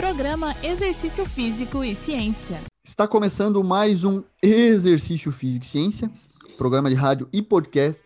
Programa 0.00 0.56
Exercício 0.62 1.26
Físico 1.26 1.84
e 1.84 1.94
Ciência. 1.94 2.58
Está 2.82 3.06
começando 3.06 3.62
mais 3.62 4.02
um 4.02 4.22
Exercício 4.42 5.30
Físico 5.30 5.66
e 5.66 5.68
Ciência, 5.68 6.10
programa 6.56 6.88
de 6.88 6.96
rádio 6.96 7.28
e 7.30 7.42
podcast 7.42 8.04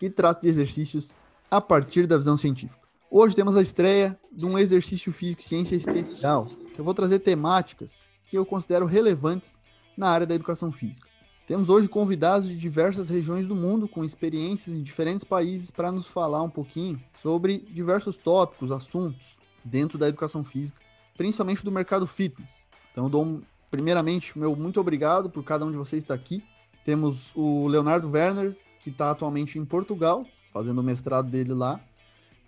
que 0.00 0.10
trata 0.10 0.40
de 0.40 0.48
exercícios 0.48 1.14
a 1.48 1.60
partir 1.60 2.04
da 2.04 2.16
visão 2.16 2.36
científica. 2.36 2.82
Hoje 3.08 3.36
temos 3.36 3.56
a 3.56 3.62
estreia 3.62 4.18
de 4.32 4.44
um 4.44 4.58
exercício 4.58 5.12
físico 5.12 5.40
e 5.40 5.44
ciência 5.44 5.76
especial, 5.76 6.46
que 6.74 6.80
eu 6.80 6.84
vou 6.84 6.92
trazer 6.92 7.20
temáticas 7.20 8.08
que 8.28 8.36
eu 8.36 8.44
considero 8.44 8.84
relevantes 8.84 9.56
na 9.96 10.08
área 10.08 10.26
da 10.26 10.34
educação 10.34 10.72
física. 10.72 11.06
Temos 11.46 11.68
hoje 11.68 11.86
convidados 11.86 12.48
de 12.48 12.56
diversas 12.56 13.08
regiões 13.08 13.46
do 13.46 13.54
mundo 13.54 13.86
com 13.86 14.04
experiências 14.04 14.74
em 14.74 14.82
diferentes 14.82 15.22
países 15.22 15.70
para 15.70 15.92
nos 15.92 16.08
falar 16.08 16.42
um 16.42 16.50
pouquinho 16.50 17.00
sobre 17.22 17.58
diversos 17.70 18.16
tópicos, 18.16 18.72
assuntos 18.72 19.38
dentro 19.64 19.96
da 19.96 20.08
educação 20.08 20.42
física, 20.42 20.84
principalmente 21.16 21.64
do 21.64 21.72
mercado 21.72 22.06
fitness. 22.06 22.68
Então, 22.92 23.10
dou 23.10 23.42
primeiramente 23.70 24.38
meu 24.38 24.54
muito 24.54 24.80
obrigado 24.80 25.28
por 25.28 25.42
cada 25.44 25.64
um 25.64 25.70
de 25.70 25.76
vocês 25.76 26.02
estar 26.02 26.14
aqui. 26.14 26.42
Temos 26.84 27.34
o 27.34 27.66
Leonardo 27.66 28.08
Werner, 28.08 28.56
que 28.80 28.90
está 28.90 29.10
atualmente 29.10 29.58
em 29.58 29.64
Portugal, 29.64 30.24
fazendo 30.52 30.78
o 30.80 30.84
mestrado 30.84 31.28
dele 31.28 31.52
lá, 31.52 31.80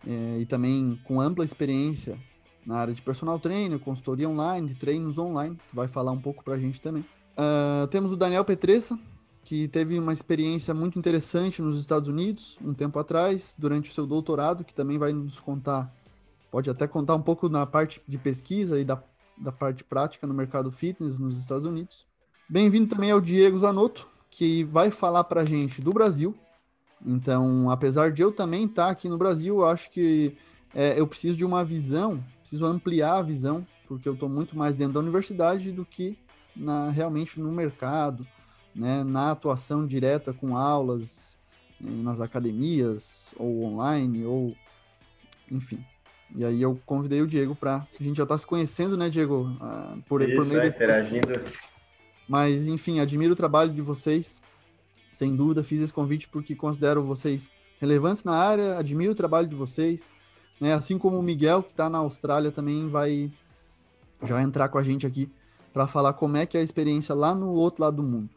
é, 0.06 0.38
e 0.40 0.46
também 0.46 0.98
com 1.04 1.20
ampla 1.20 1.44
experiência 1.44 2.18
na 2.64 2.76
área 2.76 2.94
de 2.94 3.02
personal 3.02 3.38
trainer, 3.38 3.78
consultoria 3.78 4.28
online, 4.28 4.74
treinos 4.74 5.18
online, 5.18 5.56
que 5.68 5.74
vai 5.74 5.88
falar 5.88 6.12
um 6.12 6.20
pouco 6.20 6.44
para 6.44 6.54
a 6.54 6.58
gente 6.58 6.80
também. 6.80 7.02
Uh, 7.32 7.86
temos 7.86 8.12
o 8.12 8.16
Daniel 8.16 8.44
Petressa, 8.44 8.98
que 9.42 9.66
teve 9.68 9.98
uma 9.98 10.12
experiência 10.12 10.74
muito 10.74 10.98
interessante 10.98 11.62
nos 11.62 11.80
Estados 11.80 12.08
Unidos, 12.08 12.58
um 12.62 12.74
tempo 12.74 12.98
atrás, 12.98 13.56
durante 13.58 13.90
o 13.90 13.94
seu 13.94 14.06
doutorado, 14.06 14.64
que 14.64 14.74
também 14.74 14.98
vai 14.98 15.12
nos 15.12 15.40
contar, 15.40 15.90
pode 16.50 16.70
até 16.70 16.86
contar 16.86 17.14
um 17.14 17.22
pouco 17.22 17.48
na 17.48 17.66
parte 17.66 18.00
de 18.06 18.18
pesquisa 18.18 18.80
e 18.80 18.84
da, 18.84 19.02
da 19.36 19.52
parte 19.52 19.84
prática 19.84 20.26
no 20.26 20.34
mercado 20.34 20.70
fitness 20.70 21.18
nos 21.18 21.38
Estados 21.38 21.64
Unidos. 21.64 22.06
Bem-vindo 22.48 22.88
também 22.88 23.10
ao 23.10 23.20
Diego 23.20 23.58
Zanotto, 23.58 24.08
que 24.30 24.64
vai 24.64 24.90
falar 24.90 25.24
para 25.24 25.42
a 25.42 25.44
gente 25.44 25.82
do 25.82 25.92
Brasil, 25.92 26.34
então, 27.04 27.70
apesar 27.70 28.10
de 28.10 28.22
eu 28.22 28.32
também 28.32 28.64
estar 28.64 28.90
aqui 28.90 29.08
no 29.08 29.18
Brasil, 29.18 29.58
eu 29.58 29.68
acho 29.68 29.90
que 29.90 30.36
é, 30.74 30.98
eu 30.98 31.06
preciso 31.06 31.38
de 31.38 31.44
uma 31.44 31.64
visão, 31.64 32.22
preciso 32.40 32.66
ampliar 32.66 33.16
a 33.16 33.22
visão, 33.22 33.66
porque 33.86 34.08
eu 34.08 34.14
estou 34.14 34.28
muito 34.28 34.56
mais 34.56 34.74
dentro 34.74 34.94
da 34.94 35.00
universidade 35.00 35.72
do 35.72 35.84
que 35.84 36.18
na, 36.54 36.90
realmente 36.90 37.40
no 37.40 37.52
mercado, 37.52 38.26
né, 38.74 39.04
na 39.04 39.30
atuação 39.30 39.86
direta 39.86 40.32
com 40.32 40.56
aulas 40.56 41.40
eh, 41.80 41.88
nas 41.88 42.20
academias, 42.20 43.32
ou 43.36 43.64
online, 43.64 44.24
ou 44.24 44.54
enfim. 45.50 45.84
E 46.34 46.44
aí 46.44 46.60
eu 46.60 46.78
convidei 46.84 47.22
o 47.22 47.26
Diego 47.26 47.54
para 47.54 47.86
a 47.98 48.02
gente 48.02 48.16
já 48.16 48.22
está 48.22 48.36
se 48.36 48.46
conhecendo, 48.46 48.96
né, 48.96 49.08
Diego? 49.08 49.56
Ah, 49.60 49.96
por, 50.08 50.22
Isso, 50.22 50.36
por 50.36 50.46
meio 50.46 50.60
é, 50.60 50.64
desse... 50.64 50.76
interagindo. 50.76 51.40
Mas, 52.28 52.68
enfim, 52.68 53.00
admiro 53.00 53.32
o 53.32 53.36
trabalho 53.36 53.72
de 53.72 53.80
vocês 53.80 54.42
sem 55.18 55.34
dúvida, 55.34 55.64
fiz 55.64 55.80
esse 55.80 55.92
convite 55.92 56.28
porque 56.28 56.54
considero 56.54 57.02
vocês 57.02 57.50
relevantes 57.80 58.22
na 58.22 58.34
área, 58.34 58.78
admiro 58.78 59.10
o 59.10 59.16
trabalho 59.16 59.48
de 59.48 59.54
vocês. 59.54 60.12
Né? 60.60 60.72
Assim 60.72 60.96
como 60.96 61.18
o 61.18 61.22
Miguel, 61.22 61.62
que 61.62 61.72
está 61.72 61.90
na 61.90 61.98
Austrália, 61.98 62.52
também 62.52 62.88
vai 62.88 63.28
já 64.22 64.34
vai 64.34 64.44
entrar 64.44 64.68
com 64.68 64.78
a 64.78 64.82
gente 64.82 65.06
aqui 65.06 65.28
para 65.72 65.88
falar 65.88 66.12
como 66.12 66.36
é 66.36 66.46
que 66.46 66.56
é 66.56 66.60
a 66.60 66.62
experiência 66.62 67.16
lá 67.16 67.34
no 67.34 67.50
outro 67.50 67.82
lado 67.82 67.96
do 67.96 68.02
mundo. 68.02 68.30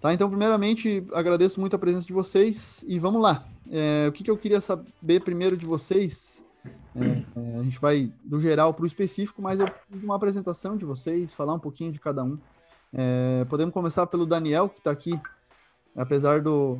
Tá, 0.00 0.12
então, 0.12 0.28
primeiramente, 0.28 1.06
agradeço 1.12 1.58
muito 1.58 1.74
a 1.74 1.78
presença 1.78 2.06
de 2.06 2.12
vocês 2.12 2.84
e 2.86 2.98
vamos 2.98 3.20
lá. 3.20 3.46
É, 3.70 4.06
o 4.08 4.12
que, 4.12 4.24
que, 4.24 4.30
eu 4.30 4.36
queria 4.36 4.60
saber 4.60 5.20
primeiro 5.20 5.56
de 5.56 5.66
vocês? 5.66 6.45
É, 6.94 7.58
a 7.58 7.62
gente 7.62 7.78
vai 7.78 8.12
do 8.24 8.40
geral 8.40 8.72
para 8.72 8.84
o 8.84 8.86
específico, 8.86 9.42
mas 9.42 9.60
eu 9.60 9.68
uma 10.02 10.16
apresentação 10.16 10.76
de 10.76 10.84
vocês, 10.84 11.34
falar 11.34 11.54
um 11.54 11.58
pouquinho 11.58 11.92
de 11.92 12.00
cada 12.00 12.24
um. 12.24 12.38
É, 12.92 13.44
podemos 13.50 13.74
começar 13.74 14.06
pelo 14.06 14.24
Daniel, 14.24 14.68
que 14.68 14.78
está 14.78 14.90
aqui 14.90 15.20
apesar 15.96 16.42
do, 16.42 16.78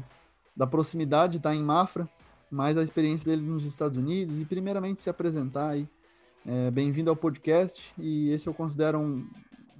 da 0.54 0.66
proximidade 0.66 1.38
estar 1.38 1.50
tá 1.50 1.56
em 1.56 1.62
Mafra, 1.62 2.08
mas 2.50 2.76
a 2.76 2.82
experiência 2.82 3.30
dele 3.30 3.42
nos 3.42 3.64
Estados 3.64 3.96
Unidos 3.96 4.38
e 4.38 4.44
primeiramente 4.44 5.00
se 5.00 5.10
apresentar 5.10 5.70
aí. 5.70 5.88
É, 6.46 6.70
Bem-vindo 6.70 7.10
ao 7.10 7.16
podcast 7.16 7.92
e 7.98 8.30
esse 8.30 8.46
eu 8.46 8.54
considero 8.54 8.98
um 9.00 9.26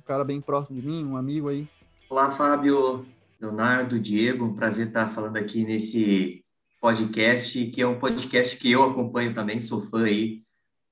cara 0.04 0.24
bem 0.24 0.40
próximo 0.40 0.80
de 0.80 0.86
mim, 0.86 1.04
um 1.04 1.16
amigo 1.16 1.48
aí. 1.48 1.68
Olá, 2.10 2.30
Fábio, 2.30 3.06
Leonardo, 3.40 4.00
Diego, 4.00 4.44
um 4.44 4.54
prazer 4.54 4.88
estar 4.88 5.08
falando 5.08 5.36
aqui 5.36 5.64
nesse 5.64 6.44
podcast, 6.86 7.66
que 7.66 7.82
é 7.82 7.86
um 7.86 7.98
podcast 7.98 8.56
que 8.56 8.70
eu 8.70 8.84
acompanho 8.84 9.34
também, 9.34 9.60
sou 9.60 9.80
fã 9.80 10.04
aí 10.04 10.44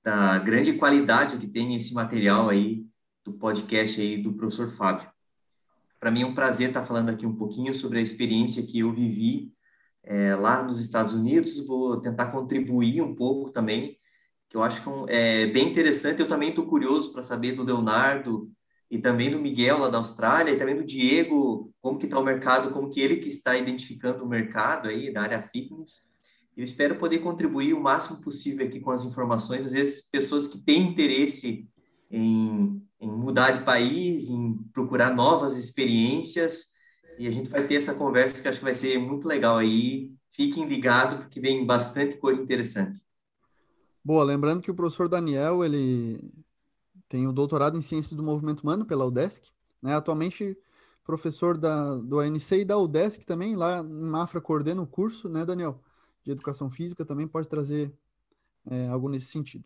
da 0.03 0.41
grande 0.41 0.72
qualidade 0.72 1.37
que 1.37 1.47
tem 1.47 1.77
esse 1.77 1.94
material 1.94 2.49
aí 2.49 2.84
do 3.25 3.32
podcast 3.32 4.00
aí 4.00 4.21
do 4.21 4.32
professor 4.32 4.69
Fábio. 4.69 5.09
Para 6.00 6.10
mim 6.10 6.22
é 6.22 6.27
um 6.27 6.34
prazer 6.34 6.71
estar 6.71 6.84
falando 6.84 7.10
aqui 7.10 7.25
um 7.25 7.37
pouquinho 7.37 7.72
sobre 7.72 8.00
a 8.00 8.03
experiência 8.03 8.66
que 8.66 8.81
eu 8.81 8.93
vivi 8.93 9.53
é, 10.03 10.34
lá 10.34 10.65
nos 10.65 10.81
Estados 10.81 11.15
Unidos. 11.15 11.65
Vou 11.65 12.00
tentar 12.00 12.26
contribuir 12.32 13.00
um 13.00 13.15
pouco 13.15 13.53
também, 13.53 13.97
que 14.49 14.56
eu 14.56 14.65
acho 14.65 14.82
que 14.82 15.12
é, 15.12 15.43
é 15.43 15.47
bem 15.47 15.69
interessante. 15.69 16.19
Eu 16.19 16.26
também 16.26 16.49
estou 16.49 16.66
curioso 16.66 17.12
para 17.12 17.22
saber 17.22 17.53
do 17.53 17.62
Leonardo 17.62 18.50
e 18.94 18.99
também 18.99 19.31
do 19.31 19.38
Miguel 19.38 19.78
lá 19.78 19.88
da 19.88 19.99
Austrália 19.99 20.53
e 20.53 20.56
também 20.56 20.77
do 20.77 20.84
Diego, 20.84 21.72
como 21.81 21.99
que 21.99 22.06
está 22.06 22.19
o 22.19 22.25
mercado, 22.25 22.72
como 22.72 22.91
que 22.91 23.00
ele 23.00 23.16
que 23.16 23.28
está 23.28 23.56
identificando 23.56 24.25
o 24.25 24.28
mercado 24.28 24.88
aí 24.88 25.12
da 25.12 25.22
área 25.22 25.43
fitness. 25.43 26.12
Eu 26.56 26.65
espero 26.65 26.97
poder 26.97 27.19
contribuir 27.19 27.75
o 27.75 27.81
máximo 27.81 28.21
possível 28.21 28.66
aqui 28.66 28.81
com 28.81 28.91
as 28.91 29.05
informações. 29.05 29.66
Às 29.66 29.72
vezes, 29.72 30.09
pessoas 30.10 30.47
que 30.47 30.59
têm 30.59 30.88
interesse 30.88 31.69
em 32.10 32.84
em 33.05 33.10
mudar 33.10 33.50
de 33.50 33.65
país, 33.65 34.28
em 34.28 34.55
procurar 34.72 35.15
novas 35.15 35.56
experiências. 35.59 36.72
E 37.19 37.28
a 37.28 37.31
gente 37.31 37.50
vai 37.50 37.66
ter 37.66 37.76
essa 37.76 37.94
conversa 37.94 38.41
que 38.41 38.49
acho 38.49 38.59
que 38.59 38.65
vai 38.65 38.75
ser 38.75 38.99
muito 38.99 39.28
legal 39.28 39.59
aí. 39.59 40.11
Fiquem 40.32 40.66
ligados, 40.66 41.19
porque 41.19 41.41
vem 41.41 41.65
bastante 41.65 42.16
coisa 42.16 42.41
interessante. 42.41 42.99
Boa, 44.03 44.25
lembrando 44.25 44.62
que 44.62 44.71
o 44.71 44.75
professor 44.75 45.09
Daniel, 45.09 45.65
ele 45.65 46.32
tem 47.14 47.28
o 47.28 47.32
doutorado 47.32 47.78
em 47.78 47.80
Ciências 47.80 48.12
do 48.12 48.25
Movimento 48.25 48.62
Humano 48.64 48.84
pela 48.84 49.06
UDESC, 49.06 49.52
né? 49.80 49.94
Atualmente 49.94 50.58
professor 51.04 51.56
da, 51.56 51.94
do 51.94 52.19
ANC 52.19 52.50
e 52.50 52.64
da 52.64 52.76
UDESC 52.76 53.25
também, 53.25 53.54
lá 53.54 53.78
em 53.78 54.04
Mafra 54.04 54.41
coordena 54.41 54.82
o 54.82 54.86
curso, 54.86 55.28
né, 55.28 55.44
Daniel? 55.44 55.80
De 56.25 56.32
Educação 56.32 56.69
Física, 56.69 57.04
também 57.04 57.28
pode 57.28 57.47
trazer 57.47 57.92
é, 58.69 58.88
algo 58.88 59.08
nesse 59.08 59.26
sentido. 59.26 59.62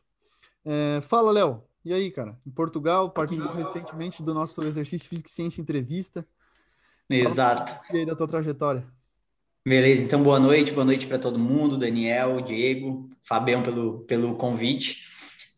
É, 0.63 1.01
fala, 1.01 1.33
Léo, 1.33 1.63
e 1.83 1.95
aí, 1.95 2.11
cara? 2.11 2.39
Em 2.47 2.51
Portugal, 2.51 3.09
participou 3.13 3.55
recentemente 3.55 4.23
do 4.23 4.35
nosso 4.35 4.63
exercício 4.63 5.09
físico 5.09 5.31
e 5.31 5.33
ciência 5.33 5.63
entrevista. 5.63 6.29
Exato. 7.09 7.81
E 7.95 7.97
aí 7.97 8.05
da 8.05 8.15
tua 8.15 8.29
trajetória? 8.29 8.87
Beleza, 9.67 10.03
então 10.03 10.23
boa 10.23 10.39
noite, 10.39 10.71
boa 10.71 10.85
noite 10.85 11.07
para 11.07 11.19
todo 11.19 11.39
mundo, 11.39 11.79
Daniel, 11.79 12.43
Diego, 12.43 13.09
Fabião 13.23 13.63
pelo, 13.63 14.01
pelo 14.01 14.35
convite. 14.35 15.08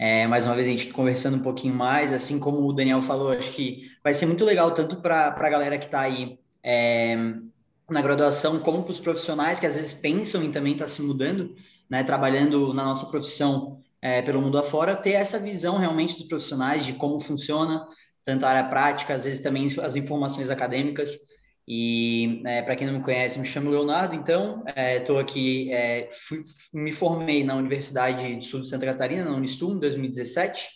É, 0.02 0.26
mais 0.26 0.46
uma 0.46 0.54
vez 0.54 0.66
a 0.66 0.70
gente 0.70 0.86
conversando 0.86 1.36
um 1.36 1.42
pouquinho 1.42 1.74
mais, 1.74 2.10
assim 2.10 2.40
como 2.40 2.66
o 2.66 2.72
Daniel 2.72 3.02
falou, 3.02 3.32
acho 3.32 3.52
que 3.52 3.90
vai 4.02 4.14
ser 4.14 4.24
muito 4.24 4.46
legal 4.46 4.70
tanto 4.72 4.96
para 4.96 5.26
a 5.26 5.50
galera 5.50 5.76
que 5.76 5.84
está 5.84 6.00
aí 6.00 6.38
é, 6.64 7.14
na 7.90 8.00
graduação, 8.00 8.58
como 8.60 8.82
para 8.82 8.92
os 8.92 8.98
profissionais 8.98 9.60
que 9.60 9.66
às 9.66 9.76
vezes 9.76 9.92
pensam 9.92 10.42
em 10.42 10.50
também 10.50 10.72
estar 10.72 10.86
tá 10.86 10.90
se 10.90 11.02
mudando, 11.02 11.54
né, 11.86 12.02
trabalhando 12.02 12.72
na 12.72 12.82
nossa 12.82 13.10
profissão 13.10 13.78
é, 14.00 14.22
pelo 14.22 14.40
mundo 14.40 14.56
afora, 14.56 14.96
ter 14.96 15.10
essa 15.10 15.38
visão 15.38 15.76
realmente 15.76 16.16
dos 16.16 16.26
profissionais 16.26 16.86
de 16.86 16.94
como 16.94 17.20
funciona, 17.20 17.86
tanto 18.24 18.46
a 18.46 18.48
área 18.48 18.70
prática, 18.70 19.12
às 19.12 19.24
vezes 19.24 19.42
também 19.42 19.68
as 19.82 19.96
informações 19.96 20.48
acadêmicas. 20.48 21.10
E 21.66 22.42
é, 22.46 22.62
para 22.62 22.74
quem 22.74 22.86
não 22.86 22.94
me 22.94 23.04
conhece, 23.04 23.38
me 23.38 23.44
chamo 23.44 23.70
Leonardo, 23.70 24.14
então 24.14 24.64
estou 24.98 25.18
é, 25.18 25.22
aqui, 25.22 25.72
é, 25.72 26.08
fui, 26.10 26.42
me 26.72 26.90
formei 26.90 27.44
na 27.44 27.54
Universidade 27.54 28.34
do 28.36 28.44
Sul 28.44 28.60
de 28.60 28.68
Santa 28.68 28.86
Catarina, 28.86 29.24
na 29.24 29.36
Unisul, 29.36 29.74
em 29.74 29.78
2017. 29.78 30.68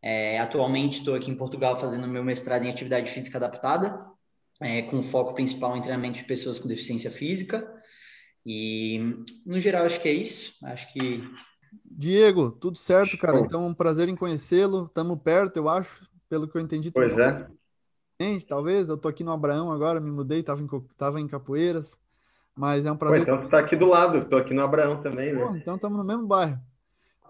É, 0.00 0.38
atualmente 0.38 0.98
estou 1.00 1.16
aqui 1.16 1.30
em 1.30 1.36
Portugal 1.36 1.78
fazendo 1.78 2.06
meu 2.06 2.22
mestrado 2.22 2.64
em 2.64 2.70
atividade 2.70 3.10
física 3.10 3.36
adaptada, 3.38 3.98
é, 4.60 4.82
com 4.82 5.02
foco 5.02 5.34
principal 5.34 5.76
em 5.76 5.82
treinamento 5.82 6.18
de 6.18 6.24
pessoas 6.24 6.58
com 6.58 6.68
deficiência 6.68 7.10
física. 7.10 7.68
E, 8.46 9.16
no 9.44 9.58
geral, 9.58 9.84
acho 9.84 10.00
que 10.00 10.08
é 10.08 10.12
isso. 10.12 10.52
Acho 10.62 10.92
que 10.92 11.22
Diego, 11.84 12.50
tudo 12.50 12.78
certo, 12.78 13.18
cara? 13.18 13.40
Então, 13.40 13.66
um 13.66 13.74
prazer 13.74 14.08
em 14.08 14.16
conhecê-lo. 14.16 14.86
Estamos 14.86 15.20
perto, 15.20 15.56
eu 15.56 15.68
acho, 15.68 16.08
pelo 16.28 16.48
que 16.48 16.56
eu 16.56 16.62
entendi. 16.62 16.90
Pois 16.90 17.16
é. 17.18 17.46
Gente, 18.20 18.46
talvez. 18.46 18.88
Eu 18.88 18.98
tô 18.98 19.08
aqui 19.08 19.22
no 19.22 19.32
Abraão 19.32 19.70
agora, 19.70 20.00
me 20.00 20.10
mudei, 20.10 20.42
tava 20.42 20.60
em, 20.60 20.68
tava 20.96 21.20
em 21.20 21.28
Capoeiras. 21.28 22.00
Mas 22.54 22.84
é 22.86 22.90
um 22.90 22.96
prazer. 22.96 23.24
Pô, 23.24 23.32
então 23.32 23.42
tu 23.44 23.48
tá 23.48 23.60
aqui 23.60 23.76
do 23.76 23.86
lado, 23.86 24.24
tô 24.24 24.36
aqui 24.36 24.52
no 24.52 24.62
Abraão 24.62 25.00
também, 25.00 25.32
né? 25.32 25.44
Pô, 25.44 25.54
então 25.54 25.76
estamos 25.76 25.96
no 25.96 26.04
mesmo 26.04 26.26
bairro. 26.26 26.58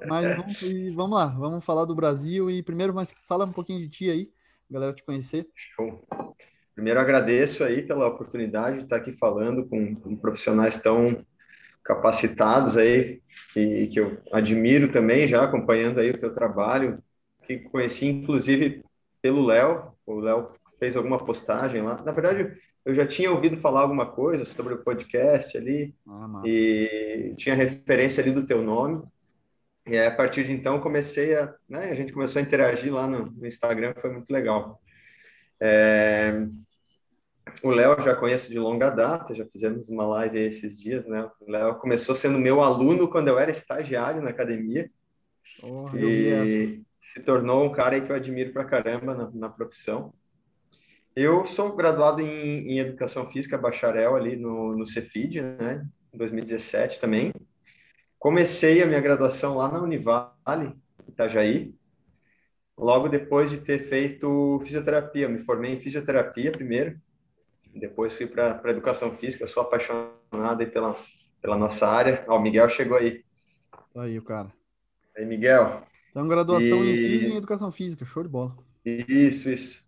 Mas 0.07 0.25
é. 0.25 0.35
vamos, 0.35 0.95
vamos 0.95 1.19
lá, 1.19 1.27
vamos 1.27 1.65
falar 1.65 1.85
do 1.85 1.95
Brasil 1.95 2.51
e 2.51 2.63
primeiro, 2.63 2.95
mas 2.95 3.13
fala 3.27 3.45
um 3.45 3.53
pouquinho 3.53 3.79
de 3.81 3.89
ti 3.89 4.11
aí, 4.11 4.31
galera 4.71 4.95
te 4.95 5.05
conhecer. 5.05 5.47
Show. 5.55 6.03
Primeiro 6.75 7.01
agradeço 7.01 7.65
aí 7.65 7.83
pela 7.83 8.07
oportunidade 8.07 8.79
de 8.79 8.85
estar 8.85 8.97
aqui 8.97 9.13
falando 9.13 9.67
com, 9.67 9.97
com 9.97 10.17
profissionais 10.17 10.79
tão 10.79 11.27
capacitados 11.83 12.77
aí, 12.77 13.21
que, 13.53 13.89
que 13.89 14.01
eu 14.01 14.19
admiro 14.33 14.91
também, 14.91 15.27
já 15.27 15.43
acompanhando 15.43 15.99
aí 15.99 16.11
o 16.11 16.19
teu 16.19 16.33
trabalho, 16.33 17.03
que 17.43 17.59
conheci 17.59 18.07
inclusive 18.07 18.85
pelo 19.21 19.45
Léo. 19.45 19.93
O 20.07 20.21
Léo 20.21 20.53
fez 20.79 20.97
alguma 20.97 21.19
postagem 21.19 21.83
lá. 21.83 22.03
Na 22.03 22.13
verdade, 22.13 22.53
eu 22.85 22.95
já 22.95 23.07
tinha 23.07 23.31
ouvido 23.31 23.57
falar 23.59 23.81
alguma 23.83 24.07
coisa 24.07 24.45
sobre 24.45 24.75
o 24.75 24.83
podcast 24.83 25.57
ali 25.57 25.95
ah, 26.07 26.43
e 26.45 27.35
tinha 27.37 27.55
referência 27.55 28.23
ali 28.23 28.33
do 28.33 28.47
teu 28.47 28.63
nome. 28.63 29.03
E 29.87 29.97
aí, 29.99 30.07
a 30.07 30.15
partir 30.15 30.45
de 30.45 30.53
então 30.53 30.81
comecei 30.81 31.35
a, 31.35 31.55
né, 31.69 31.91
a 31.91 31.95
gente 31.95 32.13
começou 32.13 32.41
a 32.41 32.43
interagir 32.43 32.93
lá 32.93 33.07
no, 33.07 33.31
no 33.31 33.47
Instagram, 33.47 33.95
foi 33.99 34.13
muito 34.13 34.31
legal. 34.31 34.81
É, 35.61 36.47
o 37.63 37.71
Léo 37.71 38.01
já 38.01 38.15
conheço 38.15 38.51
de 38.51 38.59
longa 38.59 38.91
data, 38.91 39.35
já 39.35 39.45
fizemos 39.47 39.89
uma 39.89 40.07
live 40.07 40.39
esses 40.39 40.79
dias, 40.79 41.07
né? 41.07 41.29
O 41.41 41.51
Léo 41.51 41.77
começou 41.77 42.15
sendo 42.15 42.39
meu 42.39 42.63
aluno 42.63 43.09
quando 43.09 43.29
eu 43.29 43.39
era 43.39 43.51
estagiário 43.51 44.23
na 44.23 44.31
academia. 44.31 44.91
Oh, 45.63 45.89
e 45.97 46.85
se 47.01 47.21
tornou 47.21 47.65
um 47.65 47.73
cara 47.73 48.01
que 48.01 48.13
eu 48.13 48.17
admiro 48.17 48.53
pra 48.53 48.65
caramba 48.65 49.15
na, 49.15 49.31
na 49.33 49.49
profissão. 49.49 50.13
Eu 51.21 51.45
sou 51.45 51.75
graduado 51.75 52.21
em, 52.21 52.71
em, 52.71 52.79
Educação 52.79 53.27
Física, 53.27 53.59
bacharel 53.59 54.15
ali 54.15 54.37
no, 54.37 54.77
no 54.77 54.87
Cefid, 54.87 55.43
né? 55.43 55.85
Em 56.15 56.17
2017 56.17 57.01
também. 57.01 57.33
Comecei 58.21 58.81
a 58.81 58.87
minha 58.87 59.01
graduação 59.01 59.57
lá 59.57 59.67
na 59.67 59.83
Univale, 59.83 60.77
Itajaí, 61.09 61.75
logo 62.79 63.09
depois 63.09 63.51
de 63.51 63.57
ter 63.59 63.89
feito 63.89 64.61
fisioterapia. 64.63 65.29
me 65.29 65.41
formei 65.41 65.73
em 65.73 65.81
fisioterapia 65.81 66.53
primeiro, 66.53 66.97
depois 67.75 68.15
fui 68.15 68.29
para 68.29 68.71
educação 68.71 69.11
física, 69.17 69.45
sou 69.49 69.65
apaixonado 69.65 70.65
pela, 70.71 70.97
pela 71.43 71.57
nossa 71.57 71.89
área. 71.89 72.25
Ó, 72.29 72.37
o 72.37 72.41
Miguel 72.41 72.69
chegou 72.69 72.97
aí. 72.97 73.25
Tá 73.93 74.03
aí 74.03 74.17
o 74.17 74.23
cara. 74.23 74.53
Aí, 75.17 75.27
Miguel. 75.27 75.83
Então, 76.11 76.29
graduação 76.29 76.85
e... 76.85 76.93
em 76.93 76.97
física 76.97 77.27
e 77.27 77.33
em 77.33 77.37
educação 77.39 77.73
física, 77.73 78.05
show 78.05 78.23
de 78.23 78.29
bola. 78.29 78.57
Isso, 78.85 79.51
isso. 79.51 79.88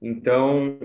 Então, 0.00 0.78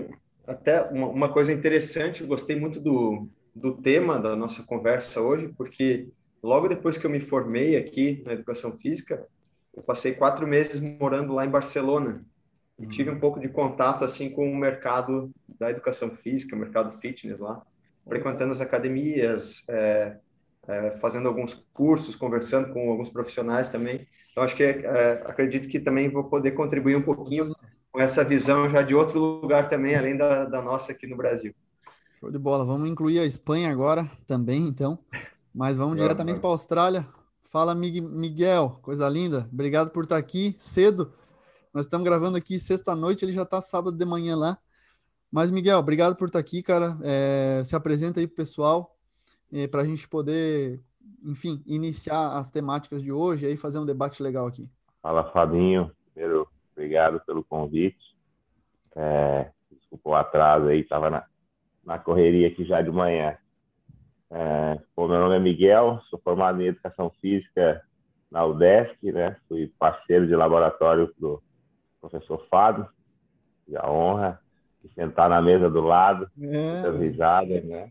até 0.46 0.82
uma, 0.82 1.08
uma 1.08 1.32
coisa 1.32 1.52
interessante, 1.52 2.24
gostei 2.24 2.58
muito 2.58 2.80
do, 2.80 3.28
do 3.54 3.74
tema 3.74 4.18
da 4.18 4.36
nossa 4.36 4.62
conversa 4.62 5.20
hoje, 5.20 5.48
porque 5.56 6.08
logo 6.42 6.68
depois 6.68 6.98
que 6.98 7.06
eu 7.06 7.10
me 7.10 7.20
formei 7.20 7.76
aqui 7.76 8.22
na 8.24 8.32
educação 8.32 8.76
física, 8.78 9.26
eu 9.74 9.82
passei 9.82 10.14
quatro 10.14 10.46
meses 10.46 10.80
morando 10.80 11.34
lá 11.34 11.44
em 11.44 11.50
Barcelona, 11.50 12.24
e 12.78 12.86
tive 12.86 13.10
um 13.10 13.18
pouco 13.18 13.40
de 13.40 13.48
contato 13.48 14.04
assim 14.04 14.28
com 14.28 14.50
o 14.50 14.56
mercado 14.56 15.30
da 15.58 15.70
educação 15.70 16.10
física, 16.10 16.54
o 16.54 16.58
mercado 16.58 16.98
fitness 16.98 17.38
lá, 17.38 17.62
frequentando 18.06 18.52
as 18.52 18.60
academias, 18.60 19.64
é, 19.68 20.16
é, 20.68 20.90
fazendo 20.98 21.26
alguns 21.26 21.54
cursos, 21.72 22.14
conversando 22.14 22.72
com 22.72 22.90
alguns 22.90 23.08
profissionais 23.08 23.68
também. 23.68 24.06
Então 24.30 24.42
acho 24.42 24.54
que 24.54 24.62
é, 24.62 25.22
acredito 25.24 25.68
que 25.68 25.80
também 25.80 26.10
vou 26.10 26.24
poder 26.24 26.50
contribuir 26.50 26.96
um 26.96 27.02
pouquinho 27.02 27.50
com 27.96 28.02
essa 28.02 28.22
visão 28.22 28.68
já 28.68 28.82
de 28.82 28.94
outro 28.94 29.18
lugar 29.18 29.70
também, 29.70 29.94
além 29.94 30.16
da, 30.16 30.44
da 30.44 30.60
nossa 30.60 30.92
aqui 30.92 31.06
no 31.06 31.16
Brasil. 31.16 31.54
Show 32.20 32.30
de 32.30 32.38
bola. 32.38 32.64
Vamos 32.64 32.88
incluir 32.90 33.18
a 33.18 33.24
Espanha 33.24 33.70
agora 33.70 34.10
também, 34.26 34.62
então. 34.62 34.98
Mas 35.54 35.76
vamos 35.76 35.96
diretamente 35.96 36.38
para 36.38 36.50
a 36.50 36.52
Austrália. 36.52 37.08
Fala, 37.44 37.74
Miguel, 37.74 38.78
coisa 38.82 39.08
linda. 39.08 39.48
Obrigado 39.50 39.90
por 39.90 40.04
estar 40.04 40.18
aqui 40.18 40.54
cedo 40.58 41.12
nós 41.76 41.84
estamos 41.84 42.06
gravando 42.06 42.38
aqui 42.38 42.58
sexta-noite, 42.58 43.22
ele 43.22 43.32
já 43.32 43.42
está 43.42 43.60
sábado 43.60 43.98
de 43.98 44.04
manhã 44.06 44.34
lá. 44.34 44.56
Mas, 45.30 45.50
Miguel, 45.50 45.78
obrigado 45.78 46.16
por 46.16 46.28
estar 46.28 46.38
aqui, 46.38 46.62
cara. 46.62 46.96
É, 47.02 47.60
se 47.66 47.76
apresenta 47.76 48.18
aí 48.18 48.26
para 48.26 48.32
o 48.32 48.36
pessoal, 48.36 48.96
é, 49.52 49.66
para 49.66 49.82
a 49.82 49.84
gente 49.84 50.08
poder, 50.08 50.80
enfim, 51.22 51.62
iniciar 51.66 52.38
as 52.38 52.50
temáticas 52.50 53.02
de 53.02 53.12
hoje 53.12 53.44
e 53.44 53.48
aí 53.50 53.58
fazer 53.58 53.78
um 53.78 53.84
debate 53.84 54.22
legal 54.22 54.46
aqui. 54.46 54.70
Fala, 55.02 55.30
Fabinho. 55.32 55.92
Primeiro, 56.14 56.48
obrigado 56.76 57.20
pelo 57.26 57.42
convite. 57.42 57.98
É, 58.94 59.50
desculpa 59.70 60.10
o 60.10 60.14
atraso 60.14 60.68
aí, 60.68 60.80
estava 60.80 61.10
na, 61.10 61.24
na 61.84 61.98
correria 61.98 62.48
aqui 62.48 62.64
já 62.64 62.82
de 62.82 62.90
manhã. 62.90 63.36
É, 64.30 64.80
bom, 64.94 65.08
meu 65.08 65.18
nome 65.18 65.36
é 65.36 65.40
Miguel, 65.40 66.00
sou 66.10 66.18
formado 66.18 66.60
em 66.60 66.66
Educação 66.66 67.10
Física 67.20 67.82
na 68.30 68.44
UDESC, 68.44 69.12
né? 69.12 69.36
Fui 69.48 69.72
parceiro 69.78 70.26
de 70.26 70.34
laboratório 70.34 71.12
do 71.18 71.42
professor 72.00 72.44
Fábio, 72.48 72.88
e 73.68 73.76
a 73.76 73.90
honra 73.90 74.40
de 74.82 74.92
sentar 74.94 75.28
na 75.28 75.40
mesa 75.40 75.68
do 75.70 75.80
lado, 75.80 76.30
é. 76.40 76.72
muitas 76.72 77.00
risadas, 77.00 77.64
né? 77.64 77.90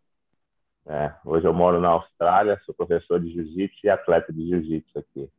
É, 0.87 1.11
hoje 1.25 1.47
eu 1.47 1.53
moro 1.53 1.81
na 1.81 1.89
Austrália, 1.89 2.61
sou 2.63 2.75
professor 2.75 3.19
de 3.19 3.31
jiu-jitsu 3.31 3.79
e 3.83 3.89
atleta 3.89 4.31
de 4.31 4.47
jiu-jitsu 4.47 4.99
aqui. 4.99 5.29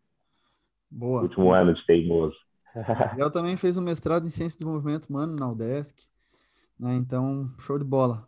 Boa. 0.90 1.22
Último 1.22 1.52
ano 1.52 1.72
de 1.72 1.86
teimoso. 1.86 2.36
Eu 3.18 3.30
também 3.30 3.56
fez 3.56 3.76
um 3.76 3.82
mestrado 3.82 4.26
em 4.26 4.30
ciência 4.30 4.58
do 4.60 4.66
movimento 4.66 5.06
humano 5.06 5.34
na 5.34 5.50
UDESC, 5.50 5.94
né? 6.78 6.94
Então, 6.96 7.50
show 7.58 7.78
de 7.78 7.84
bola. 7.84 8.26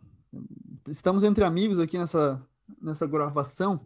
Estamos 0.87 1.23
entre 1.23 1.43
amigos 1.43 1.79
aqui 1.79 1.97
nessa 1.97 2.41
nessa 2.81 3.07
gravação. 3.07 3.81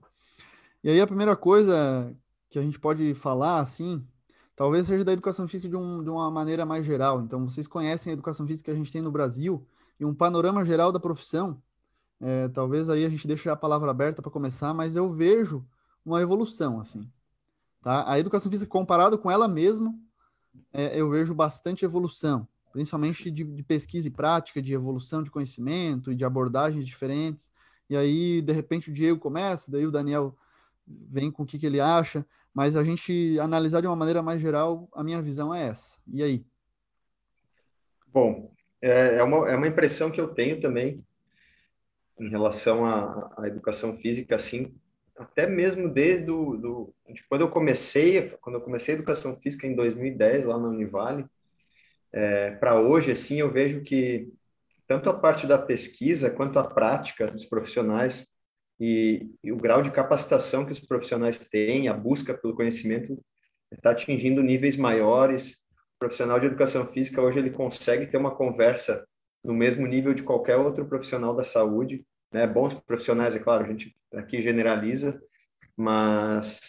E 0.84 0.90
aí 0.90 1.00
a 1.00 1.08
primeira 1.08 1.36
coisa 1.36 2.14
que 2.50 2.60
a 2.60 2.62
gente 2.62 2.80
pode 2.80 3.14
falar 3.14 3.60
assim, 3.60 4.06
talvez 4.56 4.86
seja 4.88 5.04
da 5.04 5.14
educação 5.14 5.48
física 5.48 5.70
de, 5.70 5.76
um, 5.76 6.04
de 6.04 6.10
uma 6.10 6.30
maneira 6.30 6.66
mais 6.66 6.86
geral. 6.86 7.22
Então, 7.22 7.48
vocês 7.48 7.68
conhecem 7.68 8.12
a 8.12 8.14
educação 8.14 8.46
física 8.46 8.66
que 8.66 8.76
a 8.76 8.78
gente 8.78 8.92
tem 8.92 9.02
no 9.02 9.12
Brasil 9.12 9.66
e 10.00 10.06
um 10.06 10.14
panorama 10.14 10.66
geral 10.66 10.92
da 10.92 11.00
profissão. 11.00 11.62
É, 12.20 12.48
talvez 12.50 12.90
aí 12.90 13.06
a 13.06 13.10
gente 13.10 13.28
deixe 13.28 13.50
a 13.50 13.56
palavra 13.56 13.92
aberta 13.92 14.22
para 14.22 14.32
começar, 14.32 14.74
mas 14.74 14.96
eu 14.96 15.10
vejo 15.10 15.66
uma 16.06 16.22
evolução, 16.22 16.80
assim. 16.80 17.10
Tá? 17.82 18.10
A 18.10 18.20
educação 18.20 18.52
física, 18.52 18.70
comparado 18.70 19.18
com 19.18 19.30
ela 19.32 19.48
mesma, 19.48 19.94
é, 20.72 21.00
eu 21.00 21.10
vejo 21.10 21.34
bastante 21.34 21.86
evolução, 21.86 22.48
principalmente 22.72 23.30
de, 23.30 23.44
de 23.44 23.64
pesquisa 23.64 24.08
e 24.08 24.12
prática, 24.12 24.62
de 24.62 24.74
evolução 24.74 25.24
de 25.24 25.32
conhecimento 25.32 26.12
e 26.12 26.16
de 26.16 26.26
abordagens 26.26 26.86
diferentes. 26.86 27.52
E 27.90 27.96
aí, 27.96 28.42
de 28.42 28.54
repente, 28.54 28.90
o 28.90 28.94
Diego 28.94 29.20
começa, 29.20 29.72
daí 29.72 29.86
o 29.86 29.92
Daniel 29.92 30.36
vem 30.88 31.32
com 31.32 31.44
o 31.44 31.46
que, 31.46 31.60
que 31.60 31.66
ele 31.66 31.80
acha. 31.80 32.26
Mas 32.54 32.78
a 32.78 32.84
gente 32.84 33.38
analisar 33.40 33.82
de 33.82 33.88
uma 33.88 33.96
maneira 33.96 34.22
mais 34.22 34.40
geral, 34.40 34.88
a 34.94 35.04
minha 35.04 35.22
visão 35.22 35.54
é 35.54 35.68
essa. 35.68 35.98
E 36.08 36.22
aí? 36.22 36.46
Bom, 38.08 38.52
é, 38.80 39.16
é 39.18 39.24
uma, 39.24 39.50
é 39.50 39.56
uma 39.56 39.68
impressão 39.68 40.12
que 40.12 40.22
eu 40.22 40.28
tenho 40.28 40.62
também 40.62 41.04
em 42.20 42.30
relação 42.30 42.86
à, 42.86 43.34
à 43.38 43.48
educação 43.48 43.96
física, 43.96 44.36
assim, 44.36 44.74
até 45.18 45.48
mesmo 45.48 45.90
desde 45.90 46.26
do, 46.26 46.58
do, 46.58 46.96
de 47.10 47.24
quando 47.28 47.42
eu 47.42 47.50
comecei, 47.50 48.30
quando 48.42 48.56
eu 48.56 48.62
comecei 48.62 48.94
a 48.94 48.98
educação 48.98 49.36
física 49.38 49.68
em 49.68 49.76
2010 49.76 50.46
lá 50.46 50.58
na 50.58 50.70
Univale, 50.70 51.26
é, 52.12 52.52
para 52.52 52.80
hoje, 52.80 53.12
assim, 53.12 53.40
eu 53.40 53.52
vejo 53.52 53.82
que 53.82 54.32
tanto 54.88 55.10
a 55.10 55.14
parte 55.14 55.48
da 55.48 55.58
pesquisa 55.58 56.30
quanto 56.30 56.60
a 56.60 56.64
prática 56.64 57.28
dos 57.28 57.46
profissionais 57.46 58.28
e, 58.80 59.30
e, 59.44 59.52
o 59.52 59.58
grau 59.58 59.82
de 59.82 59.92
capacitação 59.92 60.66
que 60.66 60.72
os 60.72 60.80
profissionais 60.80 61.40
têm, 61.40 61.88
a 61.88 61.94
busca 61.94 62.34
pelo 62.34 62.56
conhecimento 62.56 63.18
está 63.72 63.92
atingindo 63.92 64.44
níveis 64.44 64.76
maiores. 64.76 65.64
O 65.96 66.00
profissional 66.00 66.40
de 66.40 66.48
educação 66.48 66.86
física 66.86 67.22
hoje 67.22 67.40
ele 67.40 67.50
consegue 67.50 68.08
ter 68.08 68.18
uma 68.18 68.36
conversa 68.36 69.08
no 69.44 69.54
mesmo 69.54 69.88
nível 69.88 70.14
de 70.14 70.24
qualquer 70.24 70.58
outro 70.58 70.86
profissional 70.86 71.36
da 71.36 71.44
saúde, 71.44 72.06
né? 72.34 72.48
Bons 72.48 72.74
profissionais, 72.74 73.36
é 73.36 73.40
claro, 73.40 73.64
a 73.64 73.68
gente 73.68 73.96
aqui 74.14 74.42
generaliza, 74.42 75.22
mas 75.78 76.60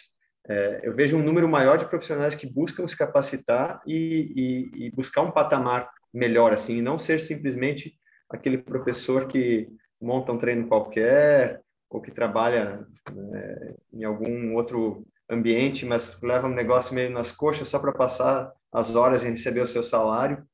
é, 0.47 0.81
eu 0.83 0.93
vejo 0.93 1.17
um 1.17 1.23
número 1.23 1.47
maior 1.49 1.77
de 1.77 1.87
profissionais 1.87 2.35
que 2.35 2.47
buscam 2.47 2.87
se 2.87 2.95
capacitar 2.95 3.81
e, 3.85 4.69
e, 4.75 4.85
e 4.85 4.91
buscar 4.91 5.21
um 5.21 5.31
patamar 5.31 5.89
melhor, 6.13 6.53
assim, 6.53 6.77
e 6.77 6.81
não 6.81 6.99
ser 6.99 7.23
simplesmente 7.23 7.95
aquele 8.29 8.57
professor 8.57 9.27
que 9.27 9.67
monta 9.99 10.31
um 10.31 10.37
treino 10.37 10.67
qualquer, 10.67 11.61
ou 11.89 12.01
que 12.01 12.11
trabalha 12.11 12.85
né, 13.11 13.75
em 13.93 14.03
algum 14.03 14.55
outro 14.55 15.05
ambiente, 15.29 15.85
mas 15.85 16.19
leva 16.21 16.47
um 16.47 16.53
negócio 16.53 16.93
meio 16.93 17.09
nas 17.09 17.31
coxas 17.31 17.67
só 17.67 17.79
para 17.79 17.91
passar 17.91 18.51
as 18.71 18.95
horas 18.95 19.23
e 19.23 19.29
receber 19.29 19.61
o 19.61 19.67
seu 19.67 19.83
salário. 19.83 20.45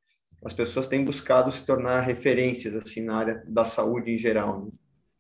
As 0.43 0.53
pessoas 0.53 0.87
têm 0.87 1.03
buscado 1.03 1.51
se 1.51 1.65
tornar 1.65 2.01
referências 2.01 2.75
assim 2.75 3.03
na 3.03 3.17
área 3.17 3.43
da 3.47 3.65
saúde 3.65 4.11
em 4.11 4.17
geral. 4.17 4.65
Né? 4.65 4.71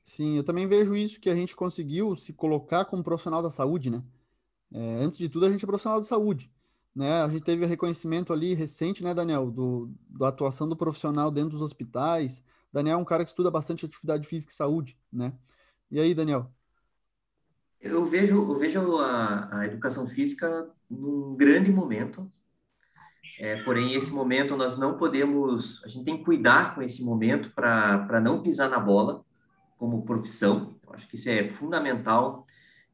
Sim, 0.03 0.37
eu 0.37 0.43
também 0.43 0.67
vejo 0.67 0.95
isso 0.95 1.19
que 1.19 1.29
a 1.29 1.35
gente 1.35 1.55
conseguiu 1.55 2.15
se 2.15 2.33
colocar 2.33 2.85
como 2.85 3.03
profissional 3.03 3.41
da 3.41 3.49
saúde, 3.49 3.89
né? 3.89 4.03
É, 4.73 4.95
antes 5.03 5.17
de 5.17 5.29
tudo, 5.29 5.45
a 5.45 5.51
gente 5.51 5.63
é 5.63 5.67
profissional 5.67 5.99
da 5.99 6.05
saúde. 6.05 6.51
Né? 6.95 7.21
A 7.21 7.27
gente 7.29 7.43
teve 7.43 7.65
reconhecimento 7.65 8.33
ali 8.33 8.53
recente, 8.53 9.03
né, 9.03 9.13
Daniel, 9.13 9.49
do, 9.49 9.93
da 10.09 10.27
atuação 10.27 10.67
do 10.67 10.75
profissional 10.75 11.31
dentro 11.31 11.51
dos 11.51 11.61
hospitais. 11.61 12.43
Daniel 12.71 12.99
é 12.99 13.01
um 13.01 13.05
cara 13.05 13.23
que 13.23 13.29
estuda 13.29 13.51
bastante 13.51 13.85
atividade 13.85 14.27
física 14.27 14.51
e 14.51 14.55
saúde, 14.55 14.97
né? 15.11 15.33
E 15.89 15.99
aí, 15.99 16.13
Daniel? 16.13 16.51
Eu 17.79 18.05
vejo, 18.05 18.35
eu 18.35 18.59
vejo 18.59 18.97
a, 18.97 19.59
a 19.59 19.65
educação 19.65 20.07
física 20.07 20.69
num 20.89 21.35
grande 21.35 21.71
momento, 21.71 22.31
é, 23.39 23.63
porém, 23.63 23.93
esse 23.95 24.13
momento 24.13 24.55
nós 24.55 24.77
não 24.77 24.99
podemos, 24.99 25.83
a 25.83 25.87
gente 25.87 26.05
tem 26.05 26.17
que 26.17 26.23
cuidar 26.23 26.75
com 26.75 26.81
esse 26.83 27.03
momento 27.03 27.49
para 27.55 28.21
não 28.21 28.43
pisar 28.43 28.69
na 28.69 28.79
bola 28.79 29.25
como 29.81 30.03
profissão. 30.03 30.75
Eu 30.85 30.93
acho 30.93 31.07
que 31.07 31.15
isso 31.15 31.27
é 31.27 31.47
fundamental, 31.47 32.45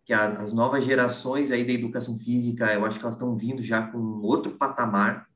que 0.05 0.13
a, 0.13 0.39
as 0.39 0.53
novas 0.53 0.85
gerações 0.85 1.51
aí 1.51 1.65
da 1.65 1.73
educação 1.73 2.17
física, 2.17 2.73
eu 2.73 2.85
acho 2.85 2.97
que 2.97 3.03
elas 3.03 3.15
estão 3.15 3.35
vindo 3.35 3.61
já 3.61 3.85
com 3.85 3.99
outro 4.21 4.53
patamar. 4.53 5.27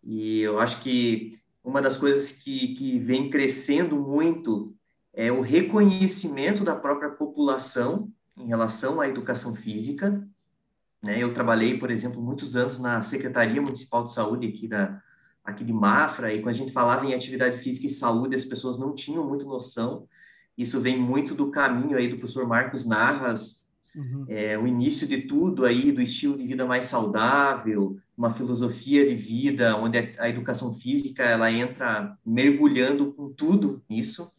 E 0.00 0.42
eu 0.42 0.60
acho 0.60 0.80
que 0.80 1.40
uma 1.64 1.82
das 1.82 1.96
coisas 1.96 2.30
que, 2.30 2.76
que 2.76 3.00
vem 3.00 3.28
crescendo 3.28 3.96
muito 3.96 4.76
é 5.12 5.32
o 5.32 5.40
reconhecimento 5.40 6.62
da 6.62 6.76
própria 6.76 7.10
população 7.10 8.08
em 8.36 8.46
relação 8.46 9.00
à 9.00 9.08
educação 9.08 9.56
física. 9.56 10.24
Né? 11.02 11.20
Eu 11.20 11.34
trabalhei, 11.34 11.76
por 11.76 11.90
exemplo, 11.90 12.22
muitos 12.22 12.54
anos 12.54 12.78
na 12.78 13.02
Secretaria 13.02 13.60
Municipal 13.60 14.04
de 14.04 14.12
Saúde 14.12 14.46
aqui, 14.46 14.68
da, 14.68 15.02
aqui 15.42 15.64
de 15.64 15.72
Mafra, 15.72 16.32
e 16.32 16.40
quando 16.40 16.54
a 16.54 16.58
gente 16.58 16.70
falava 16.70 17.04
em 17.04 17.12
atividade 17.12 17.58
física 17.58 17.86
e 17.86 17.90
saúde, 17.90 18.36
as 18.36 18.44
pessoas 18.44 18.78
não 18.78 18.94
tinham 18.94 19.26
muito 19.26 19.46
noção. 19.46 20.06
Isso 20.56 20.80
vem 20.80 20.98
muito 20.98 21.34
do 21.34 21.50
caminho 21.50 21.96
aí 21.96 22.08
do 22.08 22.16
professor 22.16 22.46
Marcos 22.46 22.86
Narras, 22.86 23.66
uhum. 23.94 24.24
é, 24.28 24.58
o 24.58 24.66
início 24.66 25.06
de 25.06 25.22
tudo 25.22 25.64
aí, 25.64 25.92
do 25.92 26.00
estilo 26.00 26.36
de 26.36 26.46
vida 26.46 26.64
mais 26.64 26.86
saudável, 26.86 27.98
uma 28.16 28.30
filosofia 28.30 29.06
de 29.06 29.14
vida, 29.14 29.76
onde 29.76 29.98
a 30.18 30.28
educação 30.28 30.74
física 30.74 31.22
ela 31.22 31.52
entra 31.52 32.16
mergulhando 32.24 33.12
com 33.12 33.30
tudo 33.30 33.82
nisso. 33.88 34.32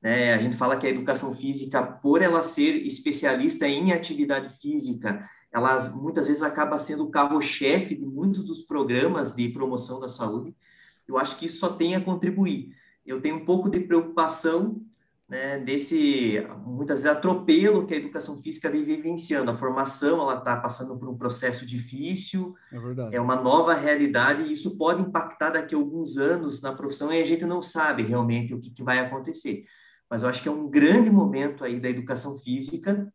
Né? 0.00 0.32
A 0.34 0.38
gente 0.38 0.56
fala 0.56 0.76
que 0.76 0.86
a 0.86 0.90
educação 0.90 1.34
física, 1.34 1.82
por 1.82 2.22
ela 2.22 2.42
ser 2.42 2.76
especialista 2.86 3.66
em 3.66 3.92
atividade 3.92 4.50
física, 4.60 5.28
ela 5.52 5.78
muitas 5.94 6.28
vezes 6.28 6.42
acaba 6.42 6.78
sendo 6.78 7.04
o 7.04 7.10
carro-chefe 7.10 7.96
de 7.96 8.04
muitos 8.06 8.44
dos 8.44 8.62
programas 8.62 9.34
de 9.34 9.48
promoção 9.48 9.98
da 9.98 10.08
saúde. 10.08 10.54
Eu 11.08 11.18
acho 11.18 11.36
que 11.38 11.46
isso 11.46 11.58
só 11.58 11.70
tem 11.70 11.96
a 11.96 12.00
contribuir. 12.00 12.72
Eu 13.04 13.20
tenho 13.20 13.36
um 13.36 13.44
pouco 13.44 13.70
de 13.70 13.80
preocupação 13.80 14.80
né, 15.28 15.58
desse, 15.58 16.40
muitas 16.64 17.02
vezes, 17.02 17.16
atropelo 17.16 17.84
que 17.84 17.94
a 17.94 17.96
educação 17.96 18.36
física 18.40 18.70
vem 18.70 18.84
vivenciando. 18.84 19.50
A 19.50 19.56
formação, 19.56 20.20
ela 20.20 20.38
está 20.38 20.56
passando 20.56 20.96
por 20.96 21.08
um 21.08 21.16
processo 21.16 21.66
difícil, 21.66 22.54
é, 22.72 23.16
é, 23.16 23.20
uma 23.20 23.34
nova 23.34 23.74
realidade, 23.74 24.44
e 24.44 24.52
isso 24.52 24.78
pode 24.78 25.02
impactar 25.02 25.50
daqui 25.50 25.74
a 25.74 25.78
alguns 25.78 26.16
anos 26.16 26.62
na 26.62 26.72
profissão, 26.72 27.12
e 27.12 27.20
a 27.20 27.24
gente 27.24 27.44
não 27.44 27.60
sabe 27.60 28.04
realmente 28.04 28.54
o 28.54 28.60
que, 28.60 28.70
que 28.70 28.84
vai 28.84 29.00
acontecer. 29.00 29.64
Mas 30.08 30.22
eu 30.22 30.28
acho 30.28 30.40
que 30.40 30.48
é 30.48 30.52
um 30.52 30.70
grande 30.70 31.10
momento 31.10 31.64
aí 31.64 31.80
da 31.80 31.90
educação 31.90 32.38
física, 32.38 33.12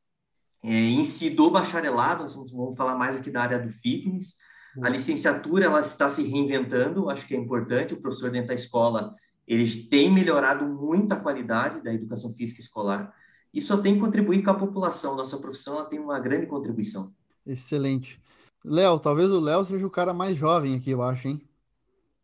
é, 0.63 0.69
em 0.69 1.03
si 1.05 1.29
do 1.29 1.49
bacharelado, 1.49 2.23
nós 2.23 2.35
vamos 2.35 2.77
falar 2.77 2.95
mais 2.95 3.15
aqui 3.15 3.31
da 3.31 3.41
área 3.41 3.59
do 3.59 3.69
fitness, 3.69 4.35
a 4.81 4.87
licenciatura 4.87 5.65
ela 5.65 5.81
está 5.81 6.09
se 6.09 6.23
reinventando, 6.23 7.09
acho 7.09 7.25
que 7.27 7.35
é 7.35 7.37
importante, 7.37 7.93
o 7.93 8.01
professor 8.01 8.31
dentro 8.31 8.49
da 8.49 8.53
escola, 8.53 9.13
ele 9.53 9.83
tem 9.83 10.11
melhorado 10.11 10.65
muito 10.65 11.11
a 11.11 11.17
qualidade 11.17 11.83
da 11.83 11.93
educação 11.93 12.33
física 12.33 12.61
escolar, 12.61 13.13
e 13.53 13.61
só 13.61 13.77
tem 13.77 13.95
que 13.95 13.99
contribuir 13.99 14.43
com 14.43 14.51
a 14.51 14.55
população, 14.55 15.15
nossa 15.15 15.37
profissão 15.37 15.75
ela 15.75 15.85
tem 15.85 15.99
uma 15.99 16.19
grande 16.19 16.45
contribuição. 16.45 17.13
Excelente. 17.45 18.21
Léo, 18.63 18.99
talvez 18.99 19.29
o 19.29 19.39
Léo 19.39 19.65
seja 19.65 19.85
o 19.85 19.89
cara 19.89 20.13
mais 20.13 20.37
jovem 20.37 20.75
aqui, 20.75 20.91
eu 20.91 21.01
acho, 21.01 21.27
hein? 21.27 21.41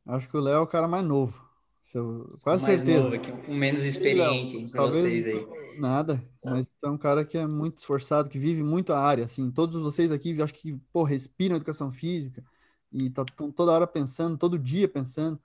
Acho 0.05 0.29
que 0.29 0.37
o 0.37 0.39
Léo 0.39 0.57
é 0.57 0.61
o 0.61 0.67
cara 0.67 0.87
mais 0.87 1.05
novo. 1.05 1.45
Seu, 1.81 2.37
quase 2.41 2.63
mais 2.63 2.81
certeza. 2.81 3.03
Novo 3.05 3.15
aqui, 3.15 3.33
um 3.49 3.55
menos 3.55 3.83
experiente 3.83 4.69
para 4.71 4.85
vocês 4.85 5.25
aí. 5.25 5.45
Nada, 5.79 6.23
mas 6.43 6.65
é 6.83 6.89
um 6.89 6.97
cara 6.97 7.23
que 7.23 7.37
é 7.37 7.45
muito 7.45 7.77
esforçado, 7.77 8.29
que 8.29 8.39
vive 8.39 8.63
muito 8.63 8.93
a 8.93 8.99
área, 8.99 9.25
assim, 9.25 9.51
todos 9.51 9.81
vocês 9.81 10.11
aqui, 10.11 10.41
acho 10.41 10.53
que, 10.53 10.73
pô, 10.91 11.03
respiram 11.03 11.55
educação 11.55 11.91
física 11.91 12.43
e 12.91 13.09
tá 13.09 13.23
toda 13.55 13.71
hora 13.71 13.87
pensando, 13.87 14.37
todo 14.37 14.57
dia 14.57 14.87
pensando. 14.87 15.39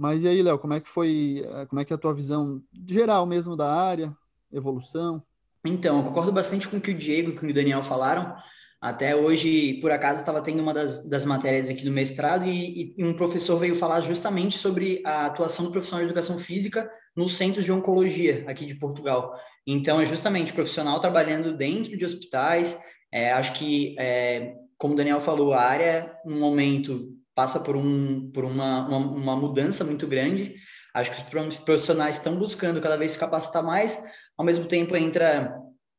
Mas 0.00 0.22
e 0.22 0.28
aí, 0.28 0.42
Léo, 0.42 0.58
como 0.58 0.72
é 0.72 0.80
que 0.80 0.88
foi, 0.88 1.44
eh, 1.44 1.66
como 1.66 1.78
é 1.78 1.84
que 1.84 1.92
é 1.92 1.96
a 1.96 1.98
tua 1.98 2.14
visão 2.14 2.62
geral 2.88 3.26
mesmo 3.26 3.54
da 3.54 3.70
área, 3.70 4.16
evolução? 4.50 5.22
Então, 5.62 5.98
eu 5.98 6.04
concordo 6.04 6.32
bastante 6.32 6.66
com 6.66 6.78
o 6.78 6.80
que 6.80 6.92
o 6.92 6.96
Diego 6.96 7.32
e 7.32 7.36
com 7.36 7.46
o 7.46 7.52
Daniel 7.52 7.82
falaram. 7.82 8.34
Até 8.80 9.14
hoje, 9.14 9.74
por 9.74 9.90
acaso, 9.90 10.20
estava 10.20 10.40
tendo 10.40 10.62
uma 10.62 10.72
das, 10.72 11.06
das 11.06 11.26
matérias 11.26 11.68
aqui 11.68 11.84
do 11.84 11.90
mestrado 11.90 12.46
e, 12.46 12.94
e, 12.96 13.04
um 13.04 13.12
professor 13.12 13.58
veio 13.58 13.74
falar 13.74 14.00
justamente 14.00 14.56
sobre 14.56 15.02
a 15.04 15.26
atuação 15.26 15.66
do 15.66 15.70
profissional 15.70 16.02
de 16.02 16.10
educação 16.10 16.38
física 16.38 16.90
nos 17.14 17.36
centros 17.36 17.66
de 17.66 17.70
oncologia 17.70 18.42
aqui 18.48 18.64
de 18.64 18.76
Portugal. 18.76 19.38
Então, 19.66 20.00
é 20.00 20.06
justamente 20.06 20.54
profissional 20.54 20.98
trabalhando 20.98 21.54
dentro 21.54 21.94
de 21.94 22.06
hospitais. 22.06 22.80
É, 23.12 23.32
acho 23.32 23.52
que, 23.52 23.94
é, 23.98 24.54
como 24.78 24.94
o 24.94 24.96
Daniel 24.96 25.20
falou, 25.20 25.52
a 25.52 25.60
área, 25.60 26.10
no 26.24 26.36
momento, 26.40 27.19
passa 27.40 27.60
por, 27.60 27.74
um, 27.74 28.30
por 28.34 28.44
uma, 28.44 28.86
uma, 28.86 28.98
uma 28.98 29.36
mudança 29.36 29.82
muito 29.82 30.06
grande. 30.06 30.56
Acho 30.92 31.10
que 31.10 31.36
os 31.38 31.56
profissionais 31.56 32.16
estão 32.16 32.36
buscando 32.38 32.82
cada 32.82 32.98
vez 32.98 33.12
se 33.12 33.18
capacitar 33.18 33.64
mais. 33.64 33.98
Ao 34.36 34.44
mesmo 34.44 34.66
tempo, 34.66 34.94
entra 34.94 35.56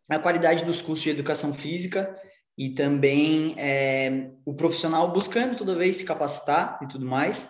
a 0.07 0.19
qualidade 0.19 0.63
dos 0.63 0.83
cursos 0.83 1.03
de 1.03 1.09
educação 1.09 1.51
física 1.51 2.15
e 2.55 2.75
também 2.75 3.55
é, 3.57 4.29
o 4.45 4.53
profissional 4.53 5.11
buscando 5.11 5.57
toda 5.57 5.75
vez 5.75 5.97
se 5.97 6.05
capacitar 6.05 6.77
e 6.83 6.87
tudo 6.87 7.07
mais. 7.07 7.49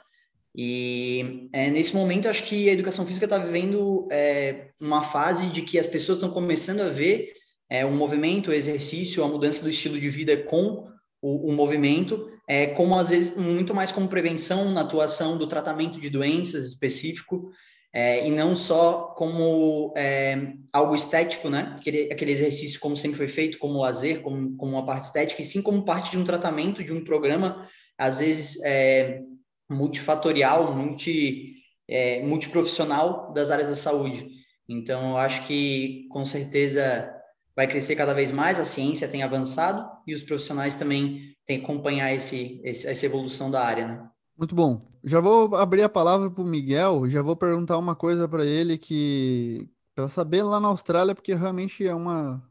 E 0.55 1.49
é, 1.51 1.69
nesse 1.69 1.93
momento, 1.93 2.29
acho 2.29 2.43
que 2.43 2.69
a 2.69 2.73
educação 2.73 3.05
física 3.05 3.25
está 3.25 3.37
vivendo 3.37 4.07
é, 4.09 4.69
uma 4.79 5.01
fase 5.01 5.47
de 5.47 5.63
que 5.63 5.77
as 5.77 5.87
pessoas 5.87 6.17
estão 6.17 6.31
começando 6.31 6.79
a 6.79 6.89
ver 6.89 7.33
é, 7.69 7.85
o 7.85 7.91
movimento, 7.91 8.51
o 8.51 8.53
exercício, 8.53 9.21
a 9.21 9.27
mudança 9.27 9.61
do 9.61 9.69
estilo 9.69 9.99
de 9.99 10.09
vida 10.09 10.37
com 10.37 10.87
o, 11.21 11.49
o 11.49 11.51
movimento, 11.51 12.30
é, 12.47 12.67
como 12.67 12.97
às 12.97 13.09
vezes 13.09 13.37
muito 13.37 13.73
mais 13.73 13.91
como 13.91 14.07
prevenção 14.07 14.71
na 14.71 14.81
atuação 14.81 15.37
do 15.37 15.47
tratamento 15.47 15.99
de 15.99 16.09
doenças 16.09 16.65
específico 16.65 17.51
é, 17.93 18.25
e 18.25 18.31
não 18.31 18.55
só 18.55 19.13
como 19.17 19.93
é, 19.97 20.53
algo 20.71 20.95
estético, 20.95 21.49
né? 21.49 21.75
Aquele, 21.77 22.11
aquele 22.11 22.31
exercício 22.31 22.79
como 22.79 22.95
sempre 22.95 23.17
foi 23.17 23.27
feito, 23.27 23.59
como 23.59 23.81
lazer, 23.81 24.21
como, 24.21 24.55
como 24.55 24.73
uma 24.73 24.85
parte 24.85 25.05
estética, 25.05 25.41
e 25.41 25.45
sim 25.45 25.61
como 25.61 25.83
parte 25.83 26.11
de 26.11 26.17
um 26.17 26.23
tratamento, 26.23 26.83
de 26.83 26.93
um 26.93 27.03
programa, 27.03 27.67
às 27.97 28.19
vezes 28.19 28.63
é, 28.63 29.21
multifatorial, 29.69 30.73
multi, 30.73 31.55
é, 31.87 32.21
multiprofissional 32.25 33.33
das 33.33 33.51
áreas 33.51 33.67
da 33.67 33.75
saúde. 33.75 34.25
Então, 34.69 35.11
eu 35.11 35.17
acho 35.17 35.45
que 35.45 36.07
com 36.09 36.23
certeza 36.23 37.09
vai 37.55 37.67
crescer 37.67 37.95
cada 37.95 38.13
vez 38.13 38.31
mais, 38.31 38.59
a 38.59 38.65
ciência 38.65 39.07
tem 39.07 39.23
avançado 39.23 39.89
e 40.07 40.13
os 40.13 40.23
profissionais 40.23 40.75
também 40.75 41.35
têm 41.45 41.59
que 41.59 41.65
acompanhar 41.65 42.13
esse, 42.13 42.61
esse 42.63 42.87
essa 42.87 43.05
evolução 43.05 43.51
da 43.51 43.63
área, 43.63 43.87
né? 43.87 44.09
Muito 44.37 44.55
bom. 44.55 44.89
Já 45.03 45.19
vou 45.19 45.55
abrir 45.55 45.83
a 45.83 45.89
palavra 45.89 46.29
para 46.29 46.43
o 46.43 46.47
Miguel, 46.47 47.07
já 47.09 47.21
vou 47.21 47.35
perguntar 47.35 47.77
uma 47.77 47.95
coisa 47.95 48.27
para 48.27 48.45
ele 48.45 48.77
que 48.77 49.69
para 49.93 50.07
saber 50.07 50.43
lá 50.43 50.59
na 50.59 50.69
Austrália, 50.69 51.13
porque 51.13 51.33
realmente 51.33 51.85
é 51.85 51.93
uma 51.93 52.41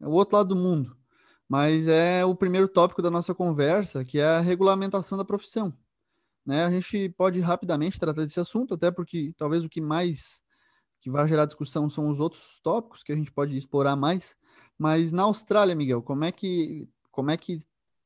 é 0.00 0.06
o 0.06 0.10
outro 0.10 0.36
lado 0.36 0.54
do 0.54 0.56
mundo. 0.56 0.96
Mas 1.48 1.88
é 1.88 2.24
o 2.24 2.34
primeiro 2.34 2.68
tópico 2.68 3.02
da 3.02 3.10
nossa 3.10 3.34
conversa, 3.34 4.04
que 4.04 4.18
é 4.18 4.24
a 4.24 4.40
regulamentação 4.40 5.18
da 5.18 5.24
profissão. 5.24 5.76
Né? 6.46 6.64
A 6.64 6.70
gente 6.70 7.08
pode 7.10 7.40
rapidamente 7.40 7.98
tratar 7.98 8.22
desse 8.22 8.40
assunto, 8.40 8.74
até 8.74 8.90
porque 8.90 9.32
talvez 9.36 9.64
o 9.64 9.68
que 9.68 9.80
mais 9.80 10.42
que 11.00 11.10
vai 11.10 11.26
gerar 11.26 11.46
discussão 11.46 11.88
são 11.88 12.08
os 12.08 12.20
outros 12.20 12.60
tópicos 12.62 13.02
que 13.02 13.12
a 13.12 13.16
gente 13.16 13.32
pode 13.32 13.56
explorar 13.56 13.96
mais. 13.96 14.36
Mas 14.80 15.12
na 15.12 15.24
Austrália, 15.24 15.74
Miguel, 15.74 16.00
como 16.00 16.24
é 16.24 16.32
que 16.32 16.88
como 17.10 17.30
é 17.30 17.36
que 17.36 17.58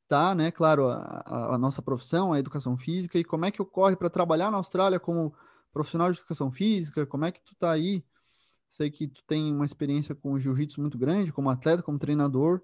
tá, 0.09 0.35
né, 0.35 0.51
claro, 0.51 0.89
a, 0.89 1.55
a, 1.55 1.59
nossa 1.59 1.81
profissão, 1.81 2.33
a 2.33 2.39
educação 2.41 2.77
física, 2.77 3.17
e 3.17 3.23
como 3.23 3.45
é 3.45 3.51
que 3.53 3.63
ocorre 3.63 3.95
para 3.95 4.11
trabalhar 4.11 4.51
na 4.51 4.57
Austrália 4.57 4.99
como 4.99 5.33
profissional 5.73 6.11
de 6.11 6.19
educação 6.19 6.51
física, 6.51 7.07
como 7.07 7.27
é 7.27 7.31
que 7.31 7.41
tu 7.41 7.55
tá 7.55 7.71
aí? 7.71 8.05
Sei 8.69 8.91
que 8.91 9.07
tu 9.07 9.23
tem 9.25 9.55
uma 9.55 9.65
experiência 9.65 10.17
com 10.17 10.37
jiu-jitsu 10.37 10.81
muito 10.81 10.99
grande, 10.99 11.33
como 11.33 11.49
atleta, 11.49 11.81
como 11.81 11.97
treinador, 11.97 12.61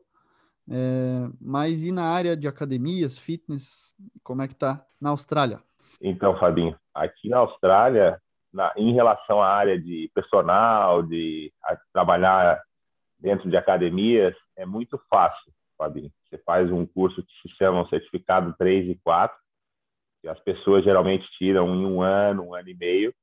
é, 0.69 1.31
mas 1.41 1.85
e 1.85 1.93
na 1.93 2.07
área 2.07 2.37
de 2.37 2.49
academias, 2.49 3.17
fitness, 3.17 3.95
como 4.25 4.43
é 4.43 4.49
que 4.49 4.57
tá 4.57 4.85
na 5.01 5.11
Austrália? 5.11 5.63
Então, 6.03 6.37
Fabinho, 6.37 6.77
aqui 6.93 7.29
na 7.29 7.39
Austrália, 7.39 8.21
na, 8.53 8.73
em 8.77 8.93
relação 8.93 9.41
à 9.41 9.47
área 9.47 9.81
de 9.81 10.11
personal, 10.13 11.01
de 11.01 11.53
trabalhar 11.93 12.61
dentro 13.21 13.49
de 13.51 13.57
academias, 13.57 14.35
é 14.57 14.65
muito 14.65 15.01
fácil, 15.09 15.53
Fabinho. 15.77 16.11
Você 16.29 16.39
faz 16.39 16.71
um 16.71 16.87
curso 16.87 17.23
que 17.23 17.49
se 17.49 17.57
chama 17.57 17.83
um 17.83 17.89
certificado 17.89 18.55
3 18.59 18.91
e 18.91 19.01
4, 19.03 19.37
que 20.23 20.29
as 20.29 20.39
pessoas 20.41 20.85
geralmente 20.85 21.27
tiram 21.39 21.75
em 21.75 21.87
um 21.87 22.03
ano, 22.03 22.49
um 22.49 22.55
ano 22.55 22.69
e 22.69 22.75
meio, 22.75 23.15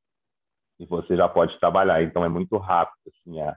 e 0.79 0.85
você 0.85 1.15
já 1.15 1.27
pode 1.27 1.57
trabalhar. 1.59 2.03
Então 2.03 2.23
é 2.23 2.29
muito 2.29 2.57
rápido 2.57 2.97
assim, 3.07 3.39
a, 3.41 3.55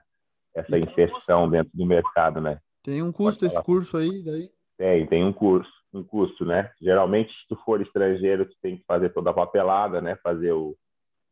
essa 0.55 0.77
inserção 0.77 1.49
dentro 1.49 1.71
do 1.73 1.85
mercado, 1.85 2.41
né? 2.41 2.59
Tem 2.83 3.01
um 3.01 3.11
custo 3.11 3.45
esse 3.45 3.61
curso 3.63 3.97
aí, 3.97 4.23
daí? 4.23 4.49
Tem, 4.77 5.05
tem 5.05 5.23
um 5.23 5.31
curso, 5.31 5.71
um 5.93 6.03
custo, 6.03 6.43
né? 6.45 6.71
Geralmente, 6.81 7.31
se 7.31 7.47
tu 7.47 7.55
for 7.63 7.81
estrangeiro, 7.81 8.45
tu 8.45 8.55
tem 8.61 8.77
que 8.77 8.83
fazer 8.85 9.09
toda 9.09 9.29
a 9.29 9.33
papelada, 9.33 10.01
né? 10.01 10.15
Fazer 10.23 10.51
o, 10.51 10.75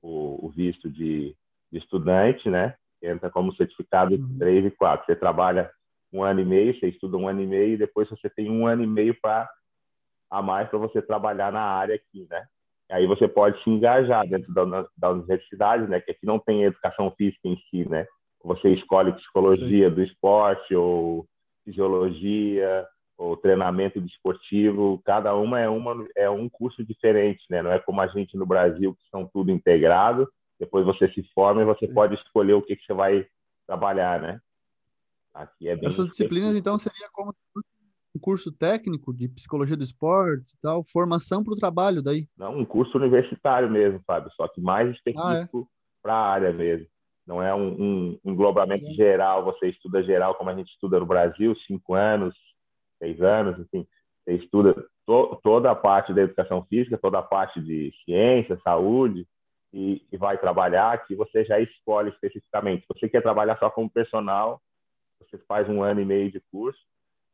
o, 0.01 0.45
o 0.45 0.49
visto 0.49 0.89
de, 0.89 1.35
de, 1.71 1.79
estudante, 1.79 2.49
né? 2.49 2.75
Entra 3.01 3.29
como 3.29 3.55
certificado 3.55 4.15
uhum. 4.15 4.37
3 4.37 4.65
e 4.65 4.71
4. 4.71 5.05
Você 5.05 5.15
trabalha 5.15 5.71
um 6.11 6.23
ano 6.23 6.41
e 6.41 6.45
meio, 6.45 6.77
você 6.77 6.87
estuda 6.87 7.17
um 7.17 7.27
ano 7.27 7.41
e 7.41 7.47
meio 7.47 7.73
e 7.73 7.77
depois 7.77 8.09
você 8.09 8.29
tem 8.29 8.49
um 8.49 8.65
ano 8.65 8.83
e 8.83 8.87
meio 8.87 9.15
para 9.21 9.49
a 10.29 10.41
mais 10.41 10.69
para 10.69 10.79
você 10.79 11.01
trabalhar 11.01 11.51
na 11.51 11.61
área 11.61 11.95
aqui, 11.95 12.27
né? 12.29 12.45
Aí 12.91 13.05
você 13.05 13.27
pode 13.27 13.61
se 13.63 13.69
engajar 13.69 14.27
dentro 14.27 14.51
da, 14.53 14.87
da 14.97 15.11
universidade, 15.11 15.87
né? 15.87 15.99
Que 15.99 16.11
aqui 16.11 16.25
não 16.25 16.39
tem 16.39 16.63
educação 16.63 17.11
física 17.17 17.47
em 17.47 17.57
si, 17.69 17.87
né? 17.87 18.05
Você 18.43 18.69
escolhe 18.69 19.13
psicologia 19.13 19.89
Sim. 19.89 19.95
do 19.95 20.03
esporte 20.03 20.75
ou 20.75 21.25
fisiologia 21.63 22.87
o 23.19 23.35
treinamento 23.35 23.99
desportivo, 23.99 25.01
cada 25.03 25.35
uma 25.35 25.59
é 25.59 25.67
uma 25.67 26.07
é 26.15 26.29
um 26.29 26.47
curso 26.47 26.83
diferente, 26.85 27.43
né? 27.49 27.61
Não 27.61 27.71
é 27.71 27.77
como 27.77 27.99
a 27.99 28.07
gente 28.07 28.37
no 28.37 28.45
Brasil 28.45 28.95
que 28.95 29.09
são 29.11 29.29
tudo 29.31 29.51
integrado. 29.51 30.27
Depois 30.59 30.85
você 30.85 31.09
se 31.13 31.23
forma 31.33 31.61
e 31.61 31.65
você 31.65 31.87
Sim. 31.87 31.93
pode 31.93 32.15
escolher 32.15 32.53
o 32.53 32.61
que, 32.61 32.75
que 32.75 32.85
você 32.85 32.93
vai 32.93 33.25
trabalhar, 33.65 34.21
né? 34.21 34.41
Aqui 35.33 35.69
é 35.69 35.75
bem 35.75 35.87
Essas 35.87 36.07
disciplinas 36.07 36.55
então 36.55 36.77
seria 36.77 37.07
como 37.13 37.33
um 38.15 38.19
curso 38.19 38.51
técnico 38.51 39.13
de 39.13 39.29
psicologia 39.29 39.77
do 39.77 39.83
esporte, 39.83 40.57
tal, 40.61 40.83
formação 40.83 41.43
para 41.43 41.53
o 41.53 41.57
trabalho 41.57 42.01
daí. 42.01 42.27
Não, 42.37 42.57
um 42.57 42.65
curso 42.65 42.97
universitário 42.97 43.69
mesmo, 43.69 44.01
Fábio, 44.05 44.31
só 44.35 44.47
que 44.47 44.59
mais 44.59 44.89
específico 44.89 45.21
ah, 45.23 45.61
é? 45.61 46.01
para 46.01 46.13
a 46.13 46.29
área 46.29 46.51
mesmo. 46.51 46.87
Não 47.25 47.41
é 47.41 47.53
um, 47.53 47.81
um, 47.81 48.19
englobamento 48.25 48.87
é. 48.87 48.93
geral, 48.93 49.45
você 49.45 49.67
estuda 49.67 50.03
geral 50.03 50.33
como 50.35 50.49
a 50.49 50.55
gente 50.55 50.71
estuda 50.71 50.99
no 50.99 51.05
Brasil, 51.05 51.55
cinco 51.67 51.93
anos, 51.93 52.35
seis 52.97 53.21
anos, 53.21 53.59
assim, 53.59 53.87
você 54.25 54.33
estuda 54.33 54.73
to, 55.05 55.39
toda 55.43 55.69
a 55.69 55.75
parte 55.75 56.11
da 56.11 56.23
educação 56.23 56.65
física, 56.65 56.97
toda 56.97 57.19
a 57.19 57.23
parte 57.23 57.61
de 57.61 57.93
ciência, 58.03 58.59
saúde, 58.63 59.27
e, 59.73 60.05
e 60.11 60.17
vai 60.17 60.37
trabalhar, 60.37 61.05
que 61.05 61.15
você 61.15 61.43
já 61.45 61.59
escolhe 61.59 62.09
especificamente. 62.09 62.81
Se 62.81 62.87
você 62.93 63.09
quer 63.09 63.21
trabalhar 63.21 63.57
só 63.57 63.69
como 63.69 63.89
personal, 63.89 64.61
você 65.19 65.37
faz 65.47 65.69
um 65.69 65.83
ano 65.83 66.01
e 66.01 66.05
meio 66.05 66.31
de 66.31 66.41
curso. 66.51 66.79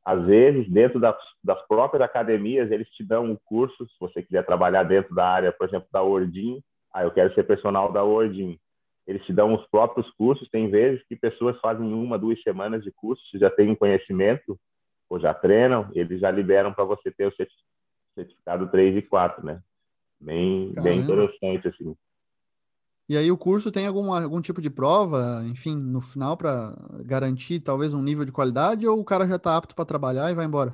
Às 0.04 0.24
vezes, 0.26 0.70
dentro 0.70 1.00
das, 1.00 1.18
das 1.44 1.60
próprias 1.68 2.02
academias, 2.02 2.72
eles 2.72 2.88
te 2.90 3.04
dão 3.04 3.26
um 3.26 3.38
curso, 3.46 3.88
se 3.88 3.96
você 4.00 4.22
quiser 4.22 4.46
trabalhar 4.46 4.84
dentro 4.84 5.16
da 5.16 5.28
área, 5.28 5.52
por 5.52 5.68
exemplo, 5.68 5.88
da 5.92 6.04
Ordim, 6.04 6.62
ah, 6.94 7.04
eu 7.04 7.12
quero 7.12 7.34
ser 7.34 7.44
personal 7.44 7.92
da 7.92 8.04
Ordim. 8.04 8.60
Eles 9.08 9.24
te 9.26 9.34
dão 9.34 9.54
os 9.54 9.66
próprios 9.68 10.10
cursos, 10.12 10.50
tem 10.50 10.70
vezes 10.70 11.04
que 11.08 11.16
pessoas 11.16 11.60
fazem 11.60 11.92
uma, 11.92 12.18
duas 12.18 12.42
semanas 12.44 12.84
de 12.84 12.92
curso, 12.92 13.22
já 13.36 13.50
têm 13.50 13.70
um 13.70 13.76
conhecimento, 13.76 14.60
ou 15.10 15.20
já 15.20 15.34
treinam, 15.34 15.90
eles 15.94 16.20
já 16.20 16.32
liberam 16.32 16.74
para 16.74 16.84
você 16.84 17.12
ter 17.12 17.28
o 17.28 17.34
certificado 18.16 18.68
3 18.70 18.98
e 18.98 19.02
4, 19.02 19.46
né? 19.46 19.62
Bem, 20.20 20.74
bem 20.74 21.00
interessante, 21.00 21.68
assim. 21.68 21.96
E 23.08 23.16
aí 23.16 23.32
o 23.32 23.38
curso 23.38 23.72
tem 23.72 23.86
algum, 23.86 24.12
algum 24.12 24.42
tipo 24.42 24.60
de 24.60 24.70
prova, 24.70 25.44
enfim, 25.46 25.76
no 25.76 26.02
final 26.02 26.36
para 26.36 26.76
garantir 27.06 27.60
talvez 27.60 27.94
um 27.94 28.02
nível 28.02 28.26
de 28.26 28.32
qualidade 28.32 28.88
ou 28.88 29.00
o 29.00 29.06
cara 29.06 29.28
já 29.28 29.36
está 29.36 29.56
apto 29.56 29.76
para 29.76 29.86
trabalhar 29.86 30.32
e 30.32 30.36
vai 30.36 30.46
embora? 30.46 30.74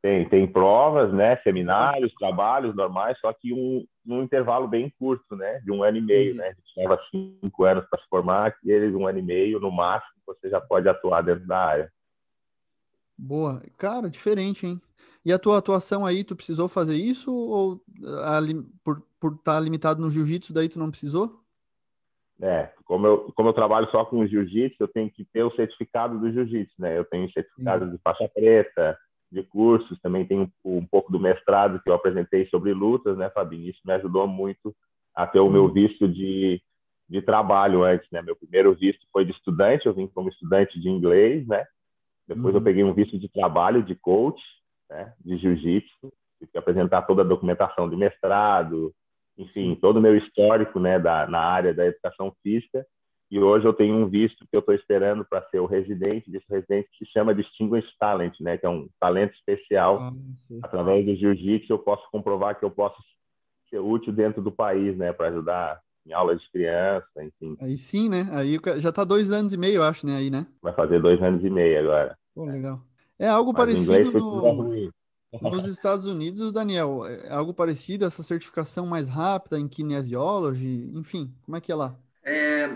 Tem, 0.00 0.26
tem 0.28 0.46
provas, 0.46 1.12
né, 1.12 1.36
seminários, 1.42 2.14
trabalhos 2.14 2.74
normais, 2.74 3.18
só 3.18 3.32
que 3.32 3.52
um, 3.52 3.84
um 4.06 4.22
intervalo 4.22 4.68
bem 4.68 4.90
curto, 4.98 5.36
né, 5.36 5.58
de 5.64 5.72
um 5.72 5.82
ano 5.82 5.98
e 5.98 6.00
meio, 6.00 6.34
né, 6.34 6.44
a 6.44 6.52
gente 6.52 6.72
leva 6.76 6.98
cinco 7.10 7.64
anos 7.64 7.84
para 7.90 8.00
se 8.00 8.08
formar, 8.08 8.54
e 8.64 8.70
eles 8.70 8.94
um 8.94 9.06
ano 9.06 9.18
e 9.18 9.22
meio, 9.22 9.60
no 9.60 9.70
máximo, 9.70 10.12
você 10.26 10.48
já 10.48 10.60
pode 10.60 10.88
atuar 10.88 11.22
dentro 11.22 11.46
da 11.46 11.58
área. 11.58 11.92
Boa. 13.18 13.62
Cara, 13.76 14.10
diferente, 14.10 14.66
hein? 14.66 14.80
E 15.24 15.32
a 15.32 15.38
tua 15.38 15.58
atuação 15.58 16.06
aí, 16.06 16.22
tu 16.22 16.36
precisou 16.36 16.68
fazer 16.68 16.94
isso 16.94 17.34
ou 17.34 17.82
a, 18.22 18.40
por 19.18 19.32
estar 19.32 19.54
tá 19.54 19.60
limitado 19.60 20.00
no 20.00 20.10
jiu-jitsu, 20.10 20.52
daí 20.52 20.68
tu 20.68 20.78
não 20.78 20.90
precisou? 20.90 21.45
É, 22.42 22.70
como 22.84 23.06
eu, 23.06 23.32
como 23.34 23.48
eu 23.48 23.52
trabalho 23.54 23.88
só 23.90 24.04
com 24.04 24.26
jiu-jitsu, 24.26 24.76
eu 24.80 24.88
tenho 24.88 25.10
que 25.10 25.24
ter 25.24 25.42
o 25.42 25.54
certificado 25.54 26.18
do 26.18 26.30
jiu-jitsu, 26.30 26.74
né? 26.78 26.96
Eu 26.98 27.04
tenho 27.04 27.30
certificado 27.32 27.90
de 27.90 27.98
faixa 27.98 28.28
preta, 28.28 28.98
de 29.32 29.42
cursos, 29.42 29.98
também 30.00 30.26
tenho 30.26 30.50
um, 30.64 30.78
um, 30.78 30.86
pouco 30.86 31.10
do 31.10 31.18
mestrado 31.18 31.80
que 31.82 31.90
eu 31.90 31.94
apresentei 31.94 32.46
sobre 32.48 32.72
lutas, 32.72 33.16
né, 33.16 33.30
Fabinho? 33.30 33.70
Isso 33.70 33.80
me 33.84 33.92
ajudou 33.94 34.26
muito 34.26 34.74
a 35.14 35.26
ter 35.26 35.40
o 35.40 35.48
meu 35.48 35.72
visto 35.72 36.06
de, 36.06 36.60
de 37.08 37.22
trabalho 37.22 37.82
antes, 37.82 38.08
né? 38.10 38.20
Meu 38.20 38.36
primeiro 38.36 38.74
visto 38.74 39.06
foi 39.12 39.24
de 39.24 39.32
estudante, 39.32 39.86
eu 39.86 39.94
vim 39.94 40.06
como 40.06 40.28
estudante 40.28 40.78
de 40.78 40.90
inglês, 40.90 41.46
né? 41.46 41.64
Depois 42.28 42.54
uhum. 42.54 42.60
eu 42.60 42.64
peguei 42.64 42.84
um 42.84 42.92
visto 42.92 43.18
de 43.18 43.28
trabalho 43.28 43.82
de 43.82 43.94
coach, 43.94 44.42
né, 44.90 45.12
de 45.24 45.36
jiu-jitsu, 45.36 46.12
tive 46.38 46.50
que 46.52 46.58
apresentar 46.58 47.02
toda 47.02 47.22
a 47.22 47.24
documentação 47.26 47.88
de 47.88 47.96
mestrado, 47.96 48.92
enfim, 49.38 49.74
todo 49.80 49.98
o 49.98 50.00
meu 50.00 50.16
histórico, 50.16 50.80
né, 50.80 50.98
da, 50.98 51.26
na 51.26 51.40
área 51.40 51.74
da 51.74 51.86
educação 51.86 52.32
física. 52.42 52.86
E 53.30 53.40
hoje 53.40 53.66
eu 53.66 53.72
tenho 53.72 53.96
um 53.96 54.08
visto 54.08 54.46
que 54.46 54.56
eu 54.56 54.60
estou 54.60 54.74
esperando 54.74 55.24
para 55.24 55.42
ser 55.50 55.58
o 55.58 55.66
residente, 55.66 56.30
desse 56.30 56.46
residente 56.48 56.88
que 56.92 57.04
se 57.04 57.12
chama 57.12 57.34
Distinguished 57.34 57.92
Talent, 57.98 58.34
né, 58.40 58.56
que 58.56 58.64
é 58.64 58.68
um 58.68 58.88
talento 59.00 59.34
especial. 59.34 59.98
Ah, 59.98 60.12
Através 60.62 61.04
do 61.04 61.16
jiu-jitsu 61.16 61.72
eu 61.72 61.78
posso 61.78 62.08
comprovar 62.10 62.58
que 62.58 62.64
eu 62.64 62.70
posso 62.70 62.96
ser 63.68 63.80
útil 63.80 64.12
dentro 64.12 64.40
do 64.40 64.52
país, 64.52 64.96
né, 64.96 65.12
para 65.12 65.28
ajudar 65.28 65.80
em 66.06 66.12
aulas 66.12 66.40
de 66.40 66.50
criança, 66.50 67.08
enfim. 67.18 67.56
Aí 67.60 67.76
sim, 67.76 68.08
né? 68.08 68.28
Aí 68.30 68.58
já 68.76 68.90
está 68.90 69.02
dois 69.02 69.32
anos 69.32 69.52
e 69.52 69.56
meio, 69.56 69.76
eu 69.76 69.82
acho, 69.82 70.06
né? 70.06 70.16
Aí, 70.16 70.30
né? 70.30 70.46
Vai 70.62 70.72
fazer 70.72 71.02
dois 71.02 71.20
anos 71.20 71.44
e 71.44 71.50
meio 71.50 71.80
agora. 71.80 72.16
Pô, 72.32 72.44
legal. 72.44 72.80
É 73.18 73.26
algo 73.28 73.52
Mas 73.52 73.74
parecido 73.74 74.12
no... 74.12 74.92
nos 75.32 75.66
Estados 75.66 76.04
Unidos, 76.04 76.52
Daniel. 76.52 77.06
É 77.06 77.32
algo 77.32 77.52
parecido, 77.52 78.04
essa 78.04 78.22
certificação 78.22 78.86
mais 78.86 79.08
rápida 79.08 79.58
em 79.58 79.68
kinesiology, 79.68 80.90
enfim, 80.94 81.34
como 81.42 81.56
é 81.56 81.60
que 81.60 81.70
é 81.70 81.74
lá? 81.74 81.98
É, 82.22 82.66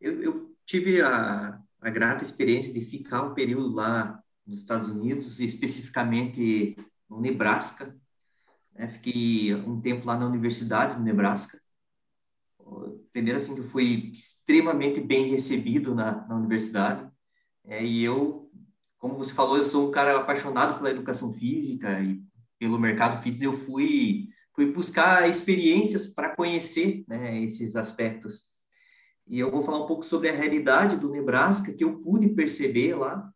eu, 0.00 0.22
eu 0.22 0.56
tive 0.64 1.00
a, 1.00 1.60
a 1.80 1.90
grata 1.90 2.24
experiência 2.24 2.72
de 2.72 2.80
ficar 2.80 3.22
um 3.22 3.34
período 3.34 3.74
lá 3.74 4.22
nos 4.46 4.60
Estados 4.60 4.88
Unidos, 4.88 5.40
especificamente 5.40 6.76
no 7.08 7.20
Nebraska. 7.20 7.96
Né? 8.74 8.88
Fiquei 8.88 9.54
um 9.54 9.80
tempo 9.80 10.06
lá 10.06 10.18
na 10.18 10.26
Universidade 10.26 10.96
do 10.96 11.02
Nebraska 11.02 11.60
primeiro 13.12 13.38
assim 13.38 13.54
que 13.54 13.60
eu 13.60 13.68
fui 13.68 14.10
extremamente 14.12 15.00
bem 15.00 15.30
recebido 15.30 15.94
na, 15.94 16.26
na 16.26 16.36
universidade 16.36 17.08
é, 17.64 17.84
e 17.84 18.02
eu 18.02 18.39
como 19.00 19.16
você 19.16 19.32
falou 19.32 19.56
eu 19.56 19.64
sou 19.64 19.88
um 19.88 19.90
cara 19.90 20.16
apaixonado 20.16 20.76
pela 20.78 20.90
educação 20.90 21.32
física 21.32 22.00
e 22.00 22.22
pelo 22.58 22.78
mercado 22.78 23.20
fitness 23.22 23.42
eu 23.42 23.52
fui 23.54 24.28
fui 24.54 24.70
buscar 24.70 25.28
experiências 25.28 26.08
para 26.08 26.36
conhecer 26.36 27.04
né, 27.08 27.40
esses 27.42 27.76
aspectos. 27.76 28.50
E 29.26 29.38
eu 29.38 29.50
vou 29.50 29.62
falar 29.62 29.82
um 29.82 29.86
pouco 29.86 30.04
sobre 30.04 30.28
a 30.28 30.34
realidade 30.34 30.96
do 30.96 31.08
Nebraska 31.08 31.72
que 31.72 31.84
eu 31.84 31.98
pude 32.00 32.28
perceber 32.28 32.94
lá 32.94 33.30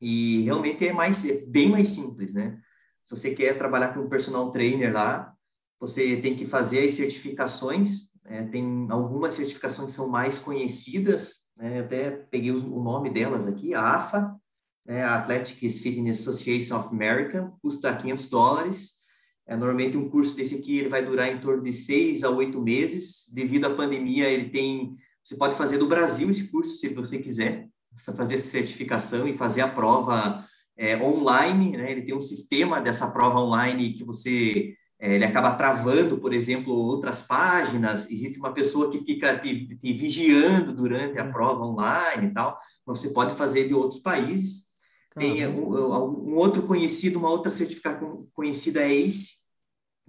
e 0.00 0.42
realmente 0.42 0.86
é 0.86 0.92
mais 0.92 1.24
é 1.24 1.46
bem 1.46 1.70
mais 1.70 1.88
simples 1.88 2.32
né? 2.32 2.60
Se 3.04 3.16
você 3.16 3.34
quer 3.34 3.56
trabalhar 3.56 3.94
com 3.94 4.00
um 4.00 4.08
personal 4.08 4.50
trainer 4.50 4.92
lá 4.92 5.32
você 5.78 6.16
tem 6.16 6.34
que 6.34 6.46
fazer 6.46 6.84
as 6.84 6.92
certificações 6.92 8.10
é, 8.24 8.42
tem 8.44 8.86
algumas 8.90 9.34
certificações 9.34 9.86
que 9.86 9.96
são 9.96 10.08
mais 10.08 10.38
conhecidas, 10.38 11.48
né? 11.56 11.80
Eu 11.80 11.84
até 11.84 12.10
peguei 12.10 12.50
o 12.50 12.82
nome 12.82 13.10
delas 13.10 13.46
aqui, 13.46 13.74
a 13.74 13.82
AFA, 13.82 14.40
né? 14.86 15.02
a 15.02 15.16
Athletics 15.16 15.78
Fitness 15.78 16.20
Association 16.20 16.78
of 16.78 16.88
America, 16.88 17.52
custa 17.62 17.94
500 17.94 18.26
dólares. 18.28 19.00
É, 19.46 19.56
normalmente 19.56 19.96
um 19.96 20.08
curso 20.08 20.36
desse 20.36 20.56
aqui 20.56 20.78
ele 20.78 20.88
vai 20.88 21.04
durar 21.04 21.28
em 21.28 21.40
torno 21.40 21.62
de 21.62 21.72
seis 21.72 22.22
a 22.22 22.30
oito 22.30 22.60
meses. 22.60 23.28
Devido 23.32 23.66
à 23.66 23.74
pandemia, 23.74 24.28
ele 24.28 24.50
tem, 24.50 24.96
você 25.22 25.36
pode 25.36 25.56
fazer 25.56 25.78
do 25.78 25.88
Brasil 25.88 26.30
esse 26.30 26.50
curso 26.50 26.74
se 26.74 26.88
você 26.88 27.18
quiser, 27.18 27.68
fazer 28.16 28.36
essa 28.36 28.48
certificação 28.48 29.26
e 29.26 29.36
fazer 29.36 29.62
a 29.62 29.68
prova 29.68 30.46
é, 30.76 30.96
online. 30.96 31.76
Né? 31.76 31.90
Ele 31.90 32.02
tem 32.02 32.14
um 32.14 32.20
sistema 32.20 32.80
dessa 32.80 33.10
prova 33.10 33.40
online 33.40 33.94
que 33.94 34.04
você 34.04 34.74
é, 35.00 35.14
ele 35.14 35.24
acaba 35.24 35.54
travando, 35.54 36.18
por 36.18 36.34
exemplo, 36.34 36.74
outras 36.74 37.22
páginas, 37.22 38.10
existe 38.10 38.38
uma 38.38 38.52
pessoa 38.52 38.90
que 38.90 39.00
fica 39.00 39.38
te, 39.38 39.74
te 39.76 39.92
vigiando 39.94 40.74
durante 40.74 41.18
a 41.18 41.24
é. 41.24 41.32
prova 41.32 41.64
online 41.64 42.26
e 42.26 42.34
tal, 42.34 42.58
você 42.84 43.08
pode 43.08 43.34
fazer 43.34 43.66
de 43.66 43.72
outros 43.72 44.00
países. 44.00 44.69
Tem 45.14 45.46
um, 45.46 45.74
um, 45.74 46.36
outro 46.36 46.62
conhecido, 46.62 47.18
uma 47.18 47.30
outra 47.30 47.50
certificação 47.50 48.28
conhecida 48.32 48.80
é 48.80 48.92
ACE, 48.92 49.40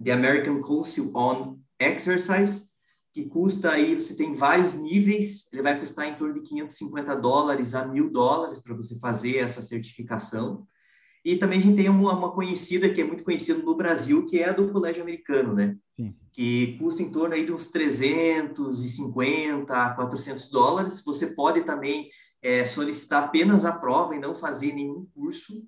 The 0.02 0.12
American 0.12 0.60
Council 0.60 1.12
on 1.14 1.58
Exercise, 1.78 2.72
que 3.12 3.24
custa 3.24 3.72
aí, 3.72 3.94
você 3.94 4.16
tem 4.16 4.34
vários 4.34 4.74
níveis, 4.74 5.52
ele 5.52 5.62
vai 5.62 5.78
custar 5.78 6.06
em 6.06 6.14
torno 6.14 6.34
de 6.34 6.48
550 6.48 7.14
dólares 7.16 7.74
a 7.74 7.86
mil 7.86 8.10
dólares 8.10 8.60
para 8.60 8.74
você 8.74 8.98
fazer 8.98 9.38
essa 9.38 9.60
certificação. 9.60 10.66
E 11.24 11.36
também 11.36 11.58
a 11.58 11.62
gente 11.62 11.76
tem 11.76 11.88
uma, 11.88 12.16
uma, 12.16 12.32
conhecida, 12.32 12.88
que 12.88 13.00
é 13.00 13.04
muito 13.04 13.22
conhecida 13.22 13.62
no 13.62 13.76
Brasil, 13.76 14.26
que 14.26 14.38
é 14.38 14.48
a 14.48 14.52
do 14.52 14.72
colégio 14.72 15.02
americano, 15.02 15.54
né? 15.54 15.76
Sim. 15.94 16.16
Que 16.32 16.78
custa 16.78 17.02
em 17.02 17.10
torno 17.10 17.34
aí 17.34 17.44
de 17.44 17.52
uns 17.52 17.68
350 17.68 19.72
a 19.72 19.94
400 19.94 20.48
dólares. 20.48 21.02
Você 21.04 21.28
pode 21.28 21.64
também 21.64 22.10
é, 22.42 22.64
solicitar 22.64 23.24
apenas 23.24 23.64
a 23.64 23.72
prova 23.72 24.16
e 24.16 24.18
não 24.18 24.34
fazer 24.34 24.72
nenhum 24.72 25.06
curso. 25.14 25.64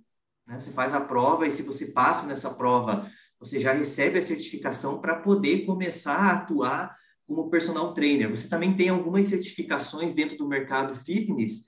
Né? 0.47 0.59
Você 0.59 0.73
faz 0.73 0.93
a 0.93 1.01
prova 1.01 1.47
e 1.47 1.53
se 1.53 1.63
você 1.63 1.93
passa 1.93 2.27
nessa 2.27 2.53
prova, 2.53 3.09
você 3.39 3.61
já 3.61 3.73
recebe 3.73 4.19
a 4.19 4.23
certificação 4.23 5.01
para 5.01 5.17
poder 5.17 5.65
começar 5.65 6.17
a 6.17 6.33
atuar 6.33 6.97
como 7.27 7.49
personal 7.49 7.95
trainer. 7.95 8.31
Você 8.31 8.49
também 8.49 8.77
tem 8.77 8.89
algumas 8.89 9.29
certificações 9.29 10.13
dentro 10.13 10.37
do 10.37 10.49
mercado 10.49 10.95
fitness 10.95 11.67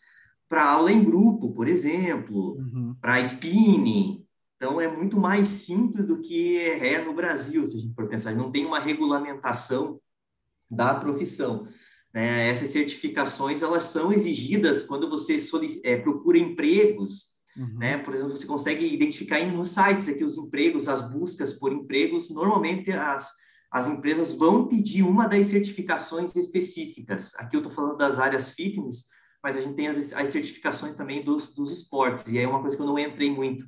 para 0.49 0.69
aula 0.69 0.93
em 0.93 1.03
grupo, 1.03 1.53
por 1.53 1.69
exemplo, 1.69 2.57
uhum. 2.57 2.95
para 3.01 3.21
spinning. 3.21 4.25
Então, 4.57 4.81
é 4.81 4.89
muito 4.89 5.19
mais 5.19 5.49
simples 5.49 6.07
do 6.07 6.21
que 6.21 6.59
é 6.59 7.03
no 7.03 7.15
Brasil, 7.15 7.67
se 7.67 7.77
a 7.77 7.81
gente 7.81 7.95
for 7.95 8.09
pensar. 8.09 8.35
Não 8.35 8.51
tem 8.51 8.65
uma 8.65 8.81
regulamentação 8.81 10.01
da 10.71 10.95
profissão. 10.95 11.67
Né? 12.17 12.49
Essas 12.49 12.71
certificações, 12.71 13.63
elas 13.63 13.85
são 13.85 14.13
exigidas 14.13 14.83
quando 14.83 15.09
você 15.11 15.37
é, 15.85 15.97
procura 15.99 16.39
empregos 16.39 17.37
Uhum. 17.57 17.79
Né? 17.79 17.99
Por 17.99 18.15
exemplo, 18.15 18.37
você 18.37 18.47
consegue 18.47 18.87
identificar 18.87 19.43
nos 19.47 19.71
sites 19.71 20.09
aqui 20.09 20.23
os 20.23 20.37
empregos, 20.37 20.89
as 20.89 21.01
buscas 21.11 21.55
por 21.55 21.73
empregos, 21.73 22.29
normalmente 22.29 22.93
as, 22.93 23.33
as 23.73 23.89
empresas 23.89 24.33
vão 24.33 24.69
pedir 24.69 25.03
uma 25.03 25.27
das 25.27 25.47
certificações 25.47 26.37
específicas. 26.37 27.35
Aqui 27.37 27.57
eu 27.57 27.61
estou 27.61 27.75
falando 27.75 27.97
das 27.97 28.19
áreas 28.19 28.51
fitness, 28.51 29.05
mas 29.43 29.57
a 29.57 29.61
gente 29.61 29.75
tem 29.75 29.89
as, 29.89 30.13
as 30.13 30.29
certificações 30.29 30.95
também 30.95 31.25
dos, 31.25 31.55
dos 31.55 31.73
esportes, 31.73 32.31
e 32.31 32.39
aí 32.39 32.45
é 32.45 32.49
uma 32.49 32.61
coisa 32.61 32.77
que 32.77 32.83
eu 32.83 32.87
não 32.87 32.99
entrei 32.99 33.31
muito. 33.31 33.65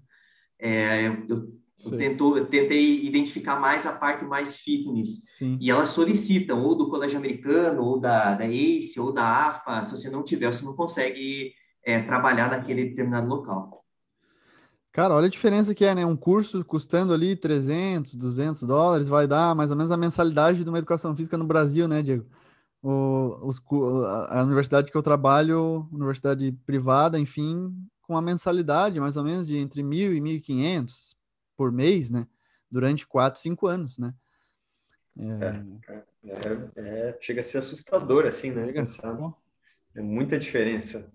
É, 0.60 1.08
eu, 1.26 1.48
eu, 1.84 1.96
tentou, 1.96 2.44
tentei 2.44 3.04
identificar 3.04 3.58
mais 3.60 3.86
a 3.86 3.92
parte 3.92 4.24
mais 4.24 4.58
fitness, 4.58 5.24
Sim. 5.38 5.56
e 5.60 5.70
elas 5.70 5.88
solicitam 5.88 6.62
ou 6.62 6.74
do 6.74 6.88
colégio 6.88 7.18
americano, 7.18 7.82
ou 7.82 8.00
da, 8.00 8.34
da 8.34 8.46
ACE, 8.46 8.98
ou 8.98 9.12
da 9.12 9.24
AFA, 9.24 9.86
se 9.86 9.92
você 9.96 10.10
não 10.10 10.24
tiver, 10.24 10.52
você 10.52 10.64
não 10.64 10.74
consegue 10.74 11.52
é, 11.84 12.00
trabalhar 12.00 12.50
naquele 12.50 12.86
determinado 12.86 13.28
local. 13.28 13.84
Cara, 14.92 15.14
olha 15.14 15.26
a 15.26 15.30
diferença 15.30 15.74
que 15.74 15.84
é, 15.84 15.94
né? 15.94 16.04
Um 16.04 16.16
curso 16.16 16.64
custando 16.64 17.12
ali 17.12 17.36
300, 17.36 18.16
200 18.16 18.62
dólares 18.64 19.08
vai 19.08 19.28
dar 19.28 19.54
mais 19.54 19.70
ou 19.70 19.76
menos 19.76 19.92
a 19.92 19.96
mensalidade 19.96 20.64
de 20.64 20.68
uma 20.68 20.78
educação 20.78 21.14
física 21.14 21.38
no 21.38 21.46
Brasil, 21.46 21.86
né, 21.86 22.02
Diego? 22.02 22.26
O, 22.82 23.38
os, 23.46 23.62
a 24.28 24.42
universidade 24.42 24.90
que 24.90 24.96
eu 24.96 25.02
trabalho, 25.02 25.86
universidade 25.92 26.50
privada, 26.66 27.18
enfim, 27.18 27.72
com 28.02 28.16
a 28.16 28.22
mensalidade 28.22 28.98
mais 28.98 29.16
ou 29.16 29.22
menos 29.22 29.46
de 29.46 29.56
entre 29.56 29.82
mil 29.82 30.12
e 30.14 30.20
mil 30.20 30.34
e 30.34 30.40
quinhentos 30.40 31.17
por 31.58 31.72
mês, 31.72 32.08
né? 32.08 32.28
Durante 32.70 33.04
quatro, 33.04 33.40
cinco 33.40 33.66
anos, 33.66 33.98
né? 33.98 34.14
É, 35.18 36.30
é, 36.30 36.70
é, 36.76 37.18
chega 37.20 37.40
a 37.40 37.44
ser 37.44 37.58
assustador, 37.58 38.24
assim, 38.26 38.52
né? 38.52 38.72
É 39.96 40.00
muita 40.00 40.38
diferença. 40.38 41.12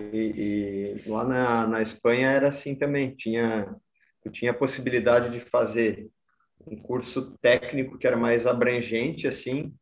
E, 0.00 1.00
e 1.04 1.08
lá 1.08 1.24
na, 1.24 1.66
na 1.66 1.82
Espanha 1.82 2.30
era 2.30 2.48
assim 2.48 2.76
também. 2.76 3.16
Tinha, 3.16 3.74
eu 4.24 4.30
tinha 4.30 4.52
a 4.52 4.54
possibilidade 4.54 5.30
de 5.30 5.40
fazer 5.40 6.08
um 6.64 6.76
curso 6.76 7.36
técnico 7.38 7.98
que 7.98 8.06
era 8.06 8.16
mais 8.16 8.46
abrangente, 8.46 9.26
assim, 9.26 9.74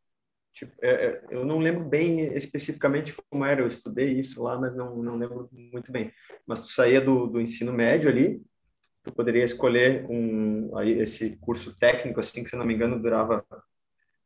Tipo, 0.53 0.73
é, 0.83 0.91
é, 0.91 1.25
eu 1.31 1.45
não 1.45 1.59
lembro 1.59 1.85
bem 1.85 2.35
especificamente 2.35 3.15
como 3.31 3.45
era, 3.45 3.61
eu 3.61 3.69
estudei 3.69 4.19
isso 4.19 4.43
lá, 4.43 4.59
mas 4.59 4.75
não, 4.75 4.97
não 4.97 5.17
lembro 5.17 5.49
muito 5.53 5.93
bem. 5.93 6.13
Mas 6.47 6.61
tu 6.61 6.69
saía 6.73 7.01
do, 7.01 7.27
do 7.27 7.41
ensino 7.41 7.73
médio 7.73 8.11
ali, 8.11 8.43
tu 9.03 9.13
poderia 9.13 9.45
escolher 9.45 10.05
um, 10.09 10.77
aí, 10.77 11.01
esse 11.01 11.37
curso 11.41 11.77
técnico, 11.79 12.21
assim, 12.21 12.45
que 12.45 12.51
se 12.51 12.57
não 12.57 12.67
me 12.67 12.75
engano 12.75 13.01
durava 13.01 13.45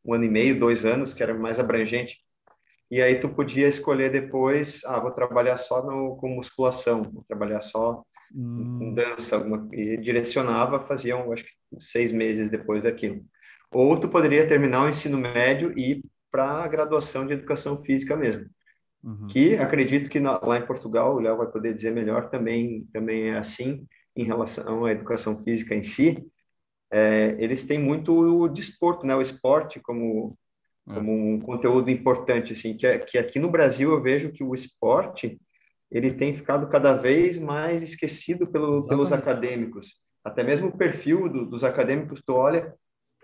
um 0.04 0.14
ano 0.14 0.24
e 0.24 0.28
meio, 0.28 0.58
dois 0.58 0.84
anos, 0.84 1.14
que 1.14 1.22
era 1.22 1.34
mais 1.34 1.58
abrangente. 1.58 2.18
E 2.90 3.00
aí 3.00 3.18
tu 3.18 3.28
podia 3.28 3.66
escolher 3.66 4.10
depois, 4.10 4.84
ah, 4.84 5.00
vou 5.00 5.10
trabalhar 5.10 5.56
só 5.56 5.82
no, 5.82 6.16
com 6.16 6.28
musculação, 6.28 7.02
vou 7.02 7.24
trabalhar 7.26 7.60
só 7.60 8.04
hum. 8.34 8.78
com 8.78 8.94
dança, 8.94 9.36
alguma, 9.36 9.68
e 9.72 9.96
direcionava, 9.96 10.80
faziam, 10.80 11.32
acho 11.32 11.44
que 11.44 11.50
seis 11.80 12.12
meses 12.12 12.50
depois 12.50 12.84
daquilo. 12.84 13.24
Ou 13.72 13.98
tu 13.98 14.08
poderia 14.08 14.46
terminar 14.46 14.84
o 14.84 14.88
ensino 14.88 15.18
médio 15.18 15.76
e 15.78 16.02
para 16.30 16.64
a 16.64 16.68
graduação 16.68 17.26
de 17.26 17.32
educação 17.32 17.78
física 17.78 18.16
mesmo. 18.16 18.46
Uhum. 19.02 19.26
Que 19.28 19.56
acredito 19.56 20.08
que 20.10 20.20
na, 20.20 20.38
lá 20.38 20.58
em 20.58 20.66
Portugal, 20.66 21.14
o 21.14 21.20
Léo 21.20 21.36
vai 21.36 21.46
poder 21.46 21.74
dizer 21.74 21.90
melhor, 21.90 22.28
também, 22.28 22.86
também 22.92 23.30
é 23.30 23.38
assim 23.38 23.86
em 24.16 24.24
relação 24.24 24.84
à 24.84 24.92
educação 24.92 25.38
física 25.38 25.74
em 25.74 25.82
si. 25.82 26.24
É, 26.90 27.36
eles 27.38 27.64
têm 27.64 27.78
muito 27.78 28.12
o 28.12 28.48
desporto, 28.48 29.06
né, 29.06 29.14
o 29.16 29.20
esporte 29.20 29.80
como, 29.80 30.38
é. 30.88 30.94
como 30.94 31.34
um 31.34 31.40
conteúdo 31.40 31.90
importante, 31.90 32.52
assim, 32.52 32.76
que, 32.76 32.86
é, 32.86 32.98
que 32.98 33.18
aqui 33.18 33.38
no 33.38 33.50
Brasil 33.50 33.90
eu 33.90 34.02
vejo 34.02 34.32
que 34.32 34.44
o 34.44 34.54
esporte 34.54 35.40
ele 35.90 36.12
tem 36.12 36.32
ficado 36.32 36.68
cada 36.68 36.92
vez 36.92 37.38
mais 37.38 37.82
esquecido 37.82 38.46
pelo, 38.46 38.86
pelos 38.86 39.12
acadêmicos. 39.12 39.96
Até 40.24 40.42
mesmo 40.42 40.68
o 40.68 40.76
perfil 40.76 41.28
do, 41.28 41.46
dos 41.46 41.62
acadêmicos, 41.62 42.22
tu 42.24 42.32
olha, 42.32 42.74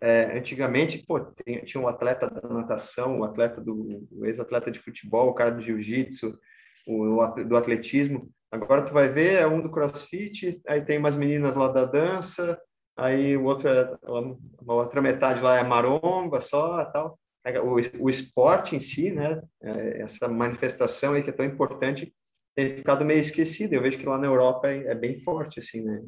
é, 0.01 0.39
antigamente, 0.39 1.05
pô, 1.07 1.21
tem, 1.21 1.65
tinha 1.65 1.83
um 1.83 1.89
atleta 1.89 2.29
da 2.29 2.49
natação, 2.49 3.17
o 3.17 3.21
um 3.21 3.25
atleta 3.25 3.61
do 3.61 4.07
ex-atleta 4.25 4.71
de 4.71 4.79
futebol, 4.79 5.29
o 5.29 5.35
cara 5.35 5.51
do 5.51 5.61
jiu-jitsu, 5.61 6.39
o, 6.87 7.21
o, 7.21 7.45
do 7.45 7.57
atletismo. 7.57 8.31
Agora 8.51 8.85
tu 8.85 8.93
vai 8.93 9.09
ver 9.09 9.41
é 9.41 9.47
um 9.47 9.61
do 9.61 9.71
CrossFit, 9.71 10.61
aí 10.67 10.85
tem 10.85 10.99
umas 10.99 11.17
meninas 11.17 11.55
lá 11.55 11.69
da 11.69 11.85
dança, 11.85 12.61
aí 12.97 13.37
o 13.37 13.45
outro 13.45 13.69
é, 13.69 13.97
a 14.03 14.73
outra 14.73 15.01
metade 15.01 15.41
lá 15.41 15.59
é 15.59 15.63
maromba 15.63 16.41
só, 16.41 16.85
tal. 16.87 17.19
O, 17.65 18.05
o 18.05 18.11
esporte 18.11 18.77
em 18.77 18.81
si, 18.81 19.11
né, 19.11 19.41
é, 19.63 20.03
essa 20.03 20.29
manifestação 20.29 21.15
aí 21.15 21.23
que 21.23 21.31
é 21.31 21.33
tão 21.33 21.47
importante, 21.47 22.13
tem 22.55 22.77
ficado 22.77 23.05
meio 23.05 23.21
esquecido. 23.21 23.73
Eu 23.73 23.83
vejo 23.83 23.99
que 23.99 24.07
lá 24.07 24.19
na 24.19 24.27
Europa 24.27 24.69
é, 24.69 24.89
é 24.89 24.95
bem 24.95 25.19
forte 25.19 25.61
assim, 25.61 25.83
né? 25.83 26.03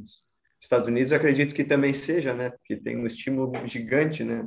Estados 0.60 0.86
Unidos 0.86 1.12
acredito 1.12 1.54
que 1.54 1.64
também 1.64 1.92
seja, 1.92 2.34
né? 2.34 2.50
Porque 2.50 2.76
tem 2.76 2.96
um 2.96 3.06
estímulo 3.06 3.52
gigante, 3.66 4.22
né? 4.22 4.44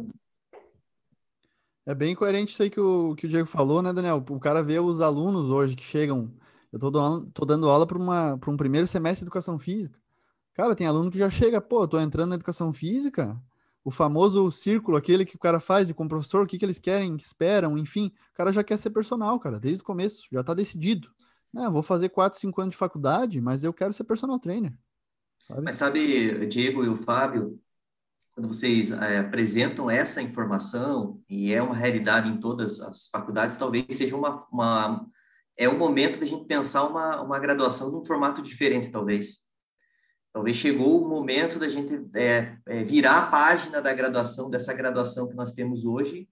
É 1.85 1.93
bem 1.93 2.15
coerente 2.15 2.51
isso 2.51 2.63
aí 2.63 2.69
que 2.69 2.79
o, 2.79 3.15
que 3.15 3.25
o 3.25 3.29
Diego 3.29 3.45
falou, 3.45 3.81
né, 3.81 3.93
Daniel? 3.93 4.23
O 4.29 4.39
cara 4.39 4.63
vê 4.63 4.79
os 4.79 5.01
alunos 5.01 5.49
hoje 5.49 5.75
que 5.75 5.83
chegam. 5.83 6.33
Eu 6.71 6.79
tô, 6.79 7.21
tô 7.33 7.45
dando 7.45 7.69
aula 7.69 7.85
para 7.85 8.51
um 8.51 8.57
primeiro 8.57 8.87
semestre 8.87 9.19
de 9.19 9.25
educação 9.25 9.57
física. 9.57 9.99
Cara, 10.53 10.75
tem 10.75 10.87
aluno 10.87 11.11
que 11.11 11.17
já 11.17 11.29
chega, 11.29 11.59
pô, 11.59 11.87
tô 11.87 11.99
entrando 11.99 12.29
na 12.29 12.35
educação 12.35 12.71
física, 12.71 13.37
o 13.83 13.91
famoso 13.91 14.49
círculo, 14.51 14.97
aquele 14.97 15.25
que 15.25 15.35
o 15.35 15.39
cara 15.39 15.59
faz 15.59 15.89
e 15.89 15.93
com 15.93 16.05
o 16.05 16.09
professor, 16.09 16.43
o 16.43 16.47
que, 16.47 16.57
que 16.57 16.65
eles 16.65 16.79
querem, 16.79 17.17
que 17.17 17.23
esperam, 17.23 17.77
enfim, 17.77 18.11
o 18.31 18.33
cara 18.33 18.51
já 18.51 18.63
quer 18.63 18.77
ser 18.77 18.89
personal, 18.89 19.39
cara, 19.39 19.59
desde 19.59 19.83
o 19.83 19.85
começo, 19.85 20.25
já 20.31 20.43
tá 20.43 20.53
decidido. 20.53 21.09
Né, 21.53 21.69
vou 21.69 21.83
fazer 21.83 22.09
4, 22.09 22.39
5 22.39 22.61
anos 22.61 22.71
de 22.71 22.77
faculdade, 22.77 23.39
mas 23.39 23.63
eu 23.63 23.71
quero 23.71 23.93
ser 23.93 24.03
personal 24.05 24.39
trainer. 24.39 24.73
Sabe? 25.47 25.61
Mas 25.61 25.75
sabe, 25.75 26.47
Diego 26.47 26.83
e 26.83 26.89
o 26.89 26.97
Fábio, 26.97 27.59
quando 28.33 28.47
vocês 28.47 28.91
é, 28.91 29.19
apresentam 29.19 29.89
essa 29.89 30.21
informação, 30.21 31.21
e 31.29 31.53
é 31.53 31.61
uma 31.61 31.75
realidade 31.75 32.27
em 32.27 32.39
todas 32.39 32.81
as 32.81 33.07
faculdades, 33.07 33.55
talvez 33.55 33.85
seja 33.91 34.15
uma, 34.15 34.45
uma 34.51 35.05
é 35.57 35.69
o 35.69 35.77
momento 35.77 36.19
da 36.19 36.25
gente 36.25 36.45
pensar 36.45 36.83
uma, 36.85 37.21
uma 37.21 37.39
graduação 37.39 37.91
num 37.91 38.03
formato 38.03 38.41
diferente, 38.41 38.91
talvez. 38.91 39.45
Talvez 40.33 40.57
chegou 40.57 41.01
o 41.01 41.07
momento 41.07 41.57
da 41.57 41.69
gente 41.69 41.93
é, 42.13 42.57
é, 42.67 42.83
virar 42.83 43.17
a 43.17 43.27
página 43.27 43.81
da 43.81 43.93
graduação, 43.93 44.49
dessa 44.49 44.73
graduação 44.73 45.29
que 45.29 45.35
nós 45.35 45.53
temos 45.53 45.85
hoje, 45.85 46.27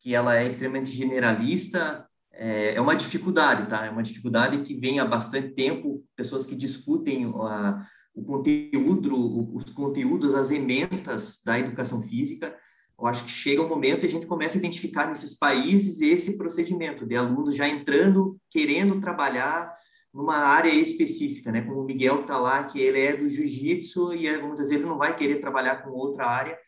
que 0.00 0.14
ela 0.14 0.36
é 0.36 0.46
extremamente 0.46 0.90
generalista, 0.90 2.06
é, 2.30 2.74
é 2.74 2.80
uma 2.80 2.94
dificuldade, 2.94 3.68
tá? 3.68 3.86
É 3.86 3.90
uma 3.90 4.02
dificuldade 4.02 4.58
que 4.58 4.74
vem 4.74 5.00
há 5.00 5.04
bastante 5.04 5.54
tempo, 5.54 6.04
pessoas 6.14 6.44
que 6.44 6.54
discutem 6.54 7.24
a, 7.24 7.86
o 8.14 8.22
conteúdo, 8.22 9.56
os 9.56 9.64
conteúdos, 9.72 10.34
as 10.34 10.50
ementas 10.50 11.40
da 11.44 11.58
educação 11.58 12.02
física, 12.02 12.54
eu 12.98 13.06
acho 13.06 13.24
que 13.24 13.30
chega 13.30 13.62
um 13.62 13.68
momento 13.68 14.04
e 14.04 14.06
a 14.06 14.10
gente 14.10 14.26
começa 14.26 14.56
a 14.56 14.60
identificar 14.60 15.06
nesses 15.06 15.38
países 15.38 16.00
esse 16.00 16.36
procedimento 16.36 17.06
de 17.06 17.14
alunos 17.14 17.54
já 17.54 17.68
entrando, 17.68 18.36
querendo 18.50 19.00
trabalhar 19.00 19.72
numa 20.12 20.36
área 20.36 20.70
específica, 20.70 21.52
né? 21.52 21.60
Como 21.60 21.80
o 21.80 21.84
Miguel 21.84 22.22
está 22.22 22.38
lá, 22.38 22.64
que 22.64 22.80
ele 22.80 22.98
é 22.98 23.16
do 23.16 23.28
jiu-jitsu 23.28 24.14
e 24.14 24.36
vamos 24.36 24.56
dizer, 24.56 24.76
ele 24.76 24.86
não 24.86 24.98
vai 24.98 25.14
querer 25.14 25.36
trabalhar 25.36 25.82
com 25.82 25.90
outra 25.90 26.26
área, 26.26 26.58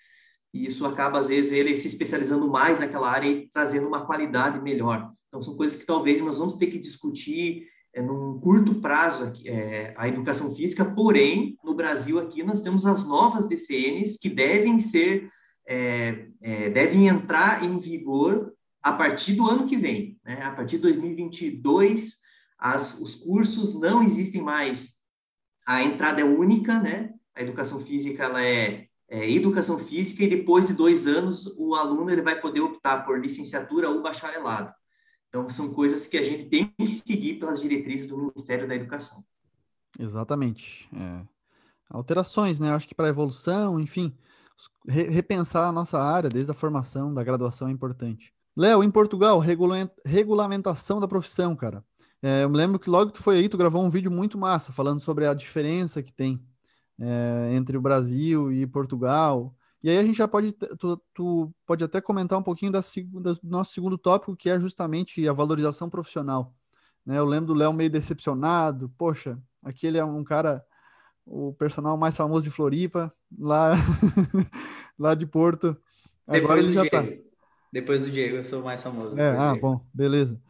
e 0.52 0.66
isso 0.66 0.84
acaba, 0.84 1.18
às 1.18 1.28
vezes, 1.28 1.52
ele 1.52 1.76
se 1.76 1.86
especializando 1.86 2.48
mais 2.48 2.80
naquela 2.80 3.10
área 3.10 3.28
e 3.28 3.48
trazendo 3.52 3.86
uma 3.86 4.04
qualidade 4.04 4.60
melhor. 4.60 5.10
Então, 5.28 5.42
são 5.42 5.56
coisas 5.56 5.78
que 5.78 5.86
talvez 5.86 6.20
nós 6.20 6.38
vamos 6.38 6.56
ter 6.56 6.66
que 6.66 6.78
discutir 6.78 7.66
é, 7.94 8.02
num 8.02 8.38
curto 8.40 8.74
prazo 8.76 9.32
é, 9.44 9.94
a 9.96 10.08
educação 10.08 10.54
física, 10.54 10.84
porém, 10.84 11.56
no 11.64 11.74
Brasil 11.74 12.18
aqui 12.18 12.42
nós 12.42 12.60
temos 12.60 12.84
as 12.84 13.06
novas 13.06 13.46
DCNs 13.46 14.18
que 14.18 14.28
devem 14.28 14.78
ser, 14.78 15.30
é, 15.70 16.26
é, 16.42 16.68
devem 16.68 17.06
entrar 17.06 17.64
em 17.64 17.78
vigor 17.78 18.52
a 18.82 18.92
partir 18.92 19.34
do 19.34 19.48
ano 19.48 19.68
que 19.68 19.76
vem, 19.76 20.18
né? 20.24 20.42
a 20.42 20.50
partir 20.50 20.76
de 20.76 20.82
2022, 20.82 22.18
as, 22.58 22.98
os 23.00 23.14
cursos 23.14 23.78
não 23.78 24.02
existem 24.02 24.42
mais, 24.42 25.00
a 25.64 25.80
entrada 25.80 26.20
é 26.20 26.24
única, 26.24 26.80
né? 26.80 27.14
a 27.36 27.42
educação 27.42 27.80
física 27.84 28.24
ela 28.24 28.44
é, 28.44 28.88
é 29.08 29.30
educação 29.30 29.78
física 29.78 30.24
e 30.24 30.28
depois 30.28 30.66
de 30.66 30.74
dois 30.74 31.06
anos 31.06 31.46
o 31.56 31.76
aluno 31.76 32.10
ele 32.10 32.22
vai 32.22 32.40
poder 32.40 32.62
optar 32.62 33.04
por 33.04 33.20
licenciatura 33.20 33.88
ou 33.88 34.02
bacharelado. 34.02 34.74
Então, 35.28 35.48
são 35.48 35.72
coisas 35.72 36.08
que 36.08 36.18
a 36.18 36.24
gente 36.24 36.46
tem 36.46 36.66
que 36.76 36.90
seguir 36.90 37.38
pelas 37.38 37.60
diretrizes 37.60 38.08
do 38.08 38.18
Ministério 38.18 38.66
da 38.66 38.74
Educação. 38.74 39.24
Exatamente. 39.96 40.88
É. 40.92 41.24
Alterações, 41.88 42.58
né? 42.58 42.72
Acho 42.72 42.88
que 42.88 42.96
para 42.96 43.08
evolução, 43.08 43.78
enfim, 43.78 44.12
re 44.86 45.04
repensar 45.04 45.68
a 45.68 45.72
nossa 45.72 46.02
área, 46.02 46.28
desde 46.28 46.50
a 46.50 46.54
formação, 46.54 47.12
da 47.12 47.22
graduação 47.22 47.68
é 47.68 47.70
importante. 47.70 48.32
Léo, 48.56 48.82
em 48.82 48.90
Portugal, 48.90 49.40
regulamentação 50.04 51.00
da 51.00 51.08
profissão, 51.08 51.54
cara. 51.54 51.84
É, 52.22 52.44
eu 52.44 52.50
me 52.50 52.56
lembro 52.56 52.78
que 52.78 52.90
logo 52.90 53.10
que 53.10 53.18
tu 53.18 53.22
foi 53.22 53.38
aí, 53.38 53.48
tu 53.48 53.56
gravou 53.56 53.82
um 53.82 53.88
vídeo 53.88 54.10
muito 54.10 54.36
massa, 54.36 54.72
falando 54.72 55.00
sobre 55.00 55.26
a 55.26 55.32
diferença 55.32 56.02
que 56.02 56.12
tem 56.12 56.40
é, 56.98 57.50
entre 57.54 57.76
o 57.76 57.80
Brasil 57.80 58.52
e 58.52 58.66
Portugal, 58.66 59.54
e 59.82 59.88
aí 59.88 59.96
a 59.96 60.04
gente 60.04 60.18
já 60.18 60.28
pode, 60.28 60.52
tu, 60.52 61.00
tu 61.14 61.54
pode 61.64 61.82
até 61.82 62.00
comentar 62.00 62.38
um 62.38 62.42
pouquinho 62.42 62.70
da, 62.70 62.80
da, 62.80 63.32
do 63.32 63.40
nosso 63.42 63.72
segundo 63.72 63.96
tópico, 63.96 64.36
que 64.36 64.50
é 64.50 64.60
justamente 64.60 65.26
a 65.26 65.32
valorização 65.32 65.88
profissional. 65.88 66.54
Né? 67.06 67.16
Eu 67.18 67.24
lembro 67.24 67.46
do 67.46 67.54
Léo 67.54 67.72
meio 67.72 67.88
decepcionado, 67.88 68.90
poxa, 68.98 69.40
Aqui 69.62 69.86
ele 69.86 69.98
é 69.98 70.04
um 70.04 70.24
cara, 70.24 70.64
o 71.30 71.52
personal 71.52 71.96
mais 71.96 72.16
famoso 72.16 72.44
de 72.44 72.50
Floripa, 72.50 73.14
lá, 73.38 73.74
lá 74.98 75.14
de 75.14 75.24
Porto. 75.24 75.76
Depois 76.26 76.66
já 76.66 76.84
tá. 76.90 77.02
Diego. 77.02 77.22
tá. 77.22 77.30
Depois 77.72 78.02
do 78.02 78.10
Diego, 78.10 78.36
eu 78.36 78.44
sou 78.44 78.60
o 78.60 78.64
mais 78.64 78.82
famoso. 78.82 79.16
É, 79.16 79.36
ah, 79.36 79.54
bom, 79.54 79.80
beleza. 79.94 80.40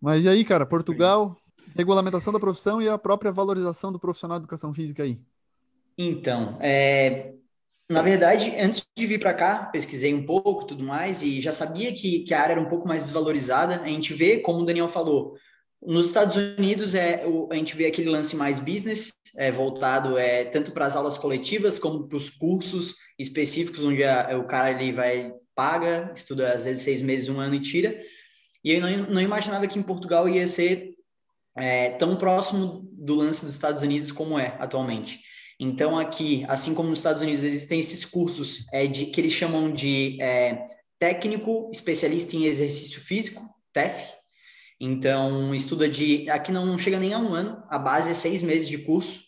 Mas 0.00 0.24
e 0.24 0.28
aí, 0.28 0.42
cara, 0.42 0.64
Portugal, 0.64 1.36
regulamentação 1.76 2.32
da 2.32 2.40
profissão 2.40 2.80
e 2.80 2.88
a 2.88 2.96
própria 2.96 3.30
valorização 3.30 3.92
do 3.92 4.00
profissional 4.00 4.38
de 4.38 4.44
educação 4.44 4.72
física 4.72 5.02
aí? 5.02 5.20
Então, 5.98 6.56
é, 6.58 7.34
na 7.86 8.00
verdade, 8.00 8.56
antes 8.58 8.82
de 8.96 9.06
vir 9.06 9.20
para 9.20 9.34
cá, 9.34 9.64
pesquisei 9.66 10.14
um 10.14 10.24
pouco, 10.24 10.64
tudo 10.64 10.82
mais, 10.82 11.22
e 11.22 11.38
já 11.38 11.52
sabia 11.52 11.92
que, 11.92 12.20
que 12.20 12.32
a 12.32 12.40
área 12.40 12.52
era 12.54 12.60
um 12.62 12.68
pouco 12.68 12.88
mais 12.88 13.02
desvalorizada. 13.02 13.82
A 13.82 13.88
gente 13.88 14.14
vê, 14.14 14.38
como 14.38 14.60
o 14.60 14.64
Daniel 14.64 14.88
falou, 14.88 15.36
nos 15.82 16.06
Estados 16.06 16.36
Unidos 16.36 16.94
é 16.94 17.24
a 17.50 17.54
gente 17.54 17.76
vê 17.76 17.86
aquele 17.86 18.10
lance 18.10 18.36
mais 18.36 18.58
business, 18.58 19.12
é, 19.36 19.50
voltado 19.50 20.18
é 20.18 20.44
tanto 20.44 20.72
para 20.72 20.86
as 20.86 20.96
aulas 20.96 21.16
coletivas 21.16 21.78
como 21.78 22.06
para 22.06 22.18
os 22.18 22.28
cursos 22.28 22.96
específicos 23.18 23.82
onde 23.82 24.04
a, 24.04 24.38
o 24.38 24.44
cara 24.44 24.70
ele 24.70 24.92
vai 24.92 25.32
paga, 25.54 26.12
estuda 26.14 26.52
às 26.52 26.64
vezes 26.64 26.84
seis 26.84 27.02
meses, 27.02 27.28
um 27.28 27.40
ano 27.40 27.54
e 27.54 27.60
tira. 27.60 28.00
E 28.64 28.72
eu 28.72 28.80
não, 28.80 29.14
não 29.14 29.20
imaginava 29.20 29.66
que 29.66 29.78
em 29.78 29.82
Portugal 29.82 30.28
ia 30.28 30.46
ser 30.46 30.94
é, 31.56 31.90
tão 31.90 32.16
próximo 32.16 32.88
do 32.92 33.14
lance 33.14 33.44
dos 33.44 33.54
Estados 33.54 33.82
Unidos 33.82 34.12
como 34.12 34.38
é 34.38 34.56
atualmente. 34.58 35.20
Então, 35.58 35.98
aqui, 35.98 36.44
assim 36.48 36.74
como 36.74 36.88
nos 36.88 37.00
Estados 37.00 37.20
Unidos, 37.22 37.44
existem 37.44 37.80
esses 37.80 38.04
cursos 38.04 38.64
é, 38.72 38.86
de, 38.86 39.06
que 39.06 39.20
eles 39.20 39.32
chamam 39.32 39.70
de 39.70 40.16
é, 40.20 40.64
técnico 40.98 41.70
especialista 41.72 42.34
em 42.34 42.46
exercício 42.46 43.00
físico, 43.00 43.42
TEF. 43.72 44.19
Então, 44.80 45.54
estuda 45.54 45.86
de. 45.86 46.28
Aqui 46.30 46.50
não, 46.50 46.78
chega 46.78 46.98
nem 46.98 47.12
a 47.12 47.18
um 47.18 47.34
ano, 47.34 47.62
a 47.68 47.78
base 47.78 48.10
é 48.10 48.14
seis 48.14 48.42
meses 48.42 48.66
de 48.66 48.78
curso. 48.78 49.20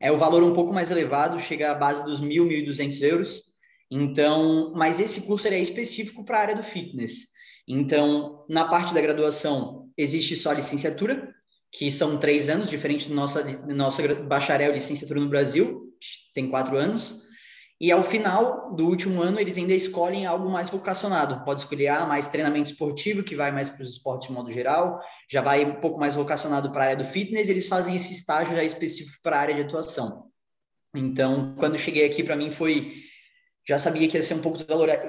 É 0.00 0.10
o 0.10 0.18
valor 0.18 0.42
um 0.42 0.54
pouco 0.54 0.72
mais 0.72 0.90
elevado, 0.90 1.38
chega 1.40 1.70
à 1.70 1.74
base 1.74 2.04
dos 2.04 2.20
mil, 2.20 2.46
mil 2.46 2.58
e 2.58 2.64
duzentos 2.64 3.02
euros. 3.02 3.42
Então, 3.90 4.72
mas 4.74 4.98
esse 4.98 5.22
curso 5.22 5.46
é 5.46 5.58
específico 5.58 6.24
para 6.24 6.38
a 6.38 6.40
área 6.40 6.56
do 6.56 6.64
fitness. 6.64 7.28
Então, 7.68 8.44
na 8.48 8.66
parte 8.66 8.92
da 8.92 9.00
graduação, 9.00 9.90
existe 9.96 10.36
só 10.36 10.50
a 10.50 10.54
licenciatura, 10.54 11.32
que 11.70 11.90
são 11.90 12.18
três 12.18 12.48
anos, 12.48 12.70
diferente 12.70 13.08
do 13.08 13.14
nosso, 13.14 13.38
nosso 13.66 14.02
bacharel 14.26 14.72
licenciatura 14.72 15.20
no 15.20 15.28
Brasil, 15.28 15.92
tem 16.34 16.48
quatro 16.48 16.76
anos. 16.76 17.23
E 17.80 17.90
ao 17.90 18.02
final 18.02 18.74
do 18.74 18.86
último 18.86 19.20
ano, 19.20 19.40
eles 19.40 19.58
ainda 19.58 19.74
escolhem 19.74 20.26
algo 20.26 20.48
mais 20.48 20.70
vocacionado. 20.70 21.44
Pode 21.44 21.62
escolher 21.62 21.88
ah, 21.88 22.06
mais 22.06 22.28
treinamento 22.28 22.70
esportivo, 22.70 23.22
que 23.22 23.34
vai 23.34 23.50
mais 23.50 23.68
para 23.68 23.82
os 23.82 23.90
esportes 23.90 24.28
de 24.28 24.34
modo 24.34 24.50
geral, 24.50 25.00
já 25.28 25.42
vai 25.42 25.64
um 25.64 25.74
pouco 25.74 25.98
mais 25.98 26.14
vocacionado 26.14 26.70
para 26.70 26.84
a 26.84 26.86
área 26.88 26.96
do 26.96 27.04
fitness, 27.04 27.48
eles 27.48 27.66
fazem 27.66 27.96
esse 27.96 28.12
estágio 28.12 28.54
já 28.54 28.62
específico 28.62 29.18
para 29.22 29.36
a 29.36 29.40
área 29.40 29.54
de 29.54 29.62
atuação. 29.62 30.26
Então, 30.94 31.54
quando 31.58 31.76
cheguei 31.76 32.06
aqui, 32.06 32.22
para 32.22 32.36
mim 32.36 32.50
foi 32.50 33.02
já 33.66 33.78
sabia 33.78 34.06
que 34.06 34.16
ia 34.16 34.22
ser 34.22 34.34
um 34.34 34.42
pouco 34.42 34.58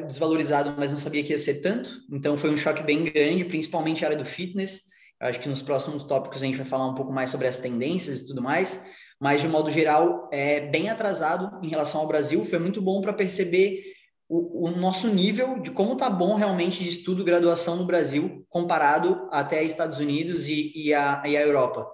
desvalorizado, 0.07 0.73
mas 0.77 0.89
não 0.89 0.97
sabia 0.97 1.21
que 1.23 1.33
ia 1.33 1.37
ser 1.37 1.61
tanto. 1.61 1.91
Então 2.09 2.37
foi 2.37 2.49
um 2.49 2.55
choque 2.55 2.81
bem 2.83 3.03
grande, 3.03 3.43
principalmente 3.43 4.03
a 4.03 4.07
área 4.07 4.17
do 4.17 4.23
fitness. 4.23 4.83
Eu 5.21 5.27
acho 5.27 5.41
que 5.41 5.49
nos 5.49 5.61
próximos 5.61 6.05
tópicos 6.05 6.41
a 6.41 6.45
gente 6.45 6.57
vai 6.57 6.65
falar 6.65 6.87
um 6.87 6.95
pouco 6.95 7.11
mais 7.11 7.29
sobre 7.29 7.47
as 7.47 7.57
tendências 7.57 8.19
e 8.19 8.27
tudo 8.27 8.41
mais. 8.41 8.85
Mas 9.19 9.41
de 9.41 9.47
modo 9.47 9.69
geral, 9.69 10.29
é 10.31 10.59
bem 10.59 10.89
atrasado 10.89 11.63
em 11.63 11.69
relação 11.69 12.01
ao 12.01 12.07
Brasil. 12.07 12.43
Foi 12.45 12.59
muito 12.59 12.81
bom 12.81 13.01
para 13.01 13.13
perceber 13.13 13.81
o, 14.27 14.67
o, 14.67 14.71
nosso 14.71 15.07
nível 15.07 15.59
de 15.59 15.71
como 15.71 15.95
tá 15.95 16.09
bom 16.09 16.35
realmente 16.35 16.83
de 16.83 16.89
estudo 16.89 17.23
graduação 17.23 17.75
no 17.75 17.85
Brasil 17.85 18.45
comparado 18.49 19.27
até 19.31 19.63
Estados 19.63 19.99
Unidos 19.99 20.47
e, 20.47 20.71
e, 20.75 20.93
a, 20.93 21.21
e 21.25 21.37
a 21.37 21.41
Europa. 21.41 21.87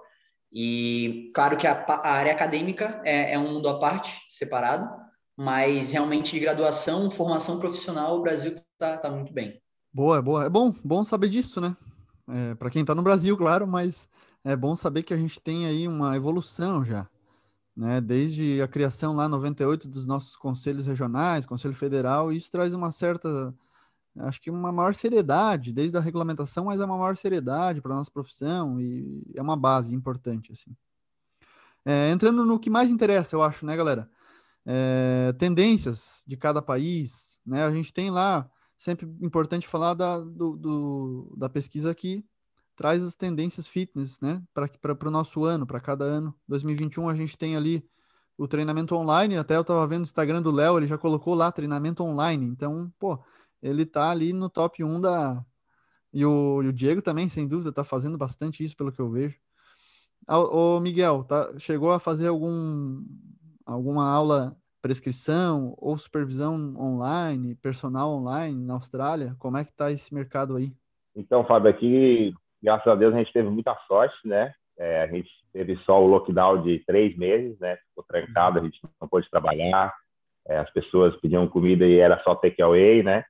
E 0.51 1.31
claro 1.33 1.57
que 1.57 1.67
a, 1.67 1.73
a 1.73 2.11
área 2.11 2.31
acadêmica 2.31 3.01
é, 3.05 3.33
é 3.33 3.39
um 3.39 3.53
mundo 3.53 3.69
à 3.69 3.79
parte, 3.79 4.19
separado, 4.29 4.89
mas 5.37 5.91
realmente 5.91 6.31
de 6.31 6.39
graduação, 6.39 7.09
formação 7.09 7.59
profissional, 7.59 8.17
o 8.17 8.21
Brasil 8.21 8.53
está 8.53 8.97
tá 8.97 9.09
muito 9.09 9.33
bem. 9.33 9.61
Boa, 9.93 10.21
boa. 10.21 10.45
É 10.45 10.49
bom, 10.49 10.73
bom 10.83 11.03
saber 11.03 11.29
disso, 11.29 11.59
né? 11.59 11.75
É, 12.29 12.55
Para 12.55 12.69
quem 12.69 12.81
está 12.81 12.95
no 12.95 13.01
Brasil, 13.01 13.35
claro, 13.37 13.67
mas 13.67 14.09
é 14.43 14.55
bom 14.55 14.75
saber 14.75 15.03
que 15.03 15.13
a 15.13 15.17
gente 15.17 15.39
tem 15.39 15.65
aí 15.65 15.87
uma 15.87 16.15
evolução 16.15 16.83
já, 16.83 17.07
né? 17.75 18.01
Desde 18.01 18.61
a 18.61 18.67
criação 18.67 19.15
lá 19.15 19.29
98 19.29 19.87
dos 19.87 20.07
nossos 20.07 20.35
conselhos 20.35 20.85
regionais, 20.85 21.45
Conselho 21.45 21.75
Federal, 21.75 22.31
isso 22.31 22.51
traz 22.51 22.73
uma 22.73 22.91
certa, 22.91 23.53
acho 24.19 24.41
que 24.41 24.49
uma 24.49 24.71
maior 24.71 24.95
seriedade, 24.95 25.73
desde 25.73 25.97
a 25.97 26.01
regulamentação, 26.01 26.65
mas 26.65 26.79
é 26.79 26.85
uma 26.85 26.97
maior 26.97 27.15
seriedade 27.15 27.81
para 27.81 27.95
nossa 27.95 28.11
profissão 28.11 28.79
e 28.79 29.23
é 29.35 29.41
uma 29.41 29.57
base 29.57 29.93
importante 29.95 30.51
assim. 30.51 30.75
É, 31.83 32.11
entrando 32.11 32.45
no 32.45 32.59
que 32.59 32.69
mais 32.69 32.91
interessa, 32.91 33.35
eu 33.35 33.41
acho, 33.41 33.65
né, 33.65 33.75
galera? 33.75 34.09
é, 34.65 35.33
tendências 35.37 36.23
de 36.27 36.37
cada 36.37 36.61
país, 36.61 37.41
né? 37.45 37.63
A 37.63 37.73
gente 37.73 37.93
tem 37.93 38.09
lá, 38.09 38.49
sempre 38.77 39.05
importante 39.21 39.67
falar 39.67 39.93
da, 39.93 40.19
do, 40.19 40.55
do 40.55 41.33
da 41.37 41.49
pesquisa 41.49 41.93
que 41.95 42.25
traz 42.81 43.03
as 43.03 43.15
tendências 43.15 43.67
fitness, 43.67 44.19
né? 44.19 44.41
Para 44.55 45.07
o 45.07 45.11
nosso 45.11 45.45
ano, 45.45 45.67
para 45.67 45.79
cada 45.79 46.03
ano. 46.03 46.33
2021 46.47 47.07
a 47.07 47.13
gente 47.13 47.37
tem 47.37 47.55
ali 47.55 47.87
o 48.35 48.47
treinamento 48.47 48.95
online, 48.95 49.37
até 49.37 49.55
eu 49.55 49.61
estava 49.61 49.85
vendo 49.85 49.99
o 49.99 50.09
Instagram 50.09 50.41
do 50.41 50.49
Léo, 50.49 50.79
ele 50.79 50.87
já 50.87 50.97
colocou 50.97 51.35
lá 51.35 51.51
treinamento 51.51 52.03
online, 52.03 52.43
então, 52.43 52.91
pô, 52.97 53.19
ele 53.61 53.85
tá 53.85 54.09
ali 54.09 54.33
no 54.33 54.49
top 54.49 54.83
1 54.83 54.99
da... 54.99 55.45
E 56.11 56.25
o, 56.25 56.63
e 56.63 56.69
o 56.69 56.73
Diego 56.73 57.03
também, 57.03 57.29
sem 57.29 57.47
dúvida, 57.47 57.71
tá 57.71 57.83
fazendo 57.83 58.17
bastante 58.17 58.63
isso, 58.63 58.75
pelo 58.75 58.91
que 58.91 58.99
eu 58.99 59.11
vejo. 59.11 59.37
Ô, 60.27 60.79
Miguel, 60.79 61.23
tá, 61.23 61.53
chegou 61.59 61.91
a 61.91 61.99
fazer 61.99 62.29
algum 62.29 63.05
alguma 63.63 64.09
aula 64.09 64.57
prescrição 64.81 65.75
ou 65.77 65.95
supervisão 65.99 66.75
online, 66.79 67.53
personal 67.57 68.09
online 68.09 68.65
na 68.65 68.73
Austrália? 68.73 69.35
Como 69.37 69.55
é 69.55 69.63
que 69.63 69.69
está 69.69 69.91
esse 69.91 70.11
mercado 70.11 70.55
aí? 70.55 70.73
Então, 71.15 71.45
Fábio, 71.45 71.69
aqui, 71.69 72.33
graças 72.61 72.87
a 72.87 72.95
Deus, 72.95 73.13
a 73.13 73.17
gente 73.17 73.33
teve 73.33 73.49
muita 73.49 73.75
sorte, 73.87 74.15
né? 74.25 74.53
É, 74.77 75.03
a 75.03 75.07
gente 75.07 75.29
teve 75.53 75.75
só 75.77 76.01
o 76.01 76.07
lockdown 76.07 76.63
de 76.63 76.79
três 76.85 77.15
meses, 77.17 77.59
né? 77.59 77.77
Ficou 77.89 78.03
trancado, 78.07 78.59
a 78.59 78.63
gente 78.63 78.79
não 78.99 79.07
pôde 79.07 79.29
trabalhar. 79.29 79.93
É, 80.47 80.57
as 80.57 80.69
pessoas 80.71 81.15
pediam 81.17 81.47
comida 81.47 81.85
e 81.85 81.99
era 81.99 82.21
só 82.23 82.35
takeaway, 82.35 83.03
né? 83.03 83.23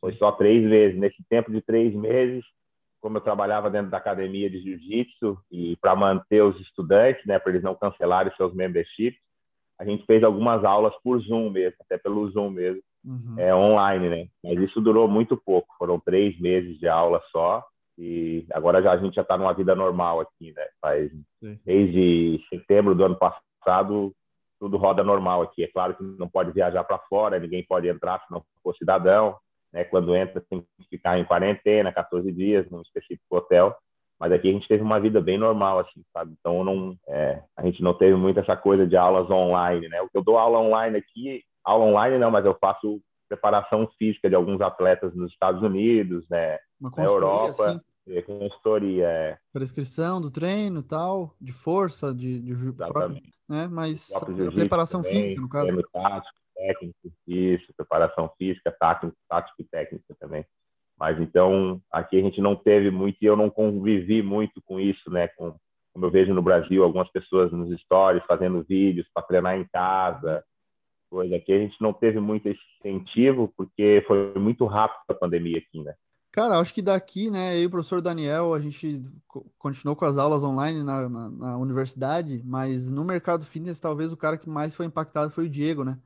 Foi 0.00 0.12
só 0.14 0.32
três 0.32 0.62
meses. 0.62 0.98
Nesse 0.98 1.22
tempo 1.28 1.50
de 1.50 1.62
três 1.62 1.94
meses, 1.94 2.44
como 3.00 3.16
eu 3.16 3.20
trabalhava 3.20 3.68
dentro 3.68 3.90
da 3.90 3.96
academia 3.98 4.48
de 4.48 4.60
jiu-jitsu 4.60 5.38
e 5.50 5.76
para 5.76 5.96
manter 5.96 6.42
os 6.42 6.58
estudantes, 6.60 7.24
né, 7.26 7.38
para 7.38 7.50
eles 7.50 7.62
não 7.62 7.74
cancelarem 7.74 8.32
seus 8.36 8.54
memberships, 8.54 9.20
a 9.78 9.84
gente 9.84 10.06
fez 10.06 10.22
algumas 10.22 10.64
aulas 10.64 10.94
por 11.02 11.18
Zoom 11.20 11.50
mesmo, 11.50 11.76
até 11.80 11.98
pelo 11.98 12.30
Zoom 12.30 12.50
mesmo, 12.50 12.80
uhum. 13.04 13.34
é, 13.36 13.52
online, 13.52 14.08
né? 14.08 14.26
Mas 14.44 14.58
isso 14.60 14.80
durou 14.80 15.08
muito 15.08 15.36
pouco, 15.36 15.74
foram 15.76 15.98
três 15.98 16.38
meses 16.38 16.78
de 16.78 16.86
aula 16.86 17.20
só, 17.32 17.64
e 17.98 18.46
agora 18.52 18.82
já 18.82 18.92
a 18.92 18.96
gente 18.96 19.14
já 19.14 19.22
está 19.22 19.36
numa 19.36 19.52
vida 19.52 19.74
normal 19.74 20.20
aqui, 20.20 20.52
né? 20.52 20.64
Faz 20.80 21.10
Sim. 21.40 21.58
desde 21.64 22.40
setembro 22.48 22.94
do 22.94 23.04
ano 23.04 23.16
passado 23.16 24.12
tudo 24.58 24.76
roda 24.76 25.02
normal 25.02 25.42
aqui. 25.42 25.64
É 25.64 25.68
claro 25.68 25.94
que 25.94 26.02
não 26.02 26.28
pode 26.28 26.52
viajar 26.52 26.84
para 26.84 26.98
fora, 27.08 27.38
ninguém 27.38 27.64
pode 27.64 27.88
entrar 27.88 28.20
se 28.20 28.30
não 28.30 28.44
for 28.62 28.74
cidadão, 28.76 29.36
né? 29.72 29.82
Quando 29.84 30.14
entra 30.14 30.40
tem 30.48 30.60
que 30.60 30.88
ficar 30.88 31.18
em 31.18 31.24
quarentena, 31.24 31.92
14 31.92 32.30
dias 32.30 32.70
num 32.70 32.80
específico 32.80 33.36
hotel. 33.36 33.76
Mas 34.20 34.30
aqui 34.30 34.48
a 34.48 34.52
gente 34.52 34.68
teve 34.68 34.84
uma 34.84 35.00
vida 35.00 35.20
bem 35.20 35.36
normal, 35.36 35.80
assim, 35.80 36.00
sabe? 36.12 36.32
Então 36.38 36.62
não, 36.62 36.96
é, 37.08 37.42
a 37.56 37.64
gente 37.64 37.82
não 37.82 37.92
teve 37.92 38.14
muito 38.14 38.38
essa 38.38 38.56
coisa 38.56 38.86
de 38.86 38.96
aulas 38.96 39.28
online, 39.28 39.88
né? 39.88 40.00
O 40.00 40.08
que 40.08 40.16
eu 40.16 40.22
dou 40.22 40.38
aula 40.38 40.60
online 40.60 40.96
aqui, 40.96 41.42
aula 41.64 41.84
online 41.84 42.18
não, 42.18 42.30
mas 42.30 42.44
eu 42.44 42.56
faço 42.60 43.00
preparação 43.32 43.88
física 43.98 44.28
de 44.28 44.34
alguns 44.34 44.60
atletas 44.60 45.14
nos 45.14 45.32
Estados 45.32 45.62
Unidos, 45.62 46.24
né? 46.28 46.58
Na 46.78 47.04
Europa. 47.04 47.70
Assim. 47.70 47.80
É, 48.08 48.20
consultoria, 48.20 49.06
é. 49.06 49.38
Prescrição 49.52 50.20
do 50.20 50.30
treino 50.30 50.82
tal, 50.82 51.34
de 51.40 51.52
força, 51.52 52.12
de, 52.12 52.40
de 52.40 52.72
próprio, 52.72 53.22
né? 53.48 53.68
Mas 53.68 54.08
preparação 54.52 55.02
também, 55.02 55.22
física, 55.22 55.40
no 55.40 55.48
caso. 55.48 55.82
Tático, 55.92 56.38
técnico, 56.54 57.12
isso, 57.26 57.72
preparação 57.76 58.30
física, 58.36 58.74
tático, 58.78 59.14
tático 59.28 59.62
e 59.62 59.64
técnica 59.64 60.16
também. 60.18 60.44
Mas 60.98 61.18
então, 61.20 61.80
aqui 61.90 62.18
a 62.18 62.22
gente 62.22 62.40
não 62.40 62.56
teve 62.56 62.90
muito 62.90 63.16
e 63.22 63.24
eu 63.24 63.36
não 63.36 63.48
convivi 63.48 64.20
muito 64.20 64.60
com 64.64 64.80
isso, 64.80 65.08
né? 65.10 65.28
Com, 65.28 65.54
como 65.94 66.04
eu 66.04 66.10
vejo 66.10 66.34
no 66.34 66.42
Brasil, 66.42 66.82
algumas 66.82 67.10
pessoas 67.12 67.52
nos 67.52 67.70
stories 67.82 68.24
fazendo 68.26 68.64
vídeos 68.68 69.06
para 69.14 69.22
treinar 69.22 69.56
em 69.56 69.66
casa, 69.72 70.44
coisa 71.12 71.36
aqui 71.36 71.52
a 71.52 71.58
gente 71.58 71.76
não 71.80 71.92
teve 71.92 72.18
muito 72.20 72.48
esse 72.48 72.60
incentivo 72.78 73.52
porque 73.56 74.02
foi 74.06 74.34
muito 74.34 74.64
rápido 74.66 75.02
a 75.08 75.14
pandemia 75.14 75.58
aqui, 75.58 75.82
né? 75.82 75.94
Cara, 76.32 76.58
acho 76.58 76.72
que 76.72 76.80
daqui, 76.80 77.30
né, 77.30 77.58
eu 77.58 77.64
e 77.64 77.66
o 77.66 77.70
professor 77.70 78.00
Daniel, 78.00 78.54
a 78.54 78.58
gente 78.58 79.04
continuou 79.58 79.94
com 79.94 80.06
as 80.06 80.16
aulas 80.16 80.42
online 80.42 80.82
na, 80.82 81.06
na, 81.06 81.28
na, 81.28 81.58
universidade, 81.58 82.40
mas 82.42 82.90
no 82.90 83.04
mercado 83.04 83.44
fitness, 83.44 83.78
talvez 83.78 84.10
o 84.10 84.16
cara 84.16 84.38
que 84.38 84.48
mais 84.48 84.74
foi 84.74 84.86
impactado 84.86 85.30
foi 85.30 85.44
o 85.44 85.50
Diego, 85.50 85.84
né? 85.84 85.98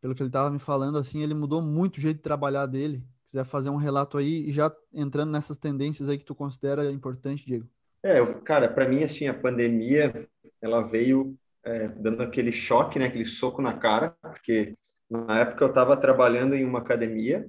Pelo 0.00 0.14
que 0.14 0.22
ele 0.22 0.28
estava 0.28 0.50
me 0.50 0.60
falando, 0.60 0.98
assim, 0.98 1.20
ele 1.20 1.34
mudou 1.34 1.60
muito 1.60 1.96
o 1.96 2.00
jeito 2.00 2.18
de 2.18 2.22
trabalhar 2.22 2.66
dele 2.66 3.02
quiser 3.32 3.46
fazer 3.46 3.70
um 3.70 3.76
relato 3.76 4.18
aí 4.18 4.48
e 4.48 4.52
já 4.52 4.70
entrando 4.92 5.30
nessas 5.30 5.56
tendências 5.56 6.08
aí 6.08 6.18
que 6.18 6.24
tu 6.24 6.34
considera 6.34 6.90
importante, 6.90 7.46
Diego. 7.46 7.66
É, 8.02 8.22
cara, 8.40 8.68
para 8.68 8.86
mim 8.86 9.02
assim 9.02 9.26
a 9.26 9.34
pandemia 9.34 10.28
ela 10.60 10.82
veio 10.82 11.34
é, 11.64 11.88
dando 11.88 12.22
aquele 12.22 12.52
choque, 12.52 12.98
né, 12.98 13.06
aquele 13.06 13.24
soco 13.24 13.62
na 13.62 13.72
cara, 13.74 14.10
porque 14.20 14.76
na 15.08 15.40
época 15.40 15.64
eu 15.64 15.68
estava 15.68 15.96
trabalhando 15.96 16.54
em 16.54 16.64
uma 16.64 16.80
academia 16.80 17.48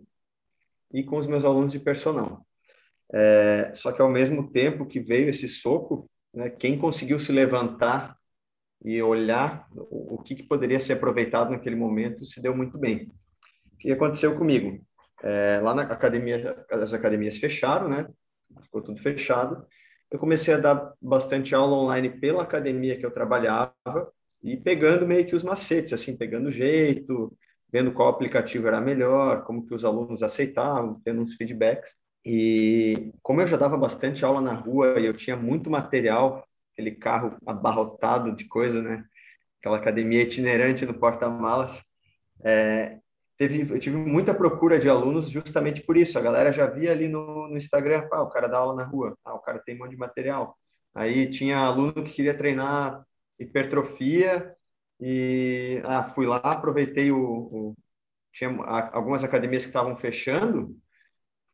e 0.91 1.03
com 1.03 1.17
os 1.17 1.27
meus 1.27 1.43
alunos 1.43 1.71
de 1.71 1.79
personal. 1.79 2.45
É, 3.11 3.71
só 3.75 3.91
que 3.91 4.01
ao 4.01 4.09
mesmo 4.09 4.51
tempo 4.51 4.85
que 4.85 4.99
veio 4.99 5.29
esse 5.29 5.47
soco, 5.47 6.09
né, 6.33 6.49
quem 6.49 6.77
conseguiu 6.77 7.19
se 7.19 7.31
levantar 7.31 8.17
e 8.83 9.01
olhar 9.01 9.67
o, 9.71 10.15
o 10.15 10.23
que, 10.23 10.35
que, 10.35 10.43
poderia 10.43 10.79
ser 10.79 10.93
aproveitado 10.93 11.51
naquele 11.51 11.75
momento 11.75 12.25
se 12.25 12.41
deu 12.41 12.55
muito 12.55 12.77
bem. 12.77 13.11
O 13.73 13.77
que 13.77 13.91
aconteceu 13.91 14.37
comigo? 14.37 14.83
É, 15.23 15.59
lá 15.61 15.73
na 15.73 15.83
academia, 15.83 16.65
as 16.69 16.93
academias 16.93 17.37
fecharam, 17.37 17.87
né? 17.87 18.07
Ficou 18.61 18.81
tudo 18.81 18.99
fechado. 18.99 19.65
Eu 20.13 20.19
comecei 20.19 20.53
a 20.53 20.59
dar 20.59 20.93
bastante 21.01 21.55
aula 21.55 21.75
online 21.75 22.07
pela 22.07 22.43
academia 22.43 22.95
que 22.95 23.03
eu 23.03 23.09
trabalhava 23.09 23.73
e 24.43 24.55
pegando 24.55 25.07
meio 25.07 25.25
que 25.25 25.35
os 25.35 25.41
macetes, 25.41 25.91
assim, 25.91 26.15
pegando 26.15 26.49
o 26.49 26.51
jeito, 26.51 27.35
vendo 27.71 27.91
qual 27.91 28.09
aplicativo 28.09 28.67
era 28.67 28.79
melhor, 28.79 29.43
como 29.43 29.65
que 29.65 29.73
os 29.73 29.83
alunos 29.83 30.21
aceitavam, 30.21 31.01
tendo 31.03 31.19
uns 31.19 31.33
feedbacks. 31.33 31.95
E 32.23 33.11
como 33.23 33.41
eu 33.41 33.47
já 33.47 33.57
dava 33.57 33.75
bastante 33.75 34.23
aula 34.23 34.39
na 34.39 34.53
rua 34.53 34.99
e 34.99 35.05
eu 35.07 35.15
tinha 35.15 35.35
muito 35.35 35.67
material, 35.67 36.47
aquele 36.73 36.91
carro 36.91 37.35
abarrotado 37.43 38.35
de 38.35 38.45
coisa, 38.45 38.83
né? 38.83 39.03
Aquela 39.59 39.77
academia 39.77 40.21
itinerante 40.21 40.85
no 40.85 40.93
porta-malas, 40.93 41.83
é, 42.45 42.99
teve, 43.37 43.73
eu 43.73 43.79
tive 43.79 43.97
muita 43.97 44.33
procura 44.33 44.79
de 44.79 44.89
alunos 44.89 45.29
justamente 45.29 45.81
por 45.81 45.97
isso. 45.97 46.17
A 46.17 46.21
galera 46.21 46.51
já 46.51 46.65
via 46.65 46.91
ali 46.91 47.07
no, 47.07 47.47
no 47.47 47.57
Instagram, 47.57 48.07
ah, 48.11 48.23
o 48.23 48.29
cara 48.29 48.47
dá 48.47 48.57
aula 48.57 48.75
na 48.75 48.83
rua, 48.83 49.17
ah, 49.25 49.35
o 49.35 49.39
cara 49.39 49.59
tem 49.59 49.75
um 49.75 49.79
monte 49.79 49.91
de 49.91 49.97
material. 49.97 50.57
Aí 50.95 51.29
tinha 51.29 51.57
aluno 51.57 52.03
que 52.03 52.13
queria 52.13 52.37
treinar 52.37 53.03
hipertrofia 53.39 54.55
e 54.99 55.81
ah, 55.85 56.03
fui 56.03 56.25
lá, 56.25 56.37
aproveitei 56.37 57.11
o, 57.11 57.17
o 57.19 57.75
tinha 58.31 58.49
algumas 58.91 59.23
academias 59.23 59.63
que 59.63 59.69
estavam 59.69 59.95
fechando, 59.95 60.75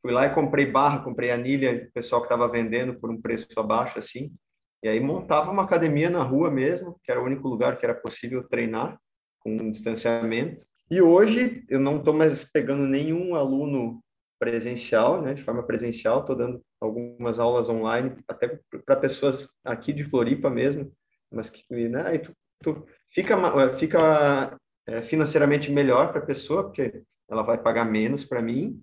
fui 0.01 0.11
lá 0.11 0.25
e 0.25 0.33
comprei 0.33 0.65
barra, 0.65 1.03
comprei 1.03 1.29
anilha, 1.29 1.87
o 1.89 1.91
pessoal 1.91 2.21
que 2.21 2.27
estava 2.27 2.47
vendendo 2.47 2.97
por 2.97 3.11
um 3.11 3.21
preço 3.21 3.47
abaixo 3.57 3.99
assim, 3.99 4.33
e 4.81 4.87
aí 4.87 4.99
montava 4.99 5.51
uma 5.51 5.63
academia 5.63 6.09
na 6.09 6.23
rua 6.23 6.49
mesmo, 6.49 6.97
que 7.03 7.11
era 7.11 7.21
o 7.21 7.25
único 7.25 7.47
lugar 7.47 7.77
que 7.77 7.85
era 7.85 7.93
possível 7.93 8.47
treinar 8.47 8.97
com 9.39 9.51
um 9.51 9.71
distanciamento. 9.71 10.65
E 10.91 11.01
hoje 11.01 11.63
eu 11.69 11.79
não 11.79 11.97
estou 11.97 12.13
mais 12.13 12.43
pegando 12.43 12.87
nenhum 12.87 13.35
aluno 13.35 14.01
presencial, 14.39 15.21
né, 15.21 15.33
de 15.33 15.43
forma 15.43 15.61
presencial, 15.61 16.21
estou 16.21 16.35
dando 16.35 16.61
algumas 16.81 17.39
aulas 17.39 17.69
online, 17.69 18.15
até 18.27 18.59
para 18.85 18.95
pessoas 18.95 19.47
aqui 19.63 19.93
de 19.93 20.03
Floripa 20.03 20.49
mesmo, 20.49 20.91
mas 21.31 21.49
que, 21.49 21.63
né, 21.89 22.17
tu, 22.17 22.33
tu 22.63 22.85
fica, 23.11 23.37
fica 23.73 24.57
é, 24.87 25.01
financeiramente 25.03 25.71
melhor 25.71 26.11
para 26.11 26.21
a 26.21 26.25
pessoa, 26.25 26.63
porque 26.63 27.03
ela 27.29 27.43
vai 27.43 27.61
pagar 27.61 27.85
menos 27.85 28.23
para 28.23 28.41
mim. 28.41 28.81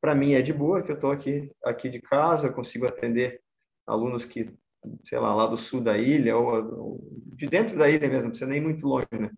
Para 0.00 0.14
mim 0.14 0.34
é 0.34 0.42
de 0.42 0.52
boa, 0.52 0.82
que 0.82 0.92
eu 0.92 0.94
estou 0.94 1.10
aqui, 1.10 1.50
aqui 1.64 1.88
de 1.88 2.00
casa, 2.00 2.46
eu 2.46 2.52
consigo 2.52 2.86
atender 2.86 3.40
alunos 3.86 4.24
que, 4.24 4.54
sei 5.02 5.18
lá, 5.18 5.34
lá 5.34 5.46
do 5.46 5.56
sul 5.56 5.80
da 5.80 5.98
ilha, 5.98 6.36
ou, 6.36 6.78
ou 6.78 7.00
de 7.34 7.46
dentro 7.46 7.76
da 7.76 7.90
ilha 7.90 8.08
mesmo, 8.08 8.24
não 8.24 8.30
precisa 8.30 8.48
nem 8.48 8.60
muito 8.60 8.86
longe, 8.86 9.06
né? 9.12 9.30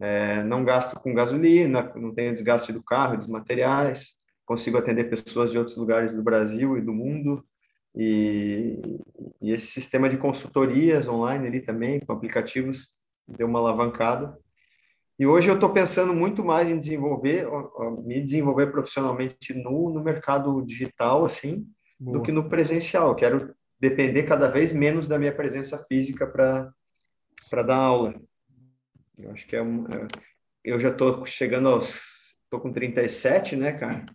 É, 0.00 0.42
não 0.42 0.64
gasto 0.64 0.98
com 0.98 1.14
gasolina, 1.14 1.92
não 1.94 2.14
tenho 2.14 2.34
desgaste 2.34 2.72
do 2.72 2.82
carro, 2.82 3.18
dos 3.18 3.28
materiais, 3.28 4.14
consigo 4.46 4.78
atender 4.78 5.04
pessoas 5.04 5.50
de 5.50 5.58
outros 5.58 5.76
lugares 5.76 6.14
do 6.14 6.22
Brasil 6.22 6.76
e 6.76 6.80
do 6.80 6.92
mundo, 6.92 7.44
e, 7.94 8.80
e 9.42 9.52
esse 9.52 9.66
sistema 9.66 10.08
de 10.08 10.16
consultorias 10.16 11.06
online 11.06 11.46
ali 11.46 11.60
também, 11.60 12.00
com 12.00 12.12
aplicativos, 12.12 12.96
deu 13.28 13.46
uma 13.46 13.58
alavancada. 13.58 14.36
E 15.18 15.26
hoje 15.26 15.50
eu 15.50 15.54
estou 15.54 15.70
pensando 15.70 16.14
muito 16.14 16.42
mais 16.42 16.68
em 16.68 16.78
desenvolver, 16.78 17.46
me 18.02 18.22
desenvolver 18.22 18.68
profissionalmente 18.68 19.52
no, 19.52 19.90
no 19.90 20.02
mercado 20.02 20.62
digital, 20.62 21.26
assim, 21.26 21.66
Boa. 21.98 22.16
do 22.16 22.22
que 22.24 22.32
no 22.32 22.48
presencial. 22.48 23.14
quero 23.14 23.54
depender 23.78 24.22
cada 24.22 24.48
vez 24.48 24.72
menos 24.72 25.06
da 25.06 25.18
minha 25.18 25.34
presença 25.34 25.78
física 25.86 26.26
para 26.26 26.72
dar 27.64 27.76
aula. 27.76 28.14
Eu 29.22 29.32
acho 29.32 29.46
que 29.46 29.56
é 29.56 29.62
um. 29.62 29.86
É, 29.86 30.08
eu 30.64 30.80
já 30.80 30.88
estou 30.90 31.24
chegando 31.26 31.68
aos. 31.68 32.00
Estou 32.44 32.60
com 32.60 32.72
37, 32.72 33.54
né, 33.54 33.72
cara? 33.72 34.06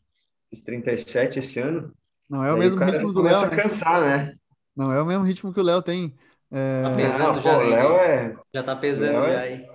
Fiz 0.49 0.61
37 0.61 1.39
esse 1.39 1.59
ano. 1.59 1.93
Não 2.29 2.43
é 2.43 2.53
o 2.53 2.57
mesmo 2.57 2.81
o 2.81 2.83
ritmo 2.83 3.13
do 3.13 3.21
Léo. 3.21 3.33
Começa 3.35 3.53
a 3.53 3.63
cansar, 3.63 4.01
né? 4.01 4.35
Não 4.75 4.91
é 4.91 5.01
o 5.01 5.05
mesmo 5.05 5.23
ritmo 5.23 5.53
que 5.53 5.59
o 5.59 5.63
Léo 5.63 5.81
tem. 5.81 6.13
É... 6.51 6.83
Tá 6.83 6.95
pesando 6.95 7.41
já, 7.41 7.57
o 7.57 7.61
Léo 7.61 7.95
é... 7.95 8.35
Já 8.53 8.63
tá 8.63 8.75
pesando 8.75 9.19
Léo 9.19 9.31
já 9.31 9.39
aí. 9.39 9.65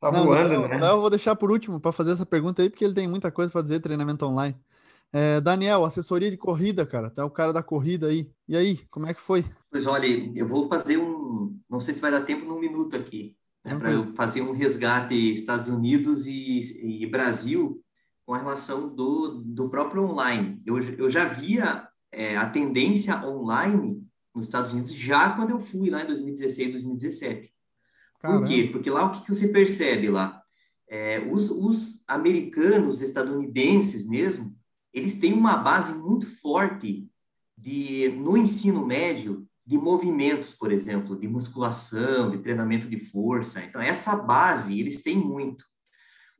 Tá 0.00 0.10
Não, 0.10 0.24
voando, 0.24 0.48
Léo, 0.48 0.68
né? 0.68 0.76
O 0.76 0.80
Léo 0.80 0.96
eu 0.96 1.00
vou 1.00 1.10
deixar 1.10 1.36
por 1.36 1.50
último 1.50 1.80
para 1.80 1.92
fazer 1.92 2.12
essa 2.12 2.26
pergunta 2.26 2.62
aí, 2.62 2.68
porque 2.68 2.84
ele 2.84 2.94
tem 2.94 3.06
muita 3.06 3.30
coisa 3.30 3.52
para 3.52 3.62
dizer, 3.62 3.80
treinamento 3.80 4.26
online. 4.26 4.56
É, 5.12 5.40
Daniel, 5.40 5.84
assessoria 5.84 6.30
de 6.30 6.36
corrida, 6.36 6.84
cara. 6.84 7.08
Tu 7.08 7.20
é 7.20 7.24
o 7.24 7.30
cara 7.30 7.52
da 7.52 7.62
corrida 7.62 8.08
aí. 8.08 8.28
E 8.48 8.56
aí, 8.56 8.78
como 8.90 9.06
é 9.06 9.14
que 9.14 9.20
foi? 9.20 9.44
Pois 9.70 9.86
olha, 9.86 10.06
eu 10.34 10.46
vou 10.46 10.68
fazer 10.68 10.96
um. 10.96 11.56
Não 11.70 11.80
sei 11.80 11.94
se 11.94 12.00
vai 12.00 12.10
dar 12.10 12.22
tempo 12.22 12.44
num 12.44 12.58
minuto 12.58 12.96
aqui 12.96 13.37
né, 13.68 13.78
para 13.78 13.92
eu 13.92 14.12
fazer 14.14 14.42
um 14.42 14.52
resgate 14.52 15.14
Estados 15.32 15.68
Unidos 15.68 16.26
e, 16.26 17.02
e, 17.02 17.06
Brasil 17.06 17.82
com 18.24 18.34
a 18.34 18.38
relação 18.38 18.94
do, 18.94 19.42
do 19.44 19.68
próprio 19.68 20.04
online. 20.04 20.60
Eu, 20.64 20.78
eu 20.78 21.10
já 21.10 21.24
via 21.26 21.88
é, 22.10 22.36
a 22.36 22.48
tendência 22.48 23.16
online 23.26 24.02
nos 24.34 24.46
Estados 24.46 24.72
Unidos 24.72 24.92
já 24.92 25.30
quando 25.30 25.50
eu 25.50 25.60
fui 25.60 25.90
lá 25.90 26.02
em 26.02 26.06
2016, 26.06 26.72
2017. 26.72 27.52
Caramba. 28.20 28.40
Por 28.40 28.48
quê? 28.48 28.68
Porque 28.70 28.90
lá 28.90 29.06
o 29.06 29.12
que, 29.12 29.24
que 29.24 29.34
você 29.34 29.48
percebe 29.48 30.08
lá? 30.08 30.42
É, 30.88 31.20
os, 31.30 31.50
os 31.50 32.04
americanos, 32.08 33.02
estadunidenses 33.02 34.06
mesmo, 34.06 34.56
eles 34.92 35.16
têm 35.16 35.32
uma 35.32 35.56
base 35.56 35.92
muito 35.94 36.26
forte 36.26 37.08
de 37.56 38.08
no 38.10 38.36
ensino 38.36 38.86
médio 38.86 39.47
de 39.68 39.76
movimentos, 39.76 40.54
por 40.54 40.72
exemplo, 40.72 41.14
de 41.14 41.28
musculação, 41.28 42.30
de 42.30 42.38
treinamento 42.38 42.88
de 42.88 42.98
força. 42.98 43.60
Então, 43.60 43.82
essa 43.82 44.16
base 44.16 44.80
eles 44.80 45.02
têm 45.02 45.18
muito. 45.18 45.62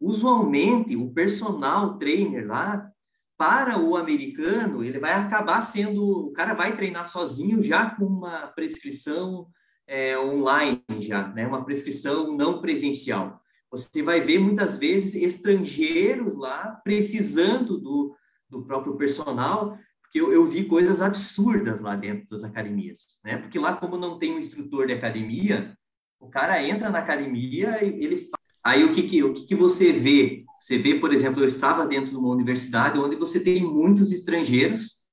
Usualmente, 0.01 0.97
o 0.97 1.13
personal 1.13 1.99
trainer 1.99 2.47
lá, 2.47 2.91
para 3.37 3.79
o 3.79 3.99
americano, 3.99 4.83
ele 4.83 4.99
vai 4.99 5.13
acabar 5.13 5.61
sendo, 5.61 6.29
o 6.29 6.33
cara 6.33 6.55
vai 6.55 6.75
treinar 6.75 7.07
sozinho 7.07 7.63
já 7.63 7.91
com 7.91 8.07
uma 8.07 8.47
prescrição 8.47 9.47
é, 9.87 10.19
online, 10.19 10.83
já, 10.99 11.29
né? 11.29 11.47
Uma 11.47 11.67
prescrição 11.67 12.35
não 12.35 12.63
presencial. 12.63 13.43
Você 13.71 14.03
vai 14.03 14.23
ver 14.23 14.39
muitas 14.39 14.79
vezes 14.79 15.15
estrangeiros 15.15 16.35
lá 16.35 16.81
precisando 16.83 17.79
do, 17.79 18.17
do 18.49 18.65
próprio 18.65 18.97
personal 18.97 19.79
porque 20.09 20.21
eu, 20.21 20.33
eu, 20.33 20.47
vi 20.47 20.65
coisas 20.65 21.03
absurdas 21.03 21.83
lá 21.83 21.95
dentro 21.95 22.27
das 22.31 22.43
academias, 22.43 23.21
né? 23.23 23.37
Porque 23.37 23.59
lá, 23.59 23.77
como 23.77 23.99
não 23.99 24.19
tem 24.19 24.33
um 24.33 24.39
instrutor 24.39 24.87
de 24.87 24.95
academia, 24.95 25.77
o 26.19 26.29
cara 26.29 26.63
entra 26.63 26.89
na 26.89 26.99
academia 26.99 27.85
e 27.85 28.03
ele 28.03 28.29
Aí 28.65 28.85
o 28.85 28.93
que 28.93 29.03
que, 29.05 29.23
o 29.23 29.33
que 29.33 29.47
que 29.47 29.55
você 29.55 29.93
vê? 29.93 30.45
Você 30.59 30.77
vê, 30.77 30.97
por 30.97 31.13
exemplo, 31.15 31.43
eu 31.43 31.47
estava 31.47 31.87
dentro 31.87 32.11
de 32.11 32.17
uma 32.17 32.29
universidade 32.29 32.99
onde 32.99 33.17
você 33.17 33.43
tem 33.43 33.63
muitos 33.63 34.13
estrangeiros, 34.13 35.05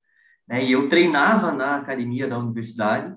né? 0.47 0.63
E 0.63 0.71
eu 0.71 0.89
treinava 0.89 1.51
na 1.51 1.75
academia 1.77 2.27
da 2.27 2.37
universidade, 2.39 3.15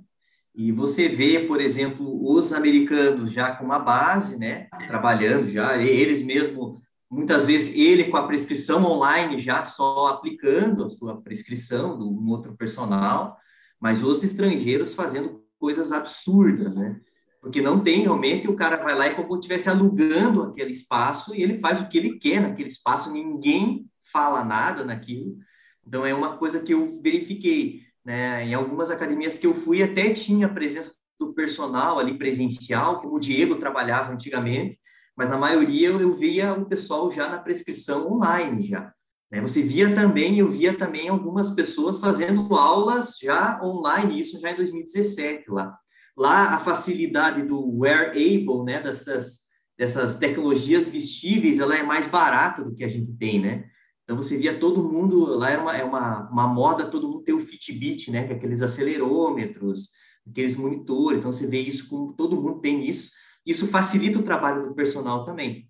e 0.54 0.72
você 0.72 1.08
vê, 1.08 1.40
por 1.40 1.60
exemplo, 1.60 2.20
os 2.28 2.52
americanos 2.52 3.32
já 3.32 3.54
com 3.54 3.64
uma 3.64 3.78
base, 3.78 4.38
né? 4.38 4.66
Trabalhando 4.88 5.46
já, 5.46 5.76
eles 5.80 6.22
mesmo 6.22 6.80
muitas 7.10 7.46
vezes 7.46 7.74
ele 7.74 8.04
com 8.04 8.16
a 8.16 8.26
prescrição 8.26 8.84
online 8.84 9.38
já 9.38 9.64
só 9.64 10.08
aplicando 10.08 10.84
a 10.84 10.90
sua 10.90 11.20
prescrição 11.20 11.98
do 11.98 12.08
um 12.08 12.28
outro 12.28 12.54
personal, 12.56 13.36
mas 13.80 14.02
os 14.02 14.22
estrangeiros 14.22 14.94
fazendo 14.94 15.42
coisas 15.58 15.92
absurdas, 15.92 16.74
né? 16.74 17.00
Porque 17.40 17.62
não 17.62 17.80
tem 17.80 18.02
realmente, 18.02 18.48
o 18.48 18.56
cara 18.56 18.76
vai 18.76 18.94
lá 18.94 19.06
e 19.06 19.14
como 19.14 19.36
estivesse 19.36 19.70
alugando 19.70 20.42
aquele 20.42 20.72
espaço 20.72 21.34
e 21.34 21.42
ele 21.42 21.58
faz 21.58 21.80
o 21.80 21.88
que 21.88 21.96
ele 21.96 22.18
quer 22.18 22.40
naquele 22.40 22.68
espaço, 22.68 23.12
ninguém 23.12 23.86
fala 24.12 24.44
nada 24.44 24.84
naquilo. 24.84 25.36
Então 25.86 26.04
é 26.04 26.12
uma 26.12 26.36
coisa 26.36 26.60
que 26.60 26.74
eu 26.74 27.00
verifiquei, 27.00 27.82
né? 28.04 28.44
Em 28.44 28.54
algumas 28.54 28.90
academias 28.90 29.38
que 29.38 29.46
eu 29.46 29.54
fui 29.54 29.82
até 29.82 30.12
tinha 30.12 30.46
a 30.46 30.52
presença 30.52 30.92
do 31.18 31.32
personal 31.32 31.98
ali 31.98 32.18
presencial, 32.18 32.96
como 32.96 33.16
o 33.16 33.20
Diego 33.20 33.56
trabalhava 33.56 34.12
antigamente, 34.12 34.78
mas 35.18 35.28
na 35.28 35.36
maioria 35.36 35.88
eu, 35.88 36.14
via 36.14 36.54
o 36.54 36.64
pessoal 36.64 37.10
já 37.10 37.28
na 37.28 37.38
prescrição 37.38 38.06
online 38.12 38.64
já. 38.64 38.94
Né? 39.28 39.40
Você 39.40 39.60
via 39.60 39.92
também, 39.92 40.38
eu 40.38 40.48
via 40.48 40.72
também 40.72 41.08
algumas 41.08 41.50
pessoas 41.50 41.98
fazendo 41.98 42.54
aulas 42.54 43.16
já 43.20 43.60
online, 43.60 44.20
isso 44.20 44.38
já 44.38 44.52
em 44.52 44.54
2017 44.54 45.50
lá. 45.50 45.76
Lá 46.16 46.54
a 46.54 46.58
facilidade 46.60 47.42
do 47.42 47.80
wearable, 47.80 48.62
né, 48.64 48.80
dessas, 48.80 49.48
dessas 49.76 50.14
tecnologias 50.14 50.88
vestíveis, 50.88 51.58
ela 51.58 51.76
é 51.76 51.82
mais 51.82 52.06
barata 52.06 52.62
do 52.62 52.72
que 52.72 52.84
a 52.84 52.88
gente 52.88 53.12
tem, 53.14 53.40
né? 53.40 53.64
Então 54.04 54.16
você 54.16 54.38
via 54.38 54.56
todo 54.56 54.84
mundo, 54.84 55.24
lá 55.36 55.50
era 55.50 55.60
uma, 55.60 55.76
é 55.76 55.82
uma, 55.82 56.30
uma 56.30 56.46
moda 56.46 56.86
todo 56.86 57.08
mundo 57.08 57.24
ter 57.24 57.32
o 57.32 57.40
Fitbit, 57.40 58.12
né, 58.12 58.24
com 58.24 58.34
aqueles 58.34 58.62
acelerômetros, 58.62 59.90
aqueles 60.30 60.54
monitores, 60.54 61.18
então 61.18 61.32
você 61.32 61.46
vê 61.48 61.58
isso 61.58 61.88
com 61.88 62.12
todo 62.12 62.40
mundo 62.40 62.60
tem 62.60 62.88
isso. 62.88 63.10
Isso 63.48 63.66
facilita 63.68 64.18
o 64.18 64.22
trabalho 64.22 64.68
do 64.68 64.74
personal 64.74 65.24
também. 65.24 65.68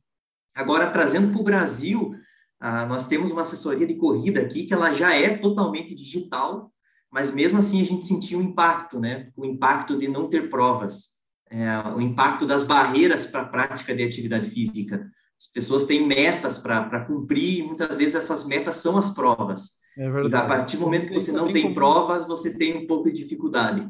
Agora, 0.54 0.90
trazendo 0.90 1.30
para 1.30 1.40
o 1.40 1.44
Brasil, 1.44 2.14
ah, 2.58 2.84
nós 2.84 3.06
temos 3.06 3.30
uma 3.30 3.42
assessoria 3.42 3.86
de 3.86 3.94
corrida 3.94 4.40
aqui 4.40 4.66
que 4.66 4.74
ela 4.74 4.92
já 4.92 5.14
é 5.14 5.36
totalmente 5.36 5.94
digital, 5.94 6.72
mas 7.10 7.32
mesmo 7.32 7.58
assim 7.58 7.80
a 7.80 7.84
gente 7.84 8.04
sentiu 8.04 8.40
o 8.40 8.42
impacto, 8.42 8.98
né? 8.98 9.30
O 9.36 9.44
impacto 9.44 9.96
de 9.96 10.08
não 10.08 10.28
ter 10.28 10.50
provas, 10.50 11.18
é, 11.50 11.78
o 11.94 12.00
impacto 12.00 12.44
das 12.44 12.64
barreiras 12.64 13.24
para 13.24 13.42
a 13.42 13.48
prática 13.48 13.94
de 13.94 14.02
atividade 14.02 14.50
física. 14.50 15.08
As 15.40 15.46
pessoas 15.46 15.84
têm 15.84 16.04
metas 16.04 16.58
para 16.58 17.04
cumprir 17.04 17.60
e 17.60 17.62
muitas 17.62 17.96
vezes 17.96 18.16
essas 18.16 18.44
metas 18.44 18.76
são 18.76 18.98
as 18.98 19.10
provas. 19.10 19.78
É 19.96 20.10
verdade. 20.10 20.34
E 20.34 20.36
a 20.36 20.48
partir 20.48 20.76
do 20.76 20.82
momento 20.82 21.06
que 21.06 21.14
você 21.14 21.30
não 21.30 21.50
tem 21.52 21.72
provas, 21.72 22.26
você 22.26 22.56
tem 22.58 22.76
um 22.76 22.86
pouco 22.88 23.10
de 23.10 23.22
dificuldade. 23.22 23.88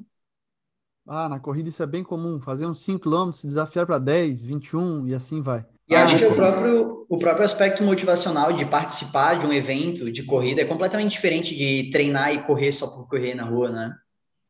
Ah, 1.09 1.27
na 1.27 1.41
corrida 1.41 1.71
isso 1.71 1.83
é 1.83 1.87
bem 1.87 2.05
comum, 2.05 2.39
fazer 2.39 2.67
uns 2.67 2.83
5 2.83 3.01
km, 3.01 3.31
desafiar 3.43 3.87
para 3.87 3.99
10, 3.99 4.45
21 4.45 5.09
e 5.09 5.15
assim 5.15 5.41
vai. 5.41 5.65
E 5.89 5.95
ah, 5.95 6.05
acho 6.05 6.19
que 6.19 6.25
o 6.27 6.35
próprio, 6.35 7.07
o 7.09 7.17
próprio 7.17 7.47
aspecto 7.47 7.83
motivacional 7.83 8.53
de 8.53 8.67
participar 8.67 9.37
de 9.37 9.47
um 9.47 9.53
evento 9.53 10.13
de 10.13 10.23
corrida 10.23 10.61
é 10.61 10.67
completamente 10.67 11.13
diferente 11.13 11.57
de 11.57 11.89
treinar 11.91 12.35
e 12.35 12.43
correr 12.43 12.73
só 12.73 12.87
por 12.89 13.09
correr 13.09 13.35
na 13.35 13.45
rua, 13.45 13.71
né? 13.71 13.95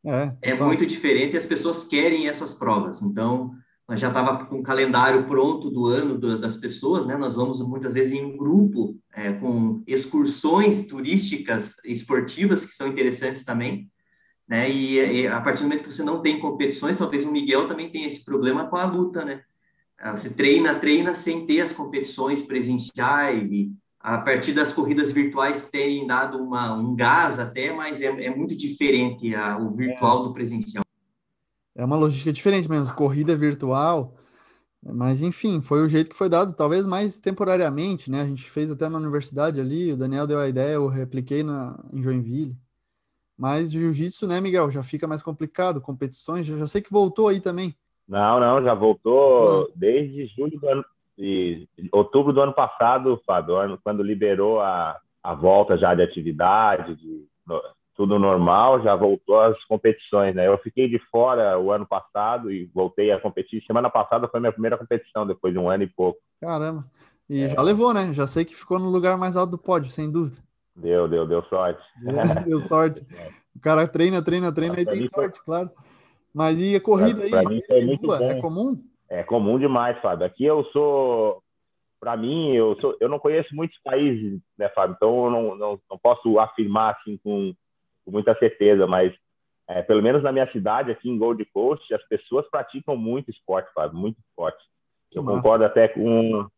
É, 0.04 0.50
é 0.50 0.54
muito 0.54 0.84
diferente 0.84 1.34
e 1.34 1.36
as 1.36 1.44
pessoas 1.44 1.84
querem 1.84 2.26
essas 2.26 2.54
provas. 2.54 3.02
Então, 3.02 3.52
nós 3.88 4.00
já 4.00 4.09
estava 4.09 4.44
com 4.44 4.56
o 4.59 4.62
calendário 4.62 5.28
pronto 5.28 5.70
do 5.70 5.86
ano 5.86 6.18
do, 6.18 6.40
das 6.40 6.56
pessoas, 6.56 7.06
né? 7.06 7.16
Nós 7.16 7.36
vamos 7.36 7.66
muitas 7.68 7.94
vezes 7.94 8.12
em 8.12 8.24
um 8.24 8.36
grupo 8.36 8.98
é, 9.14 9.32
com 9.32 9.80
excursões 9.86 10.88
turísticas 10.88 11.76
esportivas 11.84 12.66
que 12.66 12.72
são 12.72 12.88
interessantes 12.88 13.44
também, 13.44 13.88
né? 14.49 14.70
E, 14.70 15.22
e, 15.22 15.26
a 15.26 15.40
partir 15.40 15.62
do 15.62 15.64
momento 15.64 15.82
que 15.82 15.92
você 15.92 16.03
não 16.03 16.22
tem 16.22 16.40
competições, 16.40 16.96
talvez 16.96 17.24
o 17.24 17.30
Miguel 17.30 17.68
também 17.68 17.90
tenha 17.90 18.07
esse 18.07 18.24
problema 18.24 18.66
com 18.66 18.76
a 18.76 18.84
luta, 18.86 19.24
né? 19.24 19.42
Ah, 19.99 20.16
você 20.16 20.30
treina, 20.30 20.74
treina 20.76 21.14
sem 21.14 21.44
ter 21.44 21.61
as 21.61 21.72
competições 21.72 22.40
presenciais 22.40 23.51
e 23.51 23.72
a 24.01 24.16
partir 24.18 24.53
das 24.53 24.72
corridas 24.72 25.11
virtuais 25.11 25.68
terem 25.70 26.07
dado 26.07 26.38
uma, 26.38 26.72
um 26.72 26.94
gás 26.94 27.38
até, 27.38 27.72
mas 27.72 28.01
é, 28.01 28.07
é 28.07 28.34
muito 28.34 28.57
diferente 28.57 29.34
a, 29.34 29.59
o 29.59 29.70
virtual 29.70 30.22
do 30.22 30.32
presencial. 30.32 30.84
É 31.74 31.84
uma 31.84 31.96
logística 31.96 32.32
diferente 32.32 32.70
mesmo, 32.70 32.94
corrida 32.94 33.36
virtual, 33.36 34.16
mas 34.82 35.20
enfim, 35.20 35.61
foi 35.61 35.82
o 35.82 35.88
jeito 35.88 36.11
que 36.11 36.16
foi 36.16 36.28
dado, 36.28 36.55
talvez 36.55 36.86
mais 36.86 37.18
temporariamente, 37.18 38.11
né? 38.11 38.22
A 38.22 38.26
gente 38.26 38.49
fez 38.49 38.70
até 38.70 38.88
na 38.88 38.99
universidade 38.99 39.61
ali, 39.61 39.92
o 39.92 39.96
Daniel 39.96 40.26
deu 40.26 40.38
a 40.38 40.49
ideia, 40.49 40.74
eu 40.74 40.86
repliquei 40.86 41.42
na, 41.42 41.78
em 41.92 42.03
Joinville. 42.03 42.57
Mas 43.39 43.70
jiu-jitsu, 43.70 44.26
né, 44.26 44.41
Miguel, 44.41 44.70
já 44.70 44.82
fica 44.82 45.07
mais 45.07 45.22
complicado, 45.22 45.80
competições, 45.80 46.45
já, 46.45 46.57
já 46.57 46.66
sei 46.66 46.82
que 46.82 46.91
voltou 46.91 47.28
aí 47.28 47.41
também. 47.41 47.74
Não, 48.09 48.41
não, 48.41 48.62
já 48.62 48.74
voltou 48.74 49.62
ah. 49.62 49.72
desde 49.76 50.26
julho 50.26 50.59
do 50.59 50.68
ano, 50.68 50.84
de 51.16 51.68
outubro 51.93 52.32
do 52.32 52.41
ano 52.41 52.53
passado, 52.53 53.20
Fábio, 53.24 53.78
quando 53.84 54.03
liberou 54.03 54.61
a, 54.61 54.99
a 55.22 55.34
volta 55.34 55.78
já 55.78 55.95
de 55.95 56.03
atividade, 56.03 56.97
de, 56.97 57.26
no, 57.47 57.62
tudo 57.95 58.18
normal, 58.18 58.80
já 58.82 58.95
voltou 58.95 59.41
às 59.41 59.62
competições, 59.64 60.34
né? 60.34 60.47
Eu 60.47 60.57
fiquei 60.59 60.89
de 60.89 60.99
fora 61.11 61.59
o 61.59 61.72
ano 61.72 61.84
passado 61.84 62.51
e 62.51 62.64
voltei 62.72 63.11
a 63.11 63.20
competir. 63.20 63.62
Semana 63.66 63.91
passada 63.91 64.28
foi 64.28 64.39
minha 64.39 64.53
primeira 64.53 64.78
competição, 64.78 65.26
depois 65.26 65.53
de 65.53 65.59
um 65.59 65.68
ano 65.68 65.82
e 65.82 65.89
pouco. 65.89 66.18
Caramba. 66.41 66.84
E 67.28 67.43
é. 67.43 67.49
já 67.49 67.61
levou, 67.61 67.93
né? 67.93 68.12
Já 68.14 68.26
sei 68.26 68.45
que 68.45 68.55
ficou 68.55 68.78
no 68.78 68.89
lugar 68.89 69.18
mais 69.18 69.36
alto 69.36 69.51
do 69.51 69.59
pódio, 69.59 69.91
sem 69.91 70.11
dúvida. 70.11 70.41
Deu, 70.79 71.09
deu, 71.09 71.26
deu 71.26 71.43
sorte. 71.45 71.83
Deu, 72.01 72.45
deu 72.45 72.61
sorte. 72.61 73.05
O 73.57 73.61
cara 73.61 73.89
treina, 73.89 74.22
treina, 74.22 74.55
treina 74.55 74.81
e 74.81 74.87
tem 74.87 75.09
sorte, 75.09 75.39
foi... 75.39 75.45
claro. 75.45 75.70
Mas 76.33 76.61
e 76.61 76.76
a 76.76 76.81
corrida 76.81 77.29
pra, 77.29 77.41
aí? 77.41 77.45
Pra 77.45 77.51
mim 77.51 77.62
foi 77.66 77.85
muito 77.85 78.14
é 78.14 78.18
bom. 78.18 78.24
É 78.24 78.41
comum? 78.41 78.85
É 79.09 79.22
comum 79.24 79.59
demais, 79.59 80.01
Fábio. 80.01 80.24
Aqui 80.24 80.45
eu 80.45 80.62
sou, 80.66 81.43
para 81.99 82.16
mim, 82.16 82.53
eu, 82.53 82.79
sou, 82.81 82.97
eu 83.01 83.09
não 83.09 83.18
conheço 83.18 83.53
muitos 83.57 83.76
países, 83.83 84.41
né, 84.57 84.68
Fábio? 84.68 84.95
Então 84.95 85.24
eu 85.24 85.31
não, 85.33 85.57
não, 85.57 85.81
não 85.91 85.99
posso 85.99 86.39
afirmar 86.39 86.95
assim 86.95 87.16
com, 87.16 87.53
com 88.05 88.11
muita 88.12 88.33
certeza, 88.39 88.87
mas 88.87 89.12
é, 89.66 89.83
pelo 89.83 90.03
menos 90.03 90.22
na 90.22 90.31
minha 90.31 90.51
cidade, 90.53 90.93
aqui 90.93 91.11
em 91.11 91.18
Gold 91.18 91.45
Coast, 91.47 91.93
as 91.93 92.07
pessoas 92.07 92.49
praticam 92.49 92.97
muito 92.97 93.31
esporte, 93.31 93.72
Fábio, 93.74 93.99
muito 93.99 94.18
esporte. 94.20 94.62
Que 95.11 95.18
eu 95.18 95.22
massa. 95.24 95.39
concordo 95.39 95.64
até 95.64 95.89
com 95.89 96.43
o 96.43 96.51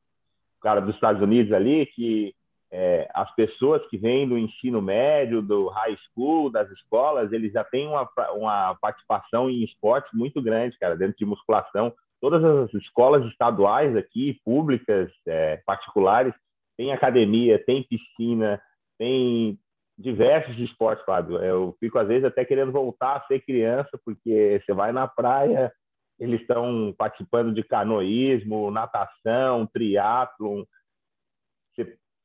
cara 0.61 0.81
dos 0.81 0.95
Estados 0.95 1.23
Unidos 1.23 1.53
ali, 1.53 1.87
que 1.87 2.35
é, 2.73 3.09
as 3.15 3.35
pessoas 3.35 3.85
que 3.89 3.99
vêm 3.99 4.29
do 4.29 4.39
ensino 4.39 4.81
médio, 4.81 5.43
do 5.43 5.69
high 5.69 5.97
school, 6.09 6.51
das 6.51 6.71
escolas, 6.71 7.33
eles 7.33 7.53
já 7.53 7.65
têm 7.65 7.89
uma, 7.89 8.09
uma 8.35 8.75
participação 8.81 9.51
em 9.51 9.65
esportes 9.65 10.11
muito 10.13 10.41
grande, 10.41 10.79
cara, 10.79 10.97
dentro 10.97 11.17
de 11.17 11.25
musculação 11.25 11.93
todas 12.21 12.45
as 12.45 12.73
escolas 12.75 13.25
estaduais 13.27 13.97
aqui, 13.97 14.39
públicas, 14.45 15.11
é, 15.27 15.57
particulares, 15.65 16.35
tem 16.77 16.93
academia, 16.93 17.63
tem 17.65 17.83
piscina, 17.83 18.61
tem 18.99 19.59
diversos 19.99 20.59
esportes, 20.59 21.05
Fábio. 21.05 21.39
Eu 21.39 21.75
fico, 21.81 21.99
às 21.99 22.07
vezes, 22.07 22.25
até 22.25 22.45
querendo 22.45 22.73
voltar 22.73 23.17
a 23.17 23.27
ser 23.27 23.41
criança, 23.41 23.99
porque 24.05 24.63
você 24.65 24.73
vai 24.73 24.93
na 24.93 25.09
praia, 25.09 25.73
eles 26.19 26.41
estão 26.43 26.95
participando 26.97 27.53
de 27.53 27.63
canoísmo, 27.63 28.71
natação, 28.71 29.67
triatlon. 29.67 30.65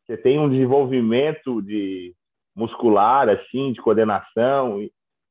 Você, 0.06 0.18
tem 0.18 0.40
um 0.40 0.50
desenvolvimento 0.50 1.62
de 1.62 2.14
muscular, 2.56 3.28
assim, 3.30 3.74
de 3.74 3.82
coordenação 3.82 4.80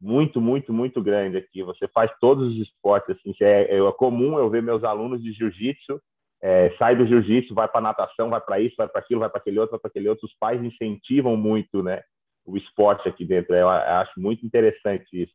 muito, 0.00 0.40
muito, 0.40 0.72
muito 0.72 1.02
grande 1.02 1.38
aqui. 1.38 1.62
Você 1.62 1.88
faz 1.88 2.10
todos 2.20 2.52
os 2.52 2.60
esportes, 2.60 3.16
assim, 3.16 3.34
é, 3.40 3.76
é 3.76 3.92
comum 3.92 4.38
eu 4.38 4.50
ver 4.50 4.62
meus 4.62 4.84
alunos 4.84 5.22
de 5.22 5.32
jiu-jitsu, 5.32 6.00
é, 6.42 6.70
sai 6.78 6.94
do 6.94 7.06
jiu-jitsu, 7.06 7.54
vai 7.54 7.66
para 7.66 7.80
natação, 7.80 8.28
vai 8.28 8.40
para 8.40 8.60
isso, 8.60 8.74
vai 8.76 8.86
para 8.86 9.00
aquilo, 9.00 9.20
vai 9.20 9.30
para 9.30 9.40
aquele 9.40 9.58
outro, 9.58 9.70
vai 9.70 9.80
para 9.80 9.88
aquele 9.88 10.08
outro. 10.08 10.26
Os 10.26 10.34
pais 10.38 10.62
incentivam 10.62 11.36
muito, 11.36 11.82
né, 11.82 12.02
o 12.44 12.56
esporte 12.56 13.08
aqui 13.08 13.24
dentro. 13.24 13.54
Eu 13.54 13.68
acho 13.70 14.20
muito 14.20 14.44
interessante 14.44 15.06
isso. 15.12 15.32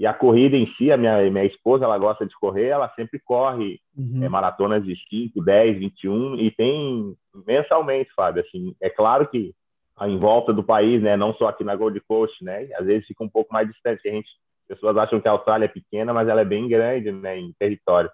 E 0.00 0.06
a 0.06 0.14
corrida 0.14 0.56
em 0.56 0.66
si, 0.76 0.90
a 0.90 0.96
minha, 0.96 1.30
minha 1.30 1.44
esposa, 1.44 1.84
ela 1.84 1.98
gosta 1.98 2.24
de 2.24 2.34
correr, 2.36 2.68
ela 2.68 2.88
sempre 2.96 3.20
corre 3.20 3.78
uhum. 3.94 4.24
é, 4.24 4.30
maratonas 4.30 4.82
de 4.82 4.96
5, 5.10 5.44
10, 5.44 5.78
21 5.78 6.36
e 6.36 6.50
tem 6.50 7.14
mensalmente, 7.46 8.10
Fábio, 8.16 8.42
assim, 8.42 8.74
é 8.80 8.88
claro 8.88 9.28
que 9.28 9.54
em 10.00 10.18
volta 10.18 10.54
do 10.54 10.64
país, 10.64 11.02
né? 11.02 11.18
Não 11.18 11.34
só 11.34 11.48
aqui 11.48 11.62
na 11.62 11.76
Gold 11.76 12.00
Coast, 12.08 12.42
né? 12.42 12.66
Às 12.78 12.86
vezes 12.86 13.06
fica 13.06 13.22
um 13.22 13.28
pouco 13.28 13.52
mais 13.52 13.68
distante. 13.68 14.08
A 14.08 14.10
gente, 14.10 14.30
pessoas 14.66 14.96
acham 14.96 15.20
que 15.20 15.28
a 15.28 15.32
Austrália 15.32 15.66
é 15.66 15.68
pequena, 15.68 16.14
mas 16.14 16.26
ela 16.26 16.40
é 16.40 16.46
bem 16.46 16.66
grande, 16.66 17.12
né? 17.12 17.38
Em 17.38 17.52
território. 17.58 18.10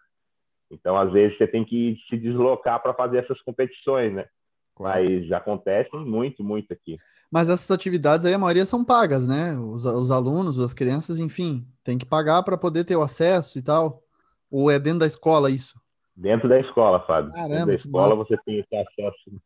Então, 0.69 0.99
às 0.99 1.13
vezes 1.13 1.39
você 1.39 1.47
tem 1.47 1.65
que 1.65 1.97
se 2.09 2.17
deslocar 2.17 2.83
para 2.83 2.95
fazer 2.95 3.19
essas 3.19 3.41
competições, 3.43 4.13
né? 4.13 4.27
Claro. 4.77 5.03
Mas 5.03 5.33
acontecem 5.33 6.01
muito, 6.05 6.45
muito 6.45 6.73
aqui. 6.73 6.99
Mas 7.31 7.51
essas 7.51 7.71
atividades 7.71 8.25
aí, 8.25 8.35
a 8.35 8.39
maioria 8.39 8.65
são 8.65 8.85
pagas, 8.85 9.27
né? 9.27 9.59
Os, 9.59 9.85
os 9.85 10.11
alunos, 10.11 10.59
as 10.61 10.73
crianças, 10.73 11.19
enfim, 11.19 11.67
tem 11.83 11.99
que 11.99 12.07
pagar 12.07 12.43
para 12.45 12.57
poder 12.57 12.85
ter 12.85 12.95
o 12.95 13.03
acesso 13.03 13.59
e 13.59 13.63
tal. 13.63 14.03
Ou 14.51 14.71
é 14.71 14.79
dentro 14.79 15.01
da 15.01 15.07
escola 15.07 15.51
isso? 15.51 15.75
Dentro 16.15 16.49
da 16.49 16.61
escola, 16.61 17.01
Fábio. 17.01 17.33
Caramba, 17.33 17.55
dentro 17.55 17.67
da 17.67 17.75
escola 17.75 18.15
você 18.15 18.37
tem 18.45 18.61
esse 18.61 18.77
acesso 18.77 19.41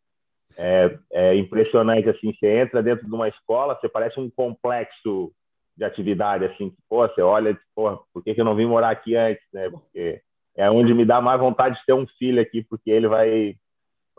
é, 0.56 0.98
é 1.12 1.36
impressionante, 1.36 2.08
assim, 2.10 2.34
você 2.34 2.60
entra 2.60 2.82
dentro 2.82 3.06
de 3.06 3.14
uma 3.14 3.28
escola, 3.28 3.78
você 3.80 3.88
parece 3.88 4.20
um 4.20 4.28
complexo 4.28 5.32
de 5.74 5.84
atividade, 5.84 6.44
assim, 6.44 6.74
pô, 6.86 7.08
você 7.08 7.22
olha, 7.22 7.58
pô, 7.74 7.96
por 8.12 8.22
que, 8.22 8.34
que 8.34 8.40
eu 8.40 8.44
não 8.44 8.54
vim 8.54 8.66
morar 8.66 8.90
aqui 8.90 9.16
antes, 9.16 9.42
né? 9.52 9.70
Porque 9.70 10.20
é 10.54 10.70
onde 10.70 10.92
me 10.92 11.06
dá 11.06 11.18
mais 11.18 11.40
vontade 11.40 11.76
de 11.76 11.86
ter 11.86 11.94
um 11.94 12.06
filho 12.18 12.42
aqui, 12.42 12.62
porque 12.62 12.90
ele 12.90 13.08
vai, 13.08 13.56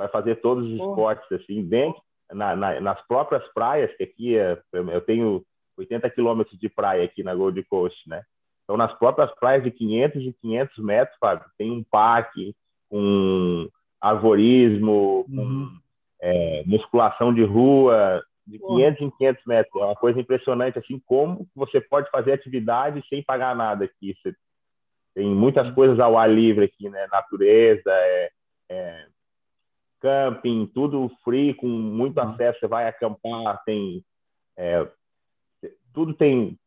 vai 0.01 0.09
fazer 0.09 0.35
todos 0.41 0.65
os 0.65 0.73
esportes, 0.73 1.31
assim, 1.31 1.63
dentro, 1.63 2.01
na, 2.31 2.55
na, 2.55 2.79
nas 2.79 3.07
próprias 3.07 3.43
praias, 3.53 3.95
que 3.95 4.03
aqui 4.03 4.37
é, 4.37 4.61
eu 4.73 5.01
tenho 5.01 5.43
80 5.77 6.09
quilômetros 6.09 6.59
de 6.59 6.69
praia 6.69 7.03
aqui 7.03 7.23
na 7.23 7.35
Gold 7.35 7.61
Coast, 7.63 7.97
né? 8.07 8.23
Então, 8.63 8.77
nas 8.77 8.93
próprias 8.97 9.31
praias 9.39 9.63
de 9.63 9.71
500 9.71 10.21
e 10.23 10.33
500 10.41 10.77
metros, 10.77 11.17
Fábio, 11.19 11.45
tem 11.57 11.71
um 11.71 11.83
parque 11.83 12.55
com 12.89 13.67
arvorismo, 13.99 15.25
com 15.27 15.41
uhum 15.41 15.81
é, 16.21 16.63
musculação 16.65 17.33
de 17.33 17.43
rua 17.43 18.23
de 18.45 18.59
500 18.59 19.01
em 19.01 19.09
500 19.09 19.45
metros. 19.45 19.81
É 19.81 19.85
uma 19.85 19.95
coisa 19.95 20.19
impressionante, 20.19 20.77
assim, 20.77 21.01
como 21.05 21.47
você 21.55 21.81
pode 21.81 22.09
fazer 22.11 22.33
atividade 22.33 23.03
sem 23.09 23.23
pagar 23.23 23.55
nada 23.55 23.85
aqui. 23.85 24.15
Você 24.21 24.33
tem 25.15 25.27
muitas 25.27 25.73
coisas 25.73 25.99
ao 25.99 26.17
ar 26.17 26.29
livre 26.29 26.65
aqui, 26.65 26.89
né? 26.89 27.07
Natureza, 27.11 27.89
é, 27.89 28.29
é 28.69 29.07
camping, 30.01 30.69
tudo 30.73 31.09
free, 31.23 31.53
com 31.53 31.67
muito 31.67 32.15
Nossa. 32.15 32.31
acesso. 32.33 32.59
Você 32.59 32.67
vai 32.67 32.87
acampar, 32.87 33.63
tem... 33.63 34.03
É, 34.57 34.87
tudo 35.93 36.13
tem 36.13 36.57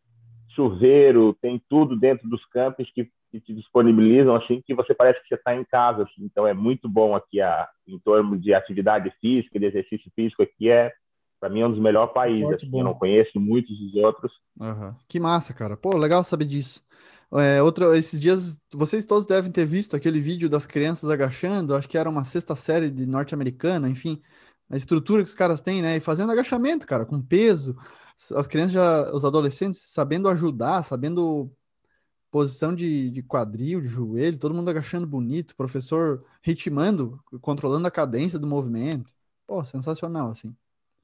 chuveiro, 0.55 1.37
tem 1.41 1.61
tudo 1.69 1.99
dentro 1.99 2.29
dos 2.29 2.45
campos 2.47 2.91
que 2.93 3.11
que 3.35 3.41
te 3.41 3.53
disponibilizam 3.53 4.37
assim 4.37 4.63
que 4.65 4.75
você 4.75 4.95
parece 4.95 5.21
que 5.21 5.29
você 5.29 5.35
está 5.35 5.55
em 5.55 5.65
casa. 5.65 6.05
Assim. 6.05 6.25
Então 6.25 6.47
é 6.47 6.55
muito 6.55 6.89
bom 6.89 7.17
aqui 7.17 7.41
a, 7.41 7.69
em 7.87 7.99
torno 7.99 8.39
de 8.39 8.55
atividade 8.55 9.13
física, 9.21 9.59
de 9.59 9.67
exercício 9.67 10.11
físico 10.15 10.43
aqui 10.43 10.71
é 10.71 10.93
para 11.41 11.51
mim 11.51 11.61
é 11.61 11.67
um 11.67 11.71
dos 11.71 11.81
melhores 11.81 12.13
países. 12.15 12.53
Assim. 12.53 12.71
Eu 12.73 12.85
não 12.85 12.95
conheço 12.95 13.39
muitos 13.39 13.77
dos 13.79 13.95
outros. 13.97 14.33
Uhum. 14.59 14.95
Que 15.09 15.21
massa, 15.21 15.53
cara. 15.53 15.77
Pô, 15.77 15.97
legal 15.97 16.23
saber 16.25 16.47
disso. 16.47 16.83
É, 17.33 17.59
esses 17.97 18.21
dias, 18.21 18.59
vocês 18.73 19.05
todos 19.05 19.27
devem 19.27 19.51
ter 19.51 19.65
visto 19.65 19.97
aquele 19.97 20.21
vídeo 20.21 20.49
das 20.49 20.67
crianças 20.67 21.11
agachando, 21.11 21.75
acho 21.75 21.89
que 21.89 21.99
era 21.99 22.09
uma 22.09 22.25
sexta 22.25 22.55
série 22.55 22.91
de 22.91 23.07
norte-americana, 23.07 23.89
enfim, 23.89 24.23
a 24.71 24.77
estrutura 24.77 25.23
que 25.23 25.29
os 25.29 25.35
caras 25.35 25.61
têm, 25.61 25.83
né? 25.83 25.97
E 25.97 26.01
fazendo 26.01 26.33
agachamento, 26.33 26.87
cara, 26.87 27.05
com 27.05 27.21
peso. 27.21 27.77
As 28.35 28.47
crianças 28.47 28.73
já, 28.73 29.13
os 29.13 29.25
adolescentes 29.25 29.81
sabendo 29.81 30.29
ajudar, 30.29 30.83
sabendo 30.83 31.53
posição 32.31 32.75
de, 32.75 33.11
de 33.11 33.23
quadril, 33.23 33.81
de 33.81 33.89
joelho, 33.89 34.39
todo 34.39 34.55
mundo 34.55 34.69
agachando 34.69 35.07
bonito, 35.07 35.55
professor 35.55 36.25
ritmando, 36.43 37.21
controlando 37.41 37.87
a 37.87 37.91
cadência 37.91 38.39
do 38.39 38.47
movimento. 38.47 39.13
Pô, 39.47 39.63
sensacional, 39.63 40.31
assim. 40.31 40.55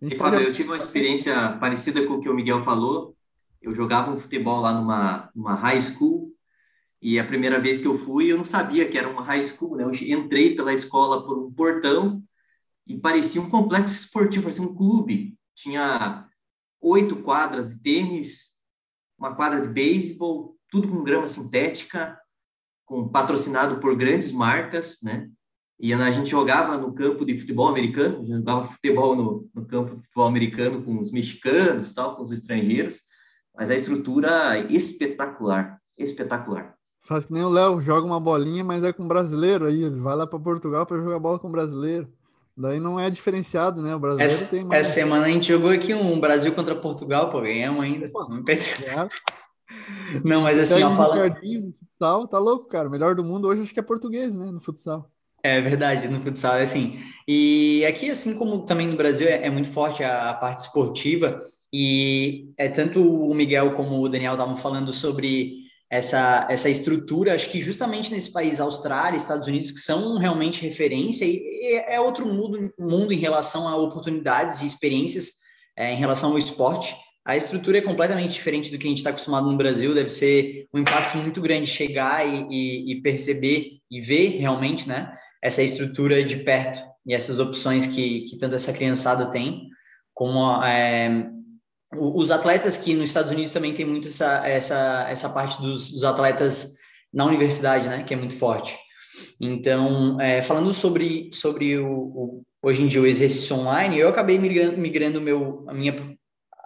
E, 0.02 0.16
Fábio, 0.16 0.40
eu 0.40 0.52
tive 0.52 0.68
uma 0.70 0.78
experiência 0.78 1.52
parecida 1.60 2.04
com 2.06 2.14
o 2.14 2.20
que 2.20 2.28
o 2.28 2.34
Miguel 2.34 2.64
falou. 2.64 3.14
Eu 3.60 3.74
jogava 3.74 4.10
um 4.10 4.18
futebol 4.18 4.60
lá 4.60 4.72
numa, 4.72 5.30
numa 5.34 5.54
high 5.54 5.80
school 5.80 6.32
e 7.02 7.18
a 7.18 7.24
primeira 7.24 7.58
vez 7.58 7.80
que 7.80 7.86
eu 7.86 7.96
fui, 7.96 8.30
eu 8.30 8.36
não 8.36 8.44
sabia 8.44 8.88
que 8.88 8.98
era 8.98 9.08
uma 9.08 9.22
high 9.22 9.42
school, 9.44 9.76
né? 9.76 9.84
Eu 9.84 9.92
entrei 9.92 10.54
pela 10.54 10.72
escola 10.72 11.24
por 11.24 11.38
um 11.38 11.50
portão 11.50 12.22
e 12.86 12.98
parecia 12.98 13.40
um 13.40 13.48
complexo 13.48 13.94
esportivo, 13.94 14.44
parecia 14.44 14.64
um 14.64 14.74
clube. 14.74 15.38
Tinha 15.54 16.26
oito 16.80 17.16
quadras 17.16 17.70
de 17.70 17.76
tênis, 17.76 18.58
uma 19.18 19.34
quadra 19.34 19.60
de 19.60 19.68
beisebol, 19.68 20.56
tudo 20.68 20.88
com 20.88 21.02
grama 21.02 21.28
sintética, 21.28 22.18
com 22.84 23.08
patrocinado 23.08 23.78
por 23.78 23.96
grandes 23.96 24.32
marcas, 24.32 24.98
né? 25.02 25.28
E 25.78 25.94
a 25.94 26.10
gente 26.10 26.28
jogava 26.28 26.76
no 26.76 26.92
campo 26.92 27.24
de 27.24 27.38
futebol 27.38 27.68
americano, 27.68 28.26
jogava 28.26 28.66
futebol 28.66 29.16
no, 29.16 29.48
no 29.54 29.64
campo 29.66 29.96
de 29.96 30.02
futebol 30.02 30.26
americano 30.26 30.82
com 30.82 31.00
os 31.00 31.10
mexicanos, 31.10 31.92
tal, 31.92 32.16
com 32.16 32.22
os 32.22 32.32
estrangeiros, 32.32 33.00
mas 33.60 33.70
a 33.70 33.74
estrutura 33.74 34.58
espetacular, 34.70 35.78
espetacular. 35.98 36.74
Faz 37.02 37.26
que 37.26 37.32
nem 37.34 37.44
o 37.44 37.50
Léo, 37.50 37.78
joga 37.78 38.06
uma 38.06 38.18
bolinha, 38.18 38.64
mas 38.64 38.82
é 38.82 38.90
com 38.90 39.06
brasileiro 39.06 39.66
aí, 39.66 39.82
ele 39.82 40.00
vai 40.00 40.16
lá 40.16 40.26
para 40.26 40.38
Portugal 40.38 40.86
para 40.86 40.96
jogar 40.96 41.18
bola 41.18 41.38
com 41.38 41.52
brasileiro. 41.52 42.10
Daí 42.56 42.80
não 42.80 42.98
é 42.98 43.10
diferenciado, 43.10 43.82
né? 43.82 43.94
O 43.94 43.98
brasileiro 43.98 44.32
essa, 44.32 44.56
tem 44.56 44.64
mais. 44.64 44.80
Essa 44.86 44.94
semana 44.94 45.26
a 45.26 45.28
gente 45.28 45.46
jogou 45.46 45.68
aqui 45.68 45.92
um 45.92 46.18
Brasil 46.18 46.54
contra 46.54 46.74
Portugal, 46.74 47.28
pô, 47.28 47.42
ganhamos 47.42 47.84
ainda. 47.84 48.08
Pô, 48.08 48.26
não 48.26 48.42
Não, 50.24 50.40
mas 50.40 50.58
assim, 50.58 50.82
ó, 50.82 50.96
fala... 50.96 51.28
no 51.28 51.74
futsal, 51.74 52.26
tá 52.28 52.38
louco, 52.38 52.66
cara. 52.66 52.88
O 52.88 52.90
melhor 52.90 53.14
do 53.14 53.22
mundo 53.22 53.46
hoje 53.46 53.60
acho 53.60 53.74
que 53.74 53.80
é 53.80 53.82
português, 53.82 54.34
né? 54.34 54.50
No 54.50 54.60
futsal. 54.60 55.10
É 55.42 55.60
verdade, 55.60 56.08
no 56.08 56.20
futsal 56.20 56.56
é 56.56 56.62
assim. 56.62 56.98
E 57.28 57.84
aqui, 57.86 58.10
assim 58.10 58.36
como 58.36 58.64
também 58.64 58.88
no 58.88 58.96
Brasil, 58.96 59.28
é, 59.28 59.46
é 59.46 59.50
muito 59.50 59.68
forte 59.70 60.02
a, 60.02 60.30
a, 60.30 60.34
parte 60.34 60.60
esportiva. 60.60 61.38
E 61.72 62.52
é 62.56 62.68
tanto 62.68 63.00
o 63.02 63.34
Miguel 63.34 63.72
como 63.74 64.00
o 64.00 64.08
Daniel 64.08 64.34
estavam 64.34 64.56
falando 64.56 64.92
sobre 64.92 65.60
essa, 65.88 66.46
essa 66.50 66.68
estrutura. 66.68 67.34
Acho 67.34 67.50
que 67.50 67.60
justamente 67.60 68.10
nesse 68.10 68.32
país, 68.32 68.60
Austrália, 68.60 69.16
Estados 69.16 69.46
Unidos, 69.46 69.70
que 69.70 69.80
são 69.80 70.18
realmente 70.18 70.62
referência, 70.62 71.24
e 71.24 71.82
é 71.86 72.00
outro 72.00 72.26
mundo, 72.26 72.72
mundo 72.78 73.12
em 73.12 73.18
relação 73.18 73.68
a 73.68 73.76
oportunidades 73.76 74.60
e 74.60 74.66
experiências 74.66 75.32
é, 75.76 75.92
em 75.92 75.96
relação 75.96 76.32
ao 76.32 76.38
esporte 76.38 76.94
a 77.24 77.36
estrutura 77.36 77.78
é 77.78 77.82
completamente 77.82 78.32
diferente 78.32 78.70
do 78.70 78.78
que 78.78 78.86
a 78.86 78.90
gente 78.90 78.98
está 78.98 79.10
acostumado 79.10 79.50
no 79.50 79.56
Brasil. 79.56 79.94
Deve 79.94 80.10
ser 80.10 80.66
um 80.72 80.78
impacto 80.78 81.18
muito 81.18 81.40
grande 81.40 81.66
chegar 81.66 82.26
e, 82.26 82.46
e, 82.50 82.92
e, 82.92 83.02
perceber 83.02 83.78
e 83.90 84.00
ver 84.00 84.38
realmente, 84.38 84.88
né, 84.88 85.16
essa 85.42 85.62
estrutura 85.62 86.24
de 86.24 86.38
perto 86.38 86.80
e 87.06 87.14
essas 87.14 87.38
opções 87.38 87.86
que, 87.86 88.22
que 88.22 88.38
tanto 88.38 88.56
essa 88.56 88.72
criançada 88.72 89.30
tem, 89.30 89.68
como 90.14 90.62
é, 90.64 91.30
os 91.92 92.30
atletas 92.30 92.78
que 92.78 92.94
nos 92.94 93.10
Estados 93.10 93.32
Unidos 93.32 93.52
também 93.52 93.74
tem 93.74 93.84
muito 93.84 94.08
essa, 94.08 94.46
essa, 94.46 95.06
essa 95.08 95.28
parte 95.28 95.60
dos, 95.60 95.90
dos 95.92 96.04
atletas 96.04 96.76
na 97.12 97.24
universidade, 97.24 97.88
né, 97.88 98.04
que 98.04 98.14
é 98.14 98.16
muito 98.16 98.36
forte. 98.36 98.78
Então, 99.40 100.20
é, 100.20 100.40
falando 100.40 100.72
sobre, 100.72 101.30
sobre 101.32 101.78
o, 101.78 101.92
o, 101.92 102.42
hoje 102.62 102.82
em 102.82 102.86
dia 102.86 103.00
o 103.00 103.06
exercício 103.06 103.56
online, 103.56 103.98
eu 103.98 104.08
acabei 104.08 104.38
migrando, 104.38 104.78
migrando 104.78 105.20
meu, 105.20 105.64
a 105.68 105.74
minha 105.74 105.92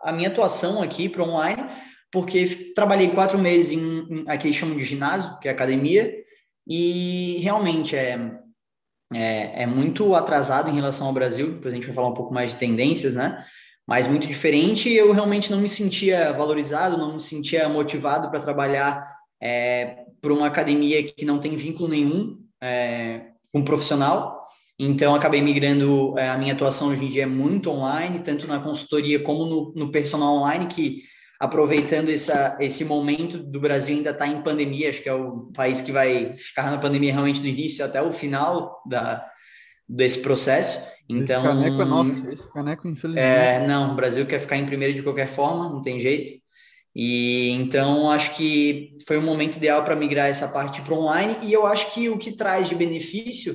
a 0.05 0.13
minha 0.13 0.29
atuação 0.29 0.83
aqui 0.83 1.09
para 1.09 1.25
online, 1.25 1.65
porque 2.13 2.73
trabalhei 2.75 3.11
quatro 3.11 3.39
meses 3.39 3.73
em, 3.73 4.07
em 4.11 4.25
aqui 4.29 4.53
chamam 4.53 4.77
de 4.77 4.85
ginásio, 4.85 5.39
que 5.41 5.49
é 5.49 5.51
academia, 5.51 6.15
e 6.69 7.39
realmente 7.43 7.97
é, 7.97 8.19
é, 9.13 9.63
é, 9.63 9.67
muito 9.67 10.15
atrasado 10.15 10.71
em 10.71 10.75
relação 10.75 11.07
ao 11.07 11.13
Brasil, 11.13 11.53
depois 11.53 11.73
a 11.73 11.77
gente 11.77 11.87
vai 11.87 11.95
falar 11.95 12.09
um 12.09 12.15
pouco 12.15 12.35
mais 12.35 12.51
de 12.51 12.59
tendências, 12.59 13.15
né? 13.15 13.45
Mas 13.87 14.07
muito 14.07 14.27
diferente, 14.27 14.93
eu 14.93 15.13
realmente 15.13 15.51
não 15.51 15.61
me 15.61 15.69
sentia 15.69 16.33
valorizado, 16.33 16.97
não 16.97 17.15
me 17.15 17.21
sentia 17.21 17.69
motivado 17.69 18.31
para 18.31 18.41
trabalhar 18.41 19.07
é, 19.43 20.05
por 20.23 20.33
uma 20.33 20.47
academia 20.47 21.03
que 21.03 21.25
não 21.25 21.39
tem 21.39 21.55
vínculo 21.55 21.89
nenhum 21.89 22.39
é, 22.63 23.27
com 23.53 23.61
um 23.61 23.65
profissional, 23.65 24.45
então, 24.79 25.15
acabei 25.15 25.41
migrando, 25.41 26.19
é, 26.19 26.29
a 26.29 26.37
minha 26.37 26.53
atuação 26.53 26.89
hoje 26.89 27.05
em 27.05 27.09
dia 27.09 27.23
é 27.23 27.27
muito 27.27 27.71
online, 27.71 28.19
tanto 28.21 28.47
na 28.47 28.59
consultoria 28.59 29.23
como 29.23 29.47
no, 29.47 29.73
no 29.77 29.93
personal 29.93 30.35
online, 30.35 30.67
que 30.67 31.03
aproveitando 31.39 32.09
essa, 32.09 32.57
esse 32.61 32.85
momento 32.85 33.39
do 33.39 33.61
Brasil 33.61 33.97
ainda 33.97 34.11
está 34.11 34.27
em 34.27 34.43
pandemia, 34.43 34.91
acho 34.91 35.03
que 35.03 35.09
é 35.09 35.15
o 35.15 35.53
país 35.55 35.81
que 35.81 35.93
vai 35.93 36.35
ficar 36.37 36.71
na 36.71 36.79
pandemia 36.79 37.13
realmente 37.13 37.41
do 37.41 37.47
início 37.47 37.85
até 37.85 38.03
o 38.03 38.13
final 38.13 38.83
da, 38.87 39.25
desse 39.89 40.21
processo. 40.23 40.89
Então, 41.09 41.43
esse 41.43 41.49
caneco 41.49 41.83
é 41.83 41.85
nosso, 41.85 42.29
esse 42.29 42.53
caneco, 42.53 42.89
infelizmente. 42.89 43.27
É, 43.27 43.67
não, 43.67 43.93
o 43.93 43.95
Brasil 43.95 44.25
quer 44.27 44.39
ficar 44.39 44.57
em 44.57 44.67
primeiro 44.67 44.95
de 44.95 45.03
qualquer 45.03 45.27
forma, 45.27 45.69
não 45.69 45.83
tem 45.83 46.01
jeito. 46.01 46.43
E 46.95 47.51
então 47.51 48.11
acho 48.11 48.37
que 48.37 48.97
foi 49.07 49.19
um 49.19 49.23
momento 49.23 49.57
ideal 49.57 49.83
para 49.83 49.97
migrar 49.97 50.29
essa 50.29 50.49
parte 50.49 50.81
para 50.81 50.95
online. 50.95 51.37
E 51.43 51.53
eu 51.53 51.67
acho 51.67 51.93
que 51.93 52.09
o 52.09 52.17
que 52.17 52.33
traz 52.33 52.69
de 52.69 52.75
benefício 52.75 53.55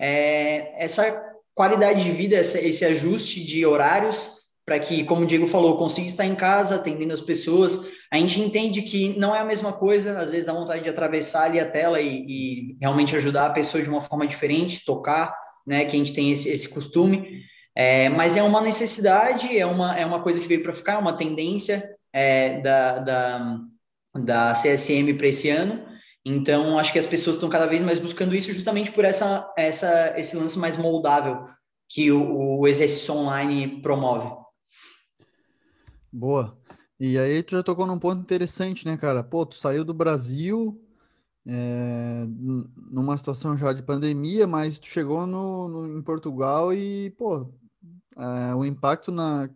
é, 0.00 0.82
essa 0.82 1.32
qualidade 1.54 2.02
de 2.02 2.10
vida, 2.10 2.36
essa, 2.36 2.58
esse 2.58 2.84
ajuste 2.84 3.44
de 3.44 3.66
horários, 3.66 4.38
para 4.64 4.78
que, 4.78 5.02
como 5.04 5.22
o 5.22 5.26
Diego 5.26 5.46
falou, 5.46 5.76
consiga 5.76 6.06
estar 6.06 6.24
em 6.24 6.34
casa, 6.34 6.76
atendendo 6.76 7.12
as 7.12 7.20
pessoas. 7.20 7.86
A 8.12 8.16
gente 8.16 8.40
entende 8.40 8.82
que 8.82 9.18
não 9.18 9.34
é 9.34 9.40
a 9.40 9.44
mesma 9.44 9.72
coisa, 9.72 10.18
às 10.18 10.30
vezes 10.30 10.46
dá 10.46 10.52
vontade 10.52 10.84
de 10.84 10.90
atravessar 10.90 11.44
ali 11.44 11.58
a 11.58 11.68
tela 11.68 12.00
e, 12.00 12.24
e 12.28 12.76
realmente 12.80 13.16
ajudar 13.16 13.46
a 13.46 13.50
pessoa 13.50 13.82
de 13.82 13.88
uma 13.88 14.00
forma 14.00 14.26
diferente, 14.26 14.84
tocar, 14.84 15.34
né, 15.68 15.84
que 15.84 15.94
a 15.94 15.98
gente 15.98 16.14
tem 16.14 16.32
esse, 16.32 16.48
esse 16.48 16.68
costume. 16.70 17.42
É, 17.76 18.08
mas 18.08 18.36
é 18.36 18.42
uma 18.42 18.60
necessidade, 18.60 19.56
é 19.56 19.66
uma, 19.66 19.96
é 19.96 20.04
uma 20.04 20.20
coisa 20.20 20.40
que 20.40 20.48
veio 20.48 20.62
para 20.62 20.72
ficar, 20.72 20.94
é 20.94 20.98
uma 20.98 21.16
tendência 21.16 21.94
é, 22.12 22.58
da, 22.60 22.98
da, 22.98 23.60
da 24.16 24.52
CSM 24.54 25.14
para 25.16 25.28
esse 25.28 25.50
ano. 25.50 25.86
Então, 26.24 26.78
acho 26.78 26.92
que 26.92 26.98
as 26.98 27.06
pessoas 27.06 27.36
estão 27.36 27.48
cada 27.48 27.66
vez 27.66 27.82
mais 27.82 27.98
buscando 27.98 28.34
isso 28.34 28.52
justamente 28.52 28.90
por 28.90 29.04
essa, 29.04 29.52
essa, 29.56 30.18
esse 30.18 30.36
lance 30.36 30.58
mais 30.58 30.76
moldável 30.76 31.46
que 31.88 32.10
o, 32.10 32.58
o 32.58 32.66
exercício 32.66 33.14
online 33.14 33.80
promove. 33.80 34.28
Boa. 36.10 36.58
E 36.98 37.16
aí 37.16 37.42
tu 37.42 37.56
já 37.56 37.62
tocou 37.62 37.86
num 37.86 37.98
ponto 37.98 38.20
interessante, 38.20 38.84
né, 38.86 38.96
cara? 38.96 39.22
Pô, 39.22 39.46
tu 39.46 39.56
saiu 39.56 39.84
do 39.84 39.94
Brasil 39.94 40.82
é, 41.48 42.26
numa 42.90 43.16
situação 43.16 43.56
já 43.56 43.72
de 43.72 43.82
pandemia, 43.82 44.46
mas 44.46 44.78
tu 44.78 44.86
chegou 44.86 45.26
no, 45.26 45.68
no 45.68 45.98
em 45.98 46.02
Portugal 46.02 46.74
e, 46.74 47.10
pô, 47.16 47.50
é, 48.16 48.54
o 48.54 48.66
impacto 48.66 49.10
na, 49.10 49.48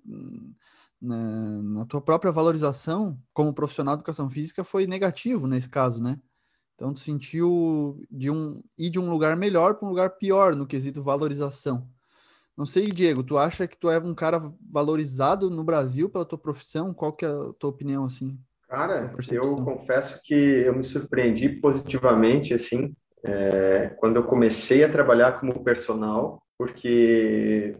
na, 0.99 1.62
na 1.62 1.84
tua 1.84 2.01
própria 2.01 2.32
valorização 2.32 3.20
como 3.34 3.53
profissional 3.53 3.95
de 3.95 4.01
educação 4.01 4.30
física 4.30 4.64
foi 4.64 4.86
negativo 4.86 5.47
nesse 5.47 5.68
caso, 5.68 6.03
né? 6.03 6.18
Então, 6.74 6.95
tu 6.95 7.01
sentiu 7.01 8.03
de 8.11 8.30
um 8.30 8.62
ir 8.78 8.88
de 8.88 8.99
um 8.99 9.11
lugar 9.11 9.36
melhor 9.36 9.74
para 9.74 9.86
um 9.86 9.90
lugar 9.90 10.16
pior 10.16 10.57
no 10.57 10.66
quesito 10.66 11.03
valorização. 11.03 11.86
Não 12.57 12.64
sei, 12.64 12.90
Diego, 12.90 13.22
tu 13.22 13.36
acha 13.36 13.68
que 13.68 13.76
tu 13.76 13.90
é 13.90 13.99
um 13.99 14.14
cara 14.14 14.40
valorizado 14.70 15.51
no 15.51 15.62
Brasil 15.62 16.09
pela 16.09 16.24
tua 16.24 16.38
profissão? 16.38 16.95
Qual 16.95 17.12
que 17.12 17.26
é 17.26 17.28
a 17.28 17.53
tua 17.59 17.70
opinião, 17.70 18.05
assim? 18.05 18.38
Cara, 18.72 19.14
eu 19.30 19.56
confesso 19.62 20.18
que 20.24 20.34
eu 20.34 20.74
me 20.74 20.82
surpreendi 20.82 21.48
positivamente, 21.60 22.54
assim, 22.54 22.96
é, 23.22 23.90
quando 23.98 24.16
eu 24.16 24.24
comecei 24.24 24.82
a 24.82 24.90
trabalhar 24.90 25.38
como 25.38 25.62
personal, 25.62 26.42
porque 26.56 27.76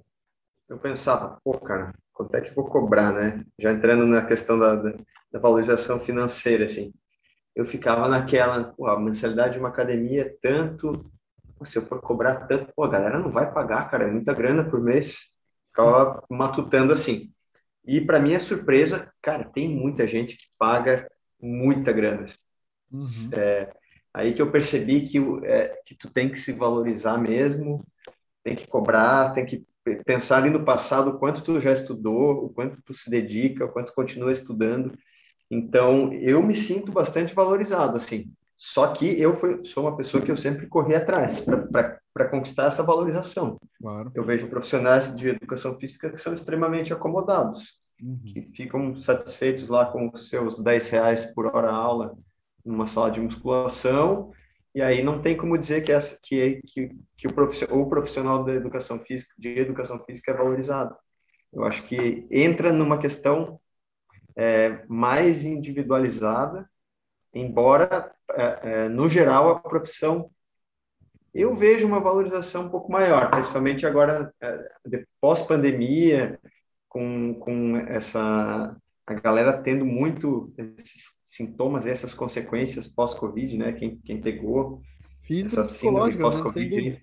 eu 0.69 0.79
pensava, 0.79 1.39
pô, 1.43 1.59
cara, 1.59 1.95
quanto 2.13 2.35
é 2.37 2.43
que 2.43 2.51
eu 2.51 2.55
vou 2.55 2.67
cobrar, 2.67 3.11
né? 3.11 3.43
Já 3.59 3.73
entrando 3.73 4.05
na 4.05 4.27
questão 4.27 4.59
da, 4.59 4.75
da, 4.75 4.93
da 5.33 5.39
valorização 5.39 5.99
financeira, 5.99 6.67
assim 6.67 6.93
eu 7.55 7.65
ficava 7.67 8.09
naquela, 8.09 8.65
pô, 8.65 8.87
a 8.87 8.99
mensalidade 8.99 9.55
de 9.55 9.59
uma 9.59 9.69
academia 9.69 10.23
é 10.23 10.37
tanto, 10.43 11.11
se 11.65 11.79
eu 11.79 11.83
for 11.83 12.01
cobrar 12.01 12.47
tanto, 12.47 12.73
pô, 12.75 12.85
a 12.85 12.89
galera 12.89 13.19
não 13.19 13.31
vai 13.31 13.53
pagar, 13.53 13.91
cara, 13.91 14.05
é 14.05 14.11
muita 14.11 14.35
grana 14.35 14.65
por 14.65 14.81
mês. 14.81 15.31
Ficava 15.69 16.23
matutando 16.29 16.93
assim. 16.93 17.33
E 17.85 18.01
para 18.01 18.21
minha 18.21 18.39
surpresa, 18.39 19.13
cara, 19.21 19.45
tem 19.45 19.69
muita 19.69 20.07
gente 20.07 20.37
que 20.37 20.47
paga 20.59 21.11
muita 21.41 21.93
grana. 21.93 22.27
Uhum. 22.91 23.31
É, 23.33 23.73
aí 24.15 24.35
que 24.35 24.43
eu 24.43 24.51
percebi 24.51 25.03
que, 25.03 25.19
é, 25.45 25.81
que 25.85 25.95
tu 25.95 26.11
tem 26.13 26.31
que 26.31 26.39
se 26.39 26.53
valorizar 26.53 27.19
mesmo, 27.19 27.85
tem 28.45 28.55
que 28.55 28.67
cobrar, 28.67 29.33
tem 29.35 29.45
que 29.45 29.65
pensar 30.05 30.39
ali 30.39 30.51
no 30.51 30.65
passado 30.65 31.11
o 31.11 31.19
quanto 31.19 31.43
tu 31.43 31.59
já 31.61 31.73
estudou, 31.73 32.45
o 32.45 32.49
quanto 32.51 32.81
tu 32.83 32.95
se 32.95 33.11
dedica, 33.11 33.65
o 33.65 33.73
quanto 33.73 33.93
continua 33.95 34.33
estudando 34.33 34.97
Então, 35.51 36.13
eu 36.15 36.43
me 36.43 36.55
sinto 36.55 36.93
bastante 36.93 37.35
valorizado, 37.35 37.97
assim. 37.97 38.33
Só 38.65 38.93
que 38.93 39.21
eu 39.21 39.35
fui, 39.35 39.65
sou 39.65 39.83
uma 39.83 39.97
pessoa 39.97 40.23
que 40.23 40.31
eu 40.31 40.37
sempre 40.37 40.69
corri 40.69 40.95
atrás 40.95 41.45
para 42.15 42.29
conquistar 42.29 42.67
essa 42.67 42.81
valorização. 42.81 43.59
Claro. 43.81 44.13
Eu 44.15 44.23
vejo 44.23 44.47
profissionais 44.47 45.13
de 45.17 45.31
educação 45.31 45.77
física 45.81 46.09
que 46.09 46.17
são 46.17 46.33
extremamente 46.33 46.93
acomodados, 46.93 47.81
uhum. 48.01 48.21
que 48.25 48.41
ficam 48.55 48.97
satisfeitos 48.97 49.69
lá 49.69 49.87
com 49.87 50.13
os 50.15 50.29
seus 50.29 50.61
10 50.63 50.89
reais 50.91 51.25
por 51.25 51.47
hora 51.47 51.73
aula 51.73 52.17
numa 52.65 52.87
sala 52.87 53.11
de 53.11 53.21
musculação, 53.21 54.31
e 54.73 54.81
aí 54.81 55.03
não 55.03 55.21
tem 55.21 55.37
como 55.37 55.59
dizer 55.59 55.83
que, 55.83 55.91
essa, 55.91 56.17
que, 56.23 56.63
que, 56.65 56.97
que 57.19 57.27
o, 57.27 57.33
profissional, 57.33 57.81
o 57.81 57.89
profissional 57.89 58.45
da 58.45 58.55
educação 58.55 59.01
física, 59.01 59.35
de 59.37 59.59
educação 59.59 59.99
física 60.05 60.31
é 60.31 60.37
valorizado. 60.37 60.95
Eu 61.53 61.65
acho 61.65 61.83
que 61.83 62.29
entra 62.31 62.73
numa 62.73 62.97
questão 62.97 63.61
é, 64.37 64.85
mais 64.87 65.45
individualizada, 65.45 66.71
embora, 67.35 68.13
é, 68.33 68.61
é, 68.63 68.89
no 68.89 69.09
geral, 69.09 69.51
a 69.51 69.61
profissão 69.61 70.31
eu 71.35 71.55
vejo 71.55 71.87
uma 71.87 71.99
valorização 71.99 72.67
um 72.67 72.69
pouco 72.69 72.93
maior, 72.93 73.31
principalmente 73.31 73.87
agora, 73.87 74.33
é, 74.41 75.05
pós-pandemia, 75.21 76.39
com, 76.89 77.35
com 77.35 77.77
essa 77.79 78.77
a 79.07 79.15
galera 79.15 79.61
tendo 79.63 79.85
muito 79.85 80.53
esses 80.57 81.17
sintomas, 81.25 81.87
essas 81.87 82.15
consequências 82.15 82.87
pós-Covid, 82.87 83.57
né? 83.57 83.73
Quem, 83.73 83.97
quem 83.99 84.21
pegou 84.21 84.83
Física 85.23 85.63
essa 85.63 85.73
síndrome 85.73 86.15
né, 86.15 86.21
pós-Covid, 86.21 87.03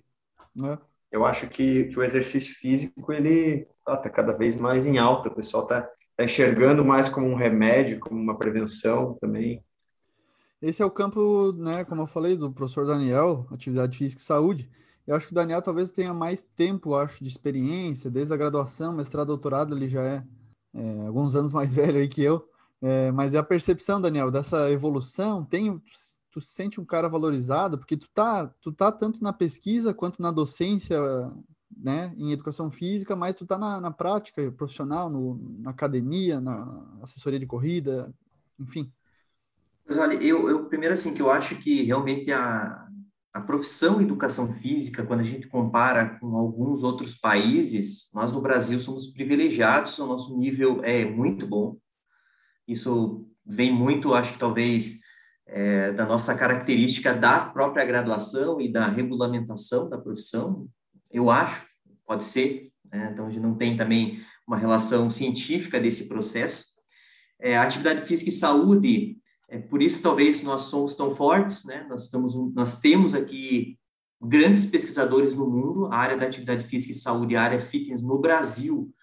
né? 0.54 0.78
eu 1.10 1.26
acho 1.26 1.48
que, 1.48 1.84
que 1.84 1.98
o 1.98 2.02
exercício 2.02 2.54
físico 2.54 3.12
ele 3.12 3.66
está 3.78 3.96
tá 3.96 4.08
cada 4.08 4.32
vez 4.32 4.56
mais 4.56 4.86
em 4.86 4.98
alta. 4.98 5.28
O 5.28 5.34
pessoal 5.34 5.64
está 5.64 5.82
tá 6.16 6.24
enxergando 6.24 6.84
mais 6.84 7.08
como 7.08 7.26
um 7.26 7.34
remédio, 7.34 7.98
como 7.98 8.20
uma 8.20 8.38
prevenção 8.38 9.18
também. 9.20 9.62
Esse 10.60 10.82
é 10.82 10.86
o 10.86 10.90
campo, 10.90 11.52
né, 11.52 11.84
como 11.84 12.02
eu 12.02 12.06
falei, 12.06 12.36
do 12.36 12.52
professor 12.52 12.86
Daniel, 12.86 13.46
atividade 13.50 13.96
física 13.96 14.20
e 14.20 14.24
saúde. 14.24 14.70
Eu 15.06 15.16
acho 15.16 15.26
que 15.26 15.32
o 15.32 15.34
Daniel 15.34 15.62
talvez 15.62 15.90
tenha 15.90 16.12
mais 16.12 16.42
tempo, 16.42 16.94
acho, 16.94 17.24
de 17.24 17.30
experiência, 17.30 18.10
desde 18.10 18.32
a 18.34 18.36
graduação, 18.36 18.94
mestrado, 18.94 19.28
doutorado, 19.28 19.74
ele 19.74 19.88
já 19.88 20.02
é, 20.02 20.24
é 20.74 21.06
alguns 21.06 21.34
anos 21.34 21.52
mais 21.52 21.74
velho 21.74 21.98
aí 21.98 22.08
que 22.08 22.22
eu. 22.22 22.46
É, 22.82 23.10
mas 23.12 23.34
é 23.34 23.38
a 23.38 23.42
percepção, 23.42 24.00
Daniel, 24.00 24.30
dessa 24.30 24.70
evolução, 24.70 25.44
tem, 25.44 25.82
tu, 26.30 26.40
sente 26.40 26.80
um 26.80 26.84
cara 26.84 27.08
valorizado, 27.08 27.78
porque 27.78 27.96
tu 27.96 28.08
tá, 28.12 28.46
tu 28.60 28.72
tá 28.72 28.92
tanto 28.92 29.22
na 29.22 29.32
pesquisa 29.32 29.92
quanto 29.94 30.20
na 30.20 30.30
docência, 30.30 30.98
né, 31.76 32.14
em 32.16 32.32
educação 32.32 32.70
física, 32.70 33.16
mas 33.16 33.34
tu 33.34 33.46
tá 33.46 33.58
na, 33.58 33.80
na 33.80 33.90
prática 33.90 34.50
profissional, 34.52 35.08
no, 35.10 35.40
na 35.58 35.70
academia, 35.70 36.40
na 36.40 36.86
assessoria 37.02 37.38
de 37.38 37.46
corrida, 37.46 38.12
enfim. 38.58 38.92
Mas 39.90 39.98
olha, 39.98 40.14
eu, 40.22 40.48
eu 40.48 40.66
primeiro 40.66 40.94
assim, 40.94 41.12
que 41.12 41.20
eu 41.20 41.32
acho 41.32 41.56
que 41.56 41.82
realmente 41.82 42.30
a, 42.30 42.86
a 43.34 43.40
profissão 43.40 44.00
educação 44.00 44.54
física, 44.54 45.04
quando 45.04 45.18
a 45.18 45.24
gente 45.24 45.48
compara 45.48 46.16
com 46.20 46.36
alguns 46.36 46.84
outros 46.84 47.16
países, 47.16 48.08
nós 48.14 48.30
no 48.30 48.40
Brasil 48.40 48.78
somos 48.78 49.08
privilegiados, 49.08 49.98
o 49.98 50.06
nosso 50.06 50.38
nível 50.38 50.80
é 50.84 51.04
muito 51.04 51.44
bom, 51.44 51.76
isso 52.68 53.28
vem 53.44 53.72
muito, 53.72 54.14
acho 54.14 54.34
que 54.34 54.38
talvez, 54.38 55.00
é, 55.44 55.90
da 55.90 56.06
nossa 56.06 56.36
característica 56.36 57.12
da 57.12 57.46
própria 57.46 57.84
graduação 57.84 58.60
e 58.60 58.70
da 58.70 58.86
regulamentação 58.86 59.90
da 59.90 59.98
profissão, 59.98 60.68
eu 61.10 61.32
acho, 61.32 61.66
pode 62.06 62.22
ser. 62.22 62.70
Né? 62.92 63.10
Então, 63.12 63.26
a 63.26 63.30
gente 63.30 63.42
não 63.42 63.56
tem 63.56 63.76
também 63.76 64.24
uma 64.46 64.56
relação 64.56 65.10
científica 65.10 65.80
desse 65.80 66.06
processo. 66.06 66.66
É, 67.40 67.58
atividade 67.58 68.02
física 68.02 68.30
e 68.30 68.32
saúde, 68.32 69.19
é 69.50 69.58
por 69.58 69.82
isso 69.82 70.00
talvez 70.00 70.42
nós 70.42 70.62
somos 70.62 70.94
tão 70.94 71.10
fortes, 71.10 71.64
né? 71.64 71.84
Nós, 71.88 72.04
estamos, 72.04 72.34
nós 72.54 72.78
temos 72.78 73.14
aqui 73.14 73.76
grandes 74.22 74.64
pesquisadores 74.64 75.34
no 75.34 75.46
mundo, 75.46 75.86
a 75.86 75.96
área 75.96 76.16
da 76.16 76.26
atividade 76.26 76.64
física 76.64 76.92
e 76.92 76.94
saúde, 76.94 77.34
a 77.34 77.42
área 77.42 77.60
fitness 77.60 78.00
no 78.00 78.18
Brasil, 78.18 78.94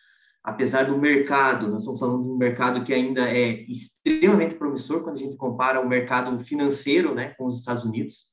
apesar 0.41 0.83
do 0.83 0.97
mercado, 0.97 1.67
nós 1.67 1.81
estamos 1.81 1.99
falando 1.99 2.23
de 2.23 2.29
um 2.29 2.37
mercado 2.37 2.83
que 2.85 2.93
ainda 2.93 3.29
é 3.29 3.63
extremamente 3.63 4.55
promissor 4.55 5.01
quando 5.03 5.17
a 5.17 5.19
gente 5.19 5.35
compara 5.35 5.81
o 5.81 5.89
mercado 5.89 6.39
financeiro 6.39 7.13
né, 7.13 7.33
com 7.37 7.45
os 7.45 7.59
Estados 7.59 7.83
Unidos. 7.83 8.29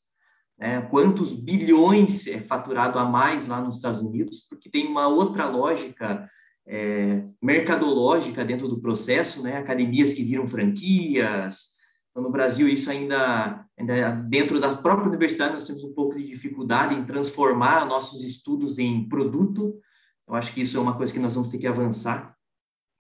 Né, 0.57 0.81
quantos 0.83 1.35
bilhões 1.35 2.29
é 2.29 2.41
faturado 2.41 3.01
a 3.01 3.05
mais 3.05 3.49
lá 3.49 3.61
nos 3.61 3.77
Estados 3.77 4.01
Unidos, 4.01 4.47
porque 4.49 4.71
tem 4.71 4.87
uma 4.87 5.09
outra 5.09 5.49
lógica 5.49 6.31
é, 6.65 7.25
mercadológica 7.43 8.45
dentro 8.45 8.69
do 8.69 8.81
processo, 8.81 9.43
né, 9.43 9.57
academias 9.57 10.13
que 10.13 10.23
viram 10.23 10.47
franquias. 10.47 11.74
Então, 12.15 12.23
no 12.23 12.31
Brasil, 12.31 12.69
isso 12.69 12.89
ainda, 12.89 13.67
ainda 13.77 14.13
dentro 14.13 14.61
da 14.61 14.77
própria 14.77 15.09
universidade, 15.09 15.55
nós 15.55 15.67
temos 15.67 15.83
um 15.83 15.93
pouco 15.93 16.17
de 16.17 16.23
dificuldade 16.23 16.95
em 16.95 17.05
transformar 17.05 17.85
nossos 17.85 18.23
estudos 18.23 18.79
em 18.79 19.09
produto, 19.09 19.81
eu 20.29 20.35
acho 20.37 20.55
que 20.55 20.63
isso 20.63 20.77
é 20.77 20.81
uma 20.81 20.97
coisa 20.97 21.13
que 21.13 21.19
nós 21.19 21.35
vamos 21.35 21.49
ter 21.49 21.59
que 21.59 21.67
avançar. 21.67 22.37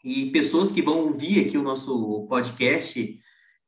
E 0.02 0.32
pessoas 0.32 0.72
que 0.72 0.82
vão 0.82 0.98
ouvir 0.98 1.46
aqui 1.46 1.56
o 1.56 1.62
nosso 1.62 2.26
podcast, 2.26 3.20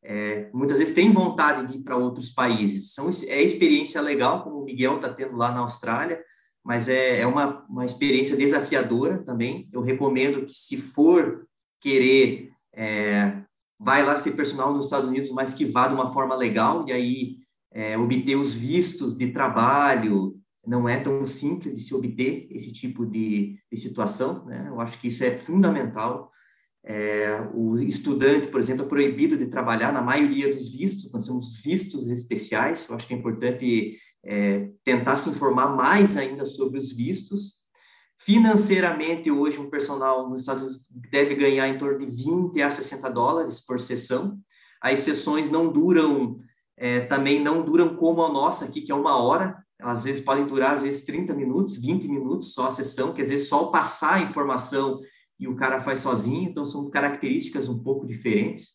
é, 0.03 0.51
muitas 0.53 0.80
vezes 0.80 0.94
têm 0.94 1.12
vontade 1.12 1.66
de 1.68 1.78
ir 1.78 1.82
para 1.82 1.97
outros 1.97 2.30
países. 2.30 2.92
São, 2.92 3.09
é 3.28 3.40
experiência 3.40 4.01
legal, 4.01 4.42
como 4.42 4.61
o 4.61 4.64
Miguel 4.64 4.97
está 4.97 5.09
tendo 5.09 5.36
lá 5.36 5.53
na 5.53 5.61
Austrália, 5.61 6.20
mas 6.62 6.88
é, 6.88 7.20
é 7.20 7.26
uma, 7.26 7.64
uma 7.68 7.84
experiência 7.84 8.36
desafiadora 8.36 9.22
também. 9.22 9.68
Eu 9.72 9.80
recomendo 9.80 10.44
que, 10.44 10.53
se 10.53 10.76
for 10.76 11.47
querer, 11.80 12.51
é, 12.74 13.42
vai 13.79 14.05
lá 14.05 14.16
ser 14.16 14.33
personal 14.33 14.72
nos 14.72 14.87
Estados 14.87 15.09
Unidos, 15.09 15.31
mas 15.31 15.55
que 15.55 15.64
vá 15.64 15.89
de 15.89 15.95
uma 15.95 16.11
forma 16.11 16.35
legal, 16.35 16.85
e 16.89 16.93
aí 16.93 17.37
é, 17.72 17.97
obter 17.97 18.37
os 18.37 18.55
vistos 18.55 19.16
de 19.16 19.33
trabalho, 19.33 20.37
não 20.66 20.89
é 20.89 20.99
tão 20.99 21.27
simples 21.27 21.74
de 21.74 21.81
se 21.81 21.95
obter 21.95 22.49
esse 22.51 22.72
tipo 22.72 23.07
de, 23.07 23.57
de 23.70 23.79
situação, 23.79 24.45
né? 24.47 24.66
Eu 24.68 24.81
acho 24.81 24.99
que 24.99 25.09
isso 25.09 25.22
é 25.24 25.39
fundamental. 25.39 26.31
É, 26.85 27.49
o 27.55 27.79
estudante, 27.79 28.49
por 28.49 28.61
exemplo, 28.61 28.85
é 28.85 28.89
proibido 28.89 29.37
de 29.37 29.47
trabalhar 29.47 29.93
na 29.93 30.01
maioria 30.01 30.53
dos 30.53 30.68
vistos, 30.68 31.12
nós 31.12 31.27
temos 31.27 31.61
vistos 31.62 32.09
especiais, 32.09 32.89
eu 32.89 32.97
acho 32.97 33.07
que 33.07 33.14
é 33.14 33.16
importante 33.16 33.99
é, 34.24 34.70
tentar 34.85 35.16
se 35.16 35.31
informar 35.31 35.74
mais 35.74 36.16
ainda 36.16 36.47
sobre 36.47 36.79
os 36.79 36.93
vistos. 36.93 37.66
Financeiramente, 38.19 39.31
hoje, 39.31 39.59
um 39.59 39.71
personal 39.71 40.29
nos 40.29 40.43
Estados 40.43 40.62
Unidos 40.62 40.91
deve 41.11 41.35
ganhar 41.35 41.69
em 41.69 41.79
torno 41.79 41.99
de 41.99 42.07
20 42.07 42.61
a 42.62 42.71
60 42.71 43.11
dólares 43.11 43.61
por 43.64 43.79
sessão. 43.79 44.39
As 44.81 45.01
sessões 45.01 45.51
não 45.51 45.71
duram, 45.71 46.41
é, 46.77 47.01
também 47.01 47.43
não 47.43 47.62
duram 47.62 47.97
como 47.97 48.23
a 48.23 48.33
nossa 48.33 48.64
aqui, 48.64 48.81
que 48.81 48.91
é 48.91 48.95
uma 48.95 49.17
hora, 49.17 49.57
às 49.81 50.05
vezes 50.05 50.25
podem 50.25 50.47
durar, 50.47 50.73
às 50.73 50.83
vezes, 50.83 51.05
30 51.05 51.35
minutos, 51.35 51.77
20 51.77 52.09
minutos 52.09 52.53
só 52.55 52.69
a 52.69 52.71
sessão, 52.71 53.12
que 53.12 53.21
às 53.21 53.29
vezes 53.29 53.49
só 53.49 53.67
passar 53.67 54.14
a 54.14 54.21
informação 54.21 55.01
e 55.39 55.47
o 55.47 55.55
cara 55.55 55.81
faz 55.81 56.01
sozinho, 56.01 56.49
então 56.49 56.64
são 56.64 56.91
características 56.91 57.69
um 57.69 57.83
pouco 57.83 58.07
diferentes, 58.07 58.73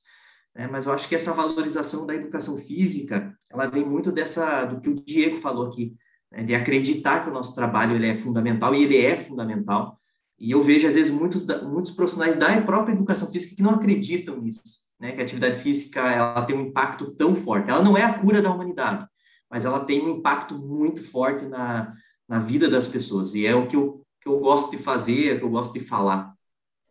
né? 0.55 0.67
mas 0.71 0.85
eu 0.85 0.93
acho 0.93 1.09
que 1.09 1.15
essa 1.15 1.33
valorização 1.33 2.05
da 2.05 2.15
educação 2.15 2.55
física, 2.57 3.35
ela 3.49 3.67
vem 3.67 3.83
muito 3.83 4.11
dessa, 4.11 4.65
do 4.65 4.79
que 4.79 4.89
o 4.89 5.03
Diego 5.03 5.37
falou 5.37 5.67
aqui, 5.67 5.95
né? 6.31 6.43
de 6.43 6.55
acreditar 6.55 7.23
que 7.23 7.29
o 7.29 7.33
nosso 7.33 7.53
trabalho 7.53 7.95
ele 7.95 8.07
é 8.07 8.15
fundamental, 8.15 8.73
e 8.73 8.83
ele 8.83 8.97
é 8.97 9.17
fundamental, 9.17 9.99
e 10.39 10.51
eu 10.51 10.63
vejo, 10.63 10.87
às 10.87 10.95
vezes, 10.95 11.11
muitos, 11.11 11.45
muitos 11.63 11.91
profissionais 11.91 12.35
da 12.35 12.59
própria 12.61 12.93
educação 12.93 13.29
física 13.31 13.55
que 13.55 13.61
não 13.61 13.75
acreditam 13.75 14.41
nisso, 14.41 14.63
né? 14.99 15.11
que 15.11 15.21
a 15.21 15.23
atividade 15.23 15.59
física 15.59 15.99
ela 16.01 16.43
tem 16.43 16.55
um 16.55 16.61
impacto 16.61 17.11
tão 17.11 17.35
forte, 17.35 17.69
ela 17.69 17.83
não 17.83 17.95
é 17.95 18.03
a 18.03 18.17
cura 18.17 18.41
da 18.41 18.51
humanidade, 18.51 19.05
mas 19.49 19.65
ela 19.65 19.85
tem 19.85 20.01
um 20.01 20.17
impacto 20.17 20.57
muito 20.57 21.03
forte 21.03 21.45
na, 21.45 21.93
na 22.27 22.39
vida 22.39 22.69
das 22.69 22.87
pessoas. 22.87 23.35
E 23.35 23.45
é 23.45 23.53
o 23.53 23.67
que 23.67 23.75
eu, 23.75 24.01
que 24.21 24.27
eu 24.27 24.39
gosto 24.39 24.71
de 24.71 24.77
fazer, 24.77 25.27
é 25.27 25.35
o 25.35 25.39
que 25.39 25.45
eu 25.45 25.49
gosto 25.49 25.73
de 25.73 25.81
falar. 25.81 26.33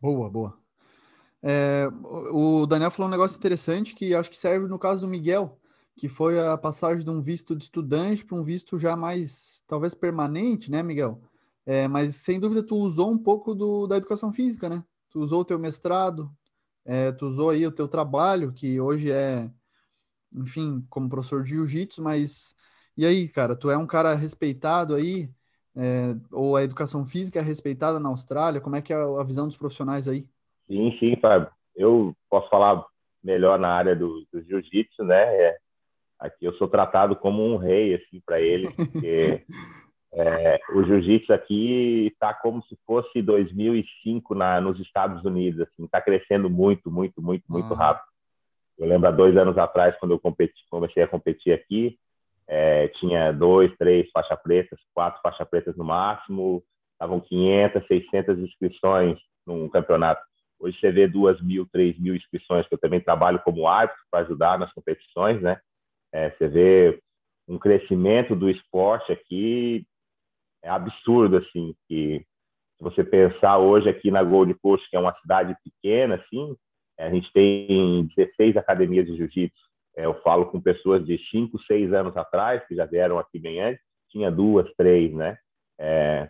Boa, 0.01 0.31
boa. 0.31 0.61
É, 1.43 1.89
o 2.03 2.67
Daniel 2.67 2.91
falou 2.91 3.09
um 3.09 3.11
negócio 3.11 3.37
interessante 3.37 3.95
que 3.95 4.15
acho 4.15 4.31
que 4.31 4.37
serve 4.37 4.69
no 4.69 4.79
caso 4.79 5.01
do 5.01 5.09
Miguel, 5.09 5.59
que 6.01 6.09
foi 6.09 6.41
a 6.41 6.57
passagem 6.57 7.05
de 7.05 7.11
um 7.11 7.21
visto 7.21 7.55
de 7.55 7.65
estudante 7.65 8.25
para 8.25 8.35
um 8.35 8.43
visto 8.43 8.79
já 8.79 8.97
mais, 8.97 9.63
talvez 9.69 9.95
permanente, 9.95 10.71
né, 10.71 10.83
Miguel? 10.83 11.21
É, 11.67 11.87
mas 11.87 12.15
sem 12.17 12.41
dúvida 12.41 12.63
tu 12.63 12.75
usou 12.75 13.11
um 13.11 13.19
pouco 13.19 13.55
do, 13.55 13.87
da 13.87 13.99
educação 13.99 14.33
física, 14.33 14.67
né? 14.67 14.83
Tu 15.11 15.21
usou 15.21 15.43
o 15.43 15.45
teu 15.45 15.59
mestrado, 15.59 16.31
é, 16.87 17.13
tu 17.13 17.27
usou 17.27 17.51
aí 17.51 17.67
o 17.67 17.71
teu 17.71 17.87
trabalho, 17.87 18.51
que 18.51 18.81
hoje 18.81 19.13
é 19.13 19.51
enfim, 20.33 20.83
como 20.89 21.11
professor 21.11 21.43
de 21.43 21.51
jiu-jitsu, 21.51 22.03
mas 22.03 22.57
e 22.97 23.05
aí, 23.05 23.29
cara, 23.29 23.55
tu 23.55 23.71
é 23.71 23.77
um 23.77 23.87
cara 23.87 24.15
respeitado 24.15 24.95
aí, 24.95 25.29
é, 25.77 26.17
ou 26.33 26.57
a 26.57 26.63
educação 26.63 27.05
física 27.05 27.41
é 27.41 27.43
respeitada 27.43 28.01
na 28.01 28.09
Austrália? 28.09 28.61
Como 28.63 28.75
é 28.75 28.81
que 28.81 28.95
é 28.95 28.97
a 28.97 29.23
visão 29.23 29.47
dos 29.47 29.57
profissionais 29.59 30.09
aí? 30.09 30.27
Sim, 30.67 30.97
sim, 30.99 31.15
Fábio. 31.21 31.51
Eu 31.77 32.17
posso 32.31 32.49
falar 32.49 32.83
melhor 33.23 33.59
na 33.59 33.69
área 33.69 33.95
do, 33.95 34.27
do 34.33 34.43
jiu-jitsu, 34.43 35.05
né? 35.05 35.37
É, 35.37 35.59
aqui 36.21 36.45
eu 36.45 36.53
sou 36.55 36.69
tratado 36.69 37.17
como 37.17 37.45
um 37.45 37.57
rei, 37.57 37.95
assim, 37.95 38.21
para 38.25 38.41
ele, 38.41 38.69
porque 38.77 39.43
é, 40.13 40.61
o 40.75 40.85
jiu-jitsu 40.85 41.33
aqui 41.33 42.09
está 42.13 42.35
como 42.35 42.63
se 42.65 42.77
fosse 42.87 43.23
2005 43.23 44.35
na, 44.35 44.61
nos 44.61 44.79
Estados 44.79 45.25
Unidos, 45.25 45.61
assim, 45.61 45.85
está 45.85 46.01
crescendo 46.01 46.51
muito, 46.51 46.91
muito, 46.91 47.23
muito, 47.23 47.45
muito 47.49 47.73
ah. 47.75 47.77
rápido. 47.77 48.11
Eu 48.79 48.87
lembro 48.87 49.09
há 49.09 49.11
dois 49.11 49.37
anos 49.37 49.59
atrás, 49.59 49.97
quando 49.99 50.13
eu 50.13 50.19
competi, 50.19 50.55
comecei 50.71 51.03
a 51.03 51.09
competir 51.09 51.53
aqui, 51.53 51.99
é, 52.49 52.89
tinha 52.89 53.31
dois, 53.33 53.75
três 53.77 54.11
faixa 54.11 54.37
pretas, 54.37 54.79
quatro 54.93 55.21
faixa 55.23 55.45
pretas 55.45 55.77
no 55.77 55.85
máximo, 55.85 56.63
estavam 56.93 57.21
500, 57.21 57.87
600 57.87 58.39
inscrições 58.39 59.19
num 59.47 59.69
campeonato. 59.69 60.21
Hoje 60.59 60.79
você 60.79 60.91
vê 60.91 61.07
duas 61.07 61.41
mil, 61.41 61.67
três 61.73 61.99
mil 61.99 62.15
inscrições, 62.15 62.67
que 62.67 62.75
eu 62.75 62.79
também 62.79 63.01
trabalho 63.01 63.39
como 63.41 63.69
árbitro 63.69 64.03
para 64.11 64.21
ajudar 64.21 64.59
nas 64.59 64.73
competições, 64.73 65.41
né? 65.41 65.59
É, 66.13 66.31
você 66.31 66.49
vê 66.49 67.01
um 67.49 67.59
crescimento 67.59 68.35
do 68.35 68.49
esporte 68.51 69.13
aqui 69.13 69.85
é 70.63 70.69
absurdo, 70.69 71.39
assim, 71.39 71.75
que 71.89 72.25
se 72.77 72.85
você 72.85 73.03
pensar 73.03 73.59
hoje 73.59 73.89
aqui 73.89 74.11
na 74.11 74.23
Gold 74.23 74.55
Coast, 74.55 74.89
que 74.89 74.97
é 74.97 75.01
uma 75.01 75.15
cidade 75.21 75.57
pequena, 75.65 76.17
assim, 76.17 76.57
a 76.99 77.11
gente 77.11 77.33
tem 77.33 78.07
16 78.17 78.57
academias 78.57 79.07
de 79.07 79.17
jiu-jitsu. 79.17 79.61
É, 79.97 80.05
eu 80.05 80.15
falo 80.23 80.47
com 80.47 80.61
pessoas 80.61 81.05
de 81.05 81.19
5, 81.31 81.59
6 81.63 81.93
anos 81.93 82.17
atrás, 82.17 82.63
que 82.67 82.75
já 82.75 82.85
vieram 82.85 83.19
aqui 83.19 83.39
bem 83.39 83.61
antes, 83.61 83.83
tinha 84.11 84.31
duas, 84.31 84.71
três, 84.77 85.13
né? 85.13 85.39
É, 85.79 86.29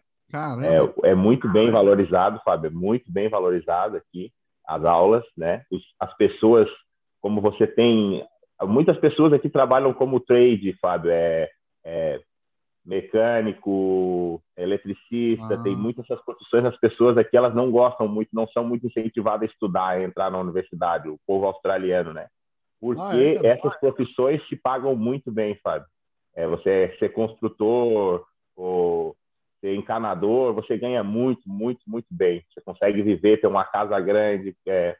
é, 1.03 1.11
é, 1.11 1.14
muito 1.14 1.49
bem 1.49 1.70
valorizado, 1.70 2.41
Fábio, 2.45 2.68
é 2.68 2.70
muito 2.70 3.11
bem 3.11 3.28
valorizado 3.28 3.97
aqui 3.97 4.33
as 4.64 4.85
aulas, 4.85 5.24
né? 5.37 5.64
as 5.99 6.16
pessoas, 6.16 6.68
como 7.20 7.41
você 7.41 7.66
tem, 7.66 8.24
muitas 8.67 8.99
pessoas 8.99 9.33
aqui 9.33 9.49
trabalham 9.49 9.93
como 9.93 10.21
trade, 10.21 10.77
Fábio, 10.81 11.11
é, 11.11 11.49
é 11.85 12.21
mecânico, 12.85 14.43
eletricista, 14.57 15.55
ah. 15.55 15.63
tem 15.63 15.77
muitas 15.77 16.05
essas 16.05 16.25
profissões, 16.25 16.65
as 16.65 16.77
pessoas 16.79 17.17
aqui 17.19 17.37
elas 17.37 17.55
não 17.55 17.71
gostam 17.71 18.09
muito, 18.09 18.31
não 18.33 18.47
são 18.49 18.65
muito 18.65 18.87
incentivadas 18.87 19.49
a 19.49 19.53
estudar, 19.53 19.89
a 19.89 20.03
entrar 20.03 20.31
na 20.31 20.39
universidade, 20.39 21.09
o 21.09 21.19
povo 21.27 21.47
australiano, 21.47 22.13
né? 22.13 22.27
Porque 22.81 23.01
ah, 23.01 23.47
é, 23.47 23.49
essas 23.49 23.79
profissões 23.79 24.47
se 24.49 24.57
pagam 24.57 24.97
muito 24.97 25.31
bem, 25.31 25.55
Fábio. 25.63 25.87
É, 26.35 26.47
você 26.47 26.97
ser 26.99 27.11
construtor 27.11 28.25
ou 28.57 29.15
ser 29.61 29.75
encanador, 29.75 30.55
você 30.55 30.79
ganha 30.79 31.05
muito, 31.05 31.43
muito, 31.47 31.81
muito 31.87 32.07
bem. 32.11 32.43
Você 32.51 32.63
consegue 32.63 33.03
viver, 33.03 33.41
ter 33.41 33.47
uma 33.47 33.65
casa 33.65 34.01
grande, 34.01 34.57
é, 34.67 34.97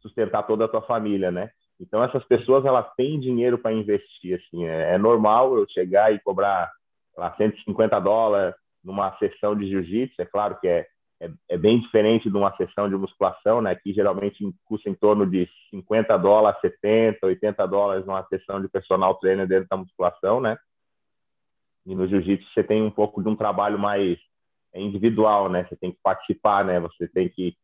sustentar 0.00 0.46
toda 0.46 0.64
a 0.64 0.68
tua 0.68 0.82
família, 0.82 1.30
né? 1.30 1.50
Então 1.80 2.04
essas 2.04 2.22
pessoas 2.24 2.64
elas 2.64 2.86
têm 2.94 3.18
dinheiro 3.18 3.58
para 3.58 3.72
investir, 3.72 4.38
assim. 4.38 4.66
É, 4.66 4.94
é, 4.94 4.98
normal 4.98 5.56
eu 5.56 5.66
chegar 5.68 6.12
e 6.12 6.20
cobrar 6.20 6.70
lá 7.16 7.34
150 7.36 7.98
dólares 8.00 8.54
numa 8.84 9.16
sessão 9.18 9.56
de 9.56 9.68
jiu-jitsu. 9.68 10.20
É 10.20 10.26
claro 10.26 10.58
que 10.60 10.68
é, 10.68 10.86
é, 11.20 11.30
é, 11.48 11.56
bem 11.56 11.80
diferente 11.80 12.30
de 12.30 12.36
uma 12.36 12.54
sessão 12.56 12.88
de 12.88 12.96
musculação, 12.96 13.62
né? 13.62 13.74
Que 13.74 13.92
geralmente 13.94 14.44
custa 14.64 14.90
em 14.90 14.94
torno 14.94 15.26
de 15.26 15.48
50 15.70 16.16
dólares, 16.18 16.60
70, 16.60 17.26
80 17.26 17.66
dólares 17.66 18.06
numa 18.06 18.24
sessão 18.26 18.60
de 18.60 18.68
personal 18.68 19.14
trainer 19.16 19.46
dentro 19.48 19.68
da 19.68 19.76
musculação, 19.76 20.40
né? 20.40 20.58
E 21.86 21.94
no 21.94 22.06
jiu-jitsu 22.06 22.46
você 22.52 22.62
tem 22.62 22.82
um 22.82 22.90
pouco 22.90 23.22
de 23.22 23.28
um 23.28 23.36
trabalho 23.36 23.78
mais 23.78 24.18
individual, 24.74 25.48
né? 25.48 25.64
Você 25.64 25.76
tem 25.76 25.92
que 25.92 25.98
participar, 26.02 26.64
né? 26.64 26.78
Você 26.80 27.08
tem 27.08 27.28
que 27.28 27.56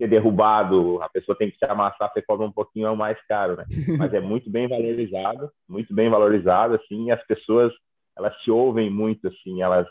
ser 0.00 0.08
derrubado, 0.08 1.00
a 1.02 1.08
pessoa 1.08 1.36
tem 1.36 1.50
que 1.50 1.58
se 1.58 1.70
amassar, 1.70 2.10
você 2.12 2.22
cobra 2.22 2.46
um 2.46 2.52
pouquinho 2.52 2.94
mais 2.96 3.18
caro, 3.26 3.56
né? 3.56 3.64
Mas 3.98 4.14
é 4.14 4.20
muito 4.20 4.50
bem 4.50 4.66
valorizado, 4.66 5.50
muito 5.68 5.94
bem 5.94 6.08
valorizado, 6.08 6.74
assim, 6.74 7.06
e 7.06 7.10
as 7.10 7.22
pessoas, 7.26 7.72
elas 8.16 8.34
te 8.38 8.50
ouvem 8.50 8.88
muito, 8.88 9.28
assim, 9.28 9.62
elas, 9.62 9.86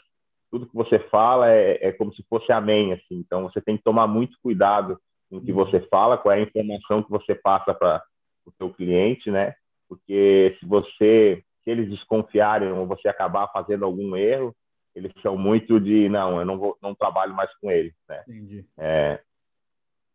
tudo 0.52 0.66
que 0.66 0.76
você 0.76 0.98
fala 1.10 1.52
é, 1.52 1.88
é 1.88 1.92
como 1.92 2.14
se 2.14 2.24
fosse 2.28 2.52
amém, 2.52 2.94
assim, 2.94 3.16
então 3.16 3.44
você 3.44 3.62
tem 3.62 3.78
que 3.78 3.84
tomar 3.84 4.08
muito 4.08 4.36
cuidado 4.42 5.00
com 5.30 5.38
o 5.38 5.42
que 5.42 5.54
você 5.54 5.80
fala, 5.82 6.18
qual 6.18 6.34
é 6.34 6.40
a 6.40 6.42
informação 6.42 7.04
que 7.04 7.12
você 7.12 7.36
passa 7.36 7.74
para 7.74 8.02
o 8.46 8.52
seu 8.58 8.74
cliente, 8.74 9.30
né? 9.30 9.54
Porque 9.88 10.58
se 10.60 10.66
você 10.66 11.44
se 11.64 11.70
eles 11.70 11.90
desconfiarem 11.90 12.72
ou 12.72 12.88
você 12.88 13.08
acabar 13.08 13.48
fazendo 13.52 13.86
algum 13.86 14.16
erro, 14.16 14.56
eles 14.96 15.12
são 15.22 15.38
muito 15.38 15.80
de 15.80 16.10
não, 16.10 16.40
eu 16.40 16.46
não 16.46 16.58
vou, 16.58 16.78
não 16.82 16.96
trabalho 16.96 17.34
mais 17.34 17.54
com 17.60 17.72
eles, 17.72 17.94
né? 18.08 18.24
Entendi. 18.28 18.66
É, 18.78 19.20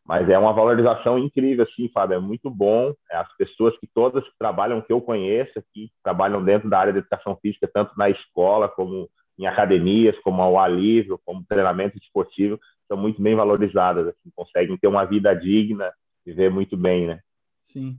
mas 0.07 0.28
é 0.28 0.38
uma 0.38 0.52
valorização 0.52 1.18
incrível, 1.18 1.64
assim, 1.64 1.88
Fábio, 1.88 2.16
é 2.16 2.20
muito 2.20 2.50
bom. 2.50 2.92
É, 3.11 3.16
as 3.16 3.36
pessoas 3.36 3.76
que 3.78 3.86
todas 3.86 4.22
que 4.24 4.38
trabalham, 4.38 4.82
que 4.82 4.92
eu 4.92 5.00
conheço 5.00 5.59
aqui, 5.59 5.90
trabalham 6.02 6.44
dentro 6.44 6.68
da 6.68 6.78
área 6.78 6.92
de 6.92 6.98
educação 6.98 7.36
física, 7.40 7.68
tanto 7.72 7.92
na 7.96 8.11
escola 8.11 8.68
como 8.68 9.09
em 9.38 9.46
academias, 9.46 10.16
como 10.20 10.42
ao 10.42 10.59
ar 10.59 10.70
livre, 10.70 11.16
como 11.24 11.44
treinamento 11.48 11.96
esportivo, 11.98 12.59
são 12.86 12.96
muito 12.96 13.20
bem 13.20 13.34
valorizadas, 13.34 14.09
assim, 14.09 14.30
conseguem 14.34 14.76
ter 14.76 14.86
uma 14.86 15.05
vida 15.05 15.34
digna, 15.34 15.90
viver 16.24 16.50
muito 16.50 16.76
bem, 16.76 17.07
né? 17.07 17.20
Sim. 17.62 17.98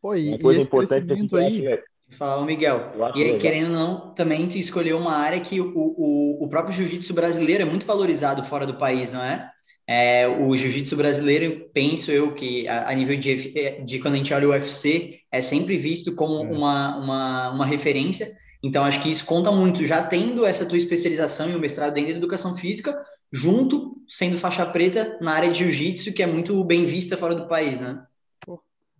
Pô, 0.00 0.14
e, 0.14 0.28
uma 0.28 0.38
coisa 0.38 0.60
e 0.60 0.62
importante 0.62 1.36
aí... 1.36 1.66
É 1.66 1.82
Fala, 2.12 2.44
Miguel. 2.44 2.92
E 3.14 3.22
aí, 3.22 3.38
querendo 3.38 3.68
ou 3.68 3.72
não, 3.72 4.14
também 4.14 4.46
tu 4.46 4.58
escolheu 4.58 4.98
uma 4.98 5.14
área 5.14 5.40
que 5.40 5.60
o, 5.60 5.72
o, 5.74 6.44
o 6.44 6.48
próprio 6.48 6.74
jiu-jitsu 6.74 7.14
brasileiro 7.14 7.62
é 7.62 7.66
muito 7.66 7.86
valorizado 7.86 8.44
fora 8.44 8.66
do 8.66 8.74
país, 8.74 9.10
não 9.10 9.22
é? 9.22 9.50
é 9.88 10.28
o 10.28 10.54
jiu-jitsu 10.56 10.94
brasileiro, 10.96 11.70
penso 11.72 12.10
eu 12.10 12.34
que 12.34 12.68
a, 12.68 12.90
a, 12.90 12.94
nível 12.94 13.16
de, 13.16 13.82
de 13.84 13.98
quando 13.98 14.14
a 14.14 14.16
gente 14.18 14.32
olha 14.34 14.48
o 14.48 14.50
UFC, 14.50 15.20
é 15.32 15.40
sempre 15.40 15.76
visto 15.76 16.14
como 16.14 16.44
é. 16.44 16.56
uma, 16.56 16.96
uma, 16.96 17.50
uma 17.50 17.66
referência. 17.66 18.30
Então, 18.62 18.84
acho 18.84 19.02
que 19.02 19.10
isso 19.10 19.24
conta 19.24 19.50
muito, 19.50 19.84
já 19.84 20.02
tendo 20.02 20.46
essa 20.46 20.66
tua 20.66 20.78
especialização 20.78 21.50
e 21.50 21.54
o 21.54 21.58
mestrado 21.58 21.94
dentro 21.94 22.12
da 22.12 22.18
educação 22.18 22.54
física, 22.54 22.94
junto 23.32 23.96
sendo 24.08 24.36
faixa 24.36 24.66
preta 24.66 25.18
na 25.20 25.32
área 25.32 25.50
de 25.50 25.58
jiu-jitsu, 25.58 26.12
que 26.12 26.22
é 26.22 26.26
muito 26.26 26.62
bem 26.64 26.84
vista 26.84 27.16
fora 27.16 27.34
do 27.34 27.48
país, 27.48 27.80
né? 27.80 27.98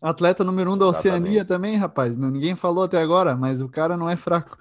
Atleta 0.02 0.42
número 0.42 0.72
um 0.72 0.76
da 0.76 0.86
Oceania 0.86 1.44
também, 1.44 1.76
rapaz. 1.76 2.16
Ninguém 2.16 2.56
falou 2.56 2.84
até 2.84 2.98
agora, 2.98 3.36
mas 3.36 3.62
o 3.62 3.68
cara 3.68 3.96
não 3.96 4.10
é 4.10 4.16
fraco. 4.16 4.58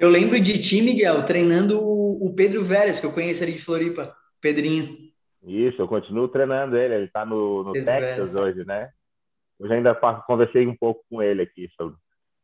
Eu 0.00 0.10
lembro 0.10 0.40
de 0.40 0.60
ti, 0.60 0.82
Miguel, 0.82 1.24
treinando 1.24 1.78
o 1.80 2.34
Pedro 2.34 2.64
Vélez, 2.64 2.98
que 2.98 3.06
eu 3.06 3.12
conheço 3.12 3.44
ali 3.44 3.52
de 3.52 3.62
Floripa, 3.62 4.14
Pedrinho. 4.40 4.98
Isso, 5.46 5.80
eu 5.80 5.86
continuo 5.86 6.26
treinando 6.26 6.76
ele, 6.76 6.94
ele 6.94 7.08
tá 7.08 7.24
no, 7.24 7.62
no 7.62 7.72
Texas 7.72 8.32
Vélez. 8.32 8.34
hoje, 8.34 8.64
né? 8.64 8.88
Hoje 9.60 9.74
ainda 9.74 9.94
conversei 10.26 10.66
um 10.66 10.76
pouco 10.76 11.04
com 11.08 11.22
ele 11.22 11.42
aqui 11.42 11.68
sobre 11.76 11.94
o 11.94 11.98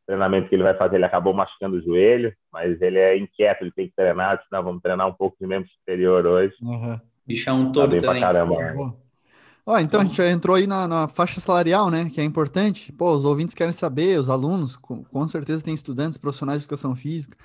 treinamento 0.06 0.48
que 0.48 0.54
ele 0.54 0.62
vai 0.62 0.76
fazer. 0.76 0.96
Ele 0.96 1.04
acabou 1.04 1.34
machucando 1.34 1.76
o 1.76 1.82
joelho, 1.82 2.32
mas 2.52 2.80
ele 2.80 2.98
é 2.98 3.16
inquieto, 3.16 3.62
ele 3.62 3.72
tem 3.72 3.88
que 3.88 3.94
treinar, 3.96 4.40
senão 4.48 4.62
vamos 4.62 4.82
treinar 4.82 5.08
um 5.08 5.14
pouco 5.14 5.36
de 5.40 5.46
membro 5.46 5.68
superior 5.70 6.24
hoje. 6.24 6.54
Uhum. 6.62 7.00
Bichão 7.26 7.72
todo 7.72 7.94
tá 7.94 8.00
também. 8.00 8.20
Pra 8.20 8.32
caramba. 8.32 8.94
Ó, 9.70 9.78
então 9.78 10.00
a 10.00 10.04
gente 10.04 10.16
já 10.16 10.28
entrou 10.28 10.56
aí 10.56 10.66
na, 10.66 10.88
na, 10.88 11.06
faixa 11.06 11.40
salarial, 11.40 11.92
né? 11.92 12.10
Que 12.10 12.20
é 12.20 12.24
importante. 12.24 12.92
Pô, 12.92 13.14
os 13.14 13.24
ouvintes 13.24 13.54
querem 13.54 13.72
saber, 13.72 14.18
os 14.18 14.28
alunos, 14.28 14.74
com, 14.74 15.04
com, 15.04 15.28
certeza 15.28 15.62
tem 15.62 15.72
estudantes 15.72 16.18
profissionais 16.18 16.58
de 16.58 16.64
educação 16.64 16.96
física, 16.96 17.38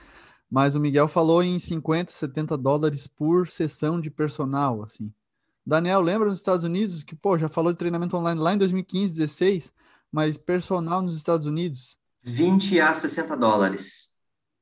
mas 0.49 0.73
o 0.73 0.80
Miguel 0.80 1.07
falou 1.07 1.43
em 1.43 1.59
50, 1.59 2.11
70 2.11 2.57
dólares 2.57 3.05
por 3.05 3.47
sessão 3.47 4.01
de 4.01 4.09
personal, 4.09 4.82
assim. 4.82 5.13
Daniel, 5.63 6.01
lembra 6.01 6.28
nos 6.28 6.39
Estados 6.39 6.63
Unidos 6.63 7.03
que, 7.03 7.15
pô, 7.15 7.38
já 7.38 7.47
falou 7.47 7.71
de 7.71 7.78
treinamento 7.78 8.17
online 8.17 8.41
lá 8.41 8.55
em 8.55 8.57
2015, 8.57 9.13
16, 9.13 9.71
mas 10.11 10.36
personal 10.36 11.03
nos 11.03 11.15
Estados 11.15 11.45
Unidos? 11.45 11.99
20 12.23 12.82
a 12.82 12.95
60 12.95 13.38
dólares, 13.38 14.15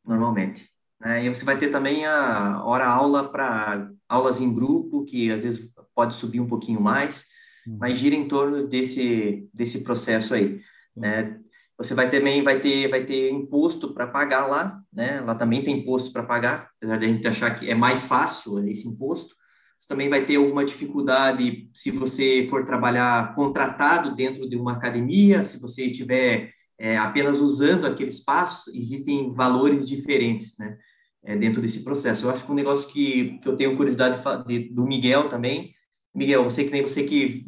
normalmente. 0.03 0.70
Né? 0.99 1.24
E 1.24 1.30
você 1.30 1.45
vai 1.45 1.57
ter 1.57 1.72
também 1.72 2.05
a 2.05 2.61
hora-aula 2.66 3.32
para 3.32 3.89
aulas 4.09 4.41
em 4.41 4.53
grupo, 4.53 5.05
que 5.05 5.32
às 5.32 5.43
vezes 5.43 5.66
pode 5.95 6.14
subir 6.14 6.41
um 6.41 6.47
pouquinho 6.47 6.82
mais 6.82 7.32
Uhum. 7.68 7.78
mas 7.80 7.97
gira 7.97 8.16
em 8.16 8.28
torno 8.28 8.68
desse, 8.68 9.47
desse 9.53 9.84
processo 9.84 10.34
aí. 10.34 10.59
Né? 10.95 11.39
Você 11.78 11.93
vai 11.93 12.09
também 12.09 12.43
vai 12.43 12.59
ter, 12.59 12.88
vai 12.88 13.03
ter 13.03 13.32
imposto 13.32 13.93
para 13.93 14.07
pagar 14.07 14.45
lá, 14.45 14.82
né? 14.91 15.20
Lá 15.22 15.34
também 15.34 15.64
tem 15.64 15.80
imposto 15.80 16.11
para 16.11 16.24
pagar, 16.24 16.70
apesar 16.78 16.97
de 16.97 17.05
a 17.05 17.09
gente 17.09 17.28
achar 17.28 17.51
que 17.51 17.70
é 17.70 17.76
mais 17.76 18.03
fácil 18.03 18.66
esse 18.70 18.88
imposto. 18.88 19.36
Você 19.78 19.88
também 19.88 20.07
vai 20.07 20.26
ter 20.26 20.36
alguma 20.36 20.64
dificuldade 20.64 21.70
se 21.74 21.91
você 21.91 22.47
for 22.49 22.66
trabalhar 22.66 23.36
contratado 23.36 24.16
dentro 24.16 24.47
de 24.47 24.55
uma 24.55 24.74
academia, 24.74 25.43
se 25.43 25.59
você 25.59 25.88
estiver 25.88 26.53
é, 26.78 26.95
apenas 26.97 27.39
usando 27.39 27.86
aquele 27.86 28.09
espaço, 28.09 28.70
existem 28.76 29.34
valores 29.34 29.88
diferentes, 29.88 30.57
né? 30.59 30.78
É, 31.26 31.36
dentro 31.38 31.61
desse 31.61 31.84
processo. 31.84 32.26
Eu 32.26 32.32
acho 32.32 32.45
que 32.45 32.51
um 32.51 32.55
negócio 32.55 32.89
que, 32.89 33.39
que 33.39 33.47
eu 33.47 33.55
tenho 33.55 33.78
curiosidade 33.78 34.20
de, 34.45 34.59
de, 34.59 34.74
do 34.74 34.86
Miguel 34.86 35.30
também, 35.30 35.74
Miguel, 36.14 36.43
você 36.43 36.64
que 36.64 36.72
nem 36.72 36.82
você 36.82 37.03
que 37.03 37.45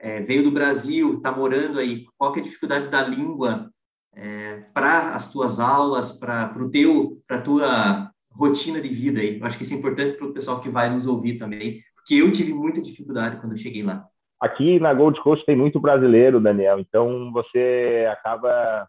é, 0.00 0.20
veio 0.20 0.42
do 0.42 0.50
Brasil, 0.50 1.16
está 1.16 1.30
morando 1.30 1.78
aí, 1.78 2.04
qual 2.16 2.34
é 2.34 2.40
a 2.40 2.42
dificuldade 2.42 2.88
da 2.88 3.02
língua 3.02 3.70
é, 4.14 4.64
para 4.74 5.14
as 5.14 5.30
tuas 5.30 5.60
aulas, 5.60 6.10
para 6.18 6.52
o 6.58 6.70
teu, 6.70 7.20
para 7.26 7.40
tua 7.40 8.10
rotina 8.32 8.80
de 8.80 8.88
vida 8.88 9.20
aí? 9.20 9.38
Eu 9.38 9.46
acho 9.46 9.56
que 9.56 9.62
isso 9.62 9.74
é 9.74 9.76
importante 9.76 10.16
para 10.16 10.26
o 10.26 10.32
pessoal 10.32 10.60
que 10.60 10.68
vai 10.68 10.90
nos 10.90 11.06
ouvir 11.06 11.38
também, 11.38 11.82
porque 11.94 12.14
eu 12.14 12.30
tive 12.32 12.52
muita 12.52 12.80
dificuldade 12.80 13.40
quando 13.40 13.52
eu 13.52 13.58
cheguei 13.58 13.82
lá. 13.82 14.04
Aqui 14.40 14.78
na 14.78 14.94
Gold 14.94 15.20
Coast 15.20 15.44
tem 15.44 15.56
muito 15.56 15.80
brasileiro, 15.80 16.40
Daniel, 16.40 16.78
então 16.78 17.32
você 17.32 18.08
acaba 18.10 18.88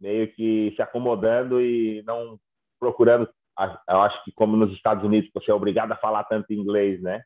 meio 0.00 0.30
que 0.34 0.72
se 0.76 0.82
acomodando 0.82 1.60
e 1.60 2.02
não 2.06 2.38
procurando. 2.78 3.28
Eu 3.88 4.02
acho 4.02 4.22
que 4.24 4.32
como 4.32 4.56
nos 4.56 4.72
Estados 4.72 5.04
Unidos 5.04 5.30
você 5.32 5.50
é 5.50 5.54
obrigado 5.54 5.92
a 5.92 5.96
falar 5.96 6.24
tanto 6.24 6.52
inglês, 6.52 7.00
né? 7.00 7.22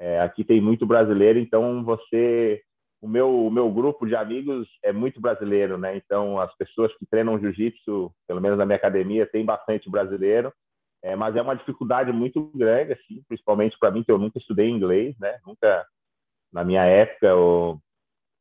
É, 0.00 0.20
aqui 0.20 0.42
tem 0.42 0.60
muito 0.60 0.86
brasileiro, 0.86 1.38
então 1.38 1.84
você 1.84 2.62
o 3.00 3.08
meu, 3.08 3.46
o 3.46 3.50
meu 3.50 3.70
grupo 3.70 4.06
de 4.06 4.14
amigos 4.14 4.68
é 4.84 4.92
muito 4.92 5.20
brasileiro, 5.20 5.78
né? 5.78 5.96
Então, 5.96 6.38
as 6.38 6.54
pessoas 6.56 6.94
que 6.98 7.06
treinam 7.06 7.38
jiu-jitsu, 7.38 8.12
pelo 8.28 8.40
menos 8.40 8.58
na 8.58 8.66
minha 8.66 8.76
academia, 8.76 9.26
tem 9.26 9.44
bastante 9.44 9.88
brasileiro. 9.88 10.52
É, 11.02 11.16
mas 11.16 11.34
é 11.34 11.40
uma 11.40 11.56
dificuldade 11.56 12.12
muito 12.12 12.50
grande, 12.54 12.92
assim, 12.92 13.22
principalmente 13.26 13.78
para 13.78 13.90
mim, 13.90 14.04
que 14.04 14.12
eu 14.12 14.18
nunca 14.18 14.38
estudei 14.38 14.68
inglês, 14.68 15.16
né? 15.18 15.38
Nunca, 15.46 15.86
na 16.52 16.62
minha 16.62 16.84
época, 16.84 17.26
eu 17.26 17.80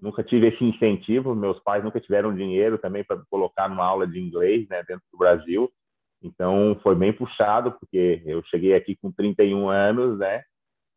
nunca 0.01 0.23
tive 0.23 0.47
esse 0.47 0.63
incentivo. 0.63 1.33
Meus 1.33 1.57
pais 1.61 1.81
nunca 1.81 2.01
tiveram 2.01 2.35
dinheiro 2.35 2.77
também 2.77 3.03
para 3.03 3.21
colocar 3.29 3.69
numa 3.69 3.85
aula 3.85 4.05
de 4.05 4.19
inglês, 4.19 4.67
né, 4.67 4.83
dentro 4.85 5.05
do 5.11 5.17
Brasil. 5.17 5.71
Então, 6.21 6.77
foi 6.83 6.95
bem 6.95 7.13
puxado, 7.13 7.71
porque 7.79 8.21
eu 8.25 8.43
cheguei 8.45 8.73
aqui 8.73 8.97
com 8.97 9.09
31 9.09 9.69
anos, 9.69 10.19
né? 10.19 10.43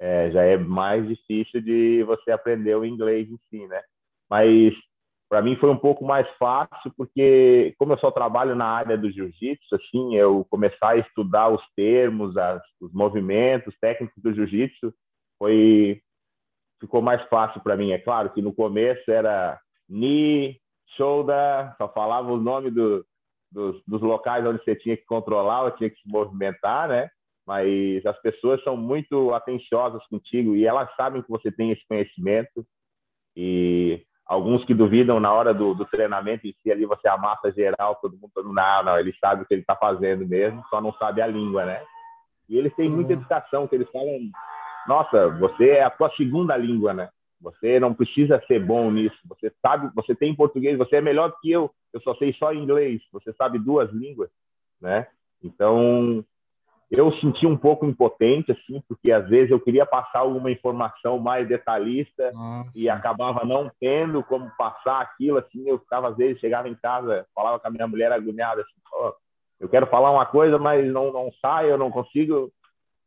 É, 0.05 0.33
já 0.33 0.43
é 0.43 0.57
mais 0.57 1.07
difícil 1.07 1.61
de 1.61 2.03
você 2.03 2.33
aprender 2.33 2.75
o 2.75 2.85
inglês 2.85 3.31
em 3.31 3.39
si, 3.49 3.69
né? 3.69 3.81
Mas 4.29 4.75
para 5.31 5.41
mim 5.41 5.55
foi 5.57 5.71
um 5.71 5.79
pouco 5.79 6.05
mais 6.05 6.29
fácil 6.39 6.93
porque 6.97 7.73
como 7.79 7.93
eu 7.93 7.99
só 7.99 8.11
trabalho 8.11 8.57
na 8.57 8.67
área 8.67 8.99
do 8.99 9.11
jiu-jitsu 9.11 9.77
assim 9.77 10.17
eu 10.17 10.45
começar 10.51 10.91
a 10.91 10.97
estudar 10.99 11.49
os 11.49 11.63
termos 11.75 12.37
as, 12.37 12.61
os 12.81 12.93
movimentos 12.93 13.75
técnicos 13.81 14.23
do 14.23 14.35
jiu-jitsu 14.35 14.93
foi 15.39 16.03
ficou 16.79 17.01
mais 17.01 17.23
fácil 17.29 17.63
para 17.63 17.79
mim 17.79 17.93
é 17.93 17.99
claro 17.99 18.29
que 18.29 18.43
no 18.43 18.53
começo 18.53 19.11
era 19.11 19.59
knee 19.89 20.61
shoulder 20.99 21.75
só 21.79 21.89
falava 21.89 22.31
o 22.31 22.37
nome 22.37 22.71
do, 22.71 23.03
dos, 23.51 23.83
dos 23.87 24.03
locais 24.03 24.45
onde 24.45 24.63
você 24.63 24.77
tinha 24.77 24.99
que 24.99 25.07
controlar 25.07 25.63
ou 25.63 25.71
tinha 25.71 25.89
que 25.89 25.97
se 25.97 26.07
movimentar 26.11 26.89
né 26.89 27.09
mas 27.47 28.05
as 28.07 28.20
pessoas 28.20 28.62
são 28.62 28.76
muito 28.76 29.34
atenciosas 29.34 30.05
contigo 30.07 30.55
e 30.55 30.64
elas 30.64 30.88
sabem 30.95 31.22
que 31.22 31.30
você 31.30 31.51
tem 31.51 31.70
esse 31.70 31.86
conhecimento. 31.86 32.64
E 33.36 34.05
alguns 34.26 34.64
que 34.64 34.74
duvidam 34.74 35.18
na 35.18 35.32
hora 35.32 35.53
do, 35.53 35.74
do, 35.74 35.84
treinamento 35.84 36.47
em 36.47 36.55
si 36.62 36.70
ali 36.70 36.86
você 36.86 37.09
amassa 37.09 37.53
geral 37.53 37.99
todo 38.01 38.16
mundo 38.16 38.30
todo 38.34 38.47
mundo, 38.47 38.55
não, 38.55 38.84
não 38.84 38.99
ele 38.99 39.14
sabe 39.20 39.43
o 39.43 39.47
que 39.47 39.55
ele 39.55 39.62
está 39.62 39.74
fazendo 39.74 40.26
mesmo 40.26 40.62
só 40.70 40.80
não 40.80 40.93
sabe 40.95 41.20
a 41.20 41.26
língua 41.26 41.64
né? 41.66 41.82
E 42.49 42.57
eles 42.57 42.74
têm 42.74 42.88
muita 42.88 43.12
uhum. 43.12 43.20
educação 43.20 43.66
que 43.66 43.74
eles 43.74 43.90
falam 43.90 44.20
nossa 44.86 45.28
você 45.38 45.70
é 45.70 45.84
a 45.84 45.90
tua 45.90 46.11
segunda 46.16 46.57
língua 46.57 46.95
né? 46.95 47.09
Você 47.40 47.80
não 47.80 47.93
precisa 47.93 48.40
ser 48.47 48.61
bom 48.61 48.88
nisso. 48.90 49.18
Você 49.28 49.53
sabe 49.61 49.90
você 49.95 50.14
tem 50.14 50.34
português 50.34 50.78
você 50.78 50.97
é 50.97 51.01
melhor 51.01 51.34
que 51.40 51.51
eu. 51.51 51.70
Eu 51.93 52.01
só 52.01 52.14
sei 52.14 52.32
só 52.34 52.55
inglês. 52.55 53.03
Você 53.12 53.32
sabe 53.32 53.59
duas 53.59 53.90
línguas 53.90 54.30
né? 54.80 55.09
Então 55.43 56.24
eu 56.93 57.11
senti 57.14 57.47
um 57.47 57.57
pouco 57.57 57.86
impotente, 57.86 58.53
assim, 58.53 58.82
porque 58.86 59.11
às 59.11 59.26
vezes 59.26 59.51
eu 59.51 59.59
queria 59.59 59.86
passar 59.86 60.18
alguma 60.18 60.51
informação 60.51 61.18
mais 61.18 61.49
detalhista 61.49 62.30
Nossa. 62.32 62.70
e 62.74 62.88
acabava 62.88 63.47
não 63.47 63.70
tendo 63.80 64.22
como 64.22 64.51
passar 64.59 65.01
aquilo, 65.01 65.38
assim, 65.38 65.66
eu 65.66 65.78
ficava, 65.78 66.11
às 66.11 66.16
vezes, 66.16 66.38
chegava 66.38 66.68
em 66.68 66.74
casa, 66.74 67.26
falava 67.34 67.59
com 67.59 67.66
a 67.66 67.70
minha 67.70 67.86
mulher 67.86 68.12
agoniada, 68.12 68.61
assim, 68.61 68.80
oh, 68.93 69.14
eu 69.59 69.70
quero 69.70 69.86
falar 69.86 70.11
uma 70.11 70.26
coisa, 70.26 70.59
mas 70.59 70.86
não, 70.93 71.11
não 71.11 71.32
sai, 71.40 71.70
eu 71.70 71.78
não 71.78 71.90
consigo, 71.90 72.53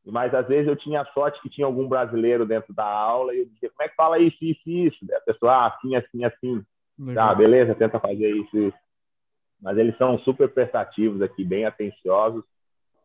mas 0.03 0.33
às 0.33 0.47
vezes 0.47 0.67
eu 0.67 0.75
tinha 0.75 1.05
sorte 1.13 1.39
que 1.43 1.49
tinha 1.49 1.67
algum 1.67 1.87
brasileiro 1.87 2.43
dentro 2.43 2.73
da 2.73 2.85
aula 2.85 3.35
e 3.35 3.41
eu 3.41 3.45
dizia, 3.45 3.69
como 3.69 3.83
é 3.83 3.87
que 3.87 3.95
fala 3.95 4.17
isso, 4.17 4.37
isso, 4.41 4.67
isso? 4.67 4.97
a 5.15 5.21
pessoa, 5.21 5.53
ah, 5.53 5.67
assim, 5.67 5.95
assim, 5.95 6.25
assim. 6.25 6.65
Legal. 6.97 7.29
Ah, 7.29 7.35
beleza, 7.35 7.75
tenta 7.75 7.99
fazer 7.99 8.31
isso, 8.31 8.57
isso. 8.57 8.77
Mas 9.61 9.77
eles 9.77 9.95
são 9.97 10.17
super 10.19 10.49
prestativos 10.49 11.21
aqui, 11.21 11.43
bem 11.43 11.65
atenciosos 11.65 12.43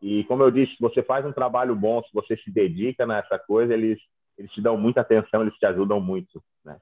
e 0.01 0.23
como 0.23 0.43
eu 0.43 0.51
disse, 0.51 0.73
se 0.73 0.81
você 0.81 1.03
faz 1.03 1.25
um 1.25 1.31
trabalho 1.31 1.75
bom, 1.75 2.01
se 2.03 2.09
você 2.13 2.35
se 2.37 2.51
dedica 2.51 3.05
nessa 3.05 3.37
coisa, 3.37 3.73
eles 3.73 3.99
eles 4.37 4.51
te 4.51 4.61
dão 4.61 4.75
muita 4.75 5.01
atenção, 5.01 5.41
eles 5.41 5.53
te 5.55 5.65
ajudam 5.65 6.01
muito, 6.01 6.41
né? 6.65 6.77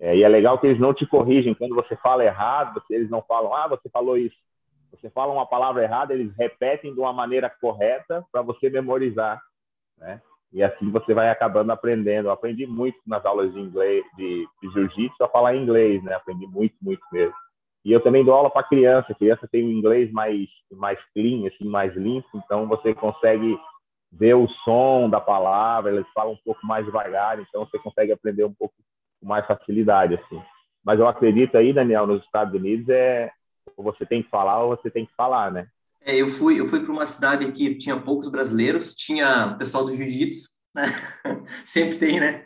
É, 0.00 0.16
e 0.16 0.22
é 0.22 0.28
legal 0.28 0.58
que 0.58 0.66
eles 0.66 0.80
não 0.80 0.94
te 0.94 1.06
corrigem 1.06 1.54
quando 1.54 1.74
você 1.74 1.96
fala 1.96 2.24
errado, 2.24 2.82
eles 2.90 3.10
não 3.10 3.22
falam, 3.22 3.54
ah, 3.54 3.68
você 3.68 3.88
falou 3.90 4.16
isso. 4.16 4.36
Você 4.90 5.10
fala 5.10 5.32
uma 5.32 5.46
palavra 5.46 5.82
errada, 5.82 6.14
eles 6.14 6.34
repetem 6.36 6.94
de 6.94 7.00
uma 7.00 7.12
maneira 7.12 7.50
correta 7.60 8.24
para 8.32 8.42
você 8.42 8.70
memorizar, 8.70 9.42
né? 9.98 10.20
E 10.52 10.62
assim 10.62 10.90
você 10.90 11.12
vai 11.12 11.28
acabando 11.28 11.72
aprendendo. 11.72 12.28
Eu 12.28 12.32
aprendi 12.32 12.64
muito 12.66 12.96
nas 13.06 13.24
aulas 13.26 13.52
de 13.52 13.60
inglês, 13.60 14.04
de, 14.16 14.46
de 14.62 14.70
jiu-jitsu, 14.72 15.22
a 15.22 15.28
falar 15.28 15.56
inglês, 15.56 16.02
né? 16.02 16.14
Aprendi 16.14 16.46
muito, 16.46 16.76
muito 16.80 17.02
mesmo. 17.12 17.34
E 17.84 17.92
eu 17.92 18.00
também 18.00 18.24
dou 18.24 18.34
aula 18.34 18.50
para 18.50 18.66
criança. 18.66 19.12
A 19.12 19.14
criança 19.14 19.46
tem 19.50 19.64
um 19.64 19.70
inglês 19.70 20.10
mais, 20.10 20.48
mais 20.72 20.98
clean, 21.12 21.46
assim, 21.46 21.68
mais 21.68 21.94
limpo. 21.94 22.28
Então, 22.34 22.66
você 22.66 22.94
consegue 22.94 23.58
ver 24.10 24.34
o 24.34 24.48
som 24.64 25.10
da 25.10 25.20
palavra. 25.20 25.92
Eles 25.92 26.06
falam 26.14 26.32
um 26.32 26.38
pouco 26.44 26.66
mais 26.66 26.86
devagar. 26.86 27.38
Então, 27.40 27.66
você 27.66 27.78
consegue 27.78 28.12
aprender 28.12 28.44
um 28.44 28.54
pouco 28.54 28.74
com 29.20 29.28
mais 29.28 29.46
facilidade, 29.46 30.14
assim. 30.14 30.40
Mas 30.82 30.98
eu 30.98 31.06
acredito 31.06 31.56
aí, 31.56 31.72
Daniel, 31.72 32.06
nos 32.06 32.22
Estados 32.24 32.54
Unidos, 32.54 32.88
é 32.88 33.30
ou 33.76 33.84
você 33.84 34.04
tem 34.04 34.22
que 34.22 34.28
falar 34.28 34.62
ou 34.62 34.76
você 34.76 34.90
tem 34.90 35.06
que 35.06 35.14
falar, 35.14 35.50
né? 35.50 35.66
É, 36.00 36.16
eu 36.16 36.28
fui, 36.28 36.60
eu 36.60 36.66
fui 36.66 36.80
para 36.80 36.92
uma 36.92 37.06
cidade 37.06 37.50
que 37.52 37.76
tinha 37.76 37.98
poucos 37.98 38.28
brasileiros. 38.28 38.94
Tinha 38.94 39.46
o 39.46 39.58
pessoal 39.58 39.84
do 39.84 39.94
jiu-jitsu, 39.94 40.48
né? 40.74 40.84
Sempre 41.64 41.96
tem, 41.96 42.20
né? 42.20 42.44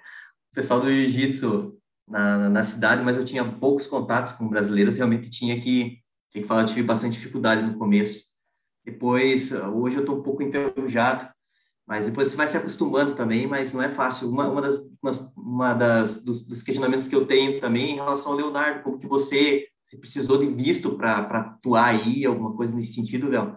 O 0.53 0.55
pessoal 0.55 0.80
do 0.80 0.91
jiu-jitsu 0.91 1.78
na, 2.09 2.49
na 2.49 2.63
cidade, 2.63 3.03
mas 3.03 3.17
eu 3.17 3.25
tinha 3.25 3.45
poucos 3.45 3.87
contatos 3.87 4.33
com 4.33 4.49
brasileiros, 4.49 4.97
realmente 4.97 5.31
tinha 5.31 5.61
que, 5.61 5.99
tinha 6.31 6.43
que 6.43 6.49
falar, 6.49 6.65
tive 6.65 6.83
bastante 6.83 7.15
dificuldade 7.15 7.63
no 7.63 7.79
começo. 7.79 8.29
Depois, 8.85 9.53
hoje 9.53 9.97
eu 9.97 10.01
estou 10.01 10.19
um 10.19 10.23
pouco 10.23 10.43
enferrujado, 10.43 11.29
mas 11.87 12.07
depois 12.07 12.29
você 12.29 12.37
vai 12.37 12.49
se 12.49 12.57
acostumando 12.57 13.15
também, 13.15 13.47
mas 13.47 13.73
não 13.73 13.83
é 13.83 13.89
fácil. 13.89 14.31
Uma, 14.31 14.49
uma 14.49 14.63
das, 14.63 14.77
uma, 15.03 15.11
uma 15.37 15.75
das 15.75 16.23
dos, 16.23 16.47
dos, 16.47 16.63
questionamentos 16.63 17.09
que 17.09 17.15
eu 17.15 17.27
tenho 17.27 17.61
também 17.61 17.93
em 17.93 17.97
relação 17.97 18.33
ao 18.33 18.39
Leonardo, 18.39 18.83
como 18.83 18.99
que 18.99 19.07
você, 19.07 19.67
você 19.85 19.97
precisou 19.97 20.39
de 20.39 20.47
visto 20.47 20.97
para 20.97 21.21
atuar 21.21 21.87
aí, 21.87 22.25
alguma 22.27 22.55
coisa 22.55 22.75
nesse 22.75 22.93
sentido, 22.93 23.29
Léo? 23.29 23.57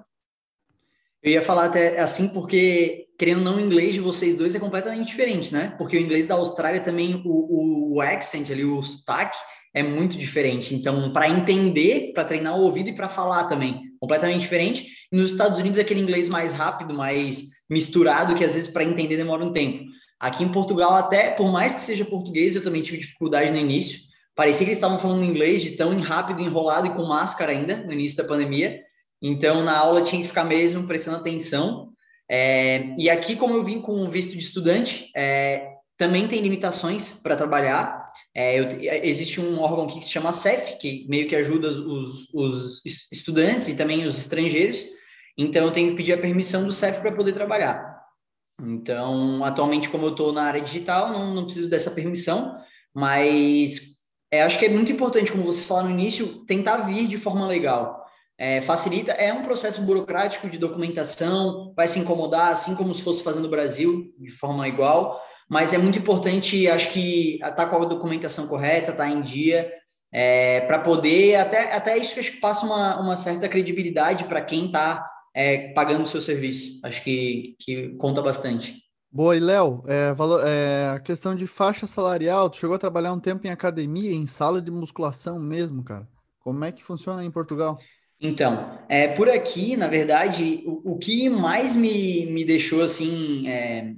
Eu 1.23 1.33
ia 1.33 1.41
falar 1.41 1.65
até 1.65 1.99
assim 1.99 2.29
porque, 2.29 3.05
querendo 3.17 3.37
ou 3.39 3.43
não, 3.43 3.57
o 3.57 3.59
inglês 3.59 3.93
de 3.93 3.99
vocês 3.99 4.35
dois 4.35 4.55
é 4.55 4.59
completamente 4.59 5.07
diferente, 5.07 5.53
né? 5.53 5.75
Porque 5.77 5.95
o 5.95 5.99
inglês 5.99 6.25
da 6.25 6.33
Austrália 6.33 6.81
também, 6.81 7.21
o, 7.23 7.95
o, 7.95 8.01
accent 8.01 8.49
ali, 8.49 8.65
o 8.65 8.81
sotaque, 8.81 9.37
é 9.73 9.83
muito 9.83 10.17
diferente. 10.17 10.73
Então, 10.73 11.13
para 11.13 11.29
entender, 11.29 12.11
para 12.13 12.23
treinar 12.23 12.57
o 12.57 12.63
ouvido 12.63 12.89
e 12.89 12.95
para 12.95 13.07
falar 13.07 13.43
também, 13.43 13.81
completamente 13.99 14.41
diferente. 14.41 14.87
E 15.11 15.15
nos 15.15 15.31
Estados 15.31 15.59
Unidos, 15.59 15.77
é 15.77 15.81
aquele 15.81 15.99
inglês 15.99 16.27
mais 16.27 16.53
rápido, 16.53 16.93
mais 16.93 17.43
misturado, 17.69 18.33
que 18.33 18.43
às 18.43 18.55
vezes 18.55 18.69
para 18.69 18.83
entender 18.83 19.15
demora 19.15 19.45
um 19.45 19.53
tempo. 19.53 19.85
Aqui 20.19 20.43
em 20.43 20.49
Portugal, 20.49 20.95
até, 20.95 21.31
por 21.31 21.51
mais 21.51 21.75
que 21.75 21.81
seja 21.81 22.03
português, 22.03 22.55
eu 22.55 22.63
também 22.63 22.81
tive 22.81 22.97
dificuldade 22.97 23.51
no 23.51 23.57
início. 23.57 23.99
Parecia 24.35 24.65
que 24.65 24.71
eles 24.71 24.77
estavam 24.77 24.97
falando 24.97 25.23
inglês 25.23 25.61
de 25.61 25.71
tão 25.71 25.99
rápido, 25.99 26.41
enrolado 26.41 26.87
e 26.87 26.93
com 26.95 27.03
máscara 27.05 27.51
ainda, 27.51 27.77
no 27.77 27.93
início 27.93 28.17
da 28.17 28.23
pandemia. 28.23 28.81
Então, 29.21 29.63
na 29.63 29.77
aula 29.77 30.01
tinha 30.01 30.21
que 30.21 30.27
ficar 30.27 30.43
mesmo 30.43 30.87
prestando 30.87 31.17
atenção. 31.17 31.93
É, 32.29 32.95
e 32.97 33.09
aqui, 33.09 33.35
como 33.35 33.53
eu 33.53 33.63
vim 33.63 33.79
com 33.79 34.09
visto 34.09 34.31
de 34.31 34.39
estudante, 34.39 35.11
é, 35.15 35.73
também 35.97 36.27
tem 36.27 36.41
limitações 36.41 37.19
para 37.21 37.35
trabalhar. 37.35 38.03
É, 38.33 38.59
eu, 38.59 38.67
existe 39.03 39.39
um 39.39 39.59
órgão 39.59 39.85
aqui 39.85 39.99
que 39.99 40.05
se 40.05 40.11
chama 40.11 40.31
CEF, 40.31 40.79
que 40.79 41.05
meio 41.07 41.27
que 41.27 41.35
ajuda 41.35 41.69
os, 41.69 42.33
os 42.33 42.85
estudantes 43.11 43.67
e 43.67 43.75
também 43.75 44.07
os 44.07 44.17
estrangeiros. 44.17 44.83
Então, 45.37 45.65
eu 45.65 45.71
tenho 45.71 45.91
que 45.91 45.97
pedir 45.97 46.13
a 46.13 46.17
permissão 46.17 46.65
do 46.65 46.73
CEF 46.73 47.01
para 47.01 47.11
poder 47.11 47.33
trabalhar. 47.33 47.91
Então, 48.59 49.43
atualmente, 49.43 49.89
como 49.89 50.05
eu 50.05 50.11
estou 50.11 50.33
na 50.33 50.43
área 50.43 50.61
digital, 50.61 51.11
não, 51.11 51.33
não 51.33 51.45
preciso 51.45 51.69
dessa 51.69 51.91
permissão, 51.91 52.57
mas 52.93 53.97
é, 54.31 54.41
acho 54.43 54.57
que 54.57 54.65
é 54.65 54.69
muito 54.69 54.91
importante, 54.91 55.31
como 55.31 55.43
vocês 55.43 55.65
falaram 55.65 55.89
no 55.89 55.99
início, 55.99 56.45
tentar 56.45 56.77
vir 56.77 57.07
de 57.07 57.17
forma 57.17 57.47
legal 57.47 58.00
é, 58.41 58.59
facilita, 58.59 59.11
é 59.11 59.31
um 59.31 59.43
processo 59.43 59.83
burocrático 59.83 60.49
de 60.49 60.57
documentação, 60.57 61.71
vai 61.75 61.87
se 61.87 61.99
incomodar, 61.99 62.47
assim 62.47 62.73
como 62.73 62.91
se 62.91 63.03
fosse 63.03 63.21
fazendo 63.21 63.43
no 63.43 63.49
Brasil, 63.49 64.11
de 64.17 64.31
forma 64.31 64.67
igual, 64.67 65.21
mas 65.47 65.75
é 65.75 65.77
muito 65.77 65.99
importante, 65.99 66.67
acho 66.67 66.91
que, 66.91 67.35
estar 67.35 67.51
tá 67.51 67.65
com 67.67 67.83
a 67.83 67.85
documentação 67.85 68.47
correta, 68.47 68.89
estar 68.89 69.03
tá 69.03 69.09
em 69.11 69.21
dia, 69.21 69.71
é, 70.11 70.61
para 70.61 70.79
poder, 70.79 71.35
até, 71.35 71.71
até 71.71 71.95
isso 71.99 72.19
acho 72.19 72.31
que 72.31 72.39
passa 72.39 72.65
uma, 72.65 72.99
uma 72.99 73.15
certa 73.15 73.47
credibilidade 73.47 74.23
para 74.23 74.41
quem 74.41 74.65
está 74.65 75.07
é, 75.35 75.71
pagando 75.73 76.01
o 76.01 76.07
seu 76.07 76.19
serviço. 76.19 76.79
Acho 76.83 77.03
que, 77.03 77.55
que 77.59 77.89
conta 77.97 78.23
bastante. 78.23 78.73
Boa, 79.11 79.37
e 79.37 79.39
Léo, 79.39 79.83
é, 79.85 80.15
é, 80.47 80.89
a 80.95 80.99
questão 80.99 81.35
de 81.35 81.45
faixa 81.45 81.85
salarial, 81.85 82.49
tu 82.49 82.57
chegou 82.57 82.75
a 82.75 82.79
trabalhar 82.79 83.13
um 83.13 83.19
tempo 83.19 83.45
em 83.45 83.51
academia, 83.51 84.11
em 84.11 84.25
sala 84.25 84.59
de 84.59 84.71
musculação 84.71 85.37
mesmo, 85.37 85.83
cara. 85.83 86.07
Como 86.39 86.65
é 86.65 86.71
que 86.71 86.83
funciona 86.83 87.23
em 87.23 87.29
Portugal? 87.29 87.77
Então, 88.21 88.77
é, 88.87 89.07
por 89.07 89.27
aqui, 89.27 89.75
na 89.75 89.87
verdade, 89.87 90.61
o, 90.65 90.91
o 90.93 90.97
que 90.97 91.27
mais 91.27 91.75
me, 91.75 92.27
me 92.27 92.45
deixou 92.45 92.83
assim 92.83 93.47
é, 93.47 93.93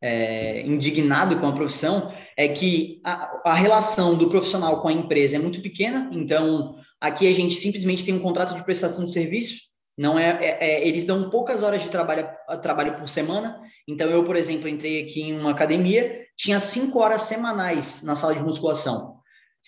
é, 0.00 0.60
indignado 0.64 1.36
com 1.40 1.48
a 1.48 1.52
profissão 1.52 2.12
é 2.36 2.46
que 2.46 3.00
a, 3.02 3.40
a, 3.44 3.54
relação 3.54 4.16
do 4.16 4.28
profissional 4.28 4.80
com 4.80 4.86
a 4.86 4.92
empresa 4.92 5.34
é 5.34 5.38
muito 5.40 5.60
pequena. 5.60 6.08
Então, 6.12 6.76
aqui 7.00 7.26
a 7.26 7.32
gente 7.32 7.56
simplesmente 7.56 8.04
tem 8.04 8.14
um 8.14 8.20
contrato 8.20 8.54
de 8.54 8.62
prestação 8.62 9.04
de 9.04 9.12
serviço. 9.12 9.62
Não 9.98 10.16
é, 10.16 10.28
é, 10.40 10.58
é 10.60 10.86
eles 10.86 11.04
dão 11.04 11.28
poucas 11.28 11.64
horas 11.64 11.82
de 11.82 11.90
trabalho, 11.90 12.28
trabalho 12.62 12.96
por 12.96 13.08
semana. 13.08 13.60
Então, 13.88 14.08
eu, 14.08 14.22
por 14.22 14.36
exemplo, 14.36 14.68
entrei 14.68 15.02
aqui 15.02 15.22
em 15.22 15.38
uma 15.38 15.50
academia, 15.50 16.24
tinha 16.36 16.60
cinco 16.60 17.00
horas 17.00 17.22
semanais 17.22 18.02
na 18.04 18.14
sala 18.14 18.34
de 18.34 18.42
musculação. 18.42 19.15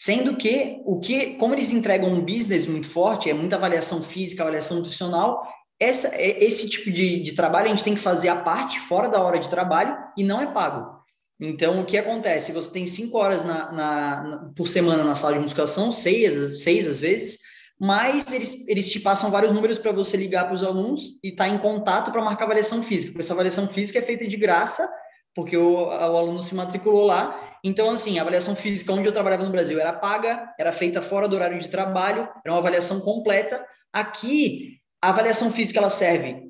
Sendo 0.01 0.37
que 0.37 0.81
o 0.85 1.01
que, 1.01 1.35
como 1.35 1.57
eles 1.57 1.73
entregam 1.73 2.09
um 2.09 2.21
business 2.21 2.69
muito 2.69 2.89
forte, 2.89 3.29
é 3.29 3.35
muita 3.35 3.57
avaliação 3.57 4.01
física, 4.01 4.45
avaliação 4.45 4.77
nutricional, 4.77 5.43
essa, 5.77 6.15
é, 6.15 6.45
esse 6.45 6.71
tipo 6.71 6.93
de, 6.93 7.19
de 7.19 7.33
trabalho 7.33 7.67
a 7.67 7.71
gente 7.71 7.83
tem 7.83 7.97
que 7.97 8.01
fazer 8.01 8.29
a 8.29 8.37
parte 8.37 8.79
fora 8.79 9.09
da 9.09 9.21
hora 9.21 9.41
de 9.41 9.49
trabalho 9.49 9.97
e 10.17 10.23
não 10.23 10.41
é 10.41 10.47
pago. 10.47 11.03
Então, 11.41 11.81
o 11.81 11.85
que 11.85 11.99
acontece? 11.99 12.53
Você 12.53 12.71
tem 12.71 12.87
cinco 12.87 13.19
horas 13.19 13.45
na, 13.45 13.73
na, 13.73 14.23
na, 14.23 14.39
por 14.55 14.69
semana 14.69 15.03
na 15.03 15.17
sala 15.17 15.35
de 15.35 15.41
musculação, 15.41 15.91
seis, 15.91 16.63
seis 16.63 16.87
às 16.87 17.01
vezes, 17.01 17.41
mas 17.77 18.33
eles, 18.33 18.69
eles 18.69 18.93
te 18.93 19.01
passam 19.01 19.33
vários 19.33 19.53
números 19.53 19.79
para 19.79 19.91
você 19.91 20.17
ligar 20.17 20.45
para 20.45 20.55
os 20.55 20.63
alunos 20.63 21.19
e 21.25 21.31
estar 21.31 21.49
tá 21.49 21.51
em 21.51 21.59
contato 21.59 22.13
para 22.13 22.23
marcar 22.23 22.45
avaliação 22.45 22.85
física. 22.85 23.19
Essa 23.19 23.33
avaliação 23.33 23.67
física 23.67 23.99
é 23.99 24.03
feita 24.03 24.29
de 24.29 24.37
graça, 24.37 24.89
porque 25.35 25.57
o, 25.57 25.89
o 25.89 25.91
aluno 25.91 26.41
se 26.41 26.55
matriculou 26.55 27.05
lá 27.05 27.48
então, 27.63 27.91
assim, 27.91 28.19
a 28.19 28.23
avaliação 28.23 28.55
física 28.55 28.93
onde 28.93 29.07
eu 29.07 29.13
trabalhava 29.13 29.45
no 29.45 29.51
Brasil 29.51 29.81
era 29.81 29.93
paga, 29.93 30.55
era 30.59 30.73
feita 30.73 31.03
fora 31.03 31.29
do 31.29 31.37
horário 31.37 31.59
de 31.59 31.69
trabalho, 31.69 32.29
era 32.45 32.53
uma 32.53 32.59
avaliação 32.59 33.01
completa. 33.01 33.65
Aqui, 33.93 34.79
a 35.03 35.11
avaliação 35.11 35.51
física 35.51 35.79
ela 35.79 35.91
serve 35.91 36.49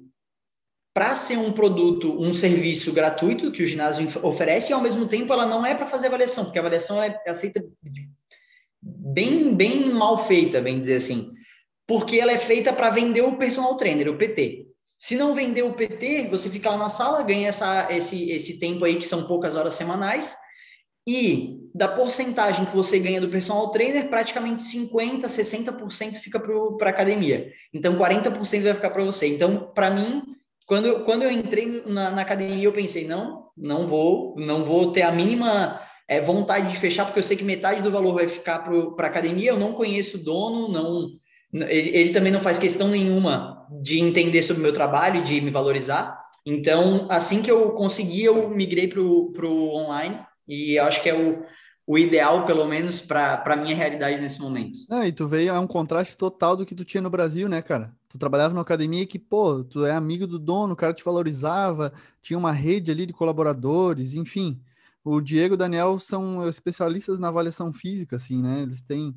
para 0.92 1.14
ser 1.14 1.38
um 1.38 1.52
produto, 1.52 2.16
um 2.20 2.34
serviço 2.34 2.92
gratuito 2.92 3.52
que 3.52 3.62
o 3.62 3.66
ginásio 3.66 4.09
oferece, 4.22 4.70
e 4.70 4.74
ao 4.74 4.80
mesmo 4.80 5.06
tempo 5.06 5.32
ela 5.32 5.46
não 5.46 5.64
é 5.64 5.74
para 5.74 5.86
fazer 5.86 6.09
avaliação, 6.09 6.44
porque 6.44 6.59
a 6.59 6.62
avaliação 6.62 7.00
é, 7.00 7.16
é 7.24 7.34
feita 7.34 7.64
bem, 8.82 9.54
bem 9.54 9.90
mal 9.90 10.18
feita, 10.26 10.61
bem 10.61 10.80
dizer 10.80 10.96
assim, 10.96 11.30
porque 11.86 12.18
ela 12.18 12.32
é 12.32 12.38
feita 12.38 12.72
para 12.72 12.90
vender 12.90 13.22
o 13.22 13.36
personal 13.36 13.76
trainer, 13.76 14.09
o 14.09 14.16
PT. 14.16 14.66
Se 14.98 15.16
não 15.16 15.34
vender 15.34 15.62
o 15.62 15.72
PT, 15.72 16.26
você 16.28 16.50
fica 16.50 16.70
lá 16.70 16.76
na 16.76 16.88
sala, 16.88 17.22
ganha 17.22 17.48
essa, 17.48 17.86
esse, 17.92 18.32
esse 18.32 18.59
tempo 18.59 18.84
aí, 18.84 18.96
que 18.96 19.06
são 19.06 19.28
poucas 19.28 19.54
horas 19.54 19.74
semanais, 19.74 20.34
e 21.09 21.70
da 21.74 21.88
porcentagem 21.88 22.66
que 22.66 22.76
você 22.76 22.98
ganha 22.98 23.18
do 23.18 23.30
personal 23.30 23.70
trainer, 23.70 24.11
praticamente 24.11 24.62
50%, 24.62 25.22
60% 25.22 26.16
fica 26.16 26.38
para 26.38 26.88
a 26.88 26.90
academia. 26.90 27.50
Então, 27.72 27.96
40% 27.96 28.62
vai 28.62 28.74
ficar 28.74 28.90
para 28.90 29.04
você. 29.04 29.26
Então, 29.26 29.72
para 29.74 29.88
mim, 29.88 30.22
quando, 30.66 31.04
quando 31.04 31.22
eu 31.22 31.30
entrei 31.30 31.82
na, 31.86 32.11
na, 32.11 32.20
academia, 32.20 32.62
eu 32.62 32.72
pensei, 32.72 33.06
não, 33.06 33.46
não 33.56 33.86
vou, 33.86 34.34
não 34.36 34.66
vou 34.66 34.92
ter 34.92 35.00
a 35.00 35.11
mínima 35.11 35.80
é, 36.06 36.20
vontade 36.20 36.70
de 36.70 36.76
fechar, 36.76 37.06
porque 37.06 37.20
eu 37.20 37.24
sei 37.24 37.38
que 37.38 37.44
metade 37.44 37.80
do 37.80 37.90
valor 37.90 38.14
vai 38.14 38.26
ficar 38.26 38.59
para 38.59 39.06
a 39.06 39.11
academia, 39.11 39.50
eu 39.50 39.59
não 39.59 39.72
conheço 39.72 40.18
o 40.18 40.24
dono, 40.24 40.68
não, 40.68 41.09
ele, 41.70 41.96
ele 41.96 42.11
também 42.11 42.30
não 42.30 42.40
faz 42.40 42.59
questão 42.59 42.88
nenhuma 42.88 43.66
de 43.80 43.98
entender 43.98 44.42
sobre 44.42 44.61
o 44.61 44.62
meu 44.64 44.74
trabalho, 44.74 45.22
de 45.22 45.40
me 45.40 45.50
valorizar. 45.50 46.22
Então, 46.44 47.06
assim 47.09 47.40
que 47.40 47.50
eu 47.50 47.70
consegui, 47.70 48.24
eu 48.24 48.50
migrei 48.50 48.88
para 48.88 49.00
o 49.00 49.74
online 49.74 50.28
e 50.49 50.78
acho 50.78 51.03
que 51.03 51.11
é 51.11 51.14
o, 51.14 51.44
o 51.86 51.99
ideal, 51.99 52.44
pelo 52.44 52.66
menos, 52.66 53.01
para 53.01 53.42
a 53.44 53.57
minha 53.57 53.74
realidade 53.74 54.20
nesse 54.20 54.40
momento. 54.40 54.78
É, 54.90 55.09
e 55.09 55.12
tu 55.12 55.26
veio, 55.26 55.51
é 55.51 55.59
um 55.59 55.66
contraste 55.66 56.16
total 56.16 56.57
do 56.57 56.66
que 56.66 56.74
tu 56.74 56.84
tinha 56.84 57.03
no 57.03 57.11
Brasil, 57.11 57.49
né, 57.49 57.62
cara? 57.62 57.94
Tu 58.09 58.18
trabalhava 58.18 58.53
numa 58.55 58.62
academia 58.62 59.07
que, 59.07 59.18
pô, 59.18 59.62
tu 59.64 59.84
é 59.84 59.92
amigo 59.92 60.26
do 60.26 60.38
dono, 60.38 60.74
o 60.74 60.76
cara 60.76 60.94
te 60.94 61.05
valorizava, 61.05 61.92
tinha 62.20 62.38
uma 62.38 62.53
rede 62.53 62.90
ali 62.90 63.07
de 63.07 63.12
colaboradores, 63.12 64.14
enfim. 64.14 64.61
O 65.05 65.20
Diego 65.20 65.55
e 65.55 65.57
o 65.57 65.59
Daniel 65.59 65.99
são 65.99 66.46
especialistas 66.49 67.18
na 67.18 67.28
avaliação 67.28 67.72
física, 67.72 68.16
assim, 68.16 68.42
né? 68.42 68.61
Eles 68.61 68.82
têm, 68.82 69.09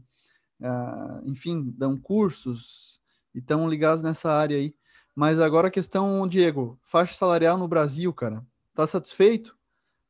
uh, 0.62 1.22
enfim, 1.26 1.74
dão 1.78 1.98
cursos 1.98 3.02
e 3.36 3.40
estão 3.40 3.70
ligados 3.70 4.02
nessa 4.02 4.32
área 4.32 4.58
aí. 4.58 4.74
Mas 5.14 5.42
agora 5.42 5.68
a 5.68 5.72
questão, 5.72 6.26
Diego, 6.28 6.80
faixa 6.84 7.14
salarial 7.16 7.58
no 7.58 7.68
Brasil, 7.68 8.14
cara, 8.14 8.46
tá 8.74 8.88
satisfeito? 8.88 9.58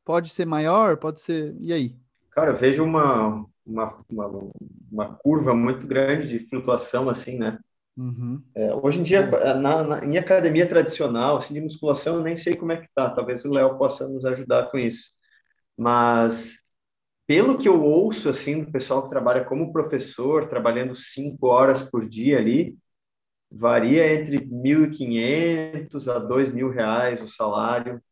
Pode 0.04 0.30
ser 0.30 0.46
maior? 0.46 0.96
Pode 0.96 1.20
ser. 1.20 1.54
E 1.60 1.72
aí? 1.72 1.96
Cara, 2.30 2.50
eu 2.50 2.56
vejo 2.56 2.82
uma, 2.82 3.46
uma, 3.64 4.04
uma, 4.08 4.52
uma 4.90 5.14
curva 5.16 5.54
muito 5.54 5.86
grande 5.86 6.28
de 6.28 6.48
flutuação, 6.48 7.08
assim, 7.08 7.38
né? 7.38 7.58
Uhum. 7.96 8.42
É, 8.54 8.74
hoje 8.74 9.00
em 9.00 9.02
dia, 9.02 9.26
na, 9.54 9.82
na, 9.82 10.04
em 10.04 10.16
academia 10.16 10.66
tradicional, 10.66 11.36
assim, 11.36 11.54
de 11.54 11.60
musculação, 11.60 12.16
eu 12.16 12.22
nem 12.22 12.36
sei 12.36 12.56
como 12.56 12.72
é 12.72 12.78
que 12.78 12.88
tá. 12.94 13.10
Talvez 13.10 13.44
o 13.44 13.50
Léo 13.52 13.76
possa 13.76 14.08
nos 14.08 14.24
ajudar 14.24 14.70
com 14.70 14.78
isso. 14.78 15.10
Mas, 15.76 16.56
pelo 17.26 17.58
que 17.58 17.68
eu 17.68 17.82
ouço, 17.82 18.28
assim, 18.28 18.64
do 18.64 18.72
pessoal 18.72 19.02
que 19.02 19.10
trabalha 19.10 19.44
como 19.44 19.72
professor, 19.72 20.48
trabalhando 20.48 20.94
cinco 20.94 21.48
horas 21.48 21.82
por 21.82 22.08
dia 22.08 22.38
ali, 22.38 22.76
varia 23.50 24.14
entre 24.14 24.38
1.500 24.38 26.08
a 26.08 26.18
2.000 26.18 26.70
reais 26.70 27.22
o 27.22 27.28
salário. 27.28 28.02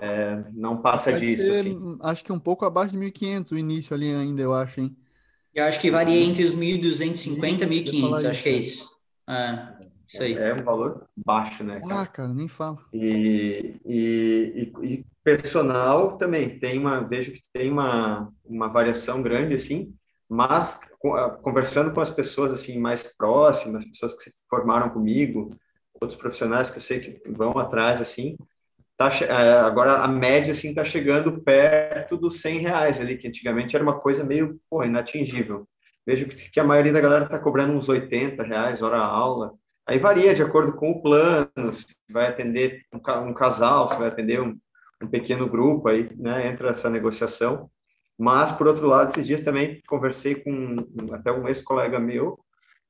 É, 0.00 0.42
não 0.52 0.80
passa 0.80 1.10
Pode 1.12 1.26
disso. 1.26 1.42
Ser, 1.42 1.60
assim. 1.60 1.98
Acho 2.00 2.24
que 2.24 2.32
um 2.32 2.38
pouco 2.38 2.64
abaixo 2.64 2.92
de 2.92 2.98
1.500 2.98 3.52
o 3.52 3.58
início 3.58 3.94
ali 3.94 4.14
ainda, 4.14 4.40
eu 4.40 4.54
acho, 4.54 4.80
hein? 4.80 4.96
Eu 5.54 5.64
acho 5.64 5.80
que 5.80 5.90
varia 5.90 6.20
entre 6.20 6.44
os 6.44 6.54
1.250 6.54 7.62
e 7.62 7.84
1.500, 7.84 8.30
acho 8.30 8.42
que 8.42 8.48
é 8.48 8.52
isso. 8.52 8.88
É, 9.28 9.86
isso 10.08 10.22
aí. 10.22 10.34
É 10.34 10.54
um 10.54 10.64
valor 10.64 11.06
baixo, 11.16 11.62
né? 11.62 11.80
Cara? 11.80 12.00
Ah, 12.00 12.06
cara, 12.06 12.34
nem 12.34 12.48
fala. 12.48 12.78
E, 12.92 13.76
e, 13.84 14.72
e, 14.82 14.86
e, 14.86 15.06
personal 15.22 16.16
também 16.16 16.58
tem 16.58 16.78
uma, 16.78 17.00
vejo 17.00 17.32
que 17.32 17.42
tem 17.52 17.70
uma, 17.70 18.32
uma 18.44 18.68
variação 18.68 19.22
grande, 19.22 19.54
assim, 19.54 19.94
mas 20.28 20.78
conversando 21.42 21.92
com 21.92 22.00
as 22.00 22.10
pessoas, 22.10 22.52
assim, 22.52 22.78
mais 22.78 23.02
próximas, 23.02 23.84
pessoas 23.84 24.14
que 24.14 24.30
se 24.30 24.32
formaram 24.48 24.88
comigo, 24.90 25.54
outros 26.00 26.18
profissionais 26.18 26.70
que 26.70 26.78
eu 26.78 26.82
sei 26.82 27.00
que 27.00 27.30
vão 27.30 27.58
atrás, 27.58 28.00
assim, 28.00 28.36
tá, 28.96 29.10
é, 29.22 29.60
agora 29.60 29.98
a 29.98 30.08
média 30.08 30.52
assim 30.52 30.70
está 30.70 30.84
chegando 30.84 31.40
perto 31.42 32.16
dos 32.16 32.40
100 32.40 32.58
reais 32.60 33.00
ali, 33.00 33.16
que 33.16 33.28
antigamente 33.28 33.74
era 33.74 33.82
uma 33.82 33.98
coisa 34.00 34.24
meio 34.24 34.60
porra, 34.68 34.86
inatingível. 34.86 35.66
Vejo 36.06 36.26
que 36.28 36.60
a 36.60 36.64
maioria 36.64 36.92
da 36.92 37.00
galera 37.00 37.24
está 37.24 37.38
cobrando 37.38 37.72
uns 37.72 37.88
80 37.88 38.42
reais 38.42 38.82
hora 38.82 38.98
aula. 38.98 39.54
Aí 39.86 39.98
varia 39.98 40.34
de 40.34 40.42
acordo 40.42 40.72
com 40.74 40.90
o 40.92 41.02
plano, 41.02 41.72
se 41.72 41.86
vai 42.10 42.26
atender 42.26 42.82
um, 42.92 43.34
casal, 43.34 43.88
se 43.88 43.96
vai 43.96 44.08
atender 44.08 44.40
um, 44.40 44.58
um, 45.02 45.08
pequeno 45.08 45.48
grupo, 45.48 45.88
aí 45.88 46.08
né, 46.16 46.46
entra 46.46 46.70
essa 46.70 46.88
negociação. 46.88 47.70
Mas, 48.18 48.52
por 48.52 48.66
outro 48.66 48.86
lado, 48.86 49.10
esses 49.10 49.26
dias 49.26 49.42
também 49.42 49.82
conversei 49.86 50.36
com 50.36 50.76
até 51.12 51.32
um 51.32 51.48
ex-colega 51.48 51.98
meu, 51.98 52.38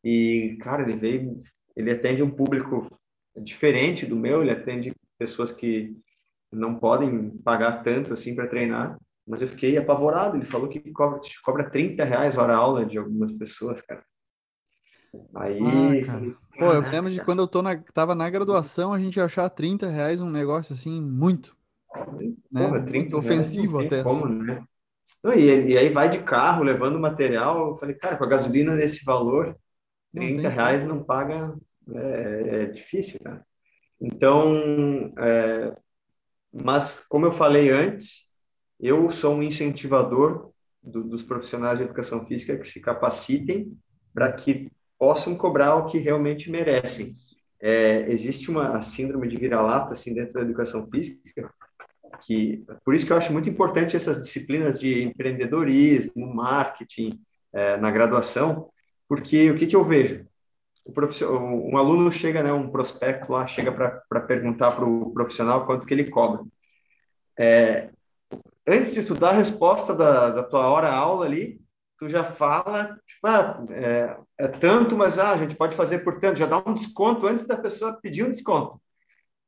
e, 0.04 0.56
cara, 0.60 0.82
ele 0.82 0.96
veio, 0.96 1.42
ele 1.74 1.90
atende 1.90 2.22
um 2.22 2.30
público 2.30 2.88
diferente 3.36 4.06
do 4.06 4.14
meu, 4.14 4.42
ele 4.42 4.50
atende 4.50 4.93
pessoas 5.24 5.50
que 5.50 5.96
não 6.52 6.74
podem 6.74 7.30
pagar 7.38 7.82
tanto 7.82 8.12
assim 8.12 8.34
para 8.34 8.46
treinar, 8.46 8.98
mas 9.26 9.40
eu 9.40 9.48
fiquei 9.48 9.78
apavorado. 9.78 10.36
Ele 10.36 10.44
falou 10.44 10.68
que 10.68 10.78
cobra, 10.92 11.18
cobra 11.42 11.70
30 11.70 12.04
reais 12.04 12.36
hora 12.36 12.54
aula 12.54 12.84
de 12.84 12.98
algumas 12.98 13.32
pessoas, 13.32 13.80
cara. 13.80 14.04
Aí. 15.34 15.58
Ah, 15.62 16.06
cara. 16.06 16.36
Pô, 16.58 16.72
eu 16.72 16.80
lembro 16.82 17.10
de 17.10 17.24
quando 17.24 17.40
eu 17.40 17.48
tô 17.48 17.62
na, 17.62 17.76
tava 17.94 18.14
na 18.14 18.28
graduação, 18.28 18.92
a 18.92 19.00
gente 19.00 19.18
achar 19.18 19.48
30 19.48 19.88
reais 19.88 20.20
um 20.20 20.30
negócio 20.30 20.74
assim, 20.74 21.00
muito. 21.00 21.56
Né? 22.52 22.66
Porra, 22.66 22.82
30 22.82 22.92
muito 22.92 23.16
ofensivo 23.16 23.80
até. 23.80 24.02
Como, 24.02 24.26
assim. 24.26 24.42
né? 24.42 24.64
E, 25.36 25.72
e, 25.72 25.78
aí 25.78 25.88
vai 25.88 26.10
de 26.10 26.22
carro 26.22 26.62
levando 26.62 26.98
material. 27.00 27.68
Eu 27.68 27.74
falei, 27.76 27.94
cara, 27.94 28.16
com 28.16 28.24
a 28.24 28.28
gasolina 28.28 28.76
desse 28.76 29.04
valor, 29.04 29.56
30 30.12 30.42
não 30.42 30.50
reais 30.50 30.84
não 30.84 31.02
paga. 31.02 31.56
É, 31.92 32.62
é 32.62 32.66
difícil, 32.66 33.18
cara. 33.22 33.44
Então, 34.04 35.14
é, 35.18 35.74
mas 36.52 37.00
como 37.00 37.24
eu 37.24 37.32
falei 37.32 37.70
antes, 37.70 38.24
eu 38.78 39.10
sou 39.10 39.34
um 39.34 39.42
incentivador 39.42 40.50
do, 40.82 41.02
dos 41.04 41.22
profissionais 41.22 41.78
de 41.78 41.84
educação 41.84 42.26
física 42.26 42.58
que 42.58 42.68
se 42.68 42.80
capacitem 42.80 43.72
para 44.12 44.30
que 44.32 44.70
possam 44.98 45.34
cobrar 45.36 45.76
o 45.76 45.86
que 45.86 45.98
realmente 45.98 46.50
merecem. 46.50 47.10
É, 47.60 48.10
existe 48.12 48.50
uma 48.50 48.82
síndrome 48.82 49.26
de 49.26 49.36
vira-lata 49.36 49.92
assim 49.92 50.12
dentro 50.12 50.34
da 50.34 50.42
educação 50.42 50.86
física 50.90 51.50
que 52.22 52.64
por 52.84 52.94
isso 52.94 53.06
que 53.06 53.12
eu 53.12 53.16
acho 53.16 53.32
muito 53.32 53.48
importante 53.48 53.96
essas 53.96 54.20
disciplinas 54.20 54.78
de 54.78 55.02
empreendedorismo, 55.02 56.32
marketing 56.32 57.20
é, 57.52 57.76
na 57.76 57.90
graduação, 57.90 58.68
porque 59.08 59.50
o 59.50 59.56
que, 59.56 59.66
que 59.66 59.76
eu 59.76 59.84
vejo? 59.84 60.26
O 60.84 60.92
profissional, 60.92 61.42
um 61.42 61.76
aluno 61.76 62.10
chega, 62.10 62.42
né, 62.42 62.52
um 62.52 62.70
prospecto 62.70 63.32
lá, 63.32 63.46
chega 63.46 63.72
para 63.72 64.20
perguntar 64.20 64.72
para 64.72 64.84
o 64.84 65.12
profissional 65.12 65.66
quanto 65.66 65.86
que 65.86 65.94
ele 65.94 66.10
cobra. 66.10 66.44
É, 67.38 67.90
antes 68.66 68.94
de 68.94 69.02
tu 69.02 69.14
dar 69.14 69.30
a 69.30 69.32
resposta 69.32 69.94
da, 69.94 70.30
da 70.30 70.42
tua 70.42 70.68
hora 70.68 70.90
aula 70.90 71.26
ali, 71.26 71.60
tu 71.98 72.08
já 72.08 72.24
fala, 72.24 72.98
tipo, 73.06 73.26
ah, 73.26 73.64
é, 73.70 74.16
é, 74.38 74.48
tanto, 74.48 74.96
mas 74.96 75.18
ah, 75.18 75.32
a 75.32 75.38
gente 75.38 75.56
pode 75.56 75.76
fazer 75.76 76.00
por 76.00 76.20
tanto, 76.20 76.38
já 76.38 76.46
dá 76.46 76.58
um 76.58 76.74
desconto 76.74 77.26
antes 77.26 77.46
da 77.46 77.56
pessoa 77.56 77.98
pedir 78.00 78.24
um 78.24 78.30
desconto. 78.30 78.80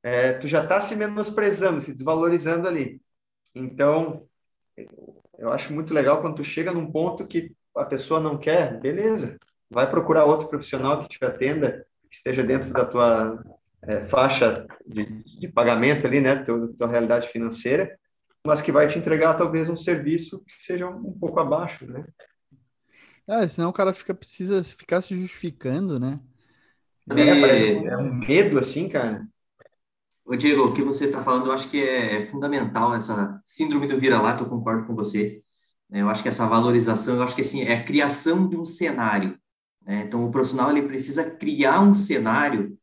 É, 0.02 0.34
tu 0.34 0.48
já 0.48 0.62
está 0.62 0.80
se 0.80 0.96
menosprezando, 0.96 1.80
se 1.80 1.92
desvalorizando 1.92 2.68
ali. 2.68 3.00
Então, 3.54 4.26
eu 5.38 5.52
acho 5.52 5.72
muito 5.72 5.92
legal 5.92 6.20
quando 6.20 6.36
tu 6.36 6.44
chega 6.44 6.72
num 6.72 6.90
ponto 6.90 7.26
que 7.26 7.54
a 7.76 7.84
pessoa 7.84 8.20
não 8.20 8.38
quer, 8.38 8.78
beleza, 8.80 9.38
vai 9.70 9.88
procurar 9.88 10.24
outro 10.24 10.48
profissional 10.48 11.02
que 11.02 11.08
te 11.08 11.24
atenda, 11.24 11.86
que 12.10 12.16
esteja 12.16 12.42
dentro 12.42 12.72
da 12.72 12.84
tua 12.84 13.42
é, 13.82 14.04
faixa 14.04 14.66
de, 14.86 15.22
de, 15.38 15.48
pagamento 15.48 16.06
ali, 16.06 16.20
né, 16.20 16.36
tua, 16.36 16.68
tua 16.76 16.88
realidade 16.88 17.28
financeira, 17.28 17.98
mas 18.44 18.60
que 18.60 18.72
vai 18.72 18.86
te 18.86 18.98
entregar 18.98 19.34
talvez 19.34 19.68
um 19.68 19.76
serviço 19.76 20.42
que 20.44 20.64
seja 20.64 20.88
um 20.88 21.12
pouco 21.12 21.40
abaixo, 21.40 21.86
né? 21.86 22.04
É, 23.28 23.48
senão 23.48 23.70
o 23.70 23.72
cara 23.72 23.92
fica, 23.92 24.14
precisa 24.14 24.62
ficar 24.62 25.00
se 25.00 25.16
justificando, 25.16 25.98
né? 25.98 26.20
É, 27.10 27.40
parece, 27.40 27.86
é 27.86 27.96
um 27.96 28.14
medo 28.14 28.58
assim, 28.58 28.88
cara. 28.88 29.26
Ô, 30.24 30.34
Diego, 30.34 30.64
o 30.64 30.72
que 30.72 30.82
você 30.82 31.06
está 31.06 31.22
falando, 31.22 31.46
eu 31.46 31.52
acho 31.52 31.68
que 31.68 31.80
é 31.80 32.26
fundamental, 32.26 32.94
essa 32.94 33.40
síndrome 33.44 33.86
do 33.86 33.98
vira-lata, 33.98 34.42
eu 34.42 34.48
concordo 34.48 34.86
com 34.86 34.94
você. 34.94 35.42
É, 35.92 36.02
eu 36.02 36.08
acho 36.08 36.22
que 36.22 36.28
essa 36.28 36.46
valorização, 36.46 37.16
eu 37.16 37.22
acho 37.22 37.34
que 37.34 37.42
assim, 37.42 37.62
é 37.62 37.74
a 37.74 37.84
criação 37.84 38.48
de 38.48 38.56
um 38.56 38.64
cenário. 38.64 39.38
Né? 39.86 40.04
Então, 40.06 40.26
o 40.26 40.30
profissional 40.30 40.70
ele 40.70 40.86
precisa 40.86 41.30
criar 41.30 41.80
um 41.80 41.94
cenário 41.94 42.76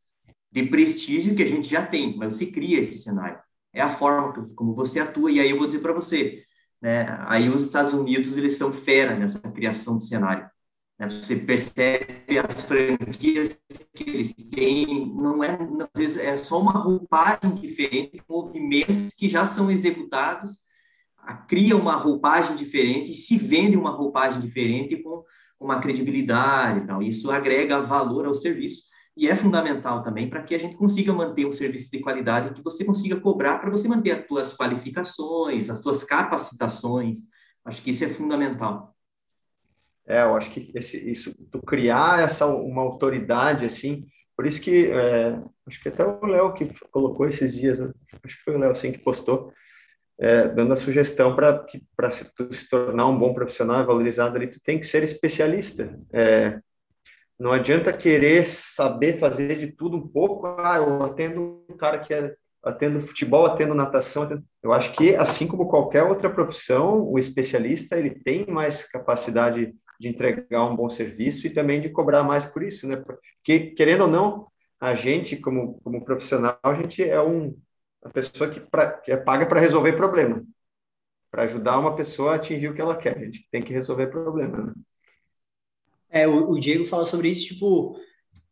de 0.52 0.64
prestígio 0.64 1.36
que 1.36 1.44
a 1.44 1.48
gente 1.48 1.68
já 1.68 1.86
tem, 1.86 2.16
mas 2.16 2.36
você 2.36 2.46
cria 2.46 2.80
esse 2.80 2.98
cenário. 2.98 3.40
É 3.74 3.82
a 3.82 3.90
forma 3.90 4.52
como 4.56 4.74
você 4.74 5.00
atua, 5.00 5.32
e 5.32 5.40
aí 5.40 5.50
eu 5.50 5.58
vou 5.58 5.68
dizer 5.68 5.82
para 5.82 5.94
você, 5.94 6.44
né? 6.82 7.18
aí 7.28 7.50
os 7.50 7.66
Estados 7.66 7.94
Unidos, 7.94 8.38
eles 8.38 8.56
são 8.56 8.72
fera 8.72 9.16
nessa 9.16 9.40
criação 9.40 9.98
de 9.98 10.06
cenário. 10.06 10.48
Né? 11.00 11.10
Você 11.10 11.36
percebe 11.36 12.38
as 12.38 12.62
franquias 12.62 13.60
que 13.94 14.10
eles 14.10 14.34
têm, 14.34 15.12
não 15.16 15.44
é, 15.44 15.58
às 15.94 16.00
vezes 16.00 16.18
é 16.18 16.38
só 16.38 16.62
uma 16.62 16.74
roupagem 16.74 17.56
diferente, 17.56 18.22
movimentos 18.30 19.16
que 19.16 19.28
já 19.28 19.46
são 19.46 19.72
executados, 19.72 20.62
cria 21.48 21.76
uma 21.76 21.96
roupagem 21.96 22.56
diferente 22.56 23.16
se 23.16 23.38
vende 23.38 23.78
uma 23.78 23.92
roupagem 23.92 24.42
diferente 24.42 24.98
com 24.98 25.24
uma 25.64 25.80
credibilidade 25.80 26.80
e 26.80 26.88
tal. 26.88 27.02
Isso 27.02 27.32
agrega 27.32 27.82
valor 27.82 28.26
ao 28.26 28.36
serviço 28.36 28.84
e 29.16 29.28
é 29.28 29.36
fundamental 29.36 30.04
também 30.04 30.30
para 30.30 30.42
que 30.42 30.56
a 30.56 30.58
gente 30.58 30.76
consiga 30.76 31.14
manter 31.14 31.46
um 31.46 31.54
serviço 31.54 31.92
de 31.92 32.00
qualidade 32.00 32.54
que 32.54 32.64
você 32.64 32.84
consiga 32.84 33.20
cobrar 33.20 33.60
para 33.60 33.70
você 33.70 33.88
manter 33.88 34.12
as 34.12 34.28
suas 34.28 34.54
qualificações, 34.56 35.70
as 35.70 35.80
suas 35.80 36.04
capacitações. 36.04 37.20
Acho 37.64 37.82
que 37.82 37.92
isso 37.92 38.04
é 38.04 38.10
fundamental. 38.10 38.94
É, 40.06 40.24
eu 40.24 40.36
acho 40.36 40.52
que 40.52 40.72
esse, 40.76 41.10
isso, 41.10 41.34
tu 41.50 41.62
criar 41.62 42.22
essa 42.22 42.46
uma 42.48 42.82
autoridade 42.82 43.66
assim, 43.66 44.06
por 44.36 44.46
isso 44.46 44.60
que 44.60 44.92
é, 44.92 45.40
acho 45.66 45.82
que 45.82 45.88
até 45.88 46.04
o 46.04 46.26
Léo 46.26 46.54
que 46.54 46.74
colocou 46.92 47.28
esses 47.28 47.54
dias, 47.54 47.80
acho 47.80 48.38
que 48.38 48.44
foi 48.44 48.56
o 48.56 48.60
Léo 48.60 48.72
assim 48.72 48.92
que 48.92 49.00
postou, 49.00 49.54
é, 50.24 50.48
dando 50.48 50.72
a 50.72 50.78
sugestão 50.78 51.36
para 51.36 51.66
para 51.98 52.10
se, 52.10 52.26
se 52.52 52.70
tornar 52.70 53.08
um 53.08 53.20
bom 53.20 53.34
profissional 53.34 53.86
valorizado 53.86 54.38
ali, 54.38 54.48
tu 54.48 54.60
tem 54.64 54.80
que 54.80 54.88
ser 54.88 55.04
especialista. 55.04 56.00
É, 56.14 56.60
não 57.38 57.52
adianta 57.52 57.92
querer 57.92 58.48
saber 58.48 59.20
fazer 59.20 59.58
de 59.58 59.68
tudo 59.68 59.98
um 59.98 60.08
pouco. 60.08 60.48
Ah, 60.48 60.78
eu 60.78 61.04
atendo 61.04 61.66
um 61.70 61.76
cara 61.76 62.00
que 62.00 62.14
é 62.14 62.34
atendo 62.64 63.02
futebol, 63.02 63.46
atendo 63.46 63.74
natação. 63.74 64.24
Atendo... 64.24 64.44
Eu 64.64 64.72
acho 64.72 64.94
que 64.94 65.14
assim 65.14 65.46
como 65.46 65.68
qualquer 65.68 66.04
outra 66.04 66.30
profissão, 66.30 67.02
o 67.02 67.20
especialista 67.20 67.98
ele 67.98 68.12
tem 68.12 68.46
mais 68.48 68.86
capacidade 68.90 69.76
de 70.00 70.08
entregar 70.08 70.64
um 70.64 70.76
bom 70.76 70.90
serviço 70.90 71.48
e 71.48 71.50
também 71.50 71.82
de 71.82 71.90
cobrar 71.90 72.24
mais 72.24 72.46
por 72.46 72.64
isso, 72.64 72.88
né? 72.88 72.96
Porque, 72.96 73.72
querendo 73.72 74.02
ou 74.02 74.08
não, 74.08 74.48
a 74.80 74.96
gente, 74.96 75.36
como, 75.36 75.82
como 75.84 76.04
profissional, 76.06 76.58
a 76.64 76.74
gente 76.74 77.04
é 77.04 77.22
um, 77.22 77.54
uma 78.04 78.12
pessoa 78.12 78.50
que, 78.50 78.60
pra, 78.60 78.92
que 78.92 79.12
é 79.12 79.18
paga 79.18 79.46
para 79.46 79.60
resolver 79.60 79.94
problema, 79.94 80.44
para 81.32 81.44
ajudar 81.44 81.80
uma 81.80 81.96
pessoa 81.96 82.34
a 82.34 82.36
atingir 82.36 82.68
o 82.68 82.74
que 82.74 82.82
ela 82.82 82.98
quer. 82.98 83.18
A 83.18 83.26
gente 83.26 83.48
tem 83.50 83.62
que 83.62 83.74
resolver 83.74 84.08
problema, 84.08 84.58
né? 84.58 84.74
É, 86.10 86.28
o, 86.28 86.52
o 86.52 86.60
Diego 86.60 86.86
fala 86.86 87.06
sobre 87.06 87.30
isso, 87.30 87.48
tipo, 87.48 87.98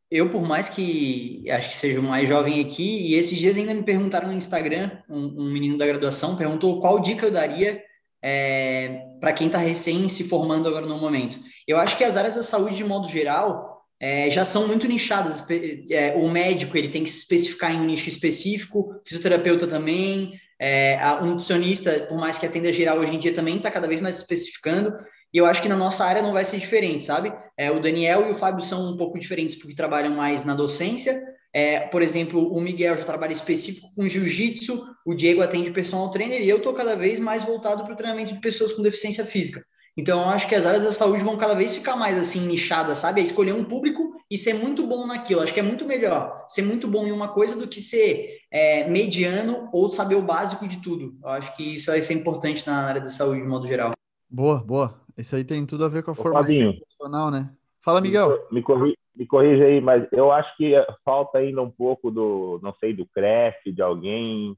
eu, 0.09 0.29
por 0.29 0.41
mais 0.41 0.67
que 0.67 1.43
acho 1.49 1.69
que 1.69 1.75
seja 1.75 1.99
o 1.99 2.03
mais 2.03 2.27
jovem 2.27 2.59
aqui, 2.59 3.07
e 3.07 3.13
esses 3.13 3.37
dias 3.37 3.55
ainda 3.55 3.73
me 3.73 3.83
perguntaram 3.83 4.29
no 4.29 4.33
Instagram, 4.33 4.99
um, 5.07 5.43
um 5.43 5.51
menino 5.51 5.77
da 5.77 5.85
graduação 5.85 6.35
perguntou 6.35 6.81
qual 6.81 6.99
dica 6.99 7.27
eu 7.27 7.31
daria 7.31 7.81
é, 8.21 9.05
para 9.19 9.31
quem 9.31 9.47
está 9.47 9.59
recém 9.59 10.09
se 10.09 10.23
formando 10.23 10.67
agora 10.67 10.85
no 10.85 10.97
momento. 10.97 11.39
Eu 11.67 11.77
acho 11.77 11.97
que 11.97 12.03
as 12.03 12.17
áreas 12.17 12.35
da 12.35 12.43
saúde, 12.43 12.77
de 12.77 12.83
modo 12.83 13.07
geral, 13.07 13.70
é, 14.01 14.27
já 14.31 14.43
são 14.43 14.67
muito 14.67 14.87
nichadas. 14.87 15.45
É, 15.91 16.13
o 16.15 16.27
médico 16.27 16.75
ele 16.75 16.89
tem 16.89 17.03
que 17.03 17.09
se 17.11 17.19
especificar 17.19 17.71
em 17.71 17.79
um 17.79 17.85
nicho 17.85 18.09
específico, 18.09 18.99
fisioterapeuta 19.05 19.67
também, 19.67 20.39
é, 20.59 20.99
um 21.21 21.27
nutricionista, 21.27 22.07
por 22.09 22.17
mais 22.17 22.39
que 22.39 22.45
atenda 22.47 22.73
geral 22.73 22.97
hoje 22.97 23.15
em 23.15 23.19
dia, 23.19 23.33
também 23.33 23.57
está 23.57 23.69
cada 23.69 23.87
vez 23.87 24.01
mais 24.01 24.17
especificando. 24.17 24.91
E 25.31 25.37
eu 25.37 25.45
acho 25.45 25.61
que 25.61 25.69
na 25.69 25.77
nossa 25.77 26.03
área 26.03 26.21
não 26.21 26.33
vai 26.33 26.43
ser 26.43 26.57
diferente, 26.57 27.03
sabe? 27.03 27.31
É, 27.55 27.69
o 27.71 27.79
Daniel 27.79 28.27
e 28.27 28.31
o 28.31 28.35
Fábio 28.35 28.63
são 28.63 28.91
um 28.91 28.97
pouco 28.97 29.19
diferentes 29.19 29.55
porque 29.55 29.75
trabalham 29.75 30.13
mais 30.13 30.43
na 30.43 30.55
docência, 30.55 31.21
é, 31.53 31.81
por 31.81 32.01
exemplo, 32.01 32.53
o 32.53 32.61
Miguel 32.61 32.95
já 32.97 33.03
trabalha 33.03 33.33
específico 33.33 33.93
com 33.93 34.07
jiu-jitsu, 34.07 34.85
o 35.05 35.13
Diego 35.13 35.41
atende 35.41 35.71
personal 35.71 36.09
trainer 36.09 36.41
e 36.41 36.49
eu 36.49 36.57
estou 36.57 36.73
cada 36.73 36.95
vez 36.95 37.19
mais 37.19 37.43
voltado 37.43 37.83
para 37.83 37.93
o 37.93 37.95
treinamento 37.95 38.33
de 38.33 38.39
pessoas 38.39 38.71
com 38.73 38.81
deficiência 38.81 39.25
física. 39.25 39.61
Então, 39.97 40.21
eu 40.21 40.29
acho 40.29 40.47
que 40.47 40.55
as 40.55 40.65
áreas 40.65 40.83
da 40.83 40.91
saúde 40.91 41.23
vão 41.23 41.37
cada 41.37 41.53
vez 41.53 41.75
ficar 41.75 41.95
mais 41.95 42.17
assim 42.17 42.47
nichadas, 42.47 42.99
sabe? 42.99 43.19
É 43.19 43.23
escolher 43.23 43.53
um 43.53 43.63
público 43.63 44.15
e 44.29 44.37
ser 44.37 44.53
muito 44.53 44.87
bom 44.87 45.05
naquilo. 45.05 45.41
Acho 45.41 45.53
que 45.53 45.59
é 45.59 45.63
muito 45.63 45.85
melhor 45.85 46.45
ser 46.47 46.61
muito 46.61 46.87
bom 46.87 47.05
em 47.05 47.11
uma 47.11 47.27
coisa 47.27 47.59
do 47.59 47.67
que 47.67 47.81
ser 47.81 48.39
é, 48.49 48.87
mediano 48.89 49.69
ou 49.73 49.89
saber 49.89 50.15
o 50.15 50.21
básico 50.21 50.67
de 50.67 50.81
tudo. 50.81 51.17
Eu 51.21 51.29
acho 51.29 51.55
que 51.55 51.75
isso 51.75 51.91
vai 51.91 52.01
ser 52.01 52.13
importante 52.13 52.65
na 52.65 52.85
área 52.85 53.01
da 53.01 53.09
saúde 53.09 53.41
de 53.41 53.47
modo 53.47 53.67
geral. 53.67 53.91
Boa, 54.29 54.63
boa. 54.63 55.01
Isso 55.17 55.35
aí 55.35 55.43
tem 55.43 55.65
tudo 55.65 55.83
a 55.83 55.89
ver 55.89 56.03
com 56.03 56.11
a 56.11 56.13
Ô, 56.13 56.15
formação 56.15 56.45
Fabinho, 56.45 56.77
profissional, 56.77 57.29
né? 57.29 57.51
Fala, 57.81 57.99
Miguel. 57.99 58.47
Me, 58.51 58.61
corri, 58.61 58.97
me 59.15 59.25
corrija 59.25 59.65
aí, 59.65 59.81
mas 59.81 60.07
eu 60.13 60.31
acho 60.31 60.55
que 60.55 60.73
falta 61.03 61.39
ainda 61.39 61.61
um 61.61 61.69
pouco 61.69 62.09
do, 62.09 62.59
não 62.63 62.73
sei, 62.79 62.93
do 62.93 63.05
CREF, 63.07 63.71
de 63.71 63.81
alguém 63.81 64.55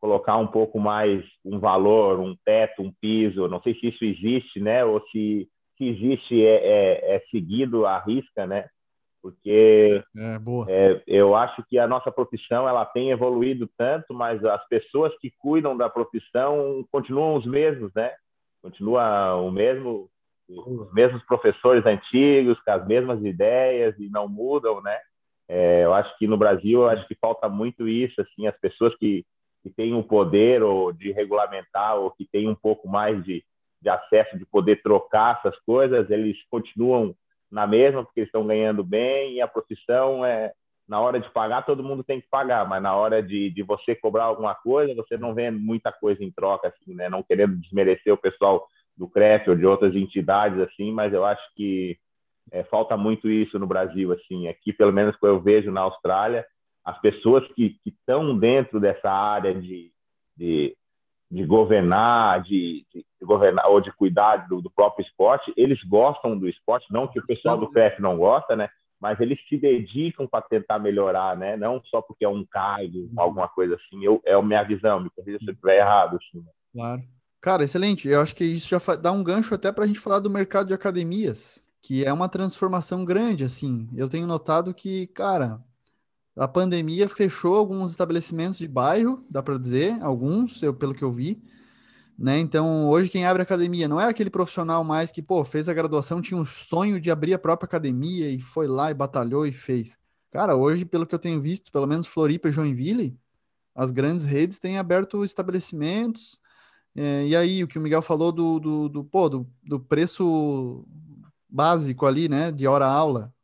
colocar 0.00 0.36
um 0.36 0.46
pouco 0.46 0.78
mais 0.78 1.24
um 1.44 1.58
valor, 1.58 2.20
um 2.20 2.36
teto, 2.44 2.82
um 2.82 2.92
piso. 3.00 3.48
Não 3.48 3.60
sei 3.62 3.74
se 3.74 3.88
isso 3.88 4.04
existe, 4.04 4.60
né? 4.60 4.84
Ou 4.84 5.00
se, 5.08 5.48
se 5.76 5.88
existe 5.88 6.44
é, 6.44 6.56
é, 6.56 7.16
é 7.16 7.22
seguido 7.30 7.86
à 7.86 7.98
risca, 7.98 8.46
né? 8.46 8.68
Porque 9.22 10.02
é, 10.68 10.92
é, 10.92 11.02
eu 11.06 11.34
acho 11.34 11.64
que 11.68 11.78
a 11.78 11.86
nossa 11.88 12.12
profissão 12.12 12.68
ela 12.68 12.84
tem 12.84 13.10
evoluído 13.10 13.68
tanto, 13.76 14.14
mas 14.14 14.44
as 14.44 14.64
pessoas 14.68 15.12
que 15.18 15.32
cuidam 15.38 15.76
da 15.76 15.90
profissão 15.90 16.84
continuam 16.92 17.34
os 17.34 17.44
mesmos, 17.44 17.92
né? 17.94 18.12
Continua 18.62 19.34
o 19.36 19.50
mesmo 19.50 20.08
os 20.48 20.92
mesmos 20.92 21.24
professores 21.24 21.84
antigos, 21.84 22.60
com 22.62 22.70
as 22.70 22.86
mesmas 22.86 23.24
ideias 23.24 23.98
e 23.98 24.08
não 24.08 24.28
mudam, 24.28 24.80
né? 24.80 24.96
É, 25.48 25.84
eu 25.84 25.94
acho 25.94 26.16
que 26.18 26.26
no 26.26 26.36
Brasil, 26.36 26.82
eu 26.82 26.88
acho 26.88 27.06
que 27.06 27.14
falta 27.16 27.48
muito 27.48 27.88
isso, 27.88 28.20
assim, 28.20 28.46
as 28.46 28.58
pessoas 28.58 28.94
que, 28.96 29.24
que 29.66 29.70
têm 29.74 29.94
o 29.94 30.04
poder 30.04 30.62
ou 30.62 30.92
de 30.92 31.10
regulamentar 31.10 31.96
ou 31.96 32.12
que 32.12 32.24
têm 32.30 32.48
um 32.48 32.54
pouco 32.54 32.88
mais 32.88 33.22
de, 33.24 33.44
de 33.82 33.88
acesso, 33.88 34.38
de 34.38 34.46
poder 34.46 34.80
trocar 34.80 35.38
essas 35.38 35.58
coisas, 35.62 36.08
eles 36.08 36.36
continuam 36.48 37.12
na 37.50 37.66
mesma 37.66 38.04
porque 38.04 38.20
eles 38.20 38.28
estão 38.28 38.46
ganhando 38.46 38.84
bem 38.84 39.34
e 39.34 39.40
a 39.40 39.48
profissão 39.48 40.24
é 40.24 40.52
na 40.88 41.00
hora 41.00 41.18
de 41.18 41.28
pagar 41.30 41.62
todo 41.62 41.82
mundo 41.82 42.04
tem 42.04 42.20
que 42.20 42.28
pagar, 42.28 42.68
mas 42.68 42.80
na 42.80 42.94
hora 42.94 43.20
de, 43.20 43.50
de 43.50 43.62
você 43.64 43.92
cobrar 43.96 44.24
alguma 44.24 44.54
coisa 44.54 44.94
você 44.94 45.16
não 45.16 45.34
vê 45.34 45.50
muita 45.50 45.90
coisa 45.90 46.22
em 46.22 46.30
troca 46.30 46.68
assim, 46.68 46.94
né? 46.94 47.08
Não 47.08 47.24
querendo 47.24 47.56
desmerecer 47.56 48.12
o 48.12 48.16
pessoal 48.16 48.68
do 48.96 49.08
CREF 49.08 49.50
ou 49.50 49.56
de 49.56 49.66
outras 49.66 49.96
entidades 49.96 50.60
assim, 50.60 50.92
mas 50.92 51.12
eu 51.12 51.24
acho 51.24 51.42
que 51.56 51.98
é, 52.52 52.62
falta 52.62 52.96
muito 52.96 53.28
isso 53.28 53.58
no 53.58 53.66
Brasil 53.66 54.12
assim. 54.12 54.46
Aqui, 54.46 54.72
pelo 54.72 54.92
menos 54.92 55.16
que 55.16 55.26
eu 55.26 55.40
vejo 55.40 55.72
na 55.72 55.80
Austrália, 55.80 56.46
as 56.86 57.00
pessoas 57.00 57.44
que 57.48 57.76
estão 57.84 58.38
dentro 58.38 58.78
dessa 58.78 59.10
área 59.10 59.52
de, 59.52 59.90
de, 60.36 60.76
de 61.28 61.44
governar, 61.44 62.44
de, 62.44 62.86
de, 62.94 63.04
governar 63.20 63.66
ou 63.66 63.80
de 63.80 63.90
cuidar 63.90 64.48
do, 64.48 64.62
do, 64.62 64.70
próprio 64.70 65.04
esporte, 65.04 65.52
eles 65.56 65.82
gostam 65.82 66.38
do 66.38 66.48
esporte, 66.48 66.86
não 66.92 67.08
que 67.08 67.18
o 67.18 67.26
pessoal 67.26 67.58
do 67.58 67.68
CREF 67.68 68.00
não 68.00 68.16
gosta, 68.16 68.54
né? 68.54 68.68
Mas 69.00 69.20
eles 69.20 69.36
se 69.48 69.58
dedicam 69.58 70.28
para 70.28 70.42
tentar 70.42 70.78
melhorar, 70.78 71.36
né? 71.36 71.56
Não 71.56 71.82
só 71.86 72.00
porque 72.00 72.24
é 72.24 72.28
um 72.28 72.46
cargo, 72.46 72.98
uhum. 72.98 73.12
alguma 73.16 73.48
coisa 73.48 73.74
assim. 73.74 74.02
Eu, 74.02 74.22
é 74.24 74.34
a 74.34 74.40
minha 74.40 74.62
visão, 74.62 75.00
me 75.00 75.10
corrija 75.10 75.38
se 75.38 75.48
eu 75.48 75.52
estiver 75.52 75.78
errado. 75.78 76.16
Assim, 76.16 76.38
né? 76.38 76.50
Claro. 76.72 77.02
Cara, 77.40 77.64
excelente. 77.64 78.08
Eu 78.08 78.20
acho 78.20 78.34
que 78.34 78.44
isso 78.44 78.68
já 78.68 78.78
dá 78.96 79.10
um 79.12 79.22
gancho 79.22 79.54
até 79.54 79.70
para 79.70 79.84
a 79.84 79.86
gente 79.86 79.98
falar 80.00 80.20
do 80.20 80.30
mercado 80.30 80.68
de 80.68 80.74
academias, 80.74 81.64
que 81.82 82.04
é 82.04 82.12
uma 82.12 82.28
transformação 82.28 83.04
grande, 83.04 83.44
assim. 83.44 83.88
Eu 83.94 84.08
tenho 84.08 84.26
notado 84.26 84.72
que, 84.72 85.08
cara, 85.08 85.60
a 86.36 86.46
pandemia 86.46 87.08
fechou 87.08 87.56
alguns 87.56 87.92
estabelecimentos 87.92 88.58
de 88.58 88.68
bairro, 88.68 89.24
dá 89.30 89.42
para 89.42 89.58
dizer, 89.58 90.00
alguns, 90.02 90.62
eu, 90.62 90.74
pelo 90.74 90.94
que 90.94 91.02
eu 91.02 91.10
vi, 91.10 91.42
né? 92.18 92.38
Então, 92.38 92.88
hoje 92.88 93.08
quem 93.08 93.26
abre 93.26 93.42
academia 93.42 93.88
não 93.88 94.00
é 94.00 94.06
aquele 94.06 94.30
profissional 94.30 94.82
mais 94.84 95.10
que, 95.10 95.22
pô, 95.22 95.44
fez 95.44 95.68
a 95.68 95.74
graduação, 95.74 96.22
tinha 96.22 96.40
um 96.40 96.44
sonho 96.44 97.00
de 97.00 97.10
abrir 97.10 97.34
a 97.34 97.38
própria 97.38 97.66
academia 97.66 98.30
e 98.30 98.40
foi 98.40 98.66
lá 98.66 98.90
e 98.90 98.94
batalhou 98.94 99.46
e 99.46 99.52
fez. 99.52 99.98
Cara, 100.30 100.56
hoje, 100.56 100.84
pelo 100.84 101.06
que 101.06 101.14
eu 101.14 101.18
tenho 101.18 101.40
visto, 101.40 101.72
pelo 101.72 101.86
menos 101.86 102.06
Floripa 102.06 102.48
e 102.48 102.52
Joinville, 102.52 103.18
as 103.74 103.90
grandes 103.90 104.24
redes 104.24 104.58
têm 104.58 104.78
aberto 104.78 105.24
estabelecimentos, 105.24 106.40
é, 106.96 107.26
e 107.26 107.36
aí, 107.36 107.62
o 107.62 107.68
que 107.68 107.78
o 107.78 107.82
Miguel 107.82 108.00
falou 108.00 108.32
do, 108.32 108.58
do, 108.58 108.88
do, 108.88 109.04
pô, 109.04 109.28
do, 109.28 109.46
do 109.62 109.78
preço 109.78 110.82
básico 111.46 112.06
ali, 112.06 112.26
né, 112.28 112.50
de 112.50 112.66
hora-aula. 112.66 113.34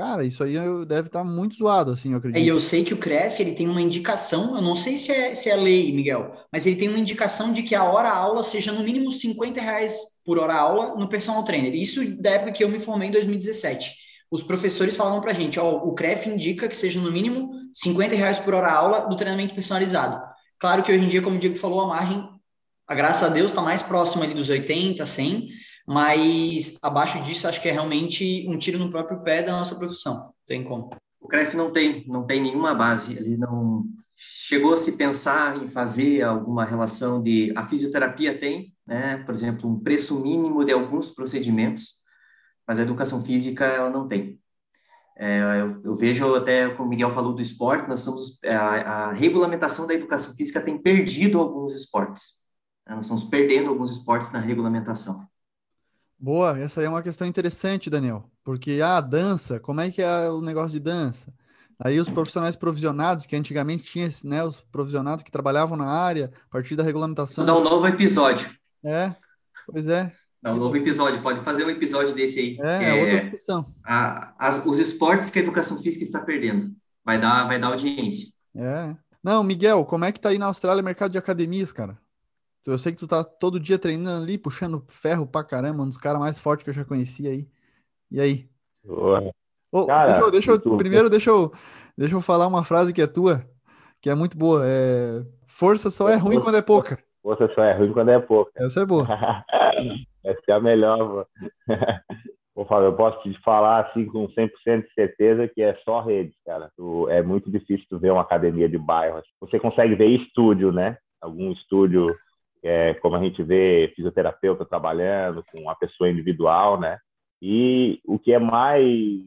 Cara, 0.00 0.24
isso 0.24 0.42
aí 0.42 0.54
deve 0.86 1.08
estar 1.08 1.18
tá 1.18 1.24
muito 1.24 1.56
zoado, 1.56 1.92
assim, 1.92 2.12
eu 2.12 2.16
acredito. 2.16 2.42
E 2.42 2.48
eu 2.48 2.58
sei 2.58 2.82
que 2.82 2.94
o 2.94 2.96
CREF, 2.96 3.38
ele 3.38 3.52
tem 3.52 3.68
uma 3.68 3.82
indicação, 3.82 4.56
eu 4.56 4.62
não 4.62 4.74
sei 4.74 4.96
se 4.96 5.12
é, 5.12 5.34
se 5.34 5.50
é 5.50 5.54
lei, 5.54 5.92
Miguel, 5.92 6.32
mas 6.50 6.64
ele 6.64 6.76
tem 6.76 6.88
uma 6.88 6.98
indicação 6.98 7.52
de 7.52 7.62
que 7.62 7.74
a 7.74 7.84
hora-aula 7.84 8.42
seja 8.42 8.72
no 8.72 8.82
mínimo 8.82 9.10
50 9.10 9.60
reais 9.60 10.00
por 10.24 10.38
hora-aula 10.38 10.94
no 10.96 11.06
personal 11.06 11.44
trainer. 11.44 11.74
Isso 11.74 12.02
da 12.18 12.30
época 12.30 12.52
que 12.52 12.64
eu 12.64 12.68
me 12.70 12.80
formei 12.80 13.10
em 13.10 13.12
2017. 13.12 13.90
Os 14.30 14.42
professores 14.42 14.96
falavam 14.96 15.20
pra 15.20 15.34
gente, 15.34 15.60
ó, 15.60 15.70
o 15.70 15.92
CREF 15.92 16.30
indica 16.30 16.66
que 16.66 16.76
seja 16.78 16.98
no 16.98 17.12
mínimo 17.12 17.50
50 17.74 18.14
reais 18.14 18.38
por 18.38 18.54
hora-aula 18.54 19.06
do 19.06 19.18
treinamento 19.18 19.54
personalizado. 19.54 20.18
Claro 20.58 20.82
que 20.82 20.90
hoje 20.90 21.04
em 21.04 21.08
dia, 21.08 21.20
como 21.20 21.36
o 21.36 21.38
Diego 21.38 21.56
falou, 21.56 21.82
a 21.82 21.88
margem, 21.88 22.26
a 22.88 22.94
graças 22.94 23.22
a 23.22 23.30
Deus, 23.30 23.50
está 23.50 23.60
mais 23.60 23.82
próxima 23.82 24.24
ali 24.24 24.32
dos 24.32 24.48
80, 24.48 25.04
100, 25.04 25.48
mas 25.86 26.78
abaixo 26.82 27.22
disso 27.22 27.48
acho 27.48 27.60
que 27.60 27.68
é 27.68 27.72
realmente 27.72 28.46
um 28.48 28.58
tiro 28.58 28.78
no 28.78 28.90
próprio 28.90 29.22
pé 29.22 29.42
da 29.42 29.52
nossa 29.52 29.74
profissão. 29.74 30.32
Tem 30.46 30.62
como. 30.62 30.90
O 31.20 31.28
CREF 31.28 31.56
não 31.56 31.72
tem, 31.72 32.04
não 32.08 32.26
tem 32.26 32.40
nenhuma 32.40 32.74
base, 32.74 33.16
ele 33.16 33.36
não 33.36 33.84
chegou 34.16 34.74
a 34.74 34.78
se 34.78 34.96
pensar 34.96 35.62
em 35.62 35.70
fazer 35.70 36.22
alguma 36.22 36.64
relação 36.64 37.22
de 37.22 37.52
a 37.56 37.66
fisioterapia 37.66 38.38
tem, 38.38 38.74
né, 38.86 39.18
por 39.24 39.34
exemplo, 39.34 39.68
um 39.68 39.80
preço 39.80 40.20
mínimo 40.20 40.64
de 40.64 40.72
alguns 40.72 41.10
procedimentos, 41.10 42.00
mas 42.66 42.78
a 42.78 42.82
educação 42.82 43.24
física 43.24 43.64
ela 43.64 43.88
não 43.88 44.06
tem. 44.06 44.38
É, 45.16 45.60
eu, 45.60 45.82
eu, 45.84 45.96
vejo 45.96 46.34
até, 46.34 46.68
como 46.70 46.86
o 46.86 46.88
Miguel 46.88 47.12
falou 47.12 47.34
do 47.34 47.42
esporte, 47.42 47.88
nós 47.88 48.00
somos 48.00 48.42
é, 48.42 48.54
a, 48.54 49.08
a 49.08 49.12
regulamentação 49.12 49.86
da 49.86 49.94
educação 49.94 50.34
física 50.34 50.62
tem 50.62 50.80
perdido 50.80 51.38
alguns 51.38 51.74
esportes. 51.74 52.40
Né? 52.86 52.94
Nós 52.94 53.04
estamos 53.04 53.24
perdendo 53.24 53.68
alguns 53.68 53.90
esportes 53.90 54.32
na 54.32 54.38
regulamentação. 54.38 55.26
Boa, 56.20 56.58
essa 56.58 56.82
é 56.82 56.88
uma 56.88 57.02
questão 57.02 57.26
interessante, 57.26 57.88
Daniel, 57.88 58.30
porque 58.44 58.80
a 58.82 58.98
ah, 58.98 59.00
dança, 59.00 59.58
como 59.58 59.80
é 59.80 59.90
que 59.90 60.02
é 60.02 60.28
o 60.28 60.42
negócio 60.42 60.72
de 60.72 60.78
dança? 60.78 61.32
Aí 61.82 61.98
os 61.98 62.10
profissionais 62.10 62.54
provisionados, 62.54 63.24
que 63.24 63.34
antigamente 63.34 63.84
tinha 63.84 64.06
né, 64.24 64.44
os 64.44 64.60
provisionados 64.60 65.24
que 65.24 65.30
trabalhavam 65.30 65.78
na 65.78 65.86
área, 65.86 66.30
a 66.48 66.52
partir 66.52 66.76
da 66.76 66.82
regulamentação. 66.82 67.46
Dar 67.46 67.56
um 67.56 67.64
novo 67.64 67.86
episódio. 67.86 68.50
É, 68.84 69.14
pois 69.66 69.88
é. 69.88 70.12
Dá 70.42 70.52
um 70.52 70.58
novo 70.58 70.76
episódio, 70.76 71.22
pode 71.22 71.40
fazer 71.40 71.64
um 71.64 71.70
episódio 71.70 72.14
desse 72.14 72.38
aí. 72.38 72.58
É, 72.60 72.90
é 72.90 72.94
outra 73.00 73.20
discussão. 73.20 73.64
A, 73.82 74.34
as, 74.38 74.66
os 74.66 74.78
esportes 74.78 75.30
que 75.30 75.38
a 75.38 75.42
educação 75.42 75.80
física 75.80 76.04
está 76.04 76.20
perdendo. 76.20 76.70
Vai 77.02 77.18
dar, 77.18 77.44
vai 77.46 77.58
dar 77.58 77.68
audiência. 77.68 78.28
É. 78.54 78.94
Não, 79.24 79.42
Miguel, 79.42 79.86
como 79.86 80.04
é 80.04 80.12
que 80.12 80.20
tá 80.20 80.28
aí 80.28 80.38
na 80.38 80.46
Austrália 80.46 80.82
o 80.82 80.84
mercado 80.84 81.12
de 81.12 81.18
academias, 81.18 81.72
cara? 81.72 81.98
Eu 82.66 82.78
sei 82.78 82.92
que 82.92 82.98
tu 82.98 83.06
tá 83.06 83.24
todo 83.24 83.58
dia 83.58 83.78
treinando 83.78 84.22
ali, 84.22 84.36
puxando 84.36 84.84
ferro 84.88 85.26
pra 85.26 85.42
caramba, 85.42 85.82
um 85.82 85.88
dos 85.88 85.96
caras 85.96 86.20
mais 86.20 86.38
fortes 86.38 86.64
que 86.64 86.70
eu 86.70 86.74
já 86.74 86.84
conheci 86.84 87.26
aí. 87.26 87.48
E 88.10 88.20
aí? 88.20 88.48
Oh, 89.72 89.86
Cara, 89.86 90.12
deixa 90.12 90.22
eu, 90.22 90.30
deixa 90.30 90.50
eu 90.52 90.76
primeiro 90.76 91.08
deixa 91.08 91.30
eu, 91.30 91.52
deixa 91.96 92.14
eu 92.14 92.20
falar 92.20 92.46
uma 92.46 92.64
frase 92.64 92.92
que 92.92 93.00
é 93.00 93.06
tua, 93.06 93.44
que 94.00 94.10
é 94.10 94.14
muito 94.14 94.36
boa. 94.36 94.62
É, 94.64 95.22
Força 95.46 95.90
só 95.90 96.08
é 96.08 96.16
ruim 96.16 96.40
quando 96.40 96.56
é 96.56 96.62
pouca. 96.62 96.98
Força 97.22 97.52
só 97.54 97.62
é 97.62 97.72
ruim 97.72 97.92
quando 97.92 98.10
é 98.10 98.18
pouca. 98.18 98.52
Essa 98.56 98.80
é 98.80 98.84
boa. 98.86 99.06
Essa 100.24 100.40
é 100.48 100.52
a 100.52 100.60
melhor. 100.60 101.26
Vou 102.54 102.64
falar, 102.66 102.86
eu 102.86 102.94
posso 102.94 103.20
te 103.22 103.38
falar 103.42 103.86
assim 103.86 104.06
com 104.06 104.28
100% 104.28 104.82
de 104.82 104.94
certeza 104.94 105.48
que 105.48 105.60
é 105.60 105.74
só 105.84 106.00
redes, 106.00 106.34
cara. 106.46 106.70
é 107.08 107.22
muito 107.22 107.50
difícil 107.50 107.84
tu 107.88 107.98
ver 107.98 108.12
uma 108.12 108.22
academia 108.22 108.68
de 108.68 108.78
bairro. 108.78 109.22
Você 109.40 109.58
consegue 109.58 109.94
ver 109.94 110.06
estúdio, 110.06 110.72
né? 110.72 110.96
Algum 111.20 111.52
estúdio 111.52 112.16
é, 112.62 112.94
como 112.94 113.16
a 113.16 113.22
gente 113.22 113.42
vê 113.42 113.92
fisioterapeuta 113.96 114.64
trabalhando 114.64 115.44
com 115.52 115.68
a 115.70 115.74
pessoa 115.74 116.10
individual, 116.10 116.78
né? 116.78 116.98
E 117.42 118.00
o 118.04 118.18
que 118.18 118.32
é 118.32 118.38
mais 118.38 119.24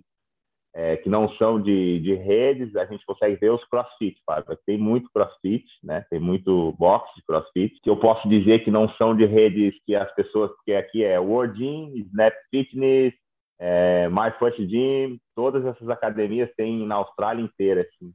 é, 0.76 0.98
que 0.98 1.10
não 1.10 1.30
são 1.36 1.62
de, 1.62 2.00
de 2.00 2.16
redes, 2.16 2.76
a 2.76 2.86
gente 2.86 3.06
consegue 3.06 3.36
ver 3.36 3.52
os 3.52 3.64
crossfit, 3.66 4.20
Fábio. 4.26 4.58
Tem 4.66 4.78
muito 4.78 5.10
crossfit, 5.14 5.66
né? 5.84 6.04
Tem 6.10 6.20
muito 6.20 6.74
box 6.74 7.10
de 7.16 7.24
crossfit, 7.24 7.80
que 7.82 7.90
eu 7.90 7.98
posso 7.98 8.28
dizer 8.28 8.64
que 8.64 8.72
não 8.72 8.90
são 8.96 9.16
de 9.16 9.26
redes 9.26 9.76
que 9.86 9.96
as 9.96 10.12
pessoas, 10.16 10.52
que 10.66 10.74
aqui 10.74 11.04
é 11.04 11.20
World 11.20 11.58
Gym, 11.58 11.94
Snap 12.08 12.34
Fitness, 12.50 13.14
é, 13.60 14.10
My 14.10 14.32
First 14.40 14.60
Gym, 14.68 15.20
todas 15.36 15.64
essas 15.66 15.90
academias 15.90 16.50
tem 16.58 16.86
na 16.86 16.96
Austrália 16.96 17.44
inteira, 17.44 17.82
assim. 17.82 18.12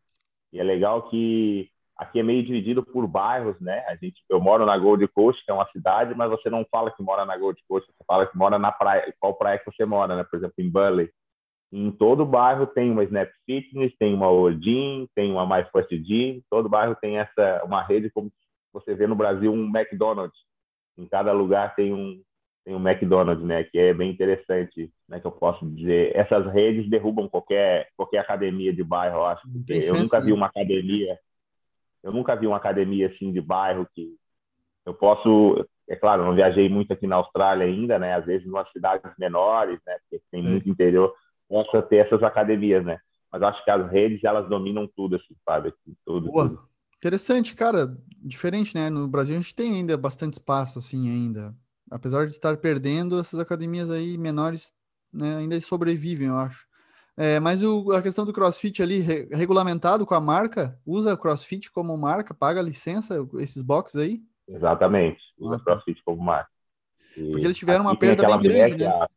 E 0.53 0.59
é 0.59 0.65
legal 0.65 1.09
que 1.11 1.71
aqui 1.99 2.21
é 2.21 2.23
meio 2.23 2.45
dividido 2.45 2.83
por 2.83 3.07
bairros, 3.09 3.61
né? 3.61 3.85
A 3.89 3.97
gente, 3.97 4.23
eu 4.31 4.41
moro 4.41 4.65
na 4.65 4.79
Gold 4.79 5.07
Coast, 5.09 5.45
que 5.45 5.51
é 5.51 5.55
uma 5.55 5.69
cidade, 5.73 6.15
mas 6.15 6.31
você 6.31 6.49
não 6.49 6.65
fala 6.71 6.93
que 6.93 7.03
mora 7.03 7.27
na 7.27 7.37
Gold 7.37 7.61
Coast, 7.69 7.91
você 7.91 8.05
fala 8.07 8.25
que 8.27 8.39
mora 8.39 8.57
na 8.59 8.71
praia, 8.71 9.13
qual 9.19 9.35
praia 9.35 9.59
que 9.59 9.71
você 9.71 9.85
mora, 9.85 10.15
né? 10.15 10.25
Por 10.25 10.37
exemplo, 10.37 10.55
em 10.59 10.71
Burley. 10.71 11.11
Em 11.73 11.91
todo 11.91 12.25
bairro 12.25 12.67
tem 12.67 12.91
uma 12.91 13.05
Snap 13.05 13.29
Fitness, 13.45 13.93
tem 13.99 14.15
uma 14.15 14.31
Odin, 14.31 15.07
tem 15.15 15.31
uma 15.31 15.45
My 15.45 15.69
First 15.71 15.91
Gym, 15.91 16.43
todo 16.49 16.69
bairro 16.69 16.95
tem 16.95 17.19
essa 17.19 17.63
uma 17.65 17.83
rede 17.83 18.11
como 18.11 18.31
você 18.73 18.95
vê 18.95 19.07
no 19.07 19.17
Brasil 19.17 19.53
um 19.53 19.67
McDonald's. 19.67 20.39
Em 20.97 21.07
cada 21.07 21.33
lugar 21.33 21.75
tem 21.75 21.93
um 21.93 22.23
tem 22.65 22.75
um 22.75 22.87
McDonald's, 22.87 23.45
né, 23.45 23.65
que 23.65 23.79
é 23.79 23.95
bem 23.95 24.11
interessante, 24.11 24.91
né, 25.09 25.19
que 25.21 25.27
eu 25.27 25.33
posso 25.33 25.67
dizer. 25.71 26.15
Essas 26.15 26.47
redes 26.53 26.89
derrubam 26.89 27.29
qualquer 27.29 27.89
qualquer 27.97 28.19
academia 28.19 28.73
de 28.73 28.85
bairro, 28.85 29.17
eu 29.17 29.27
acho. 29.27 29.43
Eu 29.69 29.95
nunca 29.95 30.21
vi 30.21 30.33
uma 30.33 30.47
academia 30.47 31.19
eu 32.03 32.13
nunca 32.13 32.35
vi 32.37 32.47
uma 32.47 32.57
academia 32.57 33.09
assim 33.09 33.33
de 33.33 33.41
bairro 33.41 33.87
que 33.95 34.17
eu 34.87 34.95
posso, 34.95 35.67
é 35.89 35.97
claro, 35.97 36.25
não 36.25 36.35
viajei 36.35 36.69
muito 36.69 36.93
aqui 36.93 37.07
na 37.07 37.17
Austrália 37.17 37.67
ainda, 37.67 37.99
né? 37.99 38.15
Às 38.15 38.25
vezes 38.25 38.47
em 38.47 38.51
umas 38.51 38.71
cidades 38.73 39.11
menores, 39.19 39.79
né? 39.87 39.99
Porque 40.01 40.23
tem 40.31 40.43
Sim. 40.43 40.49
muito 40.49 40.69
interior, 40.69 41.13
possa 41.49 41.83
ter 41.83 42.07
essas 42.07 42.23
academias, 42.23 42.85
né? 42.85 42.99
Mas 43.31 43.43
acho 43.43 43.63
que 43.65 43.71
as 43.71 43.91
redes 43.91 44.25
elas 44.25 44.49
dominam 44.49 44.89
tudo, 44.97 45.17
assim, 45.17 45.37
sabe? 45.45 45.69
Assim, 45.69 45.97
tudo, 46.05 46.31
Boa. 46.31 46.49
tudo. 46.49 46.69
Interessante, 46.97 47.55
cara. 47.55 47.97
Diferente, 48.23 48.75
né? 48.75 48.91
No 48.91 49.07
Brasil 49.07 49.37
a 49.37 49.41
gente 49.41 49.55
tem 49.55 49.77
ainda 49.77 49.97
bastante 49.97 50.35
espaço, 50.35 50.79
assim, 50.79 51.09
ainda. 51.09 51.55
Apesar 51.91 52.27
de 52.27 52.33
estar 52.33 52.57
perdendo, 52.57 53.19
essas 53.19 53.39
academias 53.39 53.91
aí 53.91 54.19
menores 54.19 54.73
né, 55.13 55.37
ainda 55.37 55.59
sobrevivem, 55.61 56.29
eu 56.29 56.37
acho. 56.37 56.67
É, 57.21 57.41
mas 57.41 57.65
o, 57.65 57.91
a 57.91 58.01
questão 58.01 58.25
do 58.25 58.33
CrossFit 58.33 58.81
ali, 58.81 59.01
re, 59.01 59.29
regulamentado 59.33 60.07
com 60.07 60.15
a 60.15 60.21
marca, 60.21 60.79
usa 60.87 61.15
o 61.15 61.19
CrossFit 61.19 61.69
como 61.69 61.97
marca, 61.97 62.33
paga 62.33 62.63
licença, 62.63 63.17
esses 63.39 63.61
boxes 63.61 63.97
aí? 63.97 64.23
Exatamente, 64.47 65.21
usa 65.37 65.57
ah, 65.57 65.59
tá. 65.59 65.65
CrossFit 65.65 66.01
como 66.05 66.23
marca. 66.23 66.49
E 67.17 67.33
Porque 67.33 67.45
eles 67.45 67.57
tiveram 67.57 67.87
uma 67.87 67.99
perda 67.99 68.25
bem 68.25 68.41
grande, 68.41 68.85
né? 68.85 68.87
A... 68.87 69.09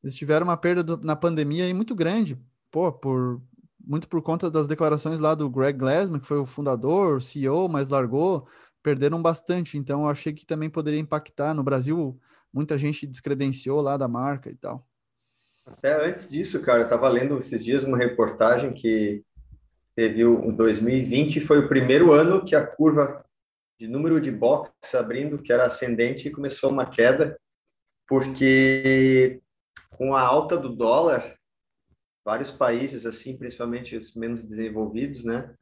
Eles 0.00 0.14
tiveram 0.14 0.46
uma 0.46 0.56
perda 0.56 0.84
do, 0.84 1.04
na 1.04 1.16
pandemia 1.16 1.64
aí 1.64 1.74
muito 1.74 1.92
grande, 1.92 2.40
pô, 2.70 2.92
por, 2.92 3.42
muito 3.84 4.08
por 4.08 4.22
conta 4.22 4.48
das 4.48 4.68
declarações 4.68 5.18
lá 5.18 5.34
do 5.34 5.50
Greg 5.50 5.76
Glassman, 5.76 6.20
que 6.20 6.28
foi 6.28 6.38
o 6.38 6.46
fundador, 6.46 7.20
CEO, 7.20 7.68
mas 7.68 7.88
largou, 7.88 8.46
perderam 8.80 9.20
bastante, 9.20 9.76
então 9.76 10.02
eu 10.02 10.08
achei 10.08 10.32
que 10.32 10.46
também 10.46 10.70
poderia 10.70 11.00
impactar. 11.00 11.52
No 11.52 11.64
Brasil, 11.64 12.16
muita 12.52 12.78
gente 12.78 13.08
descredenciou 13.08 13.80
lá 13.80 13.96
da 13.96 14.06
marca 14.06 14.48
e 14.48 14.54
tal. 14.54 14.86
Até 15.66 16.04
antes 16.04 16.28
disso, 16.28 16.62
cara, 16.62 16.80
eu 16.80 16.84
estava 16.84 17.08
lendo 17.08 17.38
esses 17.38 17.64
dias 17.64 17.84
uma 17.84 17.98
reportagem 17.98 18.72
que 18.72 19.22
teve 19.94 20.24
o 20.24 20.50
2020 20.52 21.40
foi 21.40 21.58
o 21.58 21.68
primeiro 21.68 22.12
ano 22.12 22.44
que 22.44 22.56
a 22.56 22.66
curva 22.66 23.24
de 23.78 23.86
número 23.86 24.20
de 24.20 24.30
boxes 24.30 24.94
abrindo, 24.94 25.42
que 25.42 25.52
era 25.52 25.66
ascendente, 25.66 26.30
começou 26.30 26.70
uma 26.70 26.84
queda, 26.84 27.38
porque 28.06 29.40
com 29.90 30.14
a 30.14 30.20
alta 30.20 30.56
do 30.56 30.68
dólar, 30.68 31.34
vários 32.24 32.50
países, 32.50 33.06
assim, 33.06 33.36
principalmente 33.36 33.96
os 33.96 34.14
menos 34.14 34.42
desenvolvidos, 34.42 35.24
né, 35.24 35.54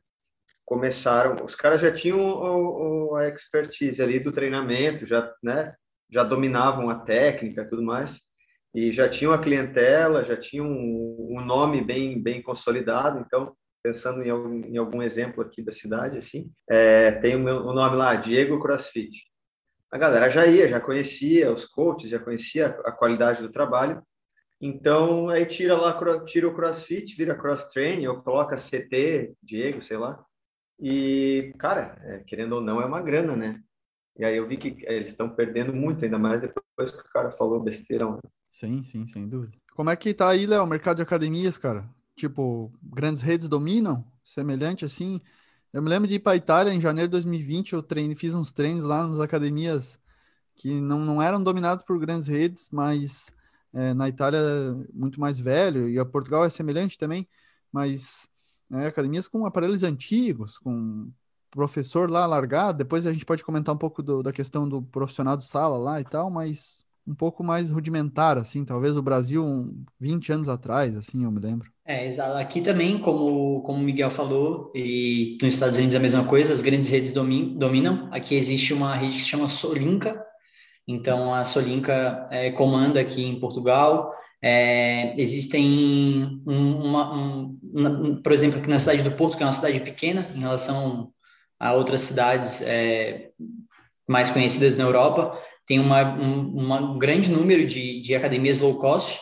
começaram, 0.64 1.44
os 1.44 1.54
caras 1.54 1.80
já 1.80 1.92
tinham 1.92 2.20
o, 2.20 3.10
o, 3.10 3.16
a 3.16 3.28
expertise 3.28 4.02
ali 4.02 4.20
do 4.20 4.32
treinamento, 4.32 5.06
já, 5.06 5.32
né, 5.42 5.74
já 6.10 6.24
dominavam 6.24 6.90
a 6.90 7.00
técnica 7.00 7.68
tudo 7.68 7.82
mais, 7.82 8.27
e 8.74 8.92
já 8.92 9.08
tinham 9.08 9.32
a 9.32 9.38
clientela, 9.38 10.24
já 10.24 10.36
tinham 10.36 10.66
um, 10.66 11.36
um 11.38 11.44
nome 11.44 11.82
bem 11.82 12.22
bem 12.22 12.42
consolidado. 12.42 13.18
Então, 13.18 13.54
pensando 13.82 14.22
em 14.22 14.30
algum, 14.30 14.64
em 14.64 14.76
algum 14.76 15.02
exemplo 15.02 15.42
aqui 15.42 15.62
da 15.62 15.72
cidade, 15.72 16.18
assim, 16.18 16.50
é, 16.68 17.12
tem 17.12 17.36
o, 17.36 17.38
meu, 17.38 17.66
o 17.66 17.72
nome 17.72 17.96
lá, 17.96 18.14
Diego 18.14 18.60
CrossFit. 18.60 19.28
A 19.90 19.96
galera 19.96 20.28
já 20.28 20.46
ia, 20.46 20.68
já 20.68 20.80
conhecia 20.80 21.52
os 21.52 21.64
coaches, 21.64 22.10
já 22.10 22.18
conhecia 22.18 22.66
a 22.84 22.92
qualidade 22.92 23.40
do 23.40 23.50
trabalho. 23.50 24.02
Então, 24.60 25.28
aí 25.28 25.46
tira 25.46 25.76
lá, 25.76 25.98
tira 26.24 26.48
o 26.48 26.54
CrossFit, 26.54 27.16
vira 27.16 27.36
Cross 27.36 27.66
Training, 27.66 28.08
ou 28.08 28.20
coloca 28.22 28.56
CT, 28.56 29.34
Diego, 29.42 29.82
sei 29.82 29.96
lá. 29.96 30.22
E, 30.80 31.54
cara, 31.58 31.96
é, 32.02 32.18
querendo 32.26 32.54
ou 32.56 32.60
não, 32.60 32.80
é 32.80 32.84
uma 32.84 33.00
grana, 33.00 33.36
né? 33.36 33.60
E 34.18 34.24
aí 34.24 34.36
eu 34.36 34.48
vi 34.48 34.56
que 34.56 34.84
é, 34.86 34.96
eles 34.96 35.10
estão 35.10 35.28
perdendo 35.28 35.72
muito, 35.72 36.04
ainda 36.04 36.18
mais 36.18 36.40
depois 36.40 36.90
que 36.90 37.00
o 37.00 37.12
cara 37.12 37.30
falou 37.30 37.60
besteira. 37.60 38.10
Né? 38.10 38.18
Sim, 38.50 38.82
sim, 38.82 39.06
sem 39.06 39.28
dúvida. 39.28 39.56
Como 39.74 39.90
é 39.90 39.96
que 39.96 40.12
tá 40.12 40.28
aí, 40.28 40.44
Léo, 40.44 40.64
o 40.64 40.66
mercado 40.66 40.96
de 40.96 41.02
academias, 41.02 41.56
cara? 41.56 41.88
Tipo, 42.16 42.72
grandes 42.82 43.22
redes 43.22 43.46
dominam? 43.46 44.04
Semelhante 44.24 44.84
assim? 44.84 45.20
Eu 45.72 45.80
me 45.80 45.88
lembro 45.88 46.08
de 46.08 46.16
ir 46.16 46.18
para 46.18 46.36
Itália 46.36 46.72
em 46.72 46.80
janeiro 46.80 47.08
de 47.08 47.12
2020, 47.12 47.74
eu 47.74 47.82
treine, 47.82 48.16
fiz 48.16 48.34
uns 48.34 48.50
treinos 48.50 48.84
lá 48.84 49.06
nas 49.06 49.20
academias 49.20 50.00
que 50.56 50.80
não, 50.80 50.98
não 50.98 51.22
eram 51.22 51.40
dominados 51.40 51.84
por 51.84 51.98
grandes 52.00 52.26
redes, 52.26 52.68
mas 52.72 53.32
é, 53.72 53.94
na 53.94 54.08
Itália 54.08 54.40
muito 54.92 55.20
mais 55.20 55.38
velho, 55.38 55.88
e 55.88 55.98
a 55.98 56.04
Portugal 56.04 56.44
é 56.44 56.50
semelhante 56.50 56.98
também, 56.98 57.28
mas 57.70 58.28
né, 58.68 58.86
academias 58.86 59.28
com 59.28 59.46
aparelhos 59.46 59.84
antigos, 59.84 60.58
com 60.58 61.12
professor 61.58 62.08
lá 62.08 62.24
largado, 62.24 62.78
depois 62.78 63.04
a 63.04 63.12
gente 63.12 63.24
pode 63.24 63.42
comentar 63.42 63.74
um 63.74 63.78
pouco 63.78 64.00
do, 64.00 64.22
da 64.22 64.32
questão 64.32 64.68
do 64.68 64.80
profissional 64.80 65.36
de 65.36 65.42
sala 65.42 65.76
lá 65.76 66.00
e 66.00 66.04
tal, 66.04 66.30
mas 66.30 66.84
um 67.04 67.14
pouco 67.14 67.42
mais 67.42 67.72
rudimentar, 67.72 68.38
assim, 68.38 68.64
talvez 68.64 68.96
o 68.96 69.02
Brasil 69.02 69.44
um, 69.44 69.82
20 69.98 70.32
anos 70.32 70.48
atrás, 70.48 70.96
assim, 70.96 71.24
eu 71.24 71.32
me 71.32 71.40
lembro. 71.40 71.68
É, 71.84 72.06
exato. 72.06 72.36
Aqui 72.36 72.60
também, 72.60 72.98
como, 72.98 73.60
como 73.62 73.80
o 73.80 73.82
Miguel 73.82 74.10
falou, 74.10 74.70
e 74.72 75.36
nos 75.42 75.54
Estados 75.54 75.76
Unidos 75.76 75.96
é 75.96 75.98
a 75.98 76.02
mesma 76.02 76.24
coisa, 76.24 76.52
as 76.52 76.62
grandes 76.62 76.88
redes 76.90 77.12
dominam. 77.12 78.08
Aqui 78.12 78.36
existe 78.36 78.72
uma 78.72 78.94
rede 78.94 79.14
que 79.14 79.22
se 79.22 79.28
chama 79.28 79.48
Solinka, 79.48 80.22
então 80.86 81.34
a 81.34 81.42
Solinka 81.42 82.28
é, 82.30 82.52
comanda 82.52 83.00
aqui 83.00 83.24
em 83.24 83.40
Portugal. 83.40 84.14
É, 84.40 85.20
existem, 85.20 86.40
um, 86.46 86.76
uma, 86.84 87.14
um, 87.14 88.22
por 88.22 88.32
exemplo, 88.32 88.60
aqui 88.60 88.68
na 88.68 88.78
cidade 88.78 89.02
do 89.02 89.10
Porto, 89.10 89.36
que 89.36 89.42
é 89.42 89.46
uma 89.46 89.52
cidade 89.52 89.80
pequena 89.80 90.28
em 90.36 90.38
relação 90.38 91.12
a 91.58 91.72
outras 91.72 92.02
cidades 92.02 92.62
é, 92.62 93.30
mais 94.08 94.30
conhecidas 94.30 94.76
na 94.76 94.84
Europa, 94.84 95.38
tem 95.66 95.78
uma, 95.78 96.18
um, 96.18 96.92
um 96.92 96.98
grande 96.98 97.30
número 97.30 97.66
de, 97.66 98.00
de 98.00 98.14
academias 98.14 98.58
low 98.58 98.78
cost, 98.78 99.20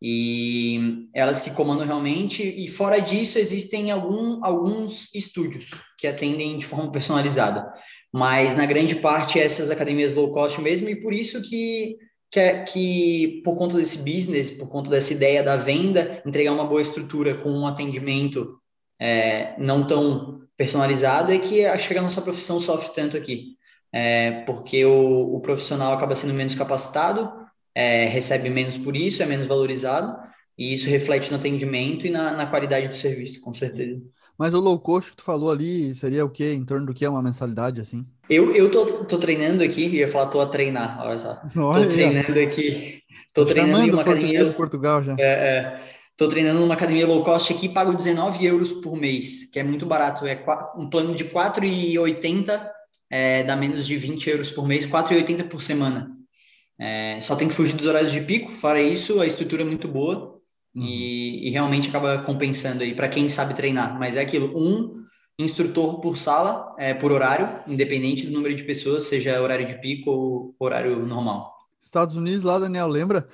e 0.00 1.08
elas 1.14 1.40
que 1.40 1.50
comandam 1.50 1.86
realmente, 1.86 2.42
e 2.42 2.68
fora 2.68 3.00
disso 3.00 3.38
existem 3.38 3.90
algum, 3.90 4.44
alguns 4.44 5.12
estúdios 5.14 5.70
que 5.96 6.06
atendem 6.06 6.58
de 6.58 6.66
forma 6.66 6.92
personalizada, 6.92 7.66
mas 8.12 8.56
na 8.56 8.64
grande 8.64 8.96
parte 8.96 9.40
essas 9.40 9.70
academias 9.70 10.14
low 10.14 10.30
cost 10.30 10.60
mesmo, 10.60 10.88
e 10.88 11.00
por 11.00 11.12
isso 11.12 11.42
que, 11.42 11.96
que, 12.30 12.38
é, 12.38 12.62
que 12.62 13.40
por 13.44 13.56
conta 13.56 13.76
desse 13.76 13.98
business, 13.98 14.50
por 14.50 14.68
conta 14.68 14.90
dessa 14.90 15.12
ideia 15.12 15.42
da 15.42 15.56
venda, 15.56 16.22
entregar 16.24 16.52
uma 16.52 16.66
boa 16.66 16.82
estrutura 16.82 17.34
com 17.34 17.50
um 17.50 17.66
atendimento 17.66 18.60
é, 19.00 19.54
não 19.58 19.86
tão 19.86 20.47
personalizado, 20.58 21.32
é 21.32 21.38
que 21.38 21.64
chega 21.78 22.00
a 22.00 22.02
nossa 22.02 22.20
profissão 22.20 22.60
sofre 22.60 22.92
tanto 22.92 23.16
aqui, 23.16 23.56
é, 23.92 24.42
porque 24.42 24.84
o, 24.84 25.36
o 25.36 25.40
profissional 25.40 25.92
acaba 25.94 26.16
sendo 26.16 26.34
menos 26.34 26.56
capacitado, 26.56 27.32
é, 27.72 28.06
recebe 28.08 28.50
menos 28.50 28.76
por 28.76 28.96
isso, 28.96 29.22
é 29.22 29.26
menos 29.26 29.46
valorizado, 29.46 30.18
e 30.58 30.74
isso 30.74 30.88
reflete 30.88 31.30
no 31.30 31.36
atendimento 31.36 32.06
e 32.06 32.10
na, 32.10 32.32
na 32.32 32.46
qualidade 32.46 32.88
do 32.88 32.94
serviço, 32.94 33.40
com 33.40 33.54
certeza. 33.54 34.02
Mas 34.36 34.52
o 34.52 34.60
low 34.60 34.78
cost 34.78 35.10
que 35.10 35.16
tu 35.16 35.22
falou 35.22 35.50
ali 35.50 35.94
seria 35.94 36.24
o 36.24 36.30
quê? 36.30 36.52
Em 36.52 36.64
torno 36.64 36.86
do 36.86 36.94
que 36.94 37.04
é 37.04 37.08
uma 37.08 37.22
mensalidade, 37.22 37.80
assim? 37.80 38.04
Eu, 38.28 38.52
eu 38.52 38.70
tô, 38.70 38.84
tô 39.04 39.18
treinando 39.18 39.62
aqui, 39.62 39.86
eu 39.86 39.92
ia 39.92 40.08
falar 40.08 40.26
tô 40.26 40.40
a 40.40 40.46
treinar, 40.46 41.00
olha 41.00 41.18
só. 41.18 41.40
Olha 41.56 41.86
tô 41.86 41.92
treinando 41.92 42.38
aqui. 42.40 43.02
Tô 43.34 43.46
treinando 43.46 43.86
em 43.86 43.92
uma 43.92 44.02
academia. 44.02 44.44
de 44.44 44.52
Portugal 44.52 45.02
já. 45.02 45.14
É, 45.18 45.22
é, 45.22 45.80
tô 46.18 46.28
treinando 46.28 46.60
numa 46.60 46.74
academia 46.74 47.06
low 47.06 47.24
cost 47.24 47.50
aqui, 47.52 47.68
pago 47.68 47.94
19 47.94 48.44
euros 48.44 48.72
por 48.72 48.94
mês, 48.94 49.48
que 49.50 49.58
é 49.58 49.62
muito 49.62 49.86
barato. 49.86 50.26
É 50.26 50.44
um 50.76 50.90
plano 50.90 51.14
de 51.14 51.24
4,80 51.24 52.76
é, 53.10 53.42
dá 53.42 53.56
menos 53.56 53.86
de 53.86 53.96
20 53.96 54.28
euros 54.28 54.50
por 54.50 54.66
mês, 54.66 54.86
4,80 54.86 55.48
por 55.48 55.62
semana. 55.62 56.10
É, 56.78 57.20
só 57.20 57.34
tem 57.34 57.48
que 57.48 57.54
fugir 57.54 57.74
dos 57.74 57.86
horários 57.86 58.12
de 58.12 58.20
pico, 58.20 58.52
fora 58.52 58.80
isso, 58.80 59.20
a 59.20 59.26
estrutura 59.26 59.62
é 59.62 59.64
muito 59.64 59.88
boa 59.88 60.40
uhum. 60.74 60.82
e, 60.82 61.48
e, 61.48 61.50
realmente 61.50 61.88
acaba 61.88 62.18
compensando 62.18 62.82
aí 62.82 62.94
para 62.94 63.08
quem 63.08 63.28
sabe 63.28 63.54
treinar. 63.54 63.98
Mas 63.98 64.16
é 64.16 64.20
aquilo, 64.20 64.52
um 64.56 65.04
instrutor 65.38 66.00
por 66.00 66.16
sala, 66.16 66.74
é, 66.78 66.94
por 66.94 67.10
horário, 67.10 67.48
independente 67.66 68.26
do 68.26 68.32
número 68.32 68.54
de 68.54 68.62
pessoas, 68.62 69.06
seja 69.06 69.40
horário 69.40 69.66
de 69.66 69.80
pico 69.80 70.10
ou 70.10 70.54
horário 70.58 71.04
normal. 71.04 71.52
Estados 71.80 72.16
Unidos 72.16 72.42
lá, 72.42 72.58
Daniel, 72.58 72.88
lembra? 72.88 73.26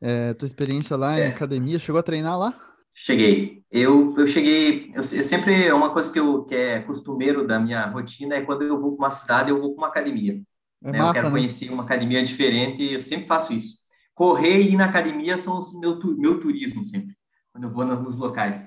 É, 0.00 0.34
tua 0.34 0.46
experiência 0.46 0.96
lá 0.96 1.18
é. 1.18 1.26
em 1.26 1.28
academia, 1.30 1.78
chegou 1.78 1.98
a 1.98 2.02
treinar 2.02 2.38
lá? 2.38 2.54
Cheguei. 2.94 3.62
Eu, 3.70 4.14
eu 4.18 4.26
cheguei. 4.26 4.88
Eu, 4.88 4.96
eu 4.96 5.02
sempre. 5.02 5.66
É 5.66 5.74
uma 5.74 5.92
coisa 5.92 6.12
que, 6.12 6.18
eu, 6.18 6.44
que 6.44 6.54
é 6.54 6.80
costumeiro 6.80 7.46
da 7.46 7.58
minha 7.58 7.86
rotina 7.86 8.34
é 8.34 8.40
quando 8.40 8.62
eu 8.62 8.80
vou 8.80 8.96
para 8.96 9.06
uma 9.06 9.10
cidade, 9.10 9.50
eu 9.50 9.60
vou 9.60 9.74
para 9.74 9.82
uma 9.82 9.88
academia. 9.88 10.40
É 10.82 10.92
né? 10.92 10.98
massa, 10.98 11.10
eu 11.10 11.14
quero 11.14 11.26
né? 11.26 11.32
conhecer 11.32 11.70
uma 11.70 11.82
academia 11.82 12.22
diferente 12.22 12.82
e 12.82 12.94
eu 12.94 13.00
sempre 13.00 13.26
faço 13.26 13.52
isso. 13.52 13.78
Correr 14.14 14.60
e 14.60 14.72
ir 14.72 14.76
na 14.76 14.86
academia 14.86 15.38
são 15.38 15.58
os 15.58 15.72
meu, 15.78 15.98
meu 16.16 16.40
turismo 16.40 16.84
sempre, 16.84 17.14
quando 17.52 17.64
eu 17.64 17.70
vou 17.70 17.84
nos 17.84 18.16
locais. 18.16 18.60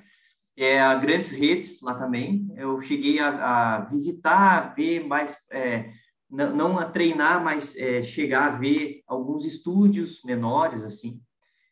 É, 0.57 0.79
grandes 0.99 1.31
redes 1.31 1.81
lá 1.81 1.95
também, 1.95 2.47
eu 2.55 2.81
cheguei 2.81 3.19
a, 3.19 3.77
a 3.77 3.79
visitar, 3.85 4.73
ver 4.75 5.05
mais, 5.05 5.37
é, 5.51 5.89
não, 6.31 6.55
não, 6.55 6.79
a 6.79 6.85
treinar, 6.85 7.43
mas 7.43 7.75
é, 7.75 8.01
chegar 8.01 8.47
a 8.47 8.57
ver 8.57 9.03
alguns 9.05 9.45
estúdios 9.45 10.23
menores, 10.23 10.83
assim. 10.83 11.21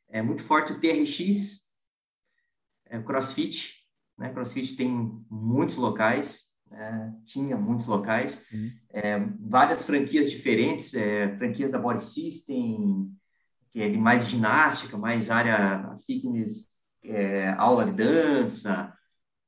É 0.09 0.21
muito 0.21 0.43
forte 0.43 0.73
o 0.73 0.79
TRX, 0.79 1.61
é, 2.87 3.01
CrossFit, 3.01 3.75
né? 4.17 4.33
CrossFit 4.33 4.75
tem 4.75 5.23
muitos 5.29 5.77
locais, 5.77 6.49
é, 6.71 7.09
tinha 7.25 7.55
muitos 7.55 7.85
locais, 7.85 8.45
uhum. 8.51 8.71
é, 8.89 9.19
várias 9.39 9.83
franquias 9.83 10.29
diferentes, 10.29 10.93
é, 10.93 11.35
franquias 11.37 11.71
da 11.71 11.79
Body 11.79 12.03
System, 12.03 13.11
que 13.71 13.81
é 13.81 13.89
de 13.89 13.97
mais 13.97 14.27
ginástica, 14.27 14.97
mais 14.97 15.29
área 15.29 15.95
fitness, 16.05 16.67
é, 17.03 17.49
aula 17.51 17.85
de 17.85 17.93
dança, 17.93 18.93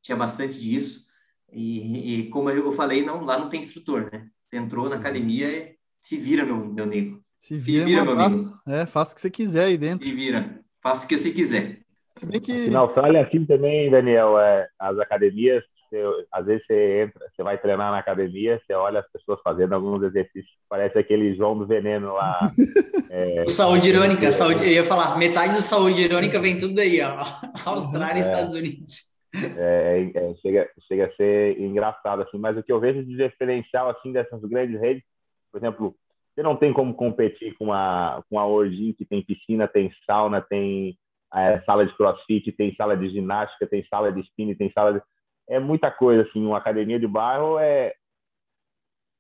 tinha 0.02 0.16
bastante 0.16 0.60
disso. 0.60 1.06
E, 1.52 2.22
e, 2.22 2.30
como 2.30 2.50
eu 2.50 2.72
falei, 2.72 3.04
não, 3.04 3.26
lá 3.26 3.38
não 3.38 3.50
tem 3.50 3.60
instrutor, 3.60 4.10
né? 4.12 4.30
Você 4.52 4.58
entrou 4.58 4.90
na 4.90 4.96
uhum. 4.96 5.02
academia, 5.02 5.74
se 6.02 6.18
vira, 6.18 6.46
meu, 6.46 6.58
meu 6.58 6.86
nego. 6.86 7.22
Se 7.40 7.58
vira, 7.58 7.86
se 7.86 7.90
vira 7.90 8.04
meu 8.04 8.20
amigo. 8.20 8.52
É, 8.68 8.86
faça 8.86 9.14
o 9.14 9.16
que 9.16 9.22
você 9.22 9.32
quiser 9.32 9.66
aí 9.66 9.78
dentro. 9.78 10.06
Se 10.06 10.14
vira, 10.14 10.60
faça 10.84 11.06
o 11.06 11.08
que 11.08 11.18
você 11.18 11.32
quiser. 11.32 11.80
Se 12.18 12.26
bem 12.26 12.42
que... 12.42 12.70
Na 12.70 12.80
Austrália, 12.80 13.26
assim 13.26 13.46
também, 13.46 13.90
Daniel, 13.90 14.38
é, 14.38 14.68
as 14.78 15.00
academias 15.00 15.64
você, 15.92 16.26
às 16.32 16.46
vezes 16.46 16.66
você 16.66 17.04
entra, 17.04 17.28
você 17.36 17.44
vai 17.44 17.58
treinar 17.58 17.92
na 17.92 18.00
academia, 18.00 18.60
você 18.66 18.74
olha 18.74 19.02
as 19.02 19.12
pessoas 19.12 19.40
fazendo 19.44 19.74
alguns 19.74 20.02
exercícios, 20.02 20.50
parece 20.70 20.98
aquele 20.98 21.36
João 21.36 21.58
do 21.58 21.68
Veneno 21.68 22.14
lá. 22.14 22.52
é, 23.12 23.46
saúde 23.50 23.90
irônica, 23.90 24.26
é, 24.26 24.32
saúde, 24.32 24.64
eu 24.64 24.72
ia 24.72 24.86
falar, 24.86 25.18
metade 25.18 25.56
do 25.56 25.62
saúde 25.62 26.02
irônica 26.02 26.40
vem 26.40 26.58
tudo 26.58 26.74
daí, 26.74 27.02
ó. 27.02 27.26
Austrália 27.66 28.22
e 28.22 28.24
é, 28.24 28.26
Estados 28.26 28.54
Unidos. 28.54 29.11
É, 29.34 30.12
é, 30.14 30.36
chega, 30.42 30.70
chega 30.88 31.06
a 31.06 31.16
ser 31.16 31.60
engraçado, 31.60 32.22
assim, 32.22 32.38
mas 32.38 32.58
o 32.58 32.64
que 32.64 32.72
eu 32.72 32.80
vejo 32.80 33.04
de 33.04 33.16
diferencial, 33.16 33.90
assim, 33.90 34.12
dessas 34.12 34.42
grandes 34.42 34.80
redes, 34.80 35.04
por 35.52 35.58
exemplo, 35.58 35.96
você 36.34 36.44
não 36.44 36.56
tem 36.56 36.74
como 36.74 36.94
competir 36.94 37.56
com 37.58 37.72
a, 37.72 38.24
com 38.30 38.40
a 38.40 38.46
Origin, 38.46 38.94
que 38.94 39.06
tem 39.06 39.24
piscina, 39.24 39.68
tem 39.68 39.92
sauna, 40.06 40.42
tem 40.42 40.98
é, 41.34 41.62
sala 41.62 41.86
de 41.86 41.96
crossfit, 41.96 42.52
tem 42.52 42.74
sala 42.76 42.96
de 42.96 43.10
ginástica, 43.10 43.68
tem 43.68 43.86
sala 43.86 44.12
de 44.12 44.22
spinning, 44.22 44.56
tem 44.56 44.72
sala 44.72 44.94
de 44.94 45.02
é 45.50 45.60
muita 45.60 45.92
coisa 45.92 46.24
assim 46.24 46.46
uma 46.46 46.58
academia 46.58 47.00
de 47.00 47.08
bairro 47.08 47.60
é 47.60 47.94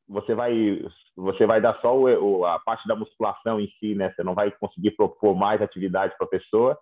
você 0.08 0.34
vai 0.34 0.82
você 1.16 1.46
vai 1.46 1.60
dar 1.60 1.80
só 1.82 1.98
o, 1.98 2.46
a 2.46 2.60
parte 2.60 2.88
da 2.88 2.96
musculação 2.96 3.60
em 3.60 3.68
si 3.80 3.96
né 3.96 4.12
você 4.12 4.24
não 4.24 4.34
vai 4.34 4.52
conseguir 4.52 4.92
propor 4.92 5.36
mais 5.36 5.62
atividade 5.62 6.16
para 6.18 6.26
a 6.28 6.30
pessoa 6.30 6.78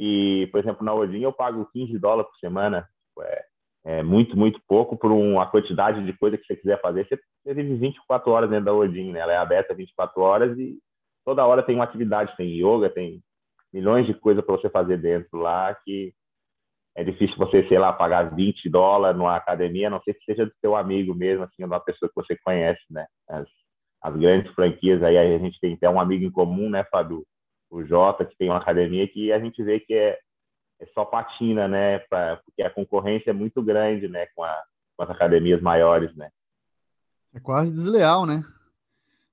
e 0.00 0.48
por 0.50 0.60
exemplo 0.60 0.84
na 0.84 0.94
Odin 0.94 1.20
eu 1.20 1.32
pago 1.32 1.68
15 1.72 1.98
dólares 1.98 2.30
por 2.30 2.38
semana 2.38 2.88
tipo, 3.08 3.22
é, 3.22 3.44
é 3.84 4.02
muito 4.02 4.36
muito 4.36 4.58
pouco 4.66 4.96
por 4.96 5.12
uma 5.12 5.46
quantidade 5.50 6.04
de 6.04 6.12
coisa 6.16 6.38
que 6.38 6.46
você 6.46 6.56
quiser 6.56 6.80
fazer 6.80 7.06
você 7.06 7.54
vive 7.54 7.74
24 7.74 8.30
horas 8.30 8.48
dentro 8.48 8.64
da 8.64 8.72
Odin 8.72 9.12
né 9.12 9.20
ela 9.20 9.32
é 9.32 9.36
aberta 9.36 9.74
24 9.74 10.22
horas 10.22 10.58
e 10.58 10.78
toda 11.24 11.44
hora 11.44 11.62
tem 11.62 11.74
uma 11.74 11.84
atividade 11.84 12.34
tem 12.36 12.48
yoga 12.48 12.88
tem 12.88 13.20
milhões 13.72 14.06
de 14.06 14.14
coisas 14.14 14.44
para 14.44 14.56
você 14.56 14.70
fazer 14.70 14.96
dentro 14.96 15.38
lá 15.38 15.74
que 15.84 16.14
é 16.96 17.04
difícil 17.04 17.36
você, 17.36 17.66
sei 17.68 17.78
lá, 17.78 17.92
pagar 17.92 18.34
20 18.34 18.68
dólares 18.68 19.16
numa 19.16 19.36
academia, 19.36 19.86
a 19.86 19.90
não 19.90 20.02
sei 20.02 20.12
que 20.12 20.24
seja 20.24 20.44
do 20.44 20.52
seu 20.60 20.74
amigo 20.74 21.14
mesmo, 21.14 21.44
assim, 21.44 21.64
uma 21.64 21.80
pessoa 21.80 22.08
que 22.08 22.14
você 22.14 22.36
conhece, 22.44 22.82
né? 22.90 23.06
As, 23.28 23.46
as 24.02 24.16
grandes 24.16 24.52
franquias 24.54 25.02
aí, 25.02 25.16
a 25.16 25.38
gente 25.38 25.58
tem 25.60 25.74
até 25.74 25.88
um 25.88 26.00
amigo 26.00 26.24
em 26.24 26.30
comum, 26.30 26.68
né, 26.68 26.84
Fábio? 26.90 27.24
O 27.70 27.84
Jota, 27.84 28.24
que 28.24 28.36
tem 28.36 28.48
uma 28.48 28.58
academia 28.58 29.06
que 29.06 29.32
a 29.32 29.38
gente 29.38 29.62
vê 29.62 29.78
que 29.80 29.94
é, 29.94 30.18
é 30.80 30.86
só 30.94 31.04
patina, 31.04 31.68
né? 31.68 32.00
Pra, 32.00 32.36
porque 32.44 32.62
a 32.62 32.70
concorrência 32.70 33.30
é 33.30 33.34
muito 33.34 33.62
grande, 33.62 34.08
né, 34.08 34.26
com, 34.34 34.42
a, 34.42 34.64
com 34.96 35.04
as 35.04 35.10
academias 35.10 35.62
maiores, 35.62 36.14
né? 36.16 36.30
É 37.32 37.38
quase 37.38 37.72
desleal, 37.72 38.26
né? 38.26 38.42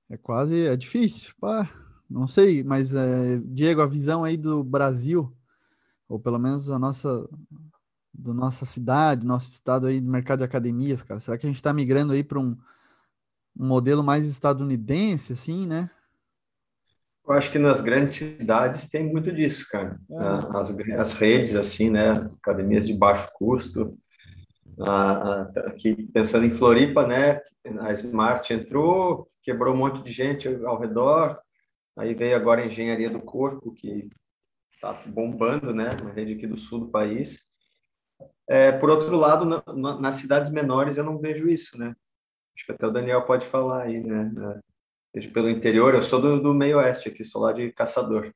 É 0.10 0.18
quase, 0.18 0.68
é 0.68 0.76
difícil. 0.78 1.34
Pá, 1.42 1.68
não 2.10 2.28
sei, 2.28 2.64
mas, 2.64 2.94
é, 2.94 3.38
Diego, 3.44 3.82
a 3.82 3.88
visão 3.88 4.24
aí 4.24 4.38
do 4.38 4.64
Brasil 4.64 5.36
ou 6.08 6.20
pelo 6.20 6.40
menos 6.40 6.70
a 6.70 6.80
nossa 6.80 7.28
do 8.14 8.34
nossa 8.34 8.66
cidade, 8.66 9.26
nosso 9.26 9.52
estado 9.52 9.86
aí 9.86 10.02
do 10.02 10.10
mercado 10.10 10.40
de 10.40 10.46
academias, 10.46 11.04
cara? 11.04 11.20
Será 11.20 11.38
que 11.38 11.46
a 11.46 11.50
gente 11.50 11.58
está 11.58 11.72
migrando 11.72 12.14
aí 12.14 12.24
para 12.24 12.40
um, 12.40 12.58
um, 13.56 13.68
modelo 13.68 14.04
mais 14.04 14.26
estadunidense, 14.26 15.34
assim, 15.34 15.68
né? 15.68 15.92
Eu 17.28 17.34
acho 17.34 17.52
que 17.52 17.60
nas 17.60 17.82
grandes 17.82 18.16
cidades 18.16 18.90
tem 18.90 19.04
muito 19.04 19.32
disso, 19.32 19.68
cara. 19.70 20.00
É. 20.10 20.58
As, 20.58 20.72
as 21.00 21.14
redes, 21.14 21.56
assim, 21.56 21.90
né? 21.90 22.30
Academias 22.42 22.88
de 22.88 22.94
baixo 22.94 23.30
custo. 23.34 23.98
aqui, 25.66 25.96
pensando 26.14 26.46
em 26.46 26.52
Floripa, 26.52 27.06
né? 27.06 27.42
A 27.82 27.92
Smart 27.92 28.54
entrou, 28.54 29.30
quebrou 29.44 29.74
um 29.74 29.78
monte 29.78 30.04
de 30.04 30.12
gente 30.12 30.48
ao 30.64 30.80
redor, 30.80 31.38
Aí 31.98 32.14
veio 32.14 32.36
agora 32.36 32.62
a 32.62 32.66
engenharia 32.66 33.10
do 33.10 33.20
corpo, 33.20 33.74
que 33.74 34.08
está 34.72 34.94
bombando, 35.08 35.74
né, 35.74 35.96
na 35.96 36.12
rede 36.12 36.34
aqui 36.34 36.46
do 36.46 36.58
sul 36.58 36.82
do 36.82 36.90
país. 36.90 37.40
É, 38.48 38.72
por 38.72 38.90
outro 38.92 39.16
lado, 39.16 39.46
na, 39.46 39.64
na, 39.74 40.00
nas 40.00 40.16
cidades 40.18 40.52
menores 40.52 40.98
eu 40.98 41.04
não 41.04 41.18
vejo 41.18 41.50
isso, 41.50 41.78
né? 41.78 41.96
Acho 42.56 42.66
que 42.68 42.72
até 42.72 42.86
o 42.86 42.92
Daniel 42.92 43.26
pode 43.26 43.48
falar 43.48 43.84
aí, 43.84 44.00
né? 44.00 44.32
Vejo 45.14 45.32
pelo 45.32 45.50
interior, 45.50 45.94
eu 45.94 46.02
sou 46.02 46.22
do, 46.22 46.42
do 46.42 46.54
meio 46.54 46.78
oeste 46.78 47.10
aqui, 47.10 47.24
sou 47.24 47.42
lá 47.42 47.54
de 47.54 47.72
Caçador. 47.72 48.32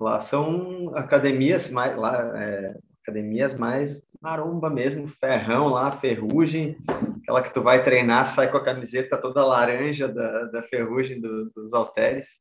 Lá 0.00 0.20
são 0.20 0.92
academias 0.94 1.70
mais, 1.70 1.96
lá, 1.96 2.38
é, 2.38 2.76
academias 3.02 3.54
mais 3.54 4.02
maromba 4.20 4.68
mesmo, 4.68 5.08
ferrão 5.08 5.68
lá, 5.68 5.92
ferrugem, 5.92 6.76
aquela 7.22 7.42
que 7.42 7.52
tu 7.52 7.62
vai 7.62 7.82
treinar, 7.82 8.26
sai 8.26 8.50
com 8.50 8.56
a 8.56 8.64
camiseta 8.64 9.16
toda 9.16 9.44
laranja 9.44 10.08
da, 10.08 10.44
da 10.44 10.62
ferrugem 10.62 11.20
do, 11.20 11.50
dos 11.50 11.72
halteres. 11.72 12.36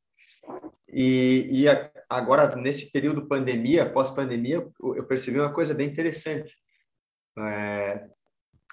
E, 0.90 1.48
e 1.50 1.70
a, 1.70 1.92
agora, 2.10 2.56
nesse 2.56 2.92
período 2.92 3.28
pandemia, 3.28 3.90
pós-pandemia, 3.90 4.68
eu 4.82 5.04
percebi 5.06 5.40
uma 5.40 5.54
coisa 5.54 5.74
bem 5.74 5.88
interessante. 5.88 6.54
É, 7.38 8.08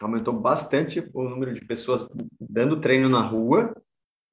aumentou 0.01 0.33
bastante 0.35 1.09
o 1.13 1.25
número 1.25 1.53
de 1.53 1.65
pessoas 1.65 2.09
dando 2.41 2.81
treino 2.81 3.09
na 3.09 3.21
rua 3.21 3.75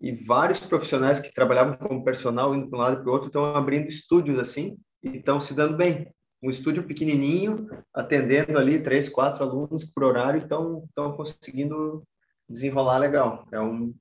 e 0.01 0.11
vários 0.11 0.59
profissionais 0.59 1.19
que 1.19 1.33
trabalhavam 1.33 1.77
como 1.77 2.03
personal 2.03 2.55
indo 2.55 2.67
para 2.67 2.77
um 2.77 2.81
lado 2.81 3.01
para 3.01 3.09
o 3.09 3.13
outro 3.13 3.27
estão 3.27 3.45
abrindo 3.55 3.87
estúdios 3.87 4.39
assim 4.39 4.77
e 5.03 5.17
estão 5.17 5.39
se 5.39 5.53
dando 5.53 5.77
bem. 5.77 6.11
Um 6.41 6.49
estúdio 6.49 6.83
pequenininho, 6.83 7.69
atendendo 7.93 8.57
ali 8.57 8.81
três, 8.81 9.07
quatro 9.07 9.43
alunos 9.43 9.85
por 9.85 10.03
horário, 10.03 10.41
estão 10.41 10.85
estão 10.89 11.15
conseguindo 11.15 12.03
desenrolar 12.49 12.97
legal. 12.97 13.47
É 13.51 13.59
um 13.59 13.93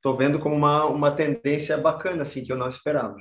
tô 0.00 0.16
vendo 0.16 0.40
como 0.40 0.56
uma, 0.56 0.86
uma 0.86 1.10
tendência 1.12 1.76
bacana 1.76 2.22
assim 2.22 2.42
que 2.42 2.50
eu 2.50 2.56
não 2.56 2.68
esperava. 2.68 3.16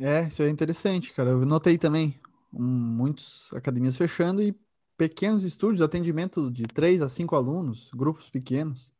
É, 0.00 0.28
isso 0.28 0.42
é 0.42 0.48
interessante, 0.48 1.12
cara. 1.12 1.30
Eu 1.30 1.44
notei 1.44 1.76
também 1.76 2.18
um, 2.52 2.64
muitas 2.64 3.50
academias 3.52 3.96
fechando 3.96 4.40
e 4.40 4.56
pequenos 4.96 5.44
estúdios, 5.44 5.82
atendimento 5.82 6.50
de 6.50 6.62
três 6.64 7.02
a 7.02 7.08
cinco 7.08 7.34
alunos, 7.34 7.90
grupos 7.92 8.30
pequenos. 8.30 8.90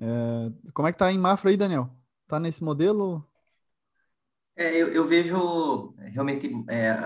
É, 0.00 0.70
como 0.72 0.86
é 0.86 0.92
que 0.92 0.98
tá 0.98 1.12
em 1.12 1.18
Mafra 1.18 1.50
aí, 1.50 1.56
Daniel? 1.56 1.90
Tá 2.26 2.38
nesse 2.38 2.62
modelo? 2.62 3.26
É, 4.56 4.76
eu, 4.76 4.88
eu, 4.88 5.06
vejo 5.06 5.94
realmente 5.98 6.50
é, 6.68 6.96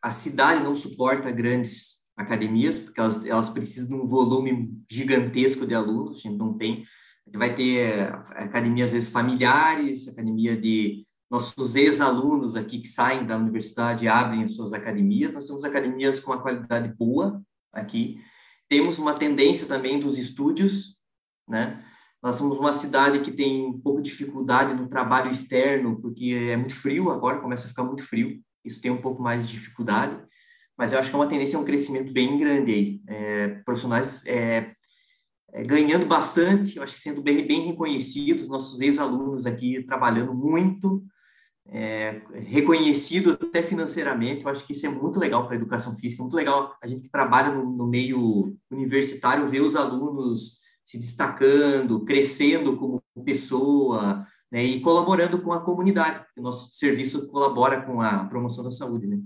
a 0.00 0.10
cidade 0.10 0.62
não 0.62 0.76
suporta 0.76 1.30
grandes 1.30 2.02
academias, 2.16 2.78
porque 2.78 3.00
elas, 3.00 3.24
elas 3.24 3.48
precisam 3.48 3.98
de 3.98 4.04
um 4.04 4.08
volume 4.08 4.82
gigantesco 4.90 5.66
de 5.66 5.74
alunos, 5.74 6.18
a 6.18 6.28
gente 6.28 6.36
não 6.36 6.56
tem. 6.56 6.84
A 7.24 7.30
gente 7.30 7.38
vai 7.38 7.54
ter 7.54 7.78
é, 7.78 8.02
academias, 8.34 8.90
às 8.90 8.94
vezes, 8.94 9.10
familiares, 9.10 10.08
academia 10.08 10.60
de 10.60 11.06
nossos 11.30 11.76
ex-alunos 11.76 12.56
aqui 12.56 12.80
que 12.80 12.88
saem 12.88 13.26
da 13.26 13.38
universidade 13.38 14.06
abrem 14.06 14.44
as 14.44 14.54
suas 14.54 14.72
academias. 14.72 15.32
Nós 15.32 15.46
temos 15.46 15.64
academias 15.64 16.20
com 16.20 16.30
uma 16.30 16.42
qualidade 16.42 16.92
boa 16.94 17.42
aqui. 17.72 18.20
Temos 18.68 18.98
uma 18.98 19.14
tendência 19.14 19.66
também 19.66 19.98
dos 19.98 20.18
estúdios, 20.18 20.98
né? 21.48 21.82
Nós 22.22 22.36
somos 22.36 22.58
uma 22.58 22.72
cidade 22.72 23.20
que 23.20 23.32
tem 23.32 23.66
um 23.66 23.80
pouco 23.80 24.00
de 24.00 24.10
dificuldade 24.10 24.74
no 24.74 24.88
trabalho 24.88 25.28
externo, 25.28 26.00
porque 26.00 26.50
é 26.50 26.56
muito 26.56 26.74
frio 26.74 27.10
agora, 27.10 27.40
começa 27.40 27.66
a 27.66 27.70
ficar 27.70 27.82
muito 27.82 28.04
frio. 28.04 28.40
Isso 28.64 28.80
tem 28.80 28.92
um 28.92 29.02
pouco 29.02 29.20
mais 29.20 29.44
de 29.44 29.52
dificuldade, 29.52 30.16
mas 30.78 30.92
eu 30.92 31.00
acho 31.00 31.10
que 31.10 31.16
é 31.16 31.18
uma 31.18 31.28
tendência, 31.28 31.56
é 31.56 31.60
um 31.60 31.64
crescimento 31.64 32.12
bem 32.12 32.38
grande 32.38 32.72
aí. 32.72 33.00
É, 33.08 33.48
profissionais 33.64 34.24
é, 34.26 34.72
é, 35.52 35.64
ganhando 35.64 36.06
bastante, 36.06 36.76
eu 36.76 36.84
acho 36.84 36.94
que 36.94 37.00
sendo 37.00 37.20
bem, 37.20 37.44
bem 37.44 37.66
reconhecidos, 37.66 38.48
nossos 38.48 38.80
ex-alunos 38.80 39.44
aqui 39.44 39.82
trabalhando 39.82 40.32
muito, 40.32 41.04
é, 41.66 42.22
reconhecido 42.34 43.32
até 43.32 43.64
financeiramente. 43.64 44.44
Eu 44.44 44.50
acho 44.50 44.64
que 44.64 44.72
isso 44.72 44.86
é 44.86 44.88
muito 44.88 45.18
legal 45.18 45.44
para 45.44 45.54
a 45.54 45.56
educação 45.56 45.96
física, 45.96 46.22
é 46.22 46.24
muito 46.24 46.36
legal 46.36 46.76
a 46.80 46.86
gente 46.86 47.02
que 47.02 47.10
trabalha 47.10 47.50
no, 47.50 47.68
no 47.68 47.86
meio 47.88 48.56
universitário 48.70 49.48
ver 49.48 49.60
os 49.60 49.74
alunos 49.74 50.61
se 50.84 50.98
destacando, 50.98 52.04
crescendo 52.04 52.76
como 52.76 53.02
pessoa, 53.24 54.26
né, 54.50 54.64
e 54.64 54.80
colaborando 54.80 55.40
com 55.40 55.52
a 55.52 55.64
comunidade. 55.64 56.24
O 56.36 56.42
nosso 56.42 56.72
serviço 56.72 57.28
colabora 57.28 57.82
com 57.82 58.00
a 58.02 58.24
promoção 58.26 58.62
da 58.62 58.70
saúde, 58.70 59.06
né? 59.06 59.18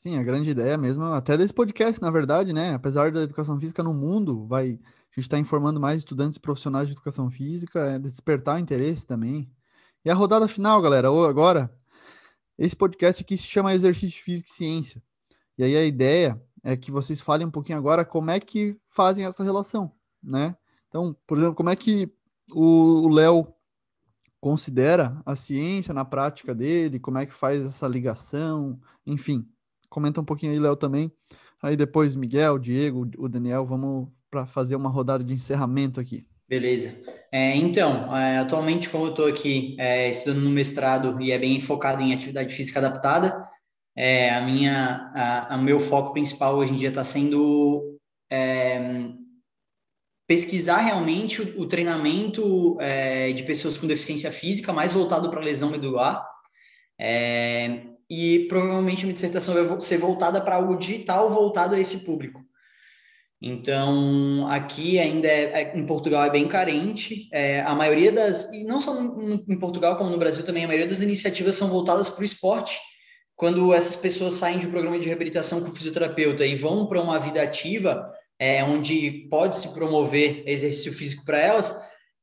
Sim, 0.00 0.16
a 0.16 0.22
grande 0.22 0.50
ideia 0.50 0.78
mesmo, 0.78 1.04
até 1.04 1.36
desse 1.36 1.52
podcast, 1.52 2.00
na 2.00 2.10
verdade, 2.10 2.54
né? 2.54 2.72
Apesar 2.72 3.12
da 3.12 3.22
educação 3.22 3.60
física 3.60 3.82
no 3.82 3.92
mundo, 3.92 4.46
vai, 4.46 4.68
a 4.70 5.14
gente 5.14 5.24
está 5.24 5.38
informando 5.38 5.78
mais 5.78 6.00
estudantes 6.00 6.38
profissionais 6.38 6.88
de 6.88 6.94
educação 6.94 7.30
física, 7.30 7.80
é 7.80 7.98
despertar 7.98 8.56
o 8.56 8.58
interesse 8.58 9.06
também. 9.06 9.50
E 10.02 10.08
a 10.08 10.14
rodada 10.14 10.48
final, 10.48 10.80
galera, 10.80 11.08
agora, 11.08 11.70
esse 12.56 12.74
podcast 12.74 13.22
aqui 13.22 13.36
se 13.36 13.42
chama 13.42 13.74
Exercício 13.74 14.22
Físico 14.22 14.48
e 14.48 14.52
Ciência. 14.52 15.02
E 15.58 15.64
aí 15.64 15.76
a 15.76 15.84
ideia 15.84 16.40
é 16.62 16.76
que 16.76 16.90
vocês 16.90 17.20
falem 17.20 17.46
um 17.46 17.50
pouquinho 17.50 17.78
agora 17.78 18.04
como 18.04 18.30
é 18.30 18.38
que 18.38 18.76
fazem 18.88 19.24
essa 19.24 19.42
relação, 19.42 19.92
né? 20.22 20.56
Então, 20.88 21.16
por 21.26 21.38
exemplo, 21.38 21.54
como 21.54 21.70
é 21.70 21.76
que 21.76 22.12
o 22.52 23.08
Léo 23.08 23.46
considera 24.40 25.20
a 25.24 25.36
ciência 25.36 25.92
na 25.92 26.04
prática 26.04 26.54
dele, 26.54 26.98
como 26.98 27.18
é 27.18 27.26
que 27.26 27.34
faz 27.34 27.64
essa 27.64 27.86
ligação, 27.86 28.80
enfim. 29.06 29.46
Comenta 29.88 30.20
um 30.20 30.24
pouquinho 30.24 30.52
aí, 30.52 30.58
Léo, 30.58 30.76
também. 30.76 31.12
Aí 31.62 31.76
depois, 31.76 32.16
Miguel, 32.16 32.58
Diego, 32.58 33.08
o 33.18 33.28
Daniel, 33.28 33.66
vamos 33.66 34.08
para 34.30 34.46
fazer 34.46 34.76
uma 34.76 34.88
rodada 34.88 35.22
de 35.22 35.34
encerramento 35.34 36.00
aqui. 36.00 36.26
Beleza. 36.48 36.92
É, 37.30 37.54
então, 37.54 38.16
é, 38.16 38.38
atualmente, 38.38 38.88
como 38.88 39.06
eu 39.06 39.10
estou 39.10 39.28
aqui 39.28 39.76
é, 39.78 40.10
estudando 40.10 40.40
no 40.40 40.50
mestrado 40.50 41.20
e 41.20 41.30
é 41.30 41.38
bem 41.38 41.60
focado 41.60 42.02
em 42.02 42.12
atividade 42.12 42.54
física 42.54 42.80
adaptada, 42.80 43.46
é, 43.96 44.30
a 44.30 44.40
minha, 44.40 45.10
a, 45.14 45.54
a 45.54 45.58
meu 45.58 45.80
foco 45.80 46.12
principal 46.12 46.56
hoje 46.56 46.72
em 46.72 46.76
dia 46.76 46.88
está 46.88 47.04
sendo 47.04 47.98
é, 48.30 48.80
pesquisar 50.26 50.78
realmente 50.78 51.42
o, 51.42 51.62
o 51.62 51.66
treinamento 51.66 52.76
é, 52.80 53.32
de 53.32 53.42
pessoas 53.42 53.76
com 53.76 53.86
deficiência 53.86 54.30
física, 54.30 54.72
mais 54.72 54.92
voltado 54.92 55.28
para 55.30 55.40
lesão 55.40 55.70
medular. 55.70 56.24
É, 56.98 57.82
e 58.08 58.46
provavelmente 58.48 59.02
a 59.02 59.06
minha 59.06 59.14
dissertação 59.14 59.54
vai 59.54 59.80
ser 59.80 59.98
voltada 59.98 60.40
para 60.40 60.56
algo 60.56 60.76
digital 60.76 61.30
voltado 61.30 61.74
a 61.74 61.80
esse 61.80 62.04
público. 62.04 62.40
Então, 63.42 64.46
aqui 64.50 64.98
ainda 64.98 65.26
é, 65.26 65.62
é, 65.62 65.76
em 65.76 65.86
Portugal 65.86 66.24
é 66.24 66.30
bem 66.30 66.46
carente. 66.46 67.28
É, 67.32 67.62
a 67.62 67.74
maioria 67.74 68.12
das, 68.12 68.52
e 68.52 68.64
não 68.64 68.78
só 68.80 68.94
no, 68.94 69.44
em 69.48 69.58
Portugal, 69.58 69.96
como 69.96 70.10
no 70.10 70.18
Brasil 70.18 70.44
também, 70.44 70.64
a 70.64 70.68
maioria 70.68 70.88
das 70.88 71.00
iniciativas 71.00 71.54
são 71.54 71.68
voltadas 71.68 72.10
para 72.10 72.20
o 72.20 72.24
esporte 72.24 72.78
quando 73.40 73.72
essas 73.72 73.96
pessoas 73.96 74.34
saem 74.34 74.58
de 74.58 74.66
um 74.66 74.70
programa 74.70 74.98
de 74.98 75.08
reabilitação 75.08 75.62
com 75.62 75.72
fisioterapeuta 75.72 76.44
e 76.44 76.54
vão 76.54 76.84
para 76.84 77.00
uma 77.00 77.18
vida 77.18 77.40
ativa, 77.40 78.12
é, 78.38 78.62
onde 78.62 79.26
pode 79.30 79.56
se 79.56 79.72
promover 79.72 80.42
exercício 80.46 80.92
físico 80.92 81.24
para 81.24 81.38
elas, 81.38 81.74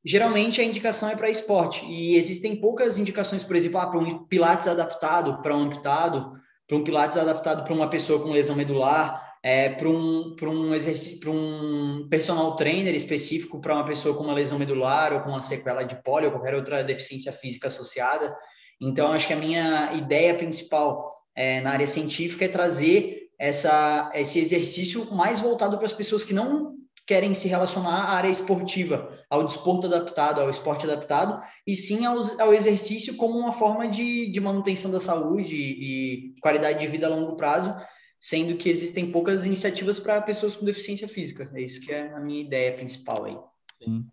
geralmente 0.06 0.62
a 0.62 0.64
indicação 0.64 1.10
é 1.10 1.16
para 1.16 1.28
esporte. 1.28 1.84
E 1.88 2.16
existem 2.16 2.56
poucas 2.58 3.00
indicações, 3.00 3.44
por 3.44 3.56
exemplo, 3.56 3.80
ah, 3.80 3.88
para 3.88 4.00
um 4.00 4.26
pilates 4.26 4.68
adaptado 4.68 5.42
para 5.42 5.58
um 5.58 5.62
amputado, 5.62 6.34
para 6.68 6.78
um 6.78 6.84
pilates 6.84 7.18
adaptado 7.18 7.64
para 7.64 7.74
uma 7.74 7.90
pessoa 7.90 8.22
com 8.22 8.30
lesão 8.30 8.56
medular, 8.56 9.40
é, 9.42 9.70
para 9.70 9.90
um, 9.90 10.36
um 10.40 10.76
exercício, 10.76 11.20
para 11.20 11.32
um 11.32 12.08
personal 12.12 12.56
trainer 12.56 12.94
específico 12.94 13.60
para 13.60 13.74
uma 13.74 13.88
pessoa 13.88 14.16
com 14.16 14.24
uma 14.24 14.36
lesão 14.36 14.60
medular 14.60 15.14
ou 15.14 15.22
com 15.22 15.30
uma 15.30 15.42
sequela 15.42 15.82
de 15.82 15.96
pólio 16.04 16.28
ou 16.28 16.34
qualquer 16.34 16.54
outra 16.54 16.84
deficiência 16.84 17.32
física 17.32 17.66
associada. 17.66 18.38
Então, 18.80 19.12
acho 19.12 19.28
que 19.28 19.34
a 19.34 19.38
minha 19.38 19.94
ideia 19.94 20.36
principal 20.36 21.16
é, 21.36 21.62
na 21.62 21.72
área 21.72 21.88
científica 21.88 22.46
é 22.46 22.50
trazer 22.50 23.30
essa, 23.40 24.12
esse 24.14 24.40
exercício 24.40 25.14
mais 25.14 25.40
voltado 25.40 25.78
para 25.78 25.86
as 25.86 25.94
pessoas 25.94 26.24
que 26.24 26.34
não 26.34 26.76
querem 27.06 27.34
se 27.34 27.48
relacionar 27.48 28.02
à 28.04 28.16
área 28.16 28.30
esportiva, 28.30 29.18
ao 29.30 29.44
desporto 29.44 29.88
adaptado, 29.88 30.42
ao 30.42 30.50
esporte 30.50 30.86
adaptado, 30.86 31.42
e 31.66 31.76
sim 31.76 32.06
ao, 32.06 32.54
exercício 32.54 33.16
como 33.16 33.40
uma 33.40 33.54
forma 33.54 33.88
de, 33.88 34.30
de 34.30 34.40
manutenção 34.42 34.92
da 34.92 35.00
saúde 35.00 35.56
e 35.56 36.36
qualidade 36.42 36.80
de 36.80 36.88
vida 36.88 37.08
a 37.08 37.10
longo 37.10 37.38
prazo, 37.38 37.74
sendo 38.20 38.58
que 38.58 38.70
existem 38.70 39.10
poucas 39.10 39.46
iniciativas 39.46 40.00
para 40.00 40.22
pessoas 40.22 40.56
com 40.56 40.66
deficiência 40.66 41.08
física. 41.08 41.50
É 41.54 41.62
isso 41.62 41.80
que 41.80 41.94
é 41.94 42.12
a 42.14 42.20
minha 42.20 42.42
ideia 42.42 42.74
principal 42.74 43.24
aí. 43.24 43.38
Sim. 43.82 44.06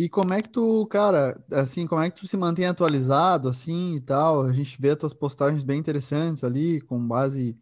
E 0.00 0.08
como 0.08 0.32
é 0.32 0.40
que 0.40 0.48
tu, 0.48 0.86
cara, 0.86 1.38
assim, 1.52 1.86
como 1.86 2.00
é 2.00 2.08
que 2.08 2.18
tu 2.18 2.26
se 2.26 2.34
mantém 2.34 2.64
atualizado, 2.64 3.50
assim, 3.50 3.96
e 3.96 4.00
tal? 4.00 4.46
A 4.46 4.50
gente 4.50 4.80
vê 4.80 4.92
as 4.92 4.96
tuas 4.96 5.12
postagens 5.12 5.62
bem 5.62 5.78
interessantes 5.78 6.42
ali, 6.42 6.80
com 6.80 6.98
base, 7.06 7.54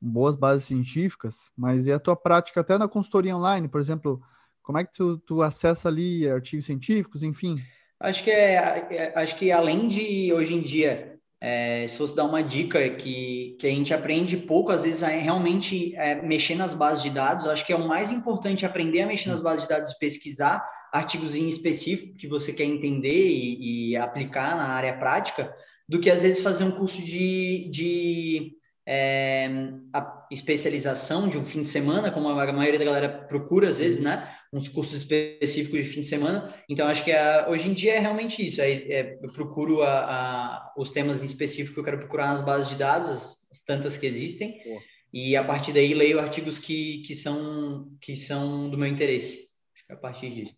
com 0.00 0.10
boas 0.10 0.34
bases 0.34 0.64
científicas, 0.64 1.52
mas 1.56 1.86
e 1.86 1.92
a 1.92 2.00
tua 2.00 2.16
prática 2.16 2.60
até 2.60 2.76
na 2.76 2.88
consultoria 2.88 3.36
online, 3.36 3.68
por 3.68 3.80
exemplo, 3.80 4.20
como 4.64 4.78
é 4.78 4.84
que 4.84 4.94
tu, 4.94 5.18
tu 5.18 5.42
acessa 5.42 5.88
ali 5.88 6.28
artigos 6.28 6.66
científicos, 6.66 7.22
enfim? 7.22 7.54
Acho 8.00 8.24
que 8.24 8.32
é, 8.32 8.54
é 8.90 9.12
acho 9.14 9.36
que 9.36 9.52
além 9.52 9.86
de 9.86 10.32
hoje 10.32 10.54
em 10.54 10.62
dia, 10.62 11.20
é, 11.40 11.86
se 11.86 11.98
fosse 11.98 12.16
dar 12.16 12.24
uma 12.24 12.42
dica 12.42 12.90
que, 12.90 13.56
que 13.60 13.66
a 13.68 13.70
gente 13.70 13.94
aprende 13.94 14.36
pouco, 14.36 14.72
às 14.72 14.82
vezes, 14.82 15.04
é 15.04 15.20
realmente 15.20 15.94
é, 15.94 16.20
mexer 16.20 16.56
nas 16.56 16.74
bases 16.74 17.04
de 17.04 17.10
dados, 17.10 17.46
acho 17.46 17.64
que 17.64 17.72
é 17.72 17.76
o 17.76 17.86
mais 17.86 18.10
importante 18.10 18.66
aprender 18.66 19.02
a 19.02 19.06
mexer 19.06 19.28
nas 19.28 19.40
bases 19.40 19.62
de 19.62 19.68
dados 19.68 19.92
e 19.92 19.98
pesquisar 20.00 20.74
artigos 20.92 21.34
em 21.34 21.48
específico 21.48 22.16
que 22.16 22.28
você 22.28 22.52
quer 22.52 22.64
entender 22.64 23.28
e, 23.28 23.90
e 23.90 23.96
aplicar 23.96 24.56
na 24.56 24.68
área 24.68 24.96
prática, 24.96 25.54
do 25.88 26.00
que 26.00 26.10
às 26.10 26.22
vezes 26.22 26.42
fazer 26.42 26.64
um 26.64 26.72
curso 26.72 27.04
de, 27.04 27.68
de 27.70 28.56
é, 28.86 29.48
especialização 30.30 31.28
de 31.28 31.36
um 31.36 31.44
fim 31.44 31.62
de 31.62 31.68
semana, 31.68 32.10
como 32.10 32.28
a 32.28 32.52
maioria 32.52 32.78
da 32.78 32.84
galera 32.84 33.08
procura 33.08 33.68
às 33.68 33.78
vezes, 33.78 34.00
né? 34.00 34.32
Uns 34.52 34.68
cursos 34.68 34.98
específicos 34.98 35.78
de 35.80 35.84
fim 35.84 36.00
de 36.00 36.06
semana. 36.06 36.54
Então, 36.68 36.86
acho 36.86 37.04
que 37.04 37.12
a, 37.12 37.46
hoje 37.48 37.68
em 37.68 37.72
dia 37.72 37.94
é 37.94 37.98
realmente 37.98 38.44
isso. 38.44 38.60
É, 38.60 38.72
é, 38.72 39.18
eu 39.20 39.32
procuro 39.32 39.82
a, 39.82 39.98
a, 39.98 40.74
os 40.78 40.90
temas 40.90 41.22
em 41.22 41.26
específico 41.26 41.74
que 41.74 41.80
eu 41.80 41.84
quero 41.84 41.98
procurar 41.98 42.28
nas 42.28 42.40
bases 42.40 42.70
de 42.70 42.76
dados, 42.76 43.10
as, 43.10 43.50
as 43.50 43.60
tantas 43.64 43.96
que 43.96 44.06
existem. 44.06 44.56
E 45.12 45.36
a 45.36 45.42
partir 45.42 45.72
daí 45.72 45.94
leio 45.94 46.20
artigos 46.20 46.58
que, 46.58 46.98
que, 46.98 47.14
são, 47.14 47.90
que 48.00 48.16
são 48.16 48.70
do 48.70 48.78
meu 48.78 48.86
interesse. 48.86 49.48
Acho 49.74 49.86
que 49.86 49.92
é 49.92 49.94
a 49.96 49.98
partir 49.98 50.30
disso. 50.30 50.54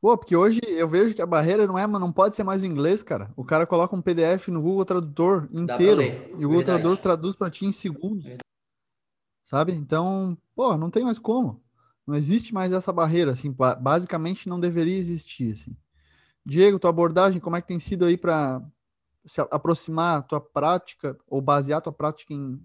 Pô, 0.00 0.16
porque 0.16 0.36
hoje 0.36 0.60
eu 0.64 0.86
vejo 0.86 1.14
que 1.14 1.20
a 1.20 1.26
barreira 1.26 1.66
não 1.66 1.76
é, 1.76 1.86
não 1.86 2.12
pode 2.12 2.36
ser 2.36 2.44
mais 2.44 2.62
o 2.62 2.66
inglês, 2.66 3.02
cara. 3.02 3.32
O 3.36 3.44
cara 3.44 3.66
coloca 3.66 3.96
um 3.96 4.02
PDF 4.02 4.48
no 4.48 4.62
Google 4.62 4.84
Tradutor 4.84 5.48
inteiro 5.52 6.02
e 6.02 6.10
o 6.10 6.48
Google 6.48 6.58
Verdade. 6.58 6.64
Tradutor 6.64 6.96
traduz 6.98 7.34
para 7.34 7.50
ti 7.50 7.66
em 7.66 7.72
segundos. 7.72 8.22
Verdade. 8.22 8.44
Sabe? 9.44 9.72
Então, 9.72 10.38
pô, 10.54 10.76
não 10.76 10.88
tem 10.88 11.02
mais 11.02 11.18
como. 11.18 11.60
Não 12.06 12.14
existe 12.14 12.54
mais 12.54 12.72
essa 12.72 12.92
barreira, 12.92 13.32
assim, 13.32 13.54
basicamente 13.80 14.48
não 14.48 14.58
deveria 14.58 14.96
existir, 14.96 15.52
assim. 15.52 15.76
Diego, 16.44 16.78
tua 16.78 16.90
abordagem, 16.90 17.40
como 17.40 17.56
é 17.56 17.60
que 17.60 17.68
tem 17.68 17.78
sido 17.78 18.06
aí 18.06 18.16
para 18.16 18.62
se 19.26 19.40
aproximar 19.50 20.18
a 20.18 20.22
tua 20.22 20.40
prática 20.40 21.18
ou 21.26 21.42
basear 21.42 21.78
a 21.78 21.82
tua 21.82 21.92
prática 21.92 22.32
em, 22.32 22.58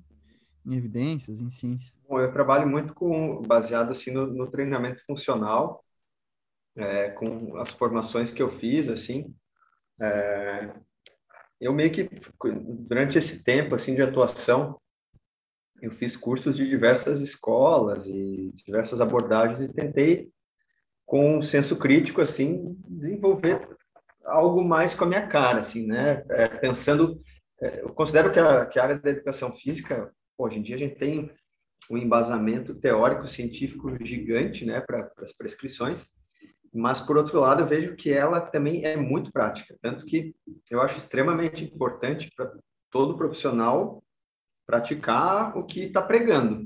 em 0.65 0.75
evidências, 0.75 1.41
em 1.41 1.49
ciência? 1.49 1.93
Bom, 2.07 2.19
eu 2.19 2.31
trabalho 2.31 2.67
muito 2.67 2.93
com 2.93 3.41
baseado 3.41 3.91
assim 3.91 4.11
no, 4.11 4.27
no 4.27 4.47
treinamento 4.49 5.03
funcional 5.05 5.83
é, 6.77 7.09
com 7.11 7.57
as 7.57 7.71
formações 7.71 8.31
que 8.31 8.41
eu 8.41 8.49
fiz, 8.49 8.89
assim, 8.89 9.33
é, 10.01 10.73
eu 11.59 11.73
meio 11.73 11.91
que, 11.91 12.09
durante 12.87 13.17
esse 13.17 13.43
tempo, 13.43 13.75
assim, 13.75 13.95
de 13.95 14.01
atuação, 14.01 14.79
eu 15.81 15.91
fiz 15.91 16.15
cursos 16.15 16.55
de 16.55 16.67
diversas 16.67 17.21
escolas 17.21 18.05
e 18.07 18.51
diversas 18.65 19.01
abordagens 19.01 19.61
e 19.61 19.73
tentei, 19.73 20.29
com 21.05 21.37
um 21.37 21.41
senso 21.41 21.77
crítico, 21.77 22.21
assim, 22.21 22.77
desenvolver 22.87 23.67
algo 24.25 24.63
mais 24.63 24.95
com 24.95 25.03
a 25.03 25.07
minha 25.07 25.27
cara, 25.27 25.59
assim, 25.59 25.85
né? 25.85 26.23
É, 26.29 26.47
pensando, 26.47 27.21
é, 27.61 27.81
eu 27.81 27.89
considero 27.93 28.31
que 28.31 28.39
a, 28.39 28.65
que 28.65 28.79
a 28.79 28.83
área 28.83 28.99
da 28.99 29.09
educação 29.09 29.51
física, 29.51 30.11
hoje 30.37 30.59
em 30.59 30.63
dia 30.63 30.75
a 30.75 30.79
gente 30.79 30.95
tem 30.95 31.29
um 31.91 31.97
embasamento 31.97 32.73
teórico 32.75 33.27
científico 33.27 33.93
gigante, 34.03 34.65
né, 34.65 34.79
para 34.79 35.11
as 35.19 35.33
prescrições, 35.33 36.07
mas 36.73 36.99
por 36.99 37.17
outro 37.17 37.39
lado 37.39 37.61
eu 37.61 37.67
vejo 37.67 37.95
que 37.95 38.11
ela 38.11 38.41
também 38.41 38.83
é 38.83 38.97
muito 38.97 39.31
prática, 39.31 39.77
tanto 39.81 40.05
que 40.05 40.35
eu 40.71 40.81
acho 40.81 40.97
extremamente 40.97 41.63
importante 41.63 42.31
para 42.35 42.51
todo 42.89 43.15
profissional 43.15 44.03
praticar 44.65 45.55
o 45.55 45.65
que 45.65 45.83
está 45.83 46.01
pregando, 46.01 46.65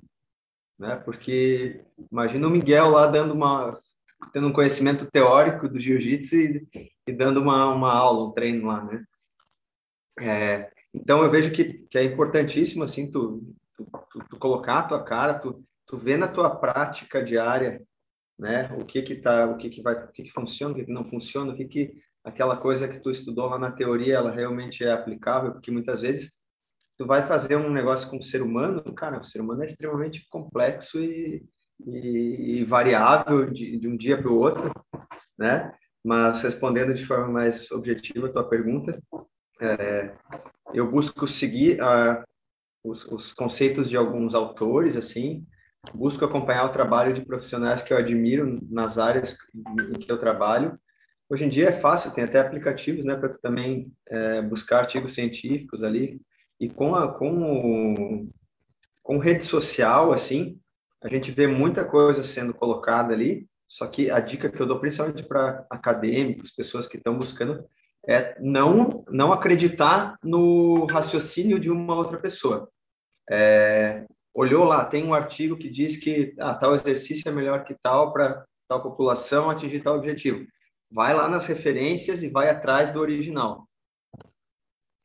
né? 0.79 0.95
Porque 0.97 1.83
imagina 2.11 2.47
o 2.47 2.49
Miguel 2.49 2.89
lá 2.89 3.07
dando 3.07 3.33
uma 3.33 3.77
tendo 4.33 4.47
um 4.47 4.53
conhecimento 4.53 5.05
teórico 5.11 5.67
do 5.67 5.79
jiu-jitsu 5.79 6.35
e, 6.35 6.67
e, 7.05 7.13
dando 7.13 7.39
uma, 7.39 7.67
uma 7.67 7.93
aula, 7.93 8.27
um 8.27 8.31
treino 8.31 8.65
lá, 8.65 8.83
né? 8.83 9.03
É, 10.19 10.71
então 10.93 11.21
eu 11.21 11.29
vejo 11.29 11.51
que, 11.51 11.85
que 11.87 11.97
é 11.97 12.03
importantíssimo 12.03 12.83
assim 12.83 13.11
tu, 13.11 13.55
tu, 13.75 13.85
tu, 14.09 14.19
tu 14.29 14.39
colocar 14.39 14.79
a 14.79 14.83
tua 14.83 15.03
cara, 15.03 15.37
tu, 15.37 15.63
tu 15.85 15.97
ver 15.97 16.17
na 16.17 16.27
tua 16.27 16.55
prática 16.55 17.23
diária 17.23 17.81
né? 18.37 18.71
O 18.79 18.85
que 18.85 19.01
que 19.01 19.15
tá, 19.15 19.45
o 19.47 19.57
que 19.57 19.69
que 19.69 19.81
vai, 19.81 19.95
o 19.95 20.11
que 20.11 20.23
que 20.23 20.31
funciona, 20.31 20.73
o 20.73 20.77
que 20.77 20.85
que 20.85 20.91
não 20.91 21.05
funciona, 21.05 21.53
o 21.53 21.55
que 21.55 21.65
que 21.65 21.93
aquela 22.23 22.57
coisa 22.57 22.87
que 22.87 22.99
tu 22.99 23.09
estudou 23.09 23.47
lá 23.47 23.57
na 23.57 23.71
teoria, 23.71 24.15
ela 24.15 24.31
realmente 24.31 24.83
é 24.83 24.91
aplicável, 24.91 25.53
porque 25.53 25.71
muitas 25.71 26.01
vezes 26.01 26.31
tu 26.97 27.05
vai 27.05 27.25
fazer 27.25 27.55
um 27.55 27.69
negócio 27.71 28.09
com 28.09 28.17
o 28.17 28.23
ser 28.23 28.41
humano, 28.41 28.81
cara, 28.93 29.19
o 29.19 29.23
ser 29.23 29.39
humano 29.39 29.63
é 29.63 29.65
extremamente 29.65 30.27
complexo 30.29 30.99
e, 30.99 31.45
e, 31.85 32.59
e 32.59 32.65
variável 32.65 33.49
de, 33.49 33.77
de 33.77 33.87
um 33.87 33.95
dia 33.95 34.17
para 34.17 34.31
o 34.31 34.37
outro, 34.37 34.71
né? 35.37 35.73
Mas 36.03 36.41
respondendo 36.41 36.93
de 36.93 37.05
forma 37.05 37.27
mais 37.27 37.71
objetiva 37.71 38.27
a 38.27 38.31
tua 38.31 38.49
pergunta, 38.49 39.01
é, 39.61 40.15
eu 40.73 40.89
busco 40.89 41.27
seguir 41.27 41.81
a, 41.81 42.23
os, 42.83 43.05
os 43.05 43.33
conceitos 43.33 43.89
de 43.89 43.97
alguns 43.97 44.33
autores, 44.35 44.95
assim, 44.95 45.45
busco 45.93 46.23
acompanhar 46.25 46.65
o 46.65 46.73
trabalho 46.73 47.13
de 47.13 47.25
profissionais 47.25 47.81
que 47.81 47.93
eu 47.93 47.97
admiro 47.97 48.59
nas 48.69 48.97
áreas 48.97 49.37
em 49.55 49.99
que 49.99 50.11
eu 50.11 50.17
trabalho. 50.17 50.79
Hoje 51.29 51.45
em 51.45 51.49
dia 51.49 51.69
é 51.69 51.73
fácil, 51.73 52.11
tem 52.11 52.23
até 52.23 52.39
aplicativos, 52.39 53.03
né, 53.03 53.15
para 53.15 53.29
também 53.29 53.91
é, 54.07 54.41
buscar 54.41 54.79
artigos 54.79 55.13
científicos 55.13 55.83
ali. 55.83 56.21
E 56.59 56.69
com 56.69 56.95
a 56.95 57.13
com 57.13 57.43
o, 57.43 58.29
com 59.03 59.17
rede 59.17 59.43
social, 59.43 60.13
assim, 60.13 60.59
a 61.03 61.09
gente 61.09 61.31
vê 61.31 61.45
muita 61.45 61.83
coisa 61.83 62.23
sendo 62.23 62.53
colocada 62.53 63.13
ali. 63.13 63.47
Só 63.67 63.85
que 63.85 64.09
a 64.09 64.19
dica 64.19 64.49
que 64.49 64.59
eu 64.61 64.65
dou, 64.65 64.79
principalmente 64.79 65.23
para 65.23 65.65
acadêmicos, 65.69 66.51
pessoas 66.51 66.87
que 66.87 66.97
estão 66.97 67.17
buscando, 67.17 67.65
é 68.07 68.37
não 68.39 69.03
não 69.09 69.33
acreditar 69.33 70.17
no 70.23 70.85
raciocínio 70.85 71.59
de 71.59 71.69
uma 71.69 71.95
outra 71.95 72.17
pessoa. 72.17 72.69
É, 73.29 74.05
olhou 74.37 74.63
lá, 74.63 74.85
tem 74.85 75.03
um 75.03 75.15
artigo 75.15 75.57
que 75.57 75.67
diz 75.67 75.97
que 75.97 76.35
ah, 76.39 76.53
tal 76.53 76.75
exercício 76.75 77.27
é 77.27 77.31
melhor 77.31 77.63
que 77.63 77.75
tal 77.81 78.13
para 78.13 78.45
tal 78.67 78.83
população 78.83 79.49
atingir 79.49 79.81
tal 79.81 79.97
objetivo. 79.97 80.45
Vai 80.91 81.11
lá 81.15 81.27
nas 81.27 81.47
referências 81.47 82.21
e 82.21 82.29
vai 82.29 82.47
atrás 82.47 82.91
do 82.91 82.99
original. 82.99 83.67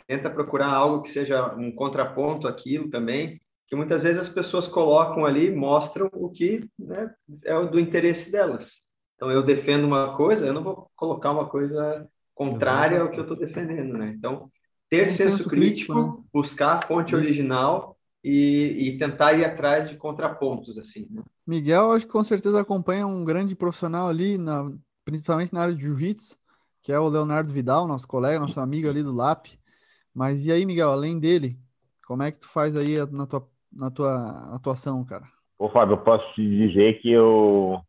Tenta 0.07 0.29
procurar 0.29 0.69
algo 0.69 1.03
que 1.03 1.11
seja 1.11 1.55
um 1.55 1.75
contraponto 1.75 2.47
àquilo 2.47 2.91
também, 2.91 3.41
que 3.67 3.75
muitas 3.75 4.03
vezes 4.03 4.19
as 4.19 4.29
pessoas 4.29 4.69
colocam 4.69 5.25
ali, 5.25 5.51
mostram 5.51 6.11
o 6.13 6.29
que 6.29 6.69
né, 6.79 7.11
é 7.43 7.59
do 7.65 7.81
interesse 7.81 8.31
delas. 8.31 8.83
Então, 9.15 9.31
eu 9.31 9.43
defendo 9.43 9.85
uma 9.85 10.15
coisa, 10.15 10.47
eu 10.47 10.53
não 10.53 10.63
vou 10.63 10.91
colocar 10.95 11.31
uma 11.31 11.49
coisa 11.49 12.07
contrária 12.35 13.01
ao 13.01 13.09
que 13.09 13.19
eu 13.19 13.23
estou 13.23 13.37
defendendo, 13.37 13.97
né? 13.97 14.13
Então, 14.15 14.51
ter 14.91 15.09
senso, 15.11 15.49
crítico, 15.49 15.95
né? 15.95 16.17
buscar 16.31 16.75
a 16.75 16.83
fonte 16.83 17.17
original 17.17 17.97
e, 18.25 18.89
e, 18.89 18.99
tentar 18.99 19.33
ir 19.33 19.45
atrás 19.45 19.89
de 19.89 19.97
contrapontos, 19.97 20.79
assim. 20.79 21.09
Né? 21.11 21.23
Miguel, 21.47 21.93
acho 21.93 22.07
que 22.07 22.13
com 22.13 22.23
certeza 22.23 22.61
acompanha 22.61 23.07
um 23.07 23.25
grande 23.25 23.57
profissional 23.57 24.09
ali, 24.09 24.39
na, 24.39 24.71
principalmente 25.05 25.53
na 25.53 25.63
área 25.63 25.75
de 25.75 25.83
jiu-jitsu, 25.83 26.37
que 26.83 26.93
é 26.93 26.99
o 26.99 27.09
Leonardo 27.09 27.53
Vidal, 27.53 27.87
nosso 27.87 28.07
colega, 28.07 28.41
nosso 28.41 28.61
amigo 28.61 28.89
ali 28.89 29.03
do 29.03 29.13
LAP. 29.13 29.47
Mas 30.15 30.47
e 30.47 30.53
aí, 30.53 30.65
Miguel, 30.65 30.91
além 30.91 31.19
dele, 31.19 31.59
como 32.07 32.23
é 32.23 32.31
que 32.31 32.39
tu 32.39 32.49
faz 32.49 32.77
aí 32.77 32.97
na 33.11 33.27
tua, 33.27 33.49
na 33.73 33.91
tua 33.91 34.55
atuação, 34.55 35.05
cara? 35.05 35.27
Ô, 35.59 35.69
Fábio, 35.69 35.95
eu 35.95 36.03
posso 36.03 36.25
te 36.35 36.43
dizer 36.43 37.01
que 37.01 37.11
eu, 37.11 37.81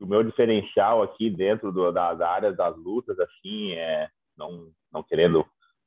o 0.00 0.06
meu 0.06 0.22
diferencial 0.22 1.02
aqui 1.02 1.30
dentro 1.30 1.72
do, 1.72 1.90
das 1.92 2.20
áreas 2.20 2.56
das 2.56 2.76
lutas, 2.76 3.18
assim, 3.18 3.72
é 3.72 4.08
não, 4.36 4.68
não 4.92 5.02
querendo 5.02 5.44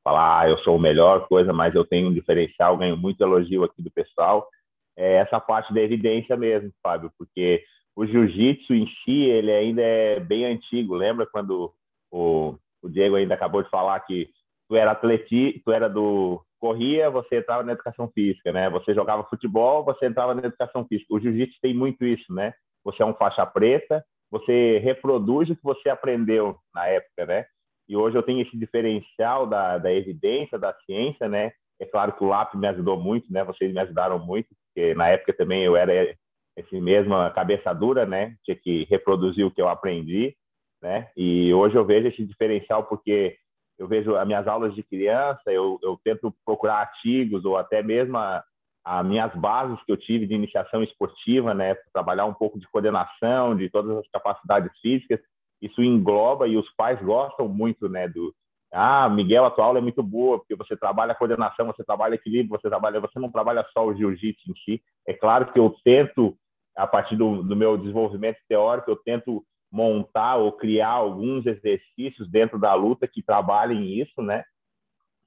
falar, 0.07 0.39
ah, 0.39 0.49
eu 0.49 0.57
sou 0.59 0.77
o 0.77 0.79
melhor 0.79 1.27
coisa, 1.27 1.51
mas 1.51 1.75
eu 1.75 1.83
tenho 1.83 2.07
um 2.07 2.13
diferencial, 2.13 2.77
ganho 2.77 2.95
muito 2.95 3.21
elogio 3.21 3.65
aqui 3.65 3.81
do 3.81 3.91
pessoal. 3.91 4.47
É 4.95 5.15
essa 5.15 5.37
parte 5.37 5.73
da 5.73 5.81
evidência 5.81 6.37
mesmo, 6.37 6.71
Fábio, 6.81 7.11
porque 7.17 7.61
o 7.93 8.05
jiu-jitsu 8.05 8.73
em 8.73 8.87
si, 9.03 9.25
ele 9.25 9.51
ainda 9.51 9.81
é 9.81 10.17
bem 10.21 10.45
antigo. 10.45 10.95
Lembra 10.95 11.25
quando 11.25 11.73
o, 12.09 12.55
o 12.81 12.89
Diego 12.89 13.17
ainda 13.17 13.33
acabou 13.33 13.61
de 13.61 13.69
falar 13.69 13.99
que 13.99 14.29
tu 14.69 14.77
era 14.77 14.91
atleti, 14.91 15.61
tu 15.65 15.73
era 15.73 15.89
do 15.89 16.41
corria, 16.57 17.09
você 17.09 17.39
entrava 17.39 17.63
na 17.63 17.73
educação 17.73 18.07
física, 18.07 18.53
né? 18.53 18.69
Você 18.69 18.93
jogava 18.93 19.25
futebol, 19.25 19.83
você 19.83 20.05
entrava 20.05 20.33
na 20.33 20.47
educação 20.47 20.85
física. 20.87 21.13
O 21.13 21.19
jiu-jitsu 21.19 21.57
tem 21.61 21.73
muito 21.73 22.05
isso, 22.05 22.33
né? 22.33 22.53
Você 22.85 23.03
é 23.03 23.05
um 23.05 23.13
faixa 23.13 23.45
preta, 23.45 24.01
você 24.31 24.79
reproduz 24.79 25.49
o 25.49 25.55
que 25.55 25.63
você 25.63 25.89
aprendeu 25.89 26.55
na 26.73 26.87
época, 26.87 27.25
né? 27.25 27.45
E 27.87 27.95
hoje 27.95 28.17
eu 28.17 28.23
tenho 28.23 28.41
esse 28.41 28.57
diferencial 28.57 29.47
da, 29.47 29.77
da 29.77 29.93
evidência, 29.93 30.59
da 30.59 30.73
ciência, 30.85 31.29
né? 31.29 31.51
É 31.79 31.85
claro 31.85 32.13
que 32.13 32.23
o 32.23 32.27
LAP 32.27 32.55
me 32.55 32.67
ajudou 32.67 32.99
muito, 32.99 33.31
né? 33.31 33.43
Vocês 33.43 33.73
me 33.73 33.79
ajudaram 33.79 34.19
muito, 34.19 34.49
porque 34.65 34.93
na 34.95 35.07
época 35.07 35.33
também 35.33 35.63
eu 35.63 35.75
era 35.75 36.15
esse 36.55 36.81
mesma 36.81 37.29
cabeça 37.31 37.73
dura, 37.73 38.05
né? 38.05 38.35
Tinha 38.43 38.55
que 38.55 38.85
reproduzir 38.89 39.45
o 39.45 39.51
que 39.51 39.61
eu 39.61 39.69
aprendi, 39.69 40.35
né? 40.81 41.09
E 41.15 41.53
hoje 41.53 41.75
eu 41.75 41.85
vejo 41.85 42.07
esse 42.07 42.25
diferencial 42.25 42.83
porque 42.83 43.37
eu 43.77 43.87
vejo 43.87 44.15
as 44.15 44.27
minhas 44.27 44.47
aulas 44.47 44.73
de 44.73 44.81
criança, 44.81 45.43
eu, 45.47 45.79
eu 45.83 45.99
tento 46.03 46.33
procurar 46.43 46.79
artigos 46.79 47.45
ou 47.45 47.57
até 47.57 47.83
mesmo 47.83 48.17
as 48.17 49.05
minhas 49.05 49.33
bases 49.35 49.81
que 49.83 49.91
eu 49.91 49.97
tive 49.97 50.25
de 50.25 50.33
iniciação 50.33 50.81
esportiva, 50.83 51.53
né? 51.53 51.75
Trabalhar 51.93 52.25
um 52.25 52.33
pouco 52.33 52.59
de 52.59 52.67
coordenação, 52.67 53.55
de 53.55 53.69
todas 53.69 53.97
as 53.97 54.07
capacidades 54.09 54.71
físicas 54.81 55.19
isso 55.61 55.83
engloba 55.83 56.47
e 56.47 56.57
os 56.57 56.69
pais 56.75 57.01
gostam 57.01 57.47
muito, 57.47 57.89
né, 57.89 58.07
do 58.07 58.33
ah, 58.71 59.07
Miguel, 59.09 59.45
a 59.45 59.51
tua 59.51 59.65
aula 59.65 59.79
é 59.79 59.81
muito 59.81 60.03
boa, 60.03 60.39
porque 60.39 60.55
você 60.55 60.75
trabalha 60.75 61.15
coordenação, 61.15 61.67
você 61.67 61.83
trabalha 61.83 62.15
equilíbrio, 62.15 62.49
você 62.49 62.67
trabalha, 62.67 62.99
você 62.99 63.17
não 63.17 63.31
trabalha 63.31 63.65
só 63.71 63.85
o 63.85 63.95
jiu-jitsu 63.95 64.51
em 64.51 64.55
si. 64.55 64.83
É 65.07 65.13
claro 65.13 65.51
que 65.51 65.59
eu 65.59 65.73
tento, 65.83 66.37
a 66.75 66.85
partir 66.85 67.15
do, 67.15 67.43
do 67.43 67.55
meu 67.55 67.77
desenvolvimento 67.77 68.37
teórico, 68.47 68.91
eu 68.91 68.97
tento 68.97 69.43
montar 69.71 70.35
ou 70.35 70.51
criar 70.51 70.89
alguns 70.89 71.45
exercícios 71.45 72.29
dentro 72.29 72.59
da 72.59 72.73
luta 72.73 73.07
que 73.07 73.23
trabalhem 73.23 74.01
isso, 74.01 74.21
né? 74.21 74.43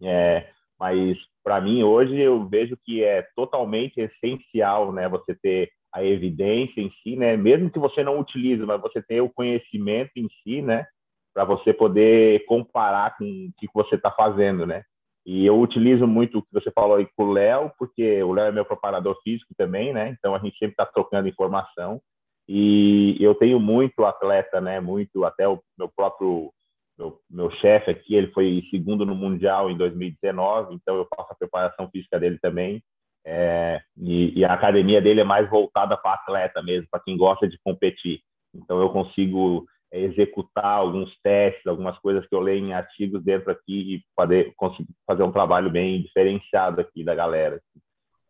É, 0.03 0.49
mas 0.79 1.19
para 1.43 1.61
mim 1.61 1.83
hoje 1.83 2.19
eu 2.19 2.47
vejo 2.47 2.77
que 2.85 3.03
é 3.05 3.27
totalmente 3.35 4.01
essencial, 4.01 4.93
né? 4.93 5.09
Você 5.09 5.35
ter 5.35 5.71
a 5.93 6.05
evidência 6.05 6.81
em 6.81 6.91
si, 7.03 7.17
né? 7.17 7.37
Mesmo 7.37 7.71
que 7.71 7.79
você 7.79 8.03
não 8.03 8.19
utilize, 8.19 8.65
mas 8.65 8.81
você 8.81 9.03
ter 9.03 9.21
o 9.21 9.31
conhecimento 9.31 10.13
em 10.17 10.29
si, 10.43 10.63
né? 10.63 10.87
Para 11.35 11.45
você 11.45 11.73
poder 11.73 12.45
comparar 12.47 13.17
com 13.17 13.25
o 13.25 13.53
que 13.59 13.69
você 13.75 13.97
está 13.97 14.11
fazendo, 14.11 14.67
né? 14.67 14.83
E 15.27 15.45
eu 15.45 15.61
utilizo 15.61 16.07
muito 16.07 16.39
o 16.39 16.43
que 16.43 16.53
você 16.53 16.71
falou 16.71 16.97
aí 16.97 17.07
com 17.17 17.25
o 17.25 17.33
Léo, 17.33 17.71
porque 17.79 18.23
o 18.23 18.33
Léo 18.33 18.47
é 18.47 18.53
meu 18.53 18.65
preparador 18.65 19.17
físico 19.23 19.55
também, 19.57 19.93
né? 19.93 20.17
Então 20.19 20.35
a 20.35 20.39
gente 20.39 20.57
sempre 20.59 20.73
está 20.73 20.87
trocando 20.87 21.29
informação. 21.29 22.01
E 22.49 23.17
eu 23.21 23.35
tenho 23.35 23.61
muito 23.61 24.05
atleta, 24.05 24.61
né? 24.61 24.81
Muito, 24.81 25.25
até 25.25 25.47
o 25.47 25.61
meu 25.79 25.89
próprio 25.89 26.53
meu, 27.01 27.19
meu 27.31 27.51
chefe 27.53 27.91
aqui, 27.91 28.15
ele 28.15 28.31
foi 28.33 28.63
segundo 28.71 29.07
no 29.07 29.15
Mundial 29.15 29.71
em 29.71 29.77
2019, 29.77 30.75
então 30.75 30.97
eu 30.97 31.09
faço 31.17 31.33
a 31.33 31.35
preparação 31.35 31.89
física 31.91 32.21
dele 32.21 32.39
também. 32.39 32.83
É, 33.25 33.81
e, 33.97 34.39
e, 34.39 34.45
a 34.45 34.55
academia 34.55 35.01
dele 35.01 35.21
é 35.21 35.25
mais 35.25 35.49
voltada 35.51 35.97
para 35.97 36.15
atleta 36.15 36.63
mesmo, 36.63 36.89
para 36.91 37.01
quem 37.01 37.17
gosta 37.17 37.47
de 37.47 37.59
competir. 37.63 38.21
Então 38.55 38.81
eu 38.81 38.91
consigo 38.91 39.67
é, 39.93 40.01
executar 40.01 40.65
alguns 40.65 41.15
testes, 41.23 41.67
algumas 41.67 41.99
coisas 41.99 42.27
que 42.27 42.35
eu 42.35 42.41
leio 42.41 42.65
em 42.65 42.73
artigos 42.73 43.23
dentro 43.23 43.51
aqui 43.51 43.97
e 43.97 44.05
poder 44.17 44.53
conseguir 44.57 44.89
fazer 45.07 45.23
um 45.23 45.33
trabalho 45.33 45.71
bem 45.71 46.03
diferenciado 46.03 46.81
aqui 46.81 47.05
da 47.05 47.15
galera. 47.15 47.61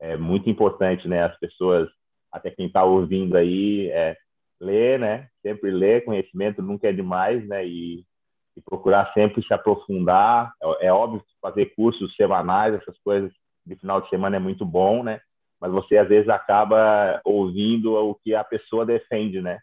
É 0.00 0.16
muito 0.16 0.48
importante, 0.50 1.06
né? 1.06 1.22
As 1.24 1.38
pessoas, 1.38 1.88
até 2.32 2.50
quem 2.50 2.66
está 2.66 2.82
ouvindo 2.82 3.36
aí, 3.36 3.88
é, 3.90 4.16
ler, 4.60 4.98
né? 4.98 5.28
Sempre 5.42 5.70
ler, 5.70 6.04
conhecimento 6.04 6.62
nunca 6.62 6.88
é 6.88 6.92
demais, 6.92 7.46
né? 7.46 7.66
E, 7.66 8.04
e 8.56 8.60
procurar 8.62 9.12
sempre 9.12 9.42
se 9.44 9.54
aprofundar. 9.54 10.52
É, 10.62 10.86
é 10.86 10.92
óbvio 10.92 11.20
que 11.20 11.40
fazer 11.40 11.74
cursos 11.76 12.14
semanais, 12.16 12.74
essas 12.74 12.98
coisas 13.04 13.32
de 13.70 13.80
final 13.80 14.00
de 14.00 14.08
semana 14.08 14.36
é 14.36 14.40
muito 14.40 14.66
bom, 14.66 15.02
né? 15.02 15.20
Mas 15.60 15.70
você 15.70 15.96
às 15.96 16.08
vezes 16.08 16.28
acaba 16.28 17.20
ouvindo 17.24 17.94
o 17.94 18.14
que 18.14 18.34
a 18.34 18.42
pessoa 18.42 18.84
defende, 18.84 19.40
né? 19.40 19.58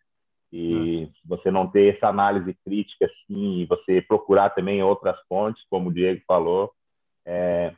E 0.51 1.05
hum. 1.05 1.11
você 1.25 1.51
não 1.51 1.67
ter 1.67 1.95
essa 1.95 2.07
análise 2.07 2.55
crítica 2.63 3.05
assim, 3.05 3.59
e 3.59 3.65
você 3.65 4.01
procurar 4.01 4.51
também 4.51 4.81
outras 4.81 5.17
fontes, 5.27 5.61
como 5.69 5.89
o 5.89 5.93
Diego 5.93 6.21
falou, 6.25 6.71
é, 7.25 7.73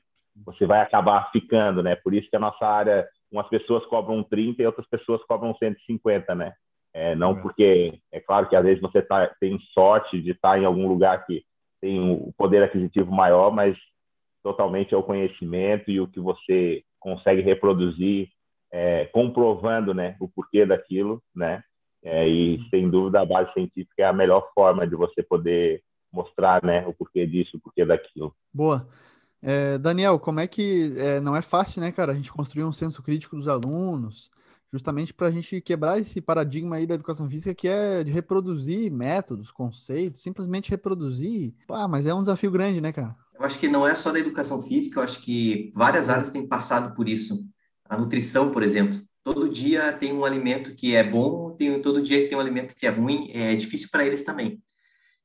você 0.45 0.67
vai 0.67 0.81
acabar 0.81 1.31
ficando, 1.31 1.81
né? 1.81 1.95
Por 1.95 2.13
isso 2.13 2.29
que 2.29 2.35
a 2.35 2.39
nossa 2.39 2.65
área, 2.65 3.07
umas 3.31 3.47
pessoas 3.47 3.83
cobram 3.87 4.21
30 4.21 4.61
e 4.61 4.65
outras 4.65 4.87
pessoas 4.87 5.23
cobram 5.23 5.55
150, 5.55 6.35
né? 6.35 6.53
É, 6.93 7.15
não 7.15 7.39
porque, 7.41 7.99
é 8.11 8.19
claro 8.19 8.47
que 8.47 8.55
às 8.55 8.63
vezes 8.63 8.81
você 8.81 9.01
tá, 9.01 9.33
tem 9.39 9.59
sorte 9.73 10.21
de 10.21 10.31
estar 10.31 10.59
em 10.59 10.65
algum 10.65 10.87
lugar 10.87 11.25
que 11.25 11.43
tem 11.81 11.99
o 11.99 12.27
um 12.27 12.31
poder 12.37 12.63
aquisitivo 12.63 13.11
maior, 13.11 13.51
mas 13.51 13.77
totalmente 14.43 14.93
é 14.93 14.97
o 14.97 15.03
conhecimento 15.03 15.89
e 15.89 15.99
o 15.99 16.07
que 16.07 16.19
você 16.19 16.83
consegue 16.99 17.41
reproduzir, 17.41 18.29
é, 18.71 19.05
comprovando 19.07 19.93
né, 19.93 20.15
o 20.19 20.27
porquê 20.27 20.65
daquilo, 20.65 21.21
né? 21.35 21.63
É, 22.01 22.27
e 22.27 22.59
sem 22.69 22.89
dúvida 22.89 23.19
a 23.19 23.25
base 23.25 23.51
científica 23.51 24.03
é 24.03 24.05
a 24.05 24.13
melhor 24.13 24.49
forma 24.53 24.87
de 24.87 24.95
você 24.95 25.21
poder 25.21 25.83
mostrar 26.11 26.63
né, 26.63 26.87
o 26.87 26.93
porquê 26.93 27.27
disso, 27.27 27.57
o 27.57 27.59
porquê 27.59 27.85
daquilo. 27.85 28.33
Boa. 28.53 28.87
É, 29.41 29.77
Daniel, 29.77 30.19
como 30.19 30.39
é 30.39 30.47
que 30.47 30.93
é, 30.97 31.19
não 31.19 31.35
é 31.35 31.41
fácil, 31.41 31.81
né, 31.81 31.91
cara, 31.91 32.11
a 32.11 32.15
gente 32.15 32.31
construir 32.31 32.63
um 32.63 32.71
senso 32.71 33.01
crítico 33.01 33.35
dos 33.35 33.47
alunos, 33.47 34.29
justamente 34.71 35.13
para 35.13 35.27
a 35.27 35.31
gente 35.31 35.61
quebrar 35.61 35.99
esse 35.99 36.21
paradigma 36.21 36.75
aí 36.75 36.85
da 36.85 36.95
educação 36.95 37.29
física 37.29 37.55
que 37.55 37.67
é 37.67 38.03
de 38.03 38.11
reproduzir 38.11 38.91
métodos, 38.91 39.51
conceitos, 39.51 40.21
simplesmente 40.21 40.69
reproduzir. 40.69 41.53
Ah, 41.69 41.87
mas 41.87 42.05
é 42.05 42.13
um 42.13 42.21
desafio 42.21 42.51
grande, 42.51 42.79
né, 42.81 42.91
cara? 42.91 43.15
Eu 43.39 43.45
acho 43.45 43.57
que 43.57 43.69
não 43.69 43.87
é 43.87 43.95
só 43.95 44.11
da 44.11 44.19
educação 44.19 44.61
física, 44.61 44.99
eu 44.99 45.03
acho 45.03 45.21
que 45.21 45.71
várias 45.73 46.09
áreas 46.09 46.29
têm 46.29 46.45
passado 46.45 46.93
por 46.93 47.07
isso. 47.07 47.47
A 47.85 47.97
nutrição, 47.97 48.51
por 48.51 48.61
exemplo. 48.61 49.01
Todo 49.23 49.49
dia 49.49 49.93
tem 49.93 50.13
um 50.13 50.25
alimento 50.25 50.75
que 50.75 50.93
é 50.93 51.03
bom, 51.03 51.51
tem 51.51 51.81
todo 51.81 52.01
dia 52.01 52.27
tem 52.27 52.37
um 52.37 52.41
alimento 52.41 52.75
que 52.75 52.85
é 52.85 52.89
ruim, 52.89 53.31
é 53.33 53.55
difícil 53.55 53.87
para 53.91 54.05
eles 54.05 54.23
também. 54.23 54.61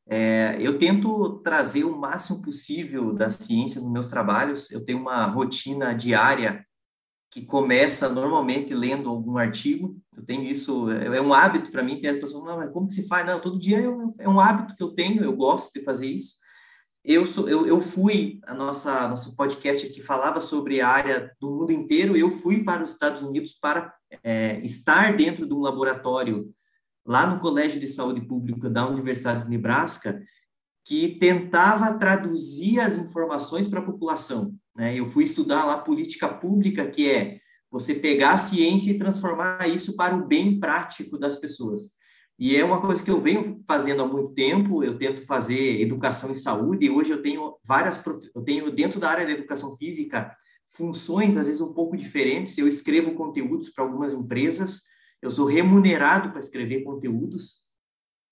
É, 0.07 0.57
eu 0.61 0.78
tento 0.78 1.41
trazer 1.41 1.85
o 1.85 1.97
máximo 1.97 2.43
possível 2.43 3.12
da 3.12 3.31
ciência 3.31 3.81
nos 3.81 3.91
meus 3.91 4.09
trabalhos. 4.09 4.70
Eu 4.70 4.85
tenho 4.85 5.01
uma 5.01 5.27
rotina 5.27 5.93
diária 5.93 6.65
que 7.31 7.45
começa 7.45 8.09
normalmente 8.09 8.73
lendo 8.73 9.09
algum 9.09 9.39
artigo. 9.39 9.97
Eu 10.16 10.24
tenho 10.24 10.45
isso, 10.45 10.89
é, 10.91 11.16
é 11.16 11.20
um 11.20 11.35
hábito 11.35 11.73
para 11.73 11.82
mim. 11.82 12.01
Tem 12.01 12.11
as 12.11 12.20
pessoas, 12.20 12.45
não, 12.45 12.59
mas 12.59 12.73
como 12.73 12.86
que 12.86 12.93
se 12.93 13.09
faz? 13.09 13.27
Não, 13.27 13.41
todo 13.41 13.59
dia 13.59 13.81
eu, 13.81 14.15
é 14.20 14.28
um 14.28 14.39
hábito 14.39 14.77
que 14.77 14.82
eu 14.82 14.95
tenho, 14.95 15.24
eu 15.24 15.35
gosto 15.35 15.73
de 15.73 15.82
fazer 15.82 16.07
isso. 16.07 16.43
Eu, 17.05 17.26
sou, 17.26 17.47
eu, 17.47 17.66
eu 17.66 17.82
fui, 17.82 18.40
a 18.47 18.55
nossa 18.55 19.06
nosso 19.06 19.36
podcast 19.36 19.86
aqui 19.86 20.01
falava 20.01 20.40
sobre 20.40 20.81
a 20.81 20.89
área 20.89 21.31
do 21.39 21.51
mundo 21.51 21.70
inteiro, 21.70 22.16
eu 22.16 22.31
fui 22.31 22.64
para 22.64 22.82
os 22.82 22.93
Estados 22.93 23.20
Unidos 23.20 23.52
para 23.52 23.94
é, 24.22 24.59
estar 24.64 25.14
dentro 25.14 25.47
de 25.47 25.52
um 25.52 25.60
laboratório 25.60 26.51
lá 27.05 27.26
no 27.26 27.40
Colégio 27.40 27.78
de 27.78 27.86
Saúde 27.86 28.22
Pública 28.22 28.70
da 28.70 28.89
Universidade 28.89 29.44
de 29.44 29.51
Nebraska, 29.51 30.22
que 30.82 31.18
tentava 31.18 31.93
traduzir 31.98 32.81
as 32.81 32.97
informações 32.97 33.68
para 33.68 33.81
a 33.81 33.85
população. 33.85 34.55
Né? 34.74 34.98
Eu 34.98 35.06
fui 35.06 35.24
estudar 35.24 35.66
lá 35.66 35.76
política 35.76 36.26
pública, 36.26 36.90
que 36.90 37.10
é 37.10 37.39
você 37.70 37.97
pegar 37.97 38.32
a 38.32 38.39
ciência 38.39 38.90
e 38.90 38.98
transformar 38.98 39.68
isso 39.68 39.94
para 39.94 40.16
o 40.16 40.26
bem 40.26 40.59
prático 40.59 41.18
das 41.18 41.36
pessoas. 41.36 41.90
E 42.39 42.56
é 42.56 42.65
uma 42.65 42.81
coisa 42.81 43.02
que 43.02 43.11
eu 43.11 43.20
venho 43.20 43.62
fazendo 43.66 44.02
há 44.02 44.06
muito 44.06 44.35
tempo, 44.35 44.82
eu 44.82 44.98
tento 44.98 45.24
fazer 45.24 45.81
educação 45.81 46.31
em 46.31 46.35
saúde, 46.35 46.86
e 46.86 46.90
hoje 46.90 47.12
eu 47.12 47.23
tenho 47.23 47.56
várias, 47.65 48.02
eu 48.35 48.43
tenho 48.43 48.70
dentro 48.73 48.98
da 48.98 49.09
área 49.09 49.24
da 49.24 49.32
educação 49.32 49.77
física, 49.77 50.35
funções 50.66 51.36
às 51.36 51.47
vezes 51.47 51.61
um 51.61 51.73
pouco 51.73 51.97
diferentes, 51.97 52.59
eu 52.59 52.66
escrevo 52.66 53.15
conteúdos 53.15 53.69
para 53.69 53.85
algumas 53.85 54.15
empresas, 54.15 54.82
eu 55.23 55.31
sou 55.31 55.47
remunerado 55.47 56.31
para 56.31 56.40
escrever 56.40 56.82
conteúdos, 56.82 57.65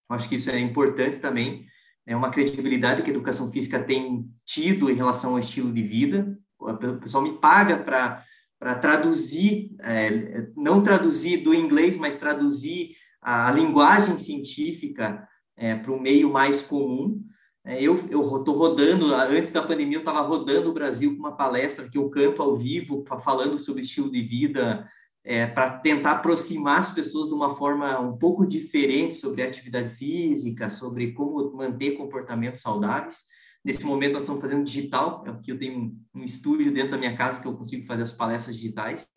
acho 0.09 0.29
que 0.29 0.35
isso 0.35 0.51
é 0.51 0.59
importante 0.59 1.19
também, 1.19 1.65
é 2.05 2.17
uma 2.17 2.31
credibilidade 2.31 3.03
que 3.03 3.11
a 3.11 3.15
educação 3.15 3.53
física 3.53 3.83
tem 3.83 4.29
tido 4.45 4.91
em 4.91 4.95
relação 4.95 5.33
ao 5.33 5.39
estilo 5.39 5.73
de 5.73 5.83
vida. 5.85 6.37
O 6.59 6.99
pessoal 6.99 7.23
me 7.23 7.39
paga 7.39 7.79
para 7.79 8.25
para 8.59 8.77
traduzir, 8.77 9.75
é, 9.81 10.47
não 10.57 10.85
traduzir 10.85 11.39
do 11.39 11.53
inglês, 11.53 11.97
mas 11.97 12.15
traduzir 12.15 12.95
a, 13.23 13.51
linguagem 13.53 14.19
científica 14.19 15.27
é, 15.57 15.75
para 15.77 15.93
o 15.93 16.01
meio 16.01 16.31
mais 16.31 16.63
comum. 16.63 17.23
É, 17.65 17.81
eu 17.81 17.97
estou 18.11 18.57
rodando, 18.57 19.15
antes 19.15 19.53
da 19.53 19.63
pandemia, 19.63 19.97
eu 19.97 20.01
estava 20.01 20.21
rodando 20.21 20.71
o 20.71 20.75
Brasil 20.75 21.13
com 21.13 21.21
uma 21.21 21.37
palestra 21.37 21.89
que 21.89 21.97
eu 21.97 22.11
canto 22.11 22.43
ao 22.43 22.57
vivo, 22.57 23.05
falando 23.25 23.59
sobre 23.59 23.83
estilo 23.83 24.11
de 24.11 24.21
vida, 24.21 24.89
é, 25.25 25.47
para 25.47 25.79
tentar 25.79 26.13
aproximar 26.13 26.81
as 26.81 26.93
pessoas 26.93 27.29
de 27.29 27.35
uma 27.35 27.55
forma 27.55 28.01
um 28.01 28.19
pouco 28.19 28.45
diferente 28.45 29.15
sobre 29.15 29.43
atividade 29.43 29.91
física, 29.91 30.69
sobre 30.69 31.13
como 31.13 31.57
manter 31.57 31.93
comportamentos 31.93 32.61
saudáveis. 32.61 33.25
Nesse 33.65 33.85
momento, 33.85 34.15
nós 34.15 34.25
estamos 34.25 34.43
fazendo 34.43 34.65
digital, 34.65 35.23
é 35.25 35.33
que 35.41 35.53
eu 35.53 35.59
tenho 35.59 35.97
um 36.13 36.25
estúdio 36.25 36.73
dentro 36.73 36.91
da 36.91 36.99
minha 36.99 37.17
casa 37.17 37.41
que 37.41 37.47
eu 37.47 37.57
consigo 37.57 37.87
fazer 37.87 38.03
as 38.03 38.11
palestras 38.11 38.57
digitais. 38.57 39.09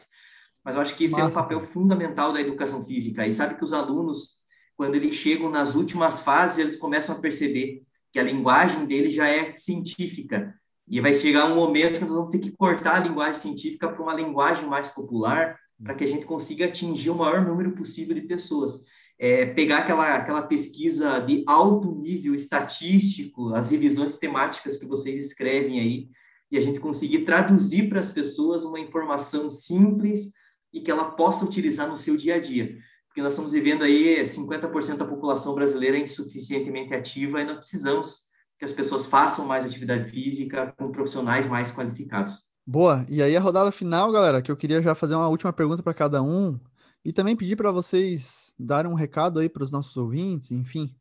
Mas 0.66 0.74
eu 0.74 0.82
acho 0.82 0.96
que 0.96 1.04
esse 1.04 1.14
Massa. 1.14 1.26
é 1.26 1.30
um 1.30 1.34
papel 1.34 1.62
fundamental 1.62 2.34
da 2.34 2.42
educação 2.42 2.84
física. 2.84 3.28
E 3.28 3.32
sabe 3.32 3.56
que 3.56 3.64
os 3.64 3.72
alunos, 3.72 4.40
quando 4.76 4.96
eles 4.96 5.14
chegam 5.14 5.52
nas 5.52 5.76
últimas 5.76 6.20
fases, 6.20 6.58
eles 6.58 6.76
começam 6.76 7.16
a 7.16 7.20
perceber 7.20 7.84
que 8.12 8.18
a 8.18 8.24
linguagem 8.24 8.88
deles 8.88 9.14
já 9.14 9.30
é 9.30 9.56
científica. 9.56 10.56
E 10.88 11.00
vai 11.00 11.14
chegar 11.14 11.46
um 11.46 11.56
momento 11.56 12.00
que 12.00 12.06
nós 12.06 12.16
vamos 12.16 12.32
ter 12.32 12.40
que 12.40 12.52
cortar 12.52 12.96
a 12.96 13.00
linguagem 13.00 13.40
científica 13.40 13.88
para 13.88 14.02
uma 14.02 14.16
linguagem 14.16 14.68
mais 14.68 14.88
popular, 14.88 15.56
para 15.84 15.94
que 15.94 16.04
a 16.04 16.08
gente 16.08 16.26
consiga 16.26 16.66
atingir 16.66 17.12
o 17.12 17.16
maior 17.16 17.46
número 17.46 17.72
possível 17.74 18.16
de 18.16 18.22
pessoas. 18.22 18.84
É, 19.20 19.46
pegar 19.46 19.80
aquela, 19.80 20.16
aquela 20.16 20.42
pesquisa 20.42 21.20
de 21.20 21.44
alto 21.48 21.94
nível 21.96 22.34
estatístico, 22.34 23.54
as 23.54 23.70
revisões 23.70 24.18
temáticas 24.18 24.78
que 24.78 24.86
vocês 24.86 25.24
escrevem 25.24 25.80
aí, 25.80 26.10
e 26.52 26.58
a 26.58 26.62
gente 26.62 26.80
conseguir 26.80 27.20
traduzir 27.20 27.88
para 27.90 28.00
as 28.00 28.10
pessoas 28.10 28.64
uma 28.64 28.80
informação 28.80 29.50
simples 29.50 30.32
e 30.76 30.82
que 30.82 30.92
ela 30.92 31.12
possa 31.12 31.46
utilizar 31.46 31.88
no 31.88 31.98
seu 31.98 32.18
dia 32.18 32.36
a 32.36 32.40
dia. 32.40 32.78
Porque 33.08 33.22
nós 33.22 33.32
estamos 33.32 33.54
vivendo 33.54 33.84
aí 33.84 34.22
50% 34.22 34.98
da 34.98 35.06
população 35.06 35.56
brasileira 35.56 35.98
insuficientemente 35.98 36.94
ativa 36.94 37.40
e 37.40 37.46
nós 37.46 37.60
precisamos 37.60 38.24
que 38.60 38.66
as 38.66 38.74
pessoas 38.74 39.06
façam 39.06 39.46
mais 39.46 39.66
atividade 39.66 40.12
física 40.12 40.74
com 40.78 40.92
profissionais 40.92 41.46
mais 41.46 41.72
qualificados. 41.72 42.42
Boa. 42.68 43.06
E 43.08 43.22
aí 43.22 43.38
a 43.38 43.40
rodada 43.40 43.72
final, 43.72 44.12
galera, 44.12 44.42
que 44.42 44.52
eu 44.52 44.58
queria 44.58 44.82
já 44.82 44.94
fazer 44.94 45.16
uma 45.16 45.30
última 45.30 45.54
pergunta 45.54 45.82
para 45.82 45.94
cada 45.94 46.22
um 46.22 46.60
e 47.06 47.14
também 47.14 47.38
pedir 47.38 47.56
para 47.56 47.72
vocês 47.72 48.54
darem 48.60 48.92
um 48.92 48.96
recado 48.96 49.40
aí 49.40 49.48
para 49.48 49.64
os 49.64 49.72
nossos 49.72 49.96
ouvintes, 49.96 50.52
enfim. 50.52 50.94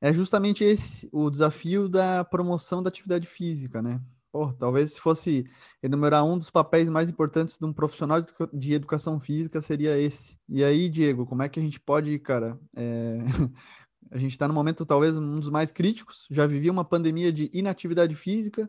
É 0.00 0.12
justamente 0.12 0.64
esse 0.64 1.08
o 1.12 1.30
desafio 1.30 1.88
da 1.88 2.24
promoção 2.24 2.82
da 2.82 2.88
atividade 2.88 3.28
física, 3.28 3.80
né? 3.80 4.00
Pô, 4.34 4.52
talvez 4.52 4.94
se 4.94 5.00
fosse 5.00 5.46
enumerar 5.80 6.26
um 6.26 6.36
dos 6.36 6.50
papéis 6.50 6.88
mais 6.88 7.08
importantes 7.08 7.56
de 7.56 7.64
um 7.64 7.72
profissional 7.72 8.18
de 8.52 8.74
educação 8.74 9.20
física 9.20 9.60
seria 9.60 9.96
esse. 9.96 10.36
E 10.48 10.64
aí, 10.64 10.88
Diego, 10.88 11.24
como 11.24 11.44
é 11.44 11.48
que 11.48 11.60
a 11.60 11.62
gente 11.62 11.78
pode, 11.78 12.18
cara, 12.18 12.58
é... 12.76 13.18
A 14.10 14.18
gente 14.18 14.32
está 14.32 14.46
no 14.46 14.52
momento 14.52 14.84
talvez 14.84 15.16
um 15.16 15.40
dos 15.40 15.48
mais 15.48 15.70
críticos. 15.72 16.26
Já 16.30 16.46
vivia 16.46 16.70
uma 16.70 16.84
pandemia 16.84 17.32
de 17.32 17.48
inatividade 17.54 18.14
física. 18.14 18.68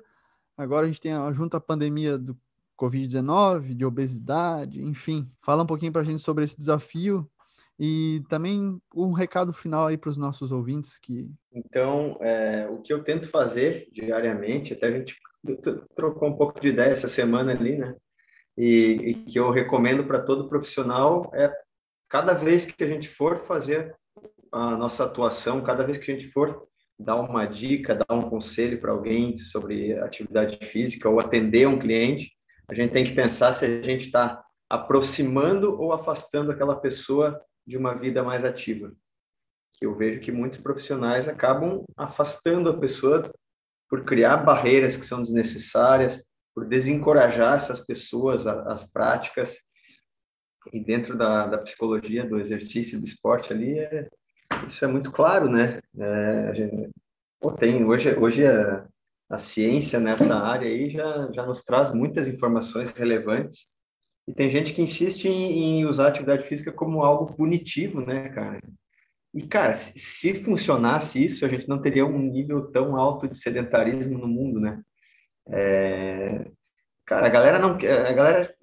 Agora 0.55 0.85
a 0.85 0.87
gente 0.87 1.01
tem 1.01 1.11
a, 1.11 1.31
junto 1.31 1.57
a 1.57 1.59
pandemia 1.59 2.17
do 2.17 2.37
Covid-19, 2.79 3.73
de 3.75 3.85
obesidade, 3.85 4.81
enfim. 4.81 5.29
Fala 5.43 5.63
um 5.63 5.67
pouquinho 5.67 5.91
para 5.91 6.01
a 6.01 6.05
gente 6.05 6.21
sobre 6.21 6.43
esse 6.43 6.57
desafio 6.57 7.29
e 7.77 8.23
também 8.29 8.79
um 8.95 9.11
recado 9.11 9.51
final 9.51 9.87
aí 9.87 9.97
para 9.97 10.09
os 10.09 10.17
nossos 10.17 10.51
ouvintes 10.51 10.97
que. 10.97 11.29
Então, 11.51 12.17
é, 12.21 12.67
o 12.69 12.81
que 12.81 12.93
eu 12.93 13.03
tento 13.03 13.27
fazer 13.27 13.89
diariamente, 13.91 14.73
até 14.73 14.87
a 14.87 14.91
gente 14.91 15.17
trocou 15.95 16.29
um 16.29 16.35
pouco 16.35 16.59
de 16.59 16.69
ideia 16.69 16.91
essa 16.91 17.07
semana 17.07 17.51
ali, 17.51 17.77
né? 17.77 17.95
E, 18.57 18.97
e 19.03 19.13
que 19.15 19.39
eu 19.39 19.51
recomendo 19.51 20.05
para 20.05 20.21
todo 20.21 20.47
profissional 20.47 21.29
é 21.33 21.51
cada 22.09 22.33
vez 22.33 22.65
que 22.65 22.83
a 22.83 22.87
gente 22.87 23.07
for 23.07 23.45
fazer 23.45 23.93
a 24.51 24.77
nossa 24.77 25.03
atuação, 25.03 25.61
cada 25.61 25.83
vez 25.83 25.97
que 25.97 26.09
a 26.09 26.15
gente 26.15 26.31
for 26.31 26.65
dar 26.97 27.17
uma 27.17 27.45
dica, 27.45 27.95
dar 27.95 28.15
um 28.15 28.29
conselho 28.29 28.79
para 28.79 28.91
alguém 28.91 29.37
sobre 29.37 29.97
atividade 29.99 30.65
física 30.65 31.09
ou 31.09 31.19
atender 31.19 31.67
um 31.67 31.77
cliente, 31.77 32.31
a 32.67 32.73
gente 32.73 32.93
tem 32.93 33.03
que 33.03 33.13
pensar 33.13 33.51
se 33.53 33.65
a 33.65 33.81
gente 33.81 34.05
está 34.05 34.41
aproximando 34.69 35.79
ou 35.79 35.91
afastando 35.91 36.51
aquela 36.51 36.75
pessoa 36.75 37.39
de 37.67 37.77
uma 37.77 37.93
vida 37.93 38.23
mais 38.23 38.45
ativa. 38.45 38.93
Que 39.73 39.85
eu 39.85 39.95
vejo 39.95 40.21
que 40.21 40.31
muitos 40.31 40.59
profissionais 40.59 41.27
acabam 41.27 41.83
afastando 41.97 42.69
a 42.69 42.77
pessoa 42.77 43.29
por 43.95 44.03
criar 44.03 44.37
barreiras 44.37 44.97
que 44.97 45.05
são 45.05 45.23
desnecessárias, 45.23 46.21
por 46.53 46.67
desencorajar 46.67 47.55
essas 47.55 47.79
pessoas 47.79 48.45
às 48.45 48.83
práticas. 48.91 49.55
E 50.73 50.83
dentro 50.83 51.17
da, 51.17 51.47
da 51.47 51.57
psicologia, 51.59 52.27
do 52.27 52.37
exercício, 52.37 52.99
do 52.99 53.05
esporte 53.05 53.53
ali, 53.53 53.79
é, 53.79 54.09
isso 54.67 54.83
é 54.83 54.87
muito 54.87 55.13
claro, 55.13 55.49
né? 55.49 55.79
É, 55.97 56.55
gente, 56.55 56.89
pô, 57.39 57.53
tem, 57.53 57.85
hoje, 57.85 58.13
hoje 58.17 58.45
a, 58.45 58.85
a 59.29 59.37
ciência 59.37 59.97
nessa 59.97 60.35
área 60.35 60.67
aí 60.67 60.89
já, 60.89 61.31
já 61.31 61.45
nos 61.45 61.63
traz 61.63 61.93
muitas 61.93 62.27
informações 62.27 62.91
relevantes 62.91 63.65
e 64.27 64.33
tem 64.33 64.49
gente 64.49 64.73
que 64.73 64.81
insiste 64.81 65.29
em, 65.29 65.79
em 65.79 65.85
usar 65.85 66.07
a 66.07 66.09
atividade 66.09 66.43
física 66.43 66.71
como 66.71 67.01
algo 67.01 67.33
punitivo, 67.33 68.01
né, 68.01 68.27
cara? 68.27 68.59
E, 69.35 69.45
cara, 69.45 69.73
se, 69.73 69.99
se, 69.99 70.33
funcionasse 70.33 71.23
isso, 71.23 71.45
a 71.45 71.49
gente 71.49 71.67
não 71.67 71.81
teria 71.81 72.05
um 72.05 72.17
nível 72.17 72.71
tão 72.71 72.95
alto 72.95 73.27
de 73.27 73.37
sedentarismo 73.37 74.17
no 74.17 74.29
mundo, 74.29 74.61
né? 74.61 74.81
É... 75.49 76.49
Cara, 77.05 77.27
a 77.27 77.29
galera 77.29 77.59
não... 77.59 77.71
A 77.71 78.13
galera, 78.13 78.55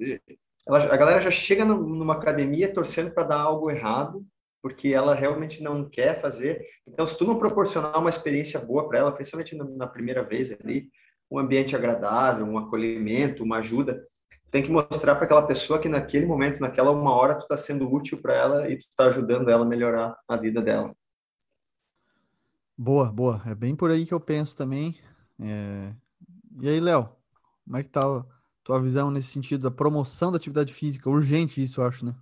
ela, 0.67 0.79
a 0.79 0.97
galera 0.97 1.21
já 1.21 1.31
chega 1.31 1.63
numa 1.65 2.15
academia 2.15 2.73
torcendo 2.73 3.13
para 3.13 3.25
dar 3.25 3.41
algo 3.41 3.71
errado, 3.71 4.25
porque 4.63 4.89
ela 4.89 5.15
realmente 5.15 5.63
não 5.63 5.87
quer 5.89 6.19
fazer. 6.23 6.65
Então, 6.89 7.07
se 7.07 7.19
tu 7.19 7.27
não 7.27 7.39
proporcionar 7.39 7.99
uma 7.99 8.11
experiência 8.11 8.59
boa 8.59 8.89
para 8.89 8.99
ela, 8.99 9.13
principalmente 9.13 9.55
na 9.55 9.87
primeira 9.87 10.23
vez 10.23 10.53
ali, 10.53 10.89
um 11.31 11.39
ambiente 11.39 11.77
agradável, 11.77 12.47
um 12.47 12.57
acolhimento, 12.57 13.45
uma 13.45 13.59
ajuda, 13.59 14.03
tem 14.53 14.63
que 14.63 14.71
mostrar 14.71 15.15
para 15.15 15.25
aquela 15.25 15.47
pessoa 15.47 15.81
que 15.81 15.89
naquele 15.89 16.27
momento, 16.27 16.61
naquela 16.61 16.91
uma 16.91 17.11
hora, 17.11 17.37
tu 17.37 17.45
está 17.45 17.57
sendo 17.57 17.91
útil 17.91 18.21
para 18.21 18.35
ela 18.35 18.71
e 18.71 18.77
tu 18.77 18.83
está 18.83 19.07
ajudando 19.07 19.49
ela 19.49 19.65
a 19.65 19.69
melhorar 19.69 20.15
a 20.29 20.37
vida 20.37 20.61
dela. 20.61 20.95
Boa, 22.77 23.11
boa. 23.11 23.41
É 23.47 23.55
bem 23.55 23.75
por 23.75 23.91
aí 23.91 24.05
que 24.05 24.13
eu 24.13 24.21
penso 24.21 24.55
também. 24.55 24.95
É... 25.41 25.95
E 26.61 26.69
aí, 26.69 26.79
Léo, 26.81 27.09
como 27.65 27.79
é 27.79 27.83
que 27.83 27.89
tá 27.89 28.05
a 28.05 28.25
tua 28.63 28.79
visão 28.79 29.11
nesse 29.11 29.29
sentido 29.29 29.63
da 29.63 29.71
promoção 29.71 30.31
da 30.31 30.37
atividade 30.37 30.75
física? 30.75 31.09
Urgente 31.09 31.63
isso, 31.63 31.81
eu 31.81 31.87
acho, 31.87 32.05
né? 32.05 32.15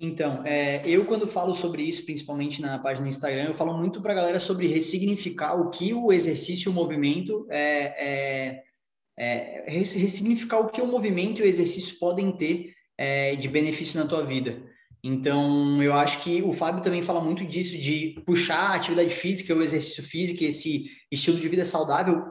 Então, 0.00 0.44
é, 0.44 0.82
eu 0.84 1.04
quando 1.04 1.28
falo 1.28 1.54
sobre 1.54 1.84
isso, 1.84 2.04
principalmente 2.04 2.60
na 2.60 2.76
página 2.80 3.06
do 3.06 3.08
Instagram, 3.08 3.44
eu 3.44 3.54
falo 3.54 3.78
muito 3.78 4.02
para 4.02 4.10
a 4.10 4.16
galera 4.16 4.40
sobre 4.40 4.66
ressignificar 4.66 5.54
o 5.54 5.70
que 5.70 5.94
o 5.94 6.12
exercício 6.12 6.68
e 6.68 6.72
o 6.72 6.74
movimento 6.74 7.46
é, 7.48 8.54
é 8.54 8.71
é, 9.22 9.64
ressignificar 9.68 10.58
o 10.58 10.68
que 10.68 10.82
o 10.82 10.86
movimento 10.86 11.40
e 11.40 11.44
o 11.44 11.46
exercício 11.46 11.96
podem 12.00 12.32
ter 12.32 12.74
é, 12.98 13.36
de 13.36 13.46
benefício 13.46 14.00
na 14.00 14.04
tua 14.04 14.26
vida. 14.26 14.60
Então, 15.04 15.80
eu 15.80 15.94
acho 15.94 16.22
que 16.24 16.42
o 16.42 16.52
Fábio 16.52 16.82
também 16.82 17.02
fala 17.02 17.20
muito 17.20 17.44
disso, 17.44 17.78
de 17.78 18.20
puxar 18.26 18.70
a 18.70 18.74
atividade 18.74 19.14
física, 19.14 19.54
o 19.54 19.62
exercício 19.62 20.02
físico, 20.02 20.42
esse 20.42 20.90
estilo 21.10 21.38
de 21.38 21.48
vida 21.48 21.64
saudável, 21.64 22.24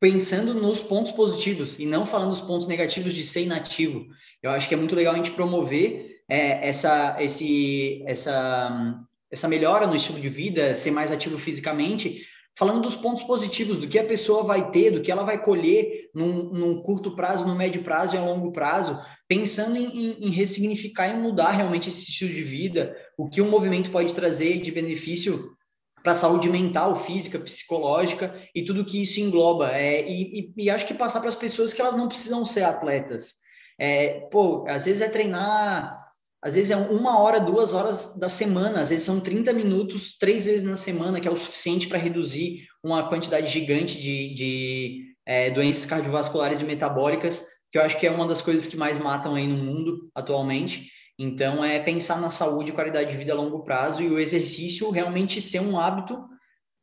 pensando 0.00 0.54
nos 0.54 0.80
pontos 0.80 1.10
positivos 1.10 1.76
e 1.76 1.86
não 1.86 2.06
falando 2.06 2.30
nos 2.30 2.40
pontos 2.40 2.68
negativos 2.68 3.14
de 3.14 3.24
ser 3.24 3.42
inativo. 3.42 4.06
Eu 4.40 4.52
acho 4.52 4.68
que 4.68 4.74
é 4.74 4.76
muito 4.76 4.94
legal 4.94 5.14
a 5.14 5.16
gente 5.16 5.32
promover 5.32 6.22
é, 6.28 6.68
essa, 6.68 7.16
esse, 7.20 8.00
essa, 8.06 8.96
essa 9.28 9.48
melhora 9.48 9.88
no 9.88 9.96
estilo 9.96 10.20
de 10.20 10.28
vida, 10.28 10.74
ser 10.76 10.92
mais 10.92 11.10
ativo 11.10 11.36
fisicamente, 11.36 12.28
falando 12.56 12.82
dos 12.82 12.96
pontos 12.96 13.22
positivos, 13.22 13.78
do 13.78 13.88
que 13.88 13.98
a 13.98 14.04
pessoa 14.04 14.42
vai 14.42 14.70
ter, 14.70 14.90
do 14.90 15.00
que 15.00 15.10
ela 15.10 15.22
vai 15.22 15.42
colher 15.42 16.10
num, 16.14 16.52
num 16.52 16.82
curto 16.82 17.16
prazo, 17.16 17.46
no 17.46 17.54
médio 17.54 17.82
prazo 17.82 18.14
e 18.14 18.18
a 18.18 18.24
longo 18.24 18.52
prazo, 18.52 19.00
pensando 19.26 19.76
em, 19.76 19.84
em, 19.84 20.26
em, 20.26 20.30
ressignificar 20.30 21.08
e 21.08 21.16
mudar 21.16 21.52
realmente 21.52 21.88
esse 21.88 22.10
estilo 22.10 22.32
de 22.32 22.42
vida, 22.42 22.94
o 23.16 23.28
que 23.28 23.40
o 23.40 23.46
movimento 23.46 23.90
pode 23.90 24.12
trazer 24.12 24.60
de 24.60 24.70
benefício 24.70 25.56
para 26.02 26.12
a 26.12 26.16
saúde 26.16 26.50
mental, 26.50 26.96
física, 26.96 27.38
psicológica 27.38 28.34
e 28.54 28.64
tudo 28.64 28.84
que 28.84 29.00
isso 29.00 29.20
engloba. 29.20 29.70
É, 29.72 30.06
e, 30.06 30.52
e, 30.56 30.64
e 30.64 30.70
acho 30.70 30.86
que 30.86 30.94
passar 30.94 31.20
para 31.20 31.28
as 31.28 31.36
pessoas 31.36 31.72
que 31.72 31.80
elas 31.80 31.96
não 31.96 32.08
precisam 32.08 32.44
ser 32.44 32.64
atletas. 32.64 33.36
É, 33.78 34.20
pô, 34.30 34.66
às 34.68 34.84
vezes 34.84 35.00
é 35.00 35.08
treinar 35.08 36.01
às 36.42 36.56
vezes 36.56 36.72
é 36.72 36.76
uma 36.76 37.20
hora, 37.20 37.38
duas 37.38 37.72
horas 37.72 38.16
da 38.16 38.28
semana, 38.28 38.80
às 38.80 38.90
vezes 38.90 39.04
são 39.04 39.20
30 39.20 39.52
minutos, 39.52 40.18
três 40.18 40.46
vezes 40.46 40.64
na 40.64 40.74
semana, 40.74 41.20
que 41.20 41.28
é 41.28 41.30
o 41.30 41.36
suficiente 41.36 41.86
para 41.86 41.98
reduzir 41.98 42.66
uma 42.82 43.08
quantidade 43.08 43.46
gigante 43.46 44.00
de, 44.00 44.34
de 44.34 45.14
é, 45.24 45.50
doenças 45.50 45.86
cardiovasculares 45.86 46.60
e 46.60 46.64
metabólicas, 46.64 47.44
que 47.70 47.78
eu 47.78 47.82
acho 47.82 47.98
que 47.98 48.08
é 48.08 48.10
uma 48.10 48.26
das 48.26 48.42
coisas 48.42 48.66
que 48.66 48.76
mais 48.76 48.98
matam 48.98 49.36
aí 49.36 49.46
no 49.46 49.56
mundo 49.56 50.10
atualmente. 50.12 50.90
Então, 51.16 51.64
é 51.64 51.78
pensar 51.78 52.20
na 52.20 52.28
saúde 52.28 52.70
e 52.70 52.74
qualidade 52.74 53.12
de 53.12 53.16
vida 53.16 53.32
a 53.32 53.36
longo 53.36 53.62
prazo 53.62 54.02
e 54.02 54.08
o 54.08 54.18
exercício 54.18 54.90
realmente 54.90 55.40
ser 55.40 55.60
um 55.60 55.78
hábito 55.78 56.18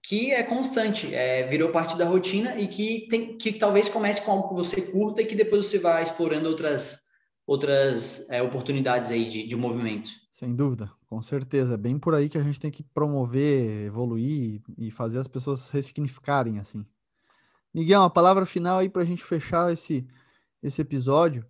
que 0.01 0.31
é 0.31 0.41
constante, 0.41 1.13
é, 1.13 1.45
virou 1.45 1.69
parte 1.69 1.97
da 1.97 2.05
rotina 2.05 2.55
e 2.57 2.65
que, 2.65 3.07
tem, 3.09 3.37
que 3.37 3.51
talvez 3.51 3.89
comece 3.89 4.21
com 4.21 4.31
algo 4.31 4.47
que 4.47 4.55
você 4.55 4.81
curta 4.81 5.21
e 5.21 5.25
que 5.25 5.35
depois 5.35 5.65
você 5.65 5.77
vá 5.77 6.01
explorando 6.01 6.47
outras 6.47 7.08
outras 7.49 8.29
é, 8.29 8.43
oportunidades 8.43 9.09
aí 9.09 9.27
de, 9.27 9.47
de 9.47 9.55
movimento. 9.55 10.11
Sem 10.31 10.55
dúvida, 10.55 10.91
com 11.07 11.19
certeza. 11.19 11.73
É 11.73 11.77
bem 11.77 11.97
por 11.97 12.13
aí 12.13 12.29
que 12.29 12.37
a 12.37 12.43
gente 12.43 12.59
tem 12.59 12.69
que 12.69 12.83
promover, 12.83 13.87
evoluir 13.87 14.61
e 14.77 14.91
fazer 14.91 15.17
as 15.17 15.27
pessoas 15.27 15.67
ressignificarem 15.71 16.59
assim. 16.59 16.85
Miguel, 17.73 18.01
uma 18.01 18.09
palavra 18.09 18.45
final 18.45 18.77
aí 18.77 18.87
para 18.87 19.01
a 19.01 19.05
gente 19.05 19.23
fechar 19.23 19.73
esse, 19.73 20.07
esse 20.61 20.79
episódio. 20.79 21.43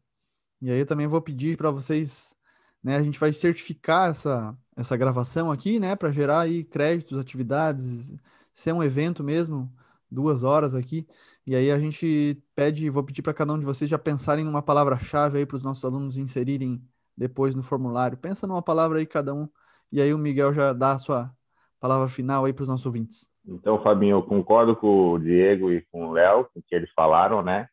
E 0.62 0.72
aí 0.72 0.80
eu 0.80 0.86
também 0.86 1.06
vou 1.06 1.22
pedir 1.22 1.58
para 1.58 1.70
vocês, 1.70 2.34
né? 2.82 2.96
A 2.96 3.04
gente 3.04 3.20
vai 3.20 3.34
certificar 3.34 4.10
essa, 4.10 4.58
essa 4.78 4.96
gravação 4.96 5.52
aqui, 5.52 5.82
né? 5.82 5.98
Para 5.98 6.14
gerar 6.14 6.40
aí 6.42 6.64
créditos, 6.64 7.20
atividades, 7.20 8.14
ser 8.54 8.72
um 8.74 8.82
evento 8.82 9.22
mesmo, 9.22 9.70
duas 10.10 10.44
horas 10.44 10.76
aqui. 10.76 11.06
E 11.50 11.56
aí 11.56 11.72
a 11.72 11.80
gente 11.80 12.40
pede, 12.56 12.92
vou 12.92 13.04
pedir 13.04 13.24
para 13.24 13.34
cada 13.34 13.52
um 13.52 13.58
de 13.58 13.66
vocês 13.66 13.90
já 13.90 13.98
pensarem 13.98 14.46
numa 14.46 14.62
palavra-chave 14.62 15.40
aí 15.40 15.48
para 15.48 15.58
os 15.58 15.64
nossos 15.64 15.84
alunos 15.84 16.16
inserirem 16.16 16.80
depois 17.18 17.56
no 17.56 17.64
formulário. 17.64 18.20
Pensa 18.20 18.46
numa 18.46 18.62
palavra 18.62 19.00
aí 19.00 19.06
cada 19.08 19.34
um, 19.34 19.50
e 19.92 20.00
aí 20.00 20.14
o 20.14 20.18
Miguel 20.20 20.54
já 20.54 20.74
dá 20.74 20.92
a 20.92 21.00
sua 21.00 21.32
palavra 21.80 22.08
final 22.08 22.46
aí 22.46 22.54
para 22.54 22.62
os 22.62 22.68
nossos 22.68 22.86
ouvintes. 22.86 23.32
Então, 23.44 23.82
Fabinho, 23.82 24.18
eu 24.18 24.22
concordo 24.22 24.76
com 24.76 25.14
o 25.14 25.18
Diego 25.18 25.72
e 25.72 25.82
com 25.92 26.10
o 26.10 26.12
Léo, 26.12 26.46
com 26.54 26.60
o 26.60 26.62
que 26.62 26.76
eles 26.76 26.92
falaram, 26.92 27.42
né? 27.42 27.68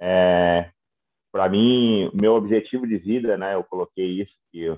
É, 0.00 0.72
para 1.30 1.48
mim, 1.48 2.10
meu 2.12 2.32
objetivo 2.32 2.84
de 2.84 2.98
vida, 2.98 3.38
né? 3.38 3.54
Eu 3.54 3.62
coloquei 3.62 4.22
isso, 4.22 4.34
que 4.50 4.76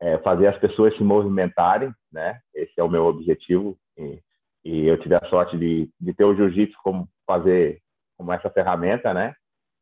é 0.00 0.16
fazer 0.18 0.46
as 0.46 0.58
pessoas 0.58 0.96
se 0.96 1.02
movimentarem, 1.02 1.92
né? 2.12 2.38
Esse 2.54 2.74
é 2.76 2.84
o 2.84 2.88
meu 2.88 3.06
objetivo. 3.06 3.76
E, 4.64 4.86
eu 4.86 4.98
tive 4.98 5.14
a 5.14 5.28
sorte 5.28 5.56
de, 5.58 5.88
de 6.00 6.14
ter 6.14 6.24
o 6.24 6.34
jiu-jitsu 6.34 6.76
como 6.82 7.08
fazer 7.26 7.80
como 8.16 8.32
essa 8.32 8.50
ferramenta, 8.50 9.12
né? 9.12 9.34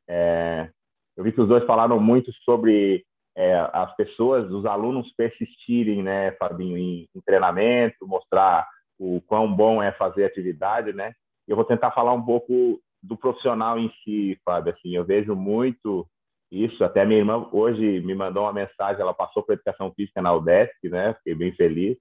É, 0.08 0.68
eu 1.16 1.24
vi 1.24 1.32
que 1.32 1.40
os 1.40 1.48
dois 1.48 1.64
falaram 1.64 2.00
muito 2.00 2.32
sobre 2.44 3.04
é, 3.36 3.54
as 3.72 3.94
pessoas, 3.96 4.50
os 4.50 4.66
alunos 4.66 5.12
persistirem, 5.14 6.02
né, 6.02 6.32
Fabinho, 6.32 6.76
em, 6.76 7.06
em, 7.14 7.20
treinamento, 7.24 8.06
mostrar 8.06 8.66
o 8.98 9.20
quão 9.26 9.52
bom 9.52 9.82
é 9.82 9.92
fazer 9.92 10.24
atividade, 10.24 10.92
né? 10.92 11.12
Eu 11.46 11.56
vou 11.56 11.64
tentar 11.64 11.90
falar 11.90 12.12
um 12.12 12.24
pouco 12.24 12.80
do 13.02 13.16
profissional 13.16 13.78
em 13.78 13.90
si, 14.04 14.38
Fábio. 14.44 14.72
Assim, 14.72 14.94
eu 14.94 15.04
vejo 15.04 15.34
muito 15.34 16.06
isso. 16.50 16.84
Até 16.84 17.04
minha 17.04 17.18
irmã 17.18 17.48
hoje 17.52 18.00
me 18.00 18.14
mandou 18.14 18.44
uma 18.44 18.52
mensagem. 18.52 19.00
Ela 19.00 19.14
passou 19.14 19.42
para 19.42 19.54
educação 19.54 19.92
física 19.94 20.22
na 20.22 20.32
UDESC, 20.34 20.88
né? 20.88 21.14
Fiquei 21.14 21.34
bem 21.34 21.52
feliz. 21.54 21.96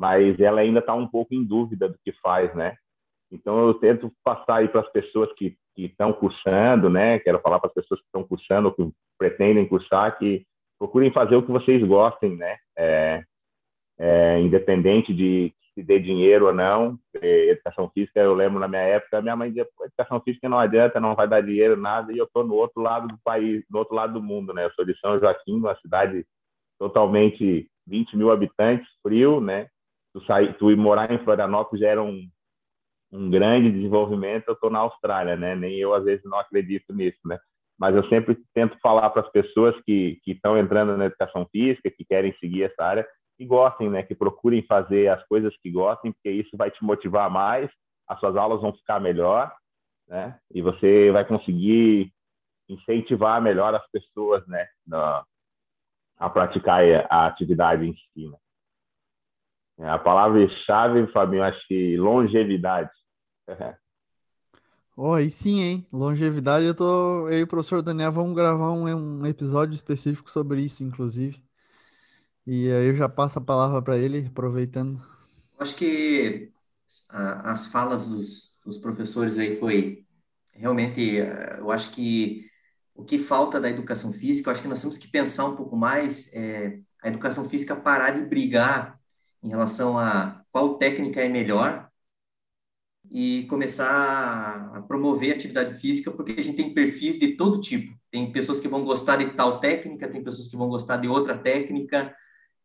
Mas 0.00 0.40
ela 0.40 0.62
ainda 0.62 0.78
está 0.78 0.94
um 0.94 1.06
pouco 1.06 1.34
em 1.34 1.44
dúvida 1.44 1.86
do 1.86 1.98
que 2.02 2.10
faz, 2.22 2.54
né? 2.54 2.74
Então, 3.30 3.66
eu 3.66 3.74
tento 3.74 4.10
passar 4.24 4.56
aí 4.56 4.68
para 4.68 4.80
as 4.80 4.90
pessoas 4.90 5.30
que 5.34 5.58
estão 5.76 6.10
cursando, 6.10 6.88
né? 6.88 7.18
Quero 7.18 7.38
falar 7.40 7.60
para 7.60 7.68
as 7.68 7.74
pessoas 7.74 8.00
que 8.00 8.06
estão 8.06 8.24
cursando 8.24 8.68
ou 8.68 8.74
que 8.74 8.90
pretendem 9.18 9.68
cursar 9.68 10.18
que 10.18 10.46
procurem 10.78 11.12
fazer 11.12 11.36
o 11.36 11.42
que 11.42 11.52
vocês 11.52 11.86
gostem, 11.86 12.34
né? 12.34 12.56
É, 12.78 13.22
é, 13.98 14.40
independente 14.40 15.12
de 15.12 15.52
se 15.74 15.82
dê 15.82 15.98
dinheiro 15.98 16.46
ou 16.46 16.54
não. 16.54 16.98
Educação 17.22 17.90
física, 17.90 18.20
eu 18.20 18.32
lembro 18.32 18.58
na 18.58 18.66
minha 18.66 18.80
época, 18.80 19.20
minha 19.20 19.36
mãe 19.36 19.50
dizia, 19.50 19.68
educação 19.82 20.18
física 20.22 20.48
não 20.48 20.58
adianta, 20.58 20.98
não 20.98 21.14
vai 21.14 21.28
dar 21.28 21.42
dinheiro, 21.42 21.76
nada, 21.76 22.10
e 22.10 22.16
eu 22.16 22.24
estou 22.24 22.42
no 22.42 22.54
outro 22.54 22.80
lado 22.80 23.06
do 23.06 23.18
país, 23.22 23.62
no 23.70 23.80
outro 23.80 23.94
lado 23.94 24.14
do 24.14 24.22
mundo, 24.22 24.54
né? 24.54 24.64
Eu 24.64 24.72
sou 24.72 24.86
de 24.86 24.98
São 24.98 25.20
Joaquim, 25.20 25.56
uma 25.56 25.76
cidade 25.76 26.24
totalmente 26.78 27.70
20 27.86 28.16
mil 28.16 28.30
habitantes, 28.30 28.88
frio, 29.02 29.42
né? 29.42 29.68
Tu, 30.12 30.24
sair, 30.24 30.56
tu 30.58 30.70
ir 30.70 30.76
morar 30.76 31.10
em 31.10 31.22
Florianópolis 31.24 31.80
já 31.80 31.88
era 31.88 32.02
um, 32.02 32.28
um 33.12 33.30
grande 33.30 33.70
desenvolvimento, 33.70 34.48
eu 34.48 34.54
estou 34.54 34.70
na 34.70 34.80
Austrália, 34.80 35.36
né? 35.36 35.54
Nem 35.54 35.76
eu, 35.76 35.94
às 35.94 36.04
vezes, 36.04 36.24
não 36.24 36.38
acredito 36.38 36.92
nisso, 36.92 37.18
né? 37.24 37.38
Mas 37.78 37.96
eu 37.96 38.06
sempre 38.08 38.36
tento 38.54 38.78
falar 38.80 39.08
para 39.10 39.22
as 39.22 39.30
pessoas 39.30 39.74
que 39.84 40.20
estão 40.26 40.58
entrando 40.58 40.96
na 40.96 41.06
educação 41.06 41.46
física, 41.50 41.90
que 41.90 42.04
querem 42.04 42.34
seguir 42.38 42.64
essa 42.64 42.82
área, 42.84 43.06
que 43.38 43.46
gostem, 43.46 43.88
né? 43.88 44.02
Que 44.02 44.14
procurem 44.14 44.62
fazer 44.66 45.08
as 45.08 45.24
coisas 45.26 45.54
que 45.62 45.70
gostem, 45.70 46.12
porque 46.12 46.30
isso 46.30 46.56
vai 46.56 46.70
te 46.70 46.84
motivar 46.84 47.30
mais, 47.30 47.70
as 48.06 48.18
suas 48.20 48.36
aulas 48.36 48.60
vão 48.60 48.72
ficar 48.74 49.00
melhor, 49.00 49.52
né? 50.08 50.38
E 50.52 50.60
você 50.60 51.10
vai 51.10 51.24
conseguir 51.24 52.12
incentivar 52.68 53.40
melhor 53.40 53.74
as 53.74 53.90
pessoas, 53.90 54.46
né? 54.46 54.66
Na, 54.86 55.24
a 56.18 56.28
praticar 56.28 56.82
a 57.08 57.26
atividade 57.26 57.86
em 57.86 57.94
si. 57.94 58.28
Né? 58.28 58.36
É, 59.80 59.88
a 59.88 59.98
palavra-chave, 59.98 61.10
Fabinho, 61.10 61.42
acho 61.42 61.66
que 61.66 61.96
longevidade. 61.96 62.90
Oh, 64.94 65.14
aí 65.14 65.30
sim, 65.30 65.60
hein? 65.60 65.86
Longevidade, 65.90 66.66
eu 66.66 66.74
tô. 66.74 67.26
Eu 67.30 67.38
e 67.38 67.42
o 67.42 67.46
professor 67.46 67.80
Daniel 67.80 68.12
vamos 68.12 68.36
gravar 68.36 68.72
um, 68.72 68.84
um 68.84 69.24
episódio 69.24 69.72
específico 69.72 70.30
sobre 70.30 70.60
isso, 70.60 70.84
inclusive. 70.84 71.42
E 72.46 72.70
aí 72.70 72.88
eu 72.88 72.94
já 72.94 73.08
passo 73.08 73.38
a 73.38 73.42
palavra 73.42 73.80
para 73.80 73.96
ele, 73.96 74.26
aproveitando. 74.26 75.00
Acho 75.58 75.74
que 75.74 76.52
as 77.08 77.66
falas 77.68 78.06
dos, 78.06 78.54
dos 78.62 78.76
professores 78.76 79.38
aí 79.38 79.58
foi 79.58 80.04
realmente, 80.52 81.14
eu 81.58 81.70
acho 81.70 81.90
que 81.92 82.44
o 82.94 83.02
que 83.02 83.18
falta 83.18 83.58
da 83.58 83.70
educação 83.70 84.12
física, 84.12 84.50
eu 84.50 84.52
acho 84.52 84.60
que 84.60 84.68
nós 84.68 84.82
temos 84.82 84.98
que 84.98 85.08
pensar 85.08 85.46
um 85.46 85.56
pouco 85.56 85.74
mais 85.74 86.30
é, 86.34 86.78
a 87.02 87.08
educação 87.08 87.48
física 87.48 87.74
parar 87.74 88.10
de 88.10 88.26
brigar 88.26 88.99
em 89.42 89.48
relação 89.48 89.98
a 89.98 90.42
qual 90.50 90.76
técnica 90.76 91.20
é 91.20 91.28
melhor 91.28 91.88
e 93.10 93.44
começar 93.48 94.70
a 94.74 94.82
promover 94.82 95.34
atividade 95.34 95.74
física, 95.80 96.10
porque 96.10 96.32
a 96.32 96.42
gente 96.42 96.56
tem 96.56 96.74
perfis 96.74 97.18
de 97.18 97.36
todo 97.36 97.60
tipo. 97.60 97.92
Tem 98.10 98.30
pessoas 98.30 98.60
que 98.60 98.68
vão 98.68 98.84
gostar 98.84 99.16
de 99.16 99.30
tal 99.30 99.58
técnica, 99.60 100.08
tem 100.08 100.22
pessoas 100.22 100.48
que 100.48 100.56
vão 100.56 100.68
gostar 100.68 100.98
de 100.98 101.08
outra 101.08 101.36
técnica, 101.36 102.14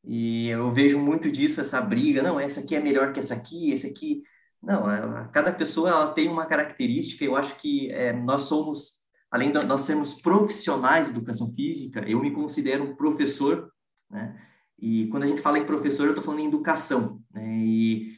e 0.03 0.49
eu 0.49 0.71
vejo 0.71 0.99
muito 0.99 1.31
disso, 1.31 1.61
essa 1.61 1.81
briga, 1.81 2.21
não, 2.21 2.39
essa 2.39 2.59
aqui 2.59 2.75
é 2.75 2.79
melhor 2.79 3.11
que 3.11 3.19
essa 3.19 3.33
aqui, 3.33 3.71
esse 3.71 3.87
aqui... 3.87 4.23
Não, 4.61 4.85
a, 4.85 5.25
cada 5.27 5.51
pessoa 5.51 5.89
ela 5.89 6.11
tem 6.11 6.27
uma 6.27 6.45
característica, 6.45 7.23
eu 7.23 7.35
acho 7.35 7.55
que 7.57 7.91
é, 7.91 8.13
nós 8.13 8.41
somos 8.41 9.05
além 9.35 9.51
de 9.51 9.61
nós 9.63 9.81
sermos 9.81 10.13
profissionais 10.13 11.07
de 11.07 11.13
educação 11.13 11.53
física, 11.53 11.99
eu 12.07 12.21
me 12.21 12.31
considero 12.31 12.85
um 12.85 12.95
professor, 12.95 13.69
né? 14.09 14.41
E 14.77 15.07
quando 15.07 15.23
a 15.23 15.27
gente 15.27 15.41
fala 15.41 15.57
em 15.57 15.65
professor, 15.65 16.03
eu 16.05 16.09
estou 16.11 16.23
falando 16.23 16.41
em 16.41 16.47
educação, 16.47 17.21
né? 17.31 17.57
E 17.57 18.15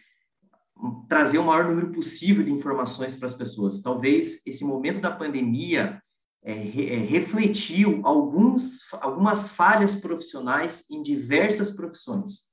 trazer 1.07 1.37
o 1.37 1.45
maior 1.45 1.65
número 1.65 1.91
possível 1.91 2.43
de 2.43 2.51
informações 2.51 3.15
para 3.15 3.25
as 3.25 3.33
pessoas. 3.33 3.81
Talvez 3.81 4.41
esse 4.45 4.63
momento 4.63 4.99
da 4.99 5.11
pandemia 5.11 6.01
é, 6.43 6.53
é, 6.53 6.97
refletiu 6.99 8.01
alguns, 8.03 8.81
algumas 8.93 9.49
falhas 9.49 9.95
profissionais 9.95 10.85
em 10.89 11.01
diversas 11.01 11.71
profissões. 11.71 12.49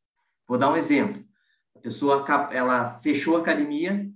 Vou 0.48 0.58
dar 0.58 0.72
um 0.72 0.76
exemplo. 0.76 1.22
A 1.76 1.80
pessoa 1.80 2.24
ela 2.50 2.98
fechou 3.00 3.36
a 3.36 3.40
academia 3.40 4.10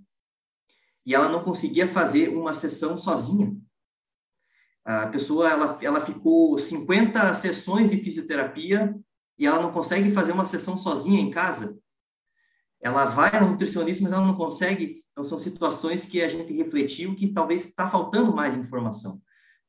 e 1.05 1.15
ela 1.15 1.29
não 1.29 1.43
conseguia 1.43 1.87
fazer 1.87 2.29
uma 2.29 2.55
sessão 2.55 2.97
sozinha. 2.99 3.55
A 4.85 5.07
pessoa 5.09 5.51
ela, 5.51 5.79
ela 5.83 6.01
ficou 6.01 6.59
50 6.59 7.35
sessões 7.35 7.91
de 7.91 7.99
fisioterapia 7.99 8.99
e 9.39 9.47
ela 9.47 9.63
não 9.63 9.71
consegue 9.71 10.11
fazer 10.11 10.33
uma 10.33 10.47
sessão 10.47 10.77
sozinha 10.77 11.21
em 11.21 11.31
casa. 11.31 11.79
Ela 12.81 13.07
vai 13.07 13.41
no 13.41 13.51
nutricionista, 13.51 14.03
mas 14.03 14.13
ela 14.13 14.27
não 14.27 14.35
consegue. 14.35 15.05
Então, 15.13 15.25
são 15.25 15.39
situações 15.39 16.05
que 16.05 16.23
a 16.23 16.29
gente 16.29 16.53
refletiu 16.53 17.15
que 17.15 17.33
talvez 17.33 17.67
está 17.67 17.89
faltando 17.89 18.35
mais 18.35 18.57
informação. 18.57 19.21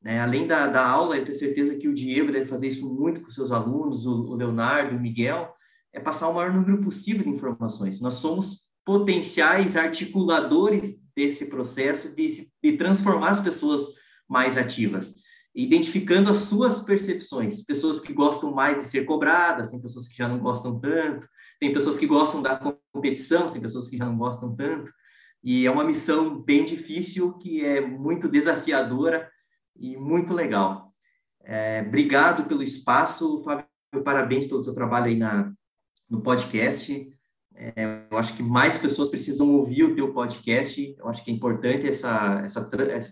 Né? 0.02 0.20
Além 0.20 0.48
da, 0.48 0.68
da 0.68 0.88
aula, 0.88 1.18
eu 1.18 1.26
tenho 1.26 1.38
certeza 1.38 1.76
que 1.76 1.88
o 1.88 1.94
Diego 1.94 2.32
deve 2.32 2.46
fazer 2.46 2.68
isso 2.68 2.88
muito 2.94 3.22
com 3.22 3.30
seus 3.30 3.52
alunos, 3.52 4.06
o, 4.06 4.32
o 4.32 4.36
Leonardo, 4.36 4.96
o 4.96 5.00
Miguel, 5.00 5.54
é 5.92 6.00
passar 6.00 6.30
o 6.30 6.34
maior 6.34 6.54
número 6.54 6.82
possível 6.82 7.24
de 7.24 7.30
informações. 7.30 8.00
Nós 8.00 8.16
somos 8.16 8.70
potenciais 8.86 9.76
articuladores 9.76 11.00
desse 11.16 11.48
processo 11.48 12.16
de, 12.16 12.28
de 12.64 12.78
transformar 12.78 13.32
as 13.32 13.40
pessoas 13.40 13.82
mais 14.28 14.58
ativas, 14.58 15.16
identificando 15.54 16.30
as 16.30 16.38
suas 16.40 16.80
percepções. 16.82 17.64
Pessoas 17.64 18.00
que 18.00 18.14
gostam 18.14 18.54
mais 18.54 18.78
de 18.78 18.84
ser 18.86 19.06
cobradas, 19.06 19.70
tem 19.70 19.80
pessoas 19.80 20.08
que 20.08 20.18
já 20.18 20.28
não 20.28 20.40
gostam 20.40 20.80
tanto, 20.80 21.28
tem 21.60 21.74
pessoas 21.74 21.98
que 21.98 22.08
gostam 22.08 22.42
da 22.42 22.58
competição, 22.92 23.50
tem 23.50 23.62
pessoas 23.62 23.88
que 23.88 23.98
já 23.98 24.06
não 24.06 24.18
gostam 24.18 24.56
tanto. 24.56 24.92
E 25.44 25.66
é 25.66 25.72
uma 25.72 25.84
missão 25.84 26.42
bem 26.42 26.66
difícil, 26.66 27.34
que 27.38 27.64
é 27.64 27.82
muito 27.82 28.28
desafiadora 28.28 29.30
e 29.76 29.98
muito 29.98 30.34
legal. 30.34 30.94
É, 31.44 31.84
obrigado 31.86 32.46
pelo 32.46 32.62
espaço, 32.62 33.44
Fábio, 33.44 33.66
parabéns 34.04 34.46
pelo 34.46 34.64
seu 34.64 34.74
trabalho 34.74 35.08
aí 35.08 35.16
na, 35.16 35.52
no 36.10 36.22
podcast. 36.22 37.10
É, 37.62 38.06
eu 38.10 38.18
acho 38.18 38.38
que 38.38 38.42
mais 38.42 38.78
pessoas 38.78 39.10
precisam 39.10 39.54
ouvir 39.54 39.84
o 39.84 39.94
teu 39.94 40.14
podcast. 40.14 40.96
Eu 40.98 41.10
acho 41.10 41.22
que 41.22 41.30
é 41.30 41.34
importante 41.34 41.86
essa, 41.86 42.42
essa, 42.46 42.70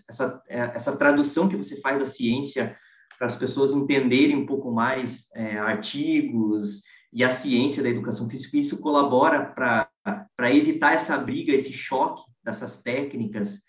essa, 0.08 0.42
essa 0.48 0.96
tradução 0.96 1.48
que 1.48 1.56
você 1.56 1.78
faz 1.82 2.00
da 2.00 2.06
ciência 2.06 2.74
para 3.18 3.26
as 3.26 3.36
pessoas 3.36 3.74
entenderem 3.74 4.36
um 4.36 4.46
pouco 4.46 4.72
mais 4.72 5.28
é, 5.34 5.58
artigos 5.58 6.84
e 7.12 7.22
a 7.22 7.30
ciência 7.30 7.82
da 7.82 7.90
educação 7.90 8.28
física. 8.30 8.56
Isso 8.56 8.80
colabora 8.80 9.52
para 9.52 10.54
evitar 10.54 10.94
essa 10.94 11.18
briga, 11.18 11.52
esse 11.52 11.72
choque 11.72 12.22
dessas 12.42 12.80
técnicas. 12.80 13.60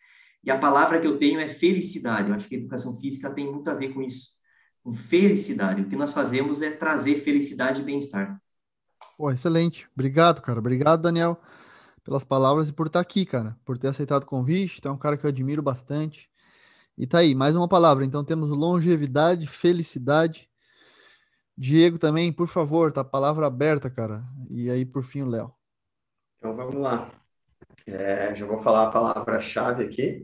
E 0.42 0.50
a 0.50 0.58
palavra 0.58 1.02
que 1.02 1.08
eu 1.08 1.18
tenho 1.18 1.42
é 1.42 1.50
felicidade. 1.50 2.30
Eu 2.30 2.36
acho 2.36 2.48
que 2.48 2.56
a 2.56 2.60
educação 2.60 2.98
física 3.02 3.30
tem 3.30 3.52
muito 3.52 3.70
a 3.70 3.74
ver 3.74 3.90
com 3.90 4.02
isso, 4.02 4.30
com 4.82 4.94
felicidade. 4.94 5.82
O 5.82 5.90
que 5.90 5.98
nós 5.98 6.14
fazemos 6.14 6.62
é 6.62 6.72
trazer 6.72 7.22
felicidade 7.22 7.82
e 7.82 7.84
bem-estar. 7.84 8.40
Pô, 9.18 9.32
excelente. 9.32 9.88
Obrigado, 9.94 10.42
cara. 10.42 10.60
Obrigado, 10.60 11.02
Daniel, 11.02 11.40
pelas 12.04 12.24
palavras 12.24 12.70
e 12.70 12.74
por 12.74 12.88
estar 12.88 13.00
aqui, 13.00 13.26
cara. 13.26 13.58
Por 13.66 13.78
ter 13.78 13.88
aceitado 13.90 14.24
o 14.24 14.26
convite. 14.26 14.82
Tu 14.82 14.88
é 14.88 14.92
um 14.92 14.98
cara 14.98 15.18
que 15.18 15.26
eu 15.26 15.30
admiro 15.30 15.62
bastante. 15.62 16.30
E 16.98 17.08
tá 17.08 17.20
aí, 17.20 17.34
mais 17.34 17.56
uma 17.56 17.68
palavra. 17.68 18.06
Então 18.06 18.24
temos 18.24 18.50
longevidade, 18.50 19.48
felicidade. 19.48 20.50
Diego 21.58 21.98
também, 21.98 22.32
por 22.32 22.48
favor, 22.48 22.92
tá 22.92 23.02
a 23.02 23.06
palavra 23.06 23.46
aberta, 23.46 23.90
cara. 23.90 24.24
E 24.50 24.70
aí, 24.70 24.86
por 24.86 25.04
fim, 25.04 25.24
o 25.24 25.28
Léo. 25.28 25.54
Então 26.38 26.56
vamos 26.56 26.76
lá. 26.76 27.10
É, 27.86 28.34
já 28.36 28.46
vou 28.46 28.60
falar 28.60 28.88
a 28.88 28.92
palavra-chave 28.92 29.84
aqui. 29.84 30.24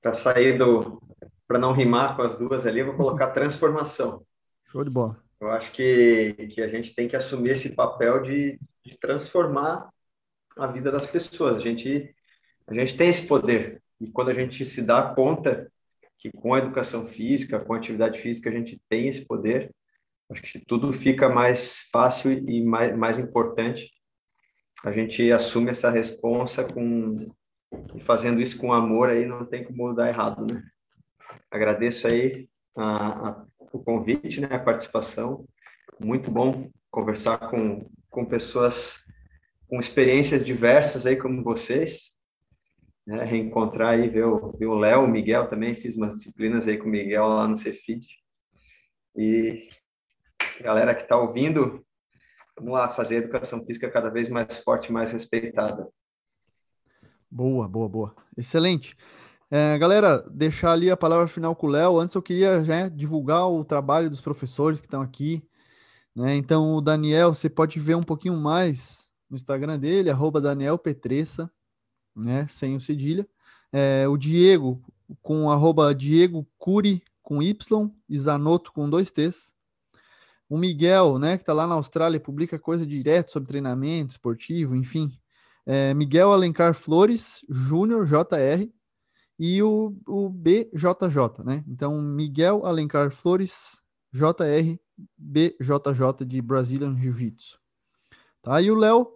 Para 0.00 0.12
sair 0.14 0.58
do. 0.58 1.02
Para 1.46 1.58
não 1.58 1.72
rimar 1.72 2.16
com 2.16 2.22
as 2.22 2.36
duas 2.36 2.66
ali, 2.66 2.80
eu 2.80 2.86
vou 2.86 2.96
colocar 2.96 3.28
transformação. 3.32 4.24
Show 4.64 4.82
de 4.82 4.90
bola. 4.90 5.23
Eu 5.40 5.50
acho 5.50 5.72
que, 5.72 6.34
que 6.50 6.62
a 6.62 6.68
gente 6.68 6.94
tem 6.94 7.08
que 7.08 7.16
assumir 7.16 7.50
esse 7.50 7.74
papel 7.74 8.22
de, 8.22 8.58
de 8.84 8.98
transformar 8.98 9.90
a 10.56 10.66
vida 10.66 10.90
das 10.90 11.06
pessoas. 11.06 11.56
A 11.56 11.60
gente, 11.60 12.14
a 12.66 12.74
gente 12.74 12.96
tem 12.96 13.08
esse 13.08 13.26
poder. 13.26 13.82
E 14.00 14.10
quando 14.10 14.30
a 14.30 14.34
gente 14.34 14.64
se 14.64 14.82
dá 14.82 15.14
conta 15.14 15.70
que 16.18 16.30
com 16.32 16.54
a 16.54 16.58
educação 16.58 17.06
física, 17.06 17.60
com 17.60 17.74
a 17.74 17.76
atividade 17.76 18.20
física, 18.20 18.48
a 18.48 18.52
gente 18.52 18.80
tem 18.88 19.08
esse 19.08 19.26
poder, 19.26 19.70
acho 20.30 20.42
que 20.42 20.58
tudo 20.64 20.92
fica 20.92 21.28
mais 21.28 21.88
fácil 21.92 22.32
e 22.32 22.64
mais, 22.64 22.96
mais 22.96 23.18
importante. 23.18 23.90
A 24.84 24.92
gente 24.92 25.30
assume 25.30 25.70
essa 25.70 25.90
responsa 25.90 26.64
com 26.64 27.30
e 27.94 28.00
fazendo 28.00 28.40
isso 28.40 28.58
com 28.58 28.72
amor 28.72 29.08
aí 29.08 29.26
não 29.26 29.44
tem 29.44 29.64
como 29.64 29.92
dar 29.92 30.08
errado, 30.08 30.46
né? 30.46 30.62
Agradeço 31.50 32.06
aí 32.06 32.48
a, 32.76 33.30
a 33.30 33.46
o 33.74 33.82
convite, 33.82 34.40
né, 34.40 34.48
a 34.50 34.58
participação. 34.58 35.44
Muito 36.00 36.30
bom 36.30 36.70
conversar 36.90 37.38
com, 37.50 37.90
com 38.08 38.24
pessoas 38.24 39.02
com 39.66 39.80
experiências 39.80 40.44
diversas 40.44 41.06
aí 41.06 41.16
como 41.16 41.42
vocês. 41.42 42.14
Né, 43.06 43.22
reencontrar 43.24 43.94
aí, 43.94 44.08
ver 44.08 44.24
o 44.24 44.74
Léo, 44.78 45.04
o 45.04 45.08
Miguel 45.08 45.48
também, 45.48 45.74
fiz 45.74 45.96
umas 45.96 46.14
disciplinas 46.14 46.68
aí 46.68 46.78
com 46.78 46.86
o 46.86 46.90
Miguel 46.90 47.26
lá 47.26 47.48
no 47.48 47.56
Cefid. 47.56 48.06
E 49.16 49.68
galera 50.60 50.94
que 50.94 51.02
está 51.02 51.16
ouvindo, 51.16 51.84
vamos 52.56 52.72
lá 52.72 52.88
fazer 52.88 53.16
a 53.16 53.18
educação 53.18 53.64
física 53.64 53.90
cada 53.90 54.08
vez 54.08 54.28
mais 54.28 54.56
forte, 54.56 54.92
mais 54.92 55.12
respeitada. 55.12 55.88
Boa, 57.30 57.68
boa, 57.68 57.88
boa. 57.88 58.16
Excelente. 58.38 58.96
É, 59.56 59.78
galera, 59.78 60.18
deixar 60.32 60.72
ali 60.72 60.90
a 60.90 60.96
palavra 60.96 61.28
final 61.28 61.54
com 61.54 61.68
o 61.68 61.70
Léo. 61.70 62.00
Antes 62.00 62.16
eu 62.16 62.20
queria 62.20 62.60
já 62.64 62.88
divulgar 62.88 63.48
o 63.48 63.64
trabalho 63.64 64.10
dos 64.10 64.20
professores 64.20 64.80
que 64.80 64.86
estão 64.88 65.00
aqui. 65.00 65.48
Né? 66.12 66.34
Então, 66.34 66.74
o 66.74 66.80
Daniel, 66.80 67.32
você 67.32 67.48
pode 67.48 67.78
ver 67.78 67.94
um 67.94 68.02
pouquinho 68.02 68.36
mais 68.36 69.08
no 69.30 69.36
Instagram 69.36 69.78
dele, 69.78 70.10
arroba 70.10 70.40
Daniel 70.40 70.76
Petressa, 70.76 71.48
né? 72.16 72.48
sem 72.48 72.74
o 72.74 72.80
cedilha. 72.80 73.28
É, 73.72 74.08
o 74.08 74.16
Diego, 74.16 74.82
com 75.22 75.48
arroba 75.48 75.94
Diego 75.94 76.44
Curi, 76.58 77.04
com 77.22 77.40
Y, 77.40 77.92
e 78.08 78.18
Zanotto, 78.18 78.72
com 78.72 78.90
dois 78.90 79.12
T's. 79.12 79.52
O 80.48 80.58
Miguel, 80.58 81.16
né, 81.16 81.36
que 81.36 81.44
está 81.44 81.52
lá 81.52 81.64
na 81.64 81.76
Austrália, 81.76 82.18
publica 82.18 82.58
coisa 82.58 82.84
direto 82.84 83.30
sobre 83.30 83.50
treinamento 83.50 84.10
esportivo, 84.10 84.74
enfim. 84.74 85.16
É, 85.64 85.94
Miguel 85.94 86.32
Alencar 86.32 86.74
Flores, 86.74 87.44
Júnior, 87.48 88.04
JR, 88.04 88.68
e 89.38 89.62
o, 89.62 89.96
o 90.06 90.28
BJJ, 90.28 91.44
né? 91.44 91.64
Então, 91.66 92.00
Miguel 92.00 92.64
Alencar 92.64 93.10
Flores, 93.10 93.82
JR, 94.12 94.78
BJJ 95.16 96.24
de 96.26 96.40
Brazilian 96.40 96.96
Jiu-Jitsu. 96.96 97.58
Tá? 98.42 98.60
E 98.60 98.70
o 98.70 98.76
Léo, 98.76 99.08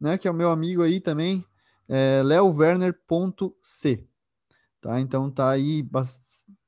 né, 0.00 0.16
que 0.16 0.26
é 0.26 0.30
o 0.30 0.34
meu 0.34 0.50
amigo 0.50 0.82
aí 0.82 1.00
também, 1.00 1.44
é 1.88 2.22
leowerner.c. 2.22 4.08
Tá? 4.80 5.00
Então 5.00 5.30
tá 5.30 5.50
aí 5.50 5.86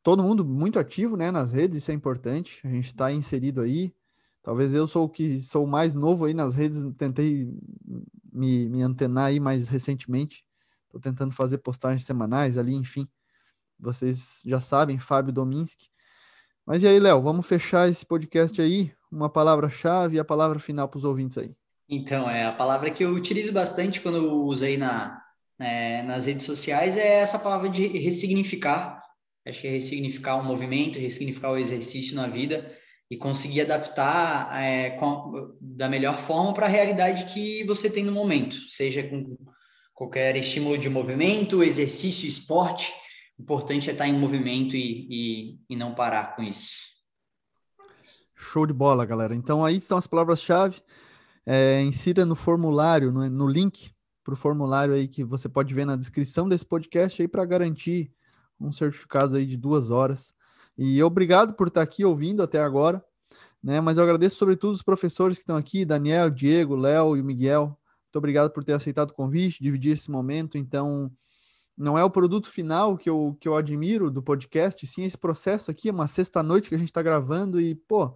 todo 0.02 0.22
mundo 0.22 0.44
muito 0.44 0.78
ativo, 0.78 1.16
né, 1.16 1.30
nas 1.30 1.52
redes, 1.52 1.78
isso 1.78 1.90
é 1.90 1.94
importante. 1.94 2.60
A 2.64 2.68
gente 2.68 2.86
está 2.86 3.12
inserido 3.12 3.60
aí. 3.60 3.94
Talvez 4.42 4.74
eu 4.74 4.86
sou 4.86 5.04
o 5.04 5.08
que 5.08 5.40
sou 5.40 5.66
mais 5.66 5.94
novo 5.94 6.24
aí 6.24 6.34
nas 6.34 6.54
redes, 6.54 6.82
tentei 6.96 7.52
me, 8.32 8.68
me 8.68 8.82
antenar 8.82 9.26
aí 9.26 9.38
mais 9.38 9.68
recentemente. 9.68 10.44
Estou 10.88 11.00
tentando 11.00 11.32
fazer 11.32 11.58
postagens 11.58 12.04
semanais 12.04 12.56
ali, 12.56 12.74
enfim. 12.74 13.06
Vocês 13.78 14.40
já 14.44 14.58
sabem, 14.58 14.98
Fábio 14.98 15.32
Dominski. 15.32 15.86
Mas 16.66 16.82
e 16.82 16.88
aí, 16.88 16.98
Léo, 16.98 17.22
vamos 17.22 17.46
fechar 17.46 17.88
esse 17.88 18.04
podcast 18.04 18.60
aí? 18.60 18.92
Uma 19.12 19.28
palavra-chave 19.28 20.16
e 20.16 20.18
a 20.18 20.24
palavra 20.24 20.58
final 20.58 20.88
para 20.88 20.98
os 20.98 21.04
ouvintes 21.04 21.38
aí. 21.38 21.54
Então, 21.88 22.28
é 22.28 22.46
a 22.46 22.52
palavra 22.52 22.90
que 22.90 23.04
eu 23.04 23.12
utilizo 23.12 23.52
bastante 23.52 24.00
quando 24.00 24.18
eu 24.18 24.32
uso 24.32 24.64
aí 24.64 24.76
na, 24.76 25.22
é, 25.58 26.02
nas 26.02 26.24
redes 26.24 26.44
sociais 26.44 26.96
é 26.96 27.20
essa 27.20 27.38
palavra 27.38 27.68
de 27.68 27.86
ressignificar. 27.86 29.02
Acho 29.46 29.62
que 29.62 29.66
é 29.66 29.70
ressignificar 29.70 30.36
o 30.36 30.44
movimento, 30.44 30.98
ressignificar 30.98 31.50
o 31.50 31.58
exercício 31.58 32.16
na 32.16 32.26
vida 32.26 32.70
e 33.10 33.16
conseguir 33.16 33.62
adaptar 33.62 34.62
é, 34.62 34.90
com, 34.90 35.56
da 35.60 35.88
melhor 35.88 36.18
forma 36.18 36.52
para 36.52 36.66
a 36.66 36.70
realidade 36.70 37.32
que 37.32 37.64
você 37.64 37.88
tem 37.88 38.04
no 38.04 38.12
momento, 38.12 38.56
seja 38.68 39.02
com 39.02 39.36
qualquer 39.98 40.36
estímulo 40.36 40.78
de 40.78 40.88
movimento, 40.88 41.60
exercício, 41.60 42.28
esporte. 42.28 42.92
O 43.36 43.42
importante 43.42 43.90
é 43.90 43.92
estar 43.92 44.06
em 44.06 44.12
movimento 44.12 44.76
e, 44.76 45.08
e, 45.10 45.60
e 45.68 45.74
não 45.74 45.92
parar 45.92 46.36
com 46.36 46.42
isso. 46.44 46.70
Show 48.32 48.64
de 48.64 48.72
bola, 48.72 49.04
galera. 49.04 49.34
Então 49.34 49.64
aí 49.64 49.74
estão 49.74 49.98
as 49.98 50.06
palavras-chave. 50.06 50.80
É, 51.44 51.82
insira 51.82 52.24
no 52.24 52.36
formulário, 52.36 53.10
no, 53.10 53.28
no 53.28 53.48
link 53.48 53.90
para 54.22 54.34
o 54.34 54.36
formulário 54.36 54.94
aí 54.94 55.08
que 55.08 55.24
você 55.24 55.48
pode 55.48 55.74
ver 55.74 55.84
na 55.84 55.96
descrição 55.96 56.48
desse 56.48 56.64
podcast 56.64 57.20
aí 57.20 57.26
para 57.26 57.44
garantir 57.44 58.12
um 58.60 58.70
certificado 58.70 59.36
aí 59.36 59.44
de 59.44 59.56
duas 59.56 59.90
horas. 59.90 60.32
E 60.76 61.02
obrigado 61.02 61.54
por 61.54 61.66
estar 61.66 61.82
aqui 61.82 62.04
ouvindo 62.04 62.40
até 62.40 62.60
agora, 62.60 63.04
né? 63.60 63.80
Mas 63.80 63.96
eu 63.96 64.04
agradeço 64.04 64.36
sobretudo 64.36 64.74
os 64.74 64.82
professores 64.82 65.38
que 65.38 65.42
estão 65.42 65.56
aqui, 65.56 65.84
Daniel, 65.84 66.30
Diego, 66.30 66.76
Léo 66.76 67.16
e 67.16 67.20
o 67.20 67.24
Miguel. 67.24 67.76
Muito 68.08 68.16
obrigado 68.16 68.50
por 68.50 68.64
ter 68.64 68.72
aceitado 68.72 69.10
o 69.10 69.14
convite, 69.14 69.62
dividir 69.62 69.92
esse 69.92 70.10
momento. 70.10 70.56
Então, 70.56 71.12
não 71.76 71.96
é 71.96 72.02
o 72.02 72.10
produto 72.10 72.48
final 72.48 72.96
que 72.96 73.08
eu, 73.08 73.36
que 73.38 73.46
eu 73.46 73.54
admiro 73.54 74.10
do 74.10 74.22
podcast, 74.22 74.84
sim 74.86 75.04
esse 75.04 75.16
processo 75.16 75.70
aqui, 75.70 75.90
é 75.90 75.92
uma 75.92 76.06
sexta-noite 76.06 76.70
que 76.70 76.74
a 76.74 76.78
gente 76.78 76.88
está 76.88 77.02
gravando 77.02 77.60
e, 77.60 77.74
pô, 77.74 78.14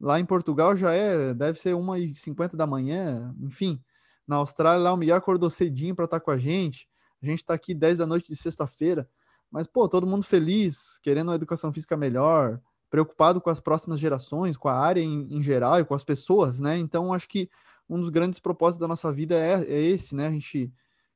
lá 0.00 0.18
em 0.18 0.24
Portugal 0.24 0.74
já 0.74 0.92
é, 0.92 1.34
deve 1.34 1.60
ser 1.60 1.74
1h50 1.74 2.56
da 2.56 2.66
manhã, 2.66 3.34
enfim. 3.40 3.80
Na 4.26 4.36
Austrália, 4.36 4.82
lá 4.82 4.92
o 4.92 4.96
Miguel 4.96 5.16
acordou 5.16 5.50
cedinho 5.50 5.94
para 5.94 6.06
estar 6.06 6.18
tá 6.18 6.24
com 6.24 6.30
a 6.30 6.38
gente. 6.38 6.88
A 7.22 7.26
gente 7.26 7.38
está 7.38 7.54
aqui 7.54 7.74
10 7.74 7.98
da 7.98 8.06
noite 8.06 8.26
de 8.28 8.36
sexta-feira. 8.36 9.08
Mas, 9.50 9.66
pô, 9.66 9.88
todo 9.88 10.06
mundo 10.06 10.24
feliz, 10.24 10.98
querendo 11.02 11.28
uma 11.28 11.36
educação 11.36 11.72
física 11.72 11.96
melhor, 11.96 12.60
preocupado 12.90 13.40
com 13.40 13.50
as 13.50 13.60
próximas 13.60 14.00
gerações, 14.00 14.56
com 14.56 14.68
a 14.68 14.74
área 14.74 15.00
em, 15.00 15.28
em 15.30 15.42
geral 15.42 15.78
e 15.78 15.84
com 15.84 15.94
as 15.94 16.02
pessoas, 16.02 16.58
né? 16.58 16.76
Então, 16.78 17.12
acho 17.12 17.28
que 17.28 17.48
um 17.88 18.00
dos 18.00 18.08
grandes 18.08 18.38
propósitos 18.40 18.80
da 18.80 18.88
nossa 18.88 19.12
vida 19.12 19.34
é, 19.36 19.62
é 19.62 19.80
esse, 19.80 20.14
né? 20.14 20.26
A 20.26 20.30
gente 20.30 20.72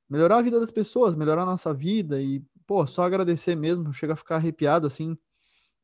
melhorar 0.08 0.38
a 0.38 0.42
vida 0.42 0.58
das 0.58 0.70
pessoas, 0.70 1.14
melhorar 1.14 1.42
a 1.42 1.46
nossa 1.46 1.72
vida 1.72 2.20
e, 2.20 2.42
pô, 2.66 2.86
só 2.86 3.02
agradecer 3.02 3.54
mesmo. 3.56 3.92
Chega 3.92 4.14
a 4.14 4.16
ficar 4.16 4.36
arrepiado, 4.36 4.86
assim, 4.86 5.16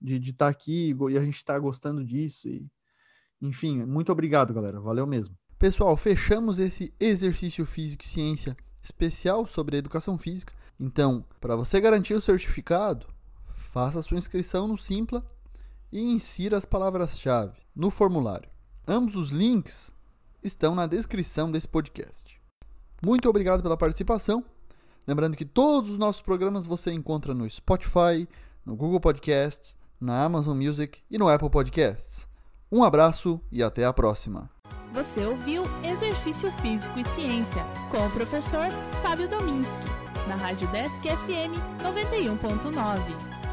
de 0.00 0.16
estar 0.16 0.46
tá 0.46 0.48
aqui 0.48 0.94
e 1.10 1.18
a 1.18 1.24
gente 1.24 1.36
estar 1.36 1.54
tá 1.54 1.58
gostando 1.58 2.04
disso. 2.04 2.48
E, 2.48 2.66
enfim, 3.40 3.84
muito 3.84 4.12
obrigado, 4.12 4.54
galera. 4.54 4.80
Valeu 4.80 5.06
mesmo. 5.06 5.36
Pessoal, 5.58 5.96
fechamos 5.96 6.58
esse 6.58 6.92
exercício 7.00 7.64
físico 7.64 8.04
e 8.04 8.08
ciência 8.08 8.56
especial 8.82 9.46
sobre 9.46 9.76
educação 9.78 10.18
física. 10.18 10.52
Então, 10.78 11.24
para 11.40 11.56
você 11.56 11.80
garantir 11.80 12.14
o 12.14 12.20
certificado, 12.20 13.06
faça 13.54 14.02
sua 14.02 14.18
inscrição 14.18 14.68
no 14.68 14.76
Simpla 14.76 15.24
e 15.90 16.00
insira 16.00 16.56
as 16.56 16.66
palavras-chave 16.66 17.58
no 17.74 17.90
formulário. 17.90 18.50
Ambos 18.86 19.16
os 19.16 19.30
links 19.30 19.95
estão 20.47 20.74
na 20.74 20.86
descrição 20.86 21.51
desse 21.51 21.68
podcast. 21.68 22.40
Muito 23.05 23.28
obrigado 23.28 23.62
pela 23.62 23.77
participação. 23.77 24.44
Lembrando 25.06 25.36
que 25.36 25.44
todos 25.44 25.90
os 25.93 25.98
nossos 25.98 26.23
programas 26.23 26.66
você 26.66 26.93
encontra 26.93 27.35
no 27.35 27.48
Spotify, 27.48 28.28
no 28.64 28.74
Google 28.74 29.01
Podcasts, 29.01 29.77
na 30.01 30.24
Amazon 30.24 30.56
Music 30.56 31.01
e 31.10 31.18
no 31.18 31.28
Apple 31.28 31.51
Podcasts. 31.51 32.28
Um 32.70 32.82
abraço 32.82 33.40
e 33.52 33.62
até 33.62 33.85
a 33.85 33.93
próxima. 33.93 34.51
Você 34.93 35.24
ouviu 35.24 35.62
Exercício 35.85 36.51
Físico 36.62 36.98
e 36.98 37.05
Ciência 37.14 37.64
com 37.90 38.06
o 38.06 38.10
professor 38.10 38.68
Fábio 39.02 39.28
Dominski, 39.28 39.85
na 40.27 40.36
Rádio 40.36 40.66
Desk 40.68 41.02
FM 41.02 41.55
91.9. 41.82 43.45